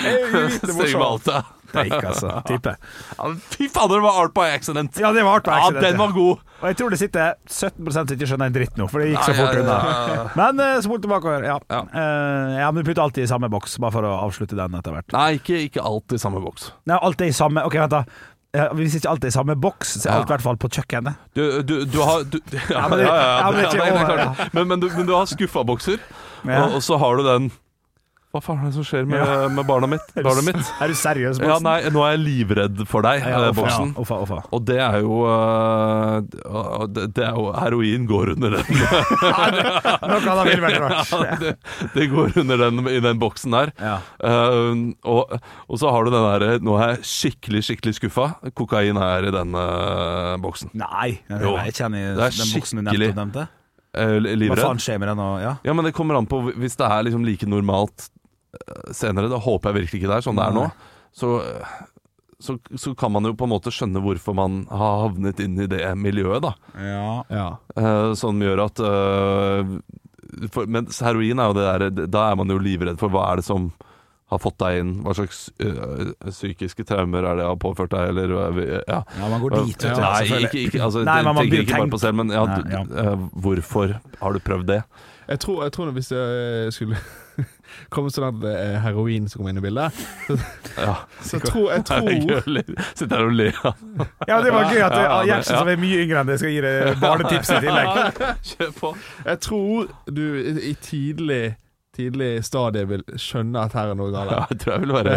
Streng 0.60 0.92
med 0.94 1.06
alt, 1.08 1.26
ja. 1.34 1.42
Preik, 1.74 1.94
altså. 2.00 2.32
Type. 2.50 2.74
Ja, 3.18 3.30
Fy 3.54 3.68
fader, 3.68 3.98
det 3.98 4.06
var 4.06 4.18
art 4.22 4.34
by 4.36 4.48
accident! 4.54 4.98
Ja, 5.00 5.12
det 5.16 5.24
var 5.26 5.40
art 5.40 5.48
by 5.48 5.54
accident. 5.58 5.82
Ja, 5.82 5.90
den 5.90 6.00
var 6.00 6.14
god! 6.16 6.42
Og 6.64 6.68
jeg 6.70 6.78
tror 6.80 6.94
det 6.94 6.98
sitter 7.00 7.34
17 7.50 7.92
som 7.92 8.12
ikke 8.14 8.28
skjønner 8.30 8.48
en 8.48 8.54
dritt 8.54 8.78
nå, 8.80 8.86
for 8.88 9.02
det 9.02 9.10
gikk 9.10 9.26
så 9.26 9.34
Ja, 9.34 9.38
fort 9.42 9.56
ja, 9.58 9.64
unna. 9.64 9.78
ja, 9.84 10.04
ja. 10.14 10.26
Men 10.38 10.62
uh, 10.62 10.76
spol 10.86 11.02
tilbake 11.04 11.28
og 11.28 11.34
hør. 11.34 11.48
Ja. 11.50 11.56
Ja. 11.68 11.80
Eh, 11.92 12.54
ja, 12.62 12.68
men 12.70 12.80
du 12.80 12.88
putter 12.88 13.04
alltid 13.04 13.26
i 13.26 13.30
samme 13.30 13.50
boks, 13.52 13.76
bare 13.84 13.92
for 13.98 14.08
å 14.08 14.12
avslutte 14.22 14.56
den 14.56 14.78
etter 14.78 14.94
hvert. 14.96 15.10
Nei, 15.12 15.26
ikke, 15.40 15.58
ikke 15.66 15.84
alt 15.84 16.14
i 16.16 16.20
samme 16.22 16.40
boks. 16.44 16.70
Nei, 16.88 16.96
alt 16.96 17.26
i 17.26 17.32
samme 17.36 17.66
Ok, 17.68 17.76
vent, 17.82 17.92
da. 17.92 18.04
Ja, 18.54 18.68
hvis 18.78 18.94
ikke 18.94 19.10
alt 19.10 19.24
er 19.26 19.32
i 19.32 19.34
samme 19.34 19.56
boks, 19.58 19.96
så 19.98 20.06
er 20.08 20.20
alt 20.20 20.30
i 20.30 20.34
hvert 20.36 20.44
fall 20.44 20.58
på 20.62 20.70
kjøkkenet. 20.76 21.18
Du, 21.34 21.42
du, 21.66 21.74
du 21.90 21.98
har 22.06 22.22
du, 22.30 22.38
ja, 22.54 22.84
men 22.88 23.02
ja, 23.02 23.10
ja, 23.10 23.24
ja, 23.42 23.50
men 23.50 23.64
ja, 23.66 24.48
men, 24.54 24.68
men, 24.70 24.84
du, 24.84 25.12
har 25.12 25.26
skuffa-bokser, 25.26 25.98
Ja. 26.44 26.62
og, 26.62 26.78
og 26.78 26.84
så 26.86 27.00
har 27.00 27.18
du 27.18 27.26
den 27.26 27.50
Hva 28.34 28.40
faen 28.42 28.64
er 28.64 28.72
det 28.72 28.74
som 28.74 28.82
skjer 28.82 29.04
med, 29.06 29.20
Ja. 29.22 29.46
med 29.46 29.62
barna 29.62 29.86
mitt? 29.86 30.08
Barna 30.16 30.42
mitt? 30.42 30.58
Er 30.82 30.90
du 30.90 30.94
seriøs, 30.98 31.38
Boksen? 31.38 31.46
Ja, 31.46 31.58
nei, 31.62 31.86
nå 31.94 32.00
er 32.02 32.16
jeg 32.16 32.22
livredd 32.24 32.80
for 32.90 33.06
deg, 33.06 33.20
Ja, 33.22 33.44
eh, 33.46 33.52
boksen. 33.54 33.92
Ja, 33.94 34.00
uffa, 34.02 34.16
uffa. 34.24 34.38
Og 34.50 34.64
det 34.66 34.78
er 34.82 34.96
jo 35.04 35.20
uh, 35.22 36.18
det, 36.90 37.22
er 37.22 37.30
jo 37.30 37.52
Heroin 37.54 38.08
går 38.10 38.32
under 38.32 38.56
den. 38.56 38.64
Noe 40.10 40.18
det, 40.18 40.48
ville 40.48 40.64
vært 40.64 40.82
rart. 40.82 41.62
Det, 41.94 42.08
går 42.10 42.34
under 42.42 42.64
den 42.64 42.82
i 42.90 42.98
den 43.04 43.20
boksen 43.22 43.54
der. 43.54 43.70
Ja. 43.78 44.00
Eh, 44.18 44.82
og, 45.06 45.36
og 45.70 45.78
så 45.78 45.92
har 45.94 46.02
du 46.02 46.10
den 46.10 46.26
derre 46.26 46.58
Nå 46.58 46.74
er 46.74 46.96
jeg 46.96 47.06
skikkelig, 47.06 47.62
skikkelig 47.68 47.94
skuffa. 48.00 48.26
Kokain 48.58 48.98
er 48.98 49.28
i 49.28 49.34
den 49.36 49.54
uh, 49.54 50.34
boksen. 50.42 50.74
Nei, 50.74 51.20
jeg, 51.30 51.38
Jo. 51.38 51.54
jeg 51.62 51.78
kjenner 51.78 52.18
er 52.18 52.34
den 52.34 52.50
boksen 52.56 52.82
du 52.82 52.90
nevnte. 52.90 53.46
livredd. 53.94 54.58
Hva 54.58 54.72
faen 54.72 54.82
skjer 54.82 54.98
med 54.98 55.12
den 55.12 55.22
nå? 55.22 55.30
Ja. 55.44 55.54
Ja, 55.62 55.78
men 55.78 55.86
det 55.86 55.94
kommer 55.94 56.18
an 56.18 56.26
på 56.26 56.42
hvis 56.50 56.74
det 56.82 56.90
er 56.90 57.06
liksom 57.06 57.22
like 57.30 57.46
normalt 57.46 58.10
senere. 58.94 59.30
Det 59.32 59.42
håper 59.44 59.70
jeg 59.70 59.82
virkelig 59.82 60.00
ikke 60.02 60.12
det 60.12 60.20
er 60.20 60.26
sånn 60.28 60.38
det 60.40 60.46
er 60.46 60.56
nå. 60.56 60.68
Så, 61.14 61.30
så, 62.42 62.56
så 62.76 62.94
kan 62.98 63.12
man 63.14 63.28
jo 63.28 63.34
på 63.38 63.46
en 63.46 63.54
måte 63.54 63.72
skjønne 63.74 64.02
hvorfor 64.02 64.36
man 64.36 64.64
har 64.70 65.04
havnet 65.06 65.42
inn 65.44 65.58
i 65.62 65.68
det 65.70 65.84
miljøet, 65.98 66.42
da. 66.44 66.54
ja. 66.78 67.10
Ja. 67.30 67.48
Eh, 67.78 68.12
som 68.18 68.42
gjør 68.42 68.66
at 68.66 68.82
eh, 68.82 69.74
for, 70.50 70.66
Men 70.66 70.88
heroin 70.90 71.38
er 71.38 71.50
jo 71.50 71.54
det 71.54 71.64
der 71.64 72.08
Da 72.10 72.24
er 72.30 72.38
man 72.40 72.50
jo 72.50 72.58
livredd 72.58 72.98
for 72.98 73.12
hva 73.12 73.28
er 73.30 73.38
det 73.40 73.46
som 73.46 73.70
har 74.32 74.40
fått 74.40 74.56
deg 74.62 74.80
inn. 74.80 74.92
Hva 75.04 75.14
slags 75.16 75.46
eh, 75.62 76.12
psykiske 76.26 76.86
traumer 76.88 77.26
er 77.28 77.40
det 77.40 77.48
har 77.48 77.58
påført 77.60 77.92
deg, 77.94 78.12
eller 78.14 78.32
eh, 78.48 78.78
ja. 78.88 79.02
ja, 79.04 79.28
man 79.30 79.42
går 79.42 79.58
dit, 79.60 79.84
ja. 79.84 79.96
Nei, 80.00 80.22
ikke, 80.46 80.62
ikke, 80.64 80.80
altså, 80.86 81.04
Nei, 81.06 81.18
man, 81.26 81.36
man 81.36 81.44
tenker 81.44 81.66
ikke 81.66 81.82
bare 81.84 81.92
på 81.92 82.00
selv, 82.02 82.18
men 82.22 82.32
ja, 82.34 82.46
Nei, 82.48 82.80
du, 82.88 82.96
eh, 83.02 83.26
hvorfor 83.44 83.98
har 84.22 84.34
du 84.34 84.40
prøvd 84.44 84.70
det? 84.72 84.80
Jeg 85.28 85.40
tror, 85.44 85.62
jeg 85.66 85.76
tror 85.76 85.92
hvis 85.96 86.10
jeg 86.12 86.72
skulle 86.76 87.00
kommet 87.94 88.14
sånn 88.16 88.26
at 88.28 88.38
det 88.42 88.52
er 88.60 88.78
heroin 88.84 89.28
som 89.28 89.40
kommer 89.40 89.54
inn 89.54 89.60
i 89.60 89.64
bildet. 89.64 90.04
Ja. 90.78 90.94
Så 91.26 91.38
jeg 91.38 91.48
tror, 91.50 91.66
jeg 91.72 91.84
tror 91.88 92.10
gøy 92.10 92.36
å 92.38 92.42
le- 92.58 92.64
Sitte 92.94 93.10
her 93.16 93.24
og 93.28 93.34
ler. 93.38 93.58
Ja, 94.28 94.40
det 94.44 94.52
var 94.54 94.70
gøy 94.70 94.82
at 94.86 94.96
det- 94.98 95.10
Gjertsen, 95.30 95.58
som 95.58 95.68
er 95.74 95.76
mye 95.80 96.00
yngre 96.04 96.20
enn 96.22 96.30
det, 96.32 96.38
skal 96.42 96.54
gi 96.54 96.62
deg 96.64 97.00
barnetips 97.02 97.50
i 97.54 97.60
tillegg. 97.64 98.22
Kjør 98.52 98.72
på. 98.80 98.94
Jeg 99.26 99.40
tror 99.48 99.92
du 100.10 100.24
i 100.70 100.74
tidlig 100.84 101.42
Tidlig 101.94 102.28
stadie 102.44 102.82
vil 102.90 103.02
skjønne 103.20 103.60
at 103.68 103.74
her 103.78 103.92
er 103.92 103.94
noe 103.98 104.10
galt. 104.10 104.32
Ja, 104.34 104.40
jeg 104.50 104.58
tror 104.64 104.72
jeg 104.74 104.82
vil 104.82 104.94
være, 104.96 105.12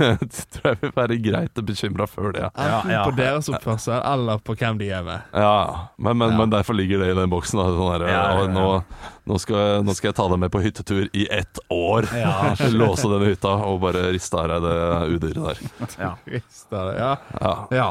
tror 0.54 0.68
jeg 0.70 0.78
vil 0.80 0.92
være 0.96 1.16
greit 1.26 1.60
bekymra 1.68 2.06
før 2.08 2.30
det. 2.32 2.44
Ja. 2.46 2.50
Enten 2.56 2.90
Ja, 2.90 2.94
ja. 2.96 3.02
på 3.04 3.12
deres 3.18 3.50
oppførsel 3.52 3.98
eller 4.00 4.40
på 4.46 4.56
hvem 4.56 4.78
de 4.80 4.88
er 4.96 5.02
med. 5.04 5.26
Ja, 5.36 5.52
men, 5.98 6.16
men, 6.22 6.30
Ja. 6.32 6.38
men 6.40 6.54
derfor 6.54 6.78
ligger 6.78 7.02
det 7.04 7.10
i 7.12 7.18
den 7.20 7.28
boksen. 7.32 7.60
Da, 7.60 7.66
sånn 7.76 7.92
der, 8.00 8.06
Ja, 8.08 8.22
ja, 8.32 8.38
ja. 8.40 8.46
Nå, 8.48 8.66
nå, 9.28 9.38
skal, 9.44 9.56
jeg- 9.60 9.84
nå 9.84 9.94
skal 9.98 10.08
jeg 10.08 10.16
ta 10.16 10.28
deg 10.32 10.38
med 10.46 10.50
på 10.56 10.62
hyttetur 10.64 11.04
i 11.12 11.26
ett 11.30 11.60
år. 11.70 12.08
Ja. 12.16 12.54
Låse 12.80 13.12
denne 13.12 13.28
hytta 13.28 13.52
og 13.68 13.80
bare 13.84 14.06
riste 14.16 14.40
av 14.40 14.48
deg 14.48 14.64
det 14.64 14.78
udyret 15.18 15.44
der. 15.44 15.92
Ja. 16.00 16.14
Riste 16.38 16.72
det, 16.88 16.96
Ja. 16.98 17.12
Ja, 17.40 17.54
ja. 17.76 17.90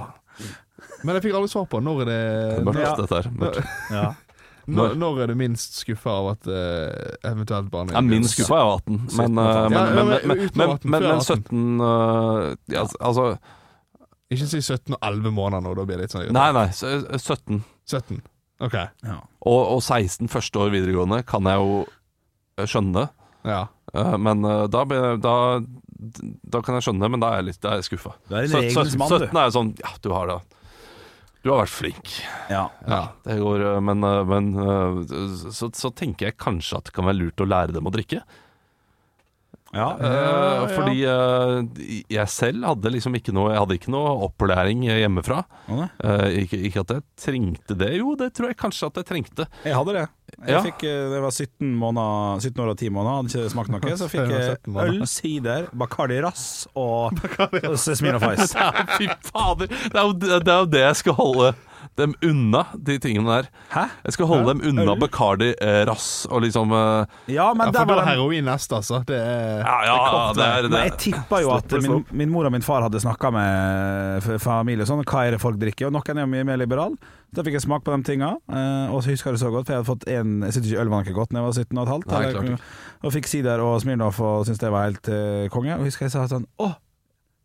Men 1.03 1.15
jeg 1.17 1.23
fikk 1.29 1.37
aldri 1.37 1.49
svar 1.49 1.65
på 1.69 1.79
når 1.81 2.01
er 2.03 2.05
det 2.09 2.17
er 2.57 2.65
mørkt, 2.65 2.81
Ja. 2.83 2.95
dette 2.97 3.21
her. 3.21 3.31
Mørkt. 3.37 3.71
Ja. 3.93 4.09
Når, 4.78 4.95
når 5.01 5.19
er 5.24 5.32
du 5.32 5.36
minst 5.39 5.78
skuffa 5.82 6.13
av 6.19 6.30
at 6.34 6.47
uh, 6.49 7.30
eventuelt 7.32 7.69
barnet 7.74 7.95
Ja, 7.97 8.01
Minst 8.05 8.36
skuffa 8.38 8.57
er 8.57 8.63
jo 8.65 8.74
18, 8.78 8.99
men, 9.19 9.38
uh, 9.38 9.49
men, 9.69 9.78
Ja, 9.78 9.86
ja, 9.86 10.03
men, 10.03 10.07
men 10.07 10.28
men, 10.28 10.51
men, 10.55 10.76
men, 10.84 11.07
men 11.07 11.24
17 11.26 11.82
uh, 11.82 12.55
ja, 12.74 12.86
Altså 12.99 13.26
Ikke 14.32 14.47
si 14.51 14.61
17 14.63 14.95
og 14.95 14.99
11 15.03 15.34
måneder 15.38 15.65
nå, 15.65 15.74
da 15.80 15.86
blir 15.88 15.99
det 15.99 16.07
litt 16.07 16.15
sånn 16.15 16.30
Nei, 16.36 16.49
nei, 16.55 16.67
17. 16.72 17.63
17. 17.91 18.22
Ok. 18.61 18.78
Og, 19.49 19.61
og 19.76 19.80
16 19.82 20.30
første 20.32 20.61
år 20.61 20.69
videregående 20.76 21.24
kan 21.28 21.47
jeg 21.49 21.57
jo 21.59 21.80
eh, 21.82 22.67
skjønne. 22.69 23.07
Ja. 23.47 23.63
uh, 23.97 24.15
Men 24.22 24.45
eh, 24.45 24.67
da, 24.72 24.84
da, 25.17 25.34
da 26.53 26.61
kan 26.61 26.78
jeg 26.78 26.86
skjønne, 26.86 27.09
men 27.09 27.24
da 27.24 27.32
er 27.34 27.41
jeg 27.41 27.47
litt 27.49 27.67
skuffa. 27.88 28.13
Du 28.30 28.36
er 28.38 28.45
en 28.45 28.51
Søt- 28.53 28.67
regelens 28.69 28.93
søt- 28.93 29.01
mann, 29.01 29.09
du. 29.09 29.26
17 29.26 29.39
er 29.41 29.49
jo 29.49 29.55
sånn 29.57 29.72
Ja, 29.82 29.91
du 30.05 30.11
har 30.13 30.30
det. 30.30 30.38
Du 31.41 31.49
har 31.49 31.63
vært 31.63 31.73
flink. 31.73 32.11
Ja. 32.51 32.67
ja. 32.85 33.01
Det 33.25 33.39
går, 33.41 33.63
eh, 33.65 33.79
men, 33.81 34.05
eh, 34.05 34.21
men 34.29 34.51
eh, 34.61 35.49
så, 35.49 35.71
så 35.73 35.89
tenker 35.89 36.29
jeg 36.29 36.37
kanskje 36.41 36.77
at 36.77 36.89
det 36.89 36.95
kan 36.97 37.07
være 37.09 37.17
lurt 37.17 37.41
å 37.41 37.49
lære 37.49 37.73
dem 37.77 37.89
å 37.89 37.93
drikke. 37.93 38.21
Ja. 39.72 39.86
Eh, 40.03 40.63
Fordi 40.76 41.03
eh, 41.07 42.01
jeg 42.11 42.28
selv 42.28 42.65
hadde 42.67 42.91
liksom 42.91 43.13
ikke 43.15 43.32
noe 43.32 43.53
Jeg 43.53 43.61
hadde 43.61 43.78
ikke 43.78 43.91
noe 43.93 44.09
opplæring 44.28 44.82
hjemmefra. 44.84 45.38
Å. 45.72 45.86
Eh, 46.03 46.41
ikke, 46.43 46.59
ikke 46.67 46.84
at 46.84 46.91
jeg 46.97 47.05
trengte 47.24 47.78
det. 47.80 47.93
Jo, 48.01 48.15
det 48.19 48.34
tror 48.36 48.51
jeg 48.51 48.59
kanskje 48.59 48.89
at 48.91 48.99
jeg 48.99 49.07
trengte. 49.13 49.47
Jeg 49.63 49.78
hadde 49.78 49.95
det. 49.95 50.03
Jeg 50.41 50.49
Ja. 50.55 50.61
fikk, 50.65 50.84
eh, 50.88 51.07
det 51.13 51.22
var 51.24 51.32
17, 51.32 51.72
måneder, 51.80 52.41
17 52.43 52.63
år 52.65 52.69
og 52.74 52.78
10 52.84 52.89
måneder, 52.97 53.15
hadde 53.22 53.32
ikke 53.32 53.53
smakt 53.55 53.72
noe. 53.72 53.95
Så 53.99 54.09
fikk 54.13 54.28
jeg 54.32 54.57
17 54.59 54.74
måneder. 54.76 55.01
øl, 55.01 55.07
sider, 55.07 55.67
Bacardi 55.74 56.19
Rass 56.24 56.45
og, 56.76 57.15
og 57.15 57.78
Smirnoff 57.80 58.28
Ice. 58.36 58.67
Fy 58.97 59.07
fader! 59.32 59.67
Det 59.72 59.95
er, 59.95 60.03
jo, 60.03 60.13
det 60.19 60.47
er 60.51 60.59
jo 60.65 60.72
det 60.76 60.84
jeg 60.88 60.95
skal 61.05 61.13
holde 61.19 61.53
dem 61.99 62.13
unna, 62.23 62.61
de 62.77 62.95
tingene 63.03 63.27
der. 63.27 63.47
Hæ? 63.73 63.81
Jeg 64.05 64.13
skal 64.15 64.25
holde 64.29 64.45
Hæ? 64.45 64.53
dem 64.53 64.61
unna 64.71 64.93
Øl? 64.93 64.99
Bacardi 65.01 65.49
eh, 65.61 65.81
Rass 65.85 66.25
og 66.31 66.41
liksom 66.41 66.71
eh, 66.71 67.05
Ja, 67.33 67.49
men 67.53 67.67
ja, 67.67 67.71
der 67.71 67.79
for 67.79 67.85
da 67.85 67.93
var 67.93 68.01
er 68.01 68.05
den 68.05 68.11
heroin 68.13 68.45
neste, 68.47 68.75
altså. 68.79 69.01
Det 69.05 69.17
er 69.19 69.59
Ja, 69.59 69.75
ja, 69.85 70.31
det 70.33 70.45
er 70.47 70.69
Men 70.69 70.77
jeg 70.85 70.91
det. 70.91 70.99
tippa 71.03 71.41
jo 71.43 71.51
at 71.55 71.71
min, 71.83 72.05
min 72.11 72.29
mor 72.31 72.45
og 72.47 72.51
min 72.55 72.61
far 72.65 72.81
hadde 72.87 73.01
snakka 73.03 73.31
med 73.35 74.23
f- 74.23 74.39
familie 74.41 74.83
og 74.83 74.87
sånn, 74.93 75.03
hva 75.03 75.25
er 75.27 75.31
det 75.35 75.41
folk 75.43 75.59
drikker, 75.59 75.87
og 75.91 75.93
noen 75.97 76.17
er 76.17 76.25
jo 76.25 76.31
mye 76.31 76.47
mer 76.47 76.57
liberal. 76.63 76.95
Da 77.35 77.43
fikk 77.43 77.53
jeg 77.59 77.63
smak 77.63 77.83
på 77.83 77.93
de 77.95 78.03
tinga, 78.03 78.33
eh, 78.51 78.87
og 78.91 79.03
så 79.03 79.11
husker 79.13 79.31
jeg 79.31 79.39
det 79.39 79.43
så 79.45 79.51
godt, 79.51 79.65
for 79.67 79.73
jeg 79.73 79.79
hadde 79.83 79.91
fått 79.91 80.07
en 80.11 80.41
Jeg 80.47 80.53
syntes 80.57 80.71
ikke 80.71 80.81
øl 80.81 80.89
var 80.91 81.03
noe 81.03 81.13
godt 81.15 81.29
da 81.31 81.37
jeg 81.39 81.45
var 81.47 81.53
17 81.59 81.77
og 81.77 81.83
et 81.87 81.91
halvt. 81.93 82.07
Nei, 82.07 82.21
eller- 82.23 82.31
klart 82.39 82.49
ikke. 82.51 82.61
og 83.03 83.11
fikk 83.13 83.27
sider 83.27 83.59
og 83.63 83.81
Smirnoff 83.81 84.19
og 84.19 84.45
syntes 84.45 84.59
det 84.59 84.71
var 84.71 84.83
helt 84.89 85.07
eh, 85.09 85.47
konge. 85.49 85.75
Og 85.77 85.85
husker 85.87 86.05
jeg 86.07 86.11
sa 86.15 86.25
sånn 86.27 86.45
Å, 86.59 86.71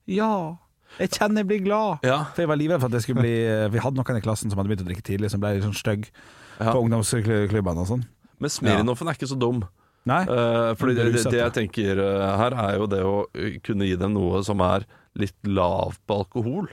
ja! 0.06 0.56
Jeg 0.96 1.12
kjenner 1.12 1.42
jeg 1.42 1.48
blir 1.50 1.64
glad. 1.66 2.04
Ja, 2.06 2.22
For 2.32 2.44
jeg 2.44 2.50
var 2.50 2.60
livredd 2.60 2.80
for 2.80 2.88
at 2.88 2.96
jeg 2.96 3.04
skulle 3.04 3.24
bli 3.24 3.34
Vi 3.74 3.82
hadde 3.84 3.98
noen 3.98 4.18
i 4.20 4.24
klassen 4.24 4.52
som 4.52 4.60
hadde 4.60 4.70
begynt 4.72 4.84
å 4.84 4.88
drikke 4.88 5.04
tidlig, 5.04 5.30
som 5.32 5.42
ble 5.42 5.56
litt 5.56 5.66
sånn 5.66 5.76
stygg 5.76 6.08
Ja. 6.56 6.70
på 6.72 6.80
ungdomsklubbene 6.80 7.82
og 7.82 7.90
sånn. 7.90 8.06
Men 8.40 8.52
Smirnoffen 8.52 9.08
er 9.10 9.16
ikke 9.18 9.28
så 9.28 9.36
dum. 9.38 9.60
Nei? 10.06 10.22
Uh, 10.30 10.72
fordi 10.78 10.94
det, 10.94 11.06
det, 11.16 11.22
det 11.34 11.40
jeg 11.40 11.54
tenker 11.56 11.98
eh, 11.98 12.26
her, 12.38 12.54
er 12.62 12.76
jo 12.78 12.86
det 12.86 13.00
å 13.02 13.14
eh, 13.34 13.56
kunne 13.66 13.88
gi 13.88 13.96
dem 13.98 14.12
noe 14.14 14.38
som 14.46 14.60
er 14.62 14.84
litt 15.18 15.34
lav 15.50 15.96
på 16.06 16.20
alkohol. 16.22 16.68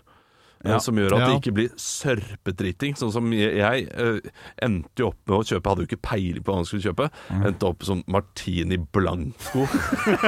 Eh, 0.63 0.71
Ja. 0.71 0.79
Som 0.79 0.95
gjør 0.99 1.15
at 1.17 1.25
det 1.27 1.37
ikke 1.41 1.53
blir 1.57 1.69
sørpedriting. 1.79 2.95
Sånn 2.99 3.11
som 3.11 3.27
jeg, 3.35 3.51
jeg 3.59 3.87
eh, 3.91 4.31
endte 4.63 5.03
jo 5.03 5.11
opp 5.11 5.19
med 5.27 5.35
å 5.37 5.43
kjøpe 5.51 5.69
Hadde 5.73 5.85
jo 5.85 5.89
ikke 5.91 6.01
peiling 6.07 6.43
på 6.45 6.53
hva 6.55 6.63
jeg 6.63 6.69
skulle 6.71 6.87
kjøpe. 6.89 7.09
Mm. 7.29 7.45
Endte 7.49 7.69
opp 7.69 7.85
som 7.87 8.03
Martini 8.07 8.79
Blanco. 8.79 9.67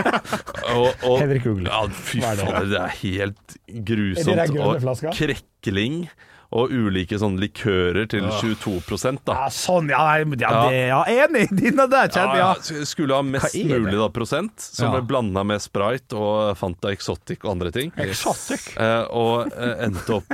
og, 0.76 0.88
og, 1.06 1.18
Henrik 1.22 1.48
Ugle. 1.52 1.70
ja, 1.72 1.82
fy 1.90 2.22
Hva 2.24 2.36
er 2.36 2.70
det? 2.72 2.80
er 2.84 2.96
helt 3.02 3.60
grusomt. 3.88 4.32
Er 4.32 4.42
det 4.42 4.48
den 4.48 4.58
grønne 4.58 4.72
Og 4.76 4.86
flaska? 4.88 5.16
krekling. 5.16 6.00
Og 6.54 6.70
ulike 6.72 7.18
sånne 7.20 7.42
likører 7.42 8.06
til 8.12 8.28
22 8.30 8.76
da. 9.26 9.34
Ja, 9.34 9.48
sånn, 9.50 9.90
ja, 9.90 10.02
nei, 10.06 10.38
ja, 10.40 10.52
det, 10.70 10.82
ja 10.92 11.00
enig! 11.26 11.48
Dine 11.60 11.88
der 11.92 12.08
kjent, 12.14 12.36
Ja, 12.38 12.52
ja. 12.54 12.84
skulle 12.86 13.18
ha 13.18 13.26
mest 13.26 13.56
er 13.58 13.80
mulig 13.82 13.98
da 13.98 14.10
prosent, 14.14 14.54
som 14.62 14.94
ble 14.94 15.02
blanda 15.10 15.44
med 15.44 15.64
Sprite 15.64 16.16
og 16.16 16.54
Fanta 16.60 16.92
Exotic 16.94 17.42
og 17.44 17.56
andre 17.58 17.72
ting. 17.76 17.92
Exotic. 17.98 18.70
Eh, 18.78 19.04
og 19.10 19.50
eh, 19.56 19.74
endte 19.88 20.20
opp 20.22 20.32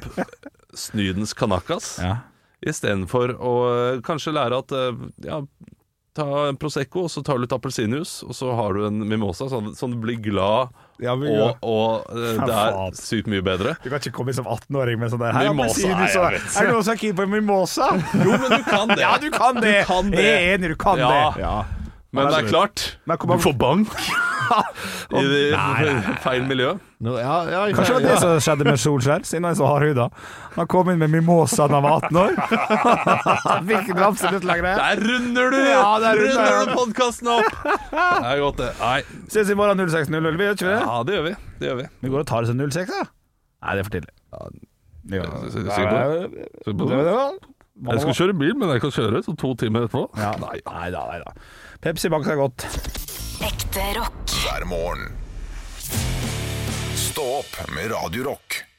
Snydens 0.77 1.33
Kanakas 1.37 1.97
Ja. 2.03 2.17
istedenfor 2.61 3.33
å 3.39 3.53
eh, 3.71 4.01
kanskje 4.05 4.35
lære 4.35 4.59
at 4.61 4.75
eh, 4.77 5.05
ja, 5.25 5.41
ta 6.17 6.25
en 6.49 6.57
Prosecco, 6.59 7.05
og 7.07 7.11
så 7.13 7.21
tar 7.23 7.37
du 7.39 7.45
litt 7.45 7.53
appelsinjuice, 7.55 8.25
og 8.27 8.35
så 8.35 8.51
har 8.57 8.73
du 8.75 8.85
en 8.89 8.97
mimosa, 9.07 9.47
sånn, 9.51 9.69
sånn 9.77 9.93
du 9.95 9.99
blir 10.03 10.17
glad, 10.19 10.73
Ja, 11.01 11.15
vi, 11.17 11.31
og, 11.31 11.57
og 11.65 12.11
eh, 12.13 12.41
det 12.45 12.55
er 12.57 12.97
sykt 12.99 13.29
mye 13.31 13.41
bedre. 13.41 13.77
Du 13.81 13.87
kan 13.89 13.97
ikke 14.03 14.11
komme 14.19 14.33
inn 14.33 14.37
som 14.41 14.45
18-åring 14.51 14.99
med 15.01 15.09
sånn 15.13 15.23
der 15.23 15.33
Her 15.33 15.47
Mimosa. 15.49 15.87
Er 15.87 16.67
det 16.67 16.73
noen 16.75 16.83
som 16.85 16.93
er 16.93 16.99
keen 17.01 17.15
på 17.17 17.25
en 17.25 17.31
mimosa? 17.33 17.87
Jo, 18.21 18.35
men 18.37 18.57
du 18.59 18.63
kan 18.67 18.91
det. 18.95 18.99
Ja, 19.01 19.15
du 19.23 19.29
kan 19.33 19.57
det! 19.63 19.77
Du 19.81 19.93
kan 19.93 20.11
det. 20.13 20.25
Jeg 20.27 20.41
er 20.51 20.57
enig, 20.59 20.73
du 20.75 20.79
kan 20.83 20.99
Ja. 21.01 21.11
det. 21.15 21.45
Ja. 21.47 21.55
Men 22.11 22.27
det 22.27 22.41
er 22.41 22.47
klart, 22.51 22.81
du 23.07 23.37
får 23.39 23.53
bank 23.55 23.87
i 25.15 25.21
det 25.31 25.55
feil 26.19 26.41
miljø. 26.43 26.73
No, 27.01 27.13
ja, 27.15 27.47
ja, 27.47 27.61
jeg 27.69 27.75
Kanskje 27.77 27.93
det 27.93 28.01
var 28.03 28.09
det 28.09 28.15
som 28.19 28.33
skjedde 28.43 28.65
med 28.67 28.77
Solskjær, 28.83 29.23
siden 29.27 29.45
han 29.47 29.53
er 29.55 29.57
så 29.57 29.65
hardhuda. 29.69 30.05
Han 30.57 30.67
kom 30.73 30.89
inn 30.91 30.99
med 30.99 31.07
mimosa 31.13 31.67
da 31.71 31.75
han 31.79 31.85
var 31.87 32.03
18 32.09 32.19
år. 32.19 32.31
Han 33.47 33.63
fikk 33.69 33.85
den 33.93 34.03
absolutt 34.05 34.43
lenger. 34.49 34.75
Der 34.81 34.95
runder 35.05 35.47
du! 35.55 35.59
Ja, 35.69 35.91
der 36.03 36.13
runder 36.19 36.67
du 36.67 36.71
podkasten 36.75 37.27
opp! 37.37 37.51
Det 37.63 38.27
er 38.33 38.37
godt, 38.43 38.59
det. 38.59 38.71
Nei. 38.81 38.99
Ses 39.31 39.47
i 39.53 39.55
morgen 39.61 39.79
06.00, 39.87 40.11
vi 40.11 40.19
gjør 40.49 40.55
ikke 40.59 40.67
det? 40.67 40.81
Ja, 40.83 40.95
det 41.07 41.13
gjør 41.15 41.25
vi. 41.29 41.33
Det 41.61 41.65
gjør 41.71 41.77
vi. 41.79 41.85
Vi 42.03 42.07
går 42.11 42.19
og 42.25 42.29
tar 42.33 42.43
oss 42.43 42.51
en 42.51 42.59
06, 42.67 42.91
da. 42.91 43.07
Nei, 43.61 43.71
det 43.77 43.79
er 43.79 43.85
for 43.87 43.93
tidlig. 43.95 44.11
Ja? 45.15 45.23
Jeg 47.81 47.97
skal 48.03 48.13
kjøre 48.19 48.35
bil, 48.37 48.51
men 48.59 48.69
jeg 48.75 48.81
kan 48.83 48.91
kjøre 48.93 49.23
så 49.25 49.31
to 49.39 49.49
timer 49.57 49.87
etterpå. 49.87 50.03
Ja. 50.19 50.35
Nei. 50.43 50.57
Nei 50.67 50.87
da, 50.93 51.01
nei 51.09 51.19
da. 51.23 51.31
Pepsi 51.81 52.09
Max 52.13 52.27
er 52.29 52.35
godt. 52.37 52.65
Ekte 53.41 53.85
rock. 53.97 54.33
hver 54.43 54.65
morgen. 54.69 55.07
Stå 56.95 57.23
opp 57.39 57.57
med 57.73 57.89
Radio 57.91 58.27
Rock. 58.29 58.70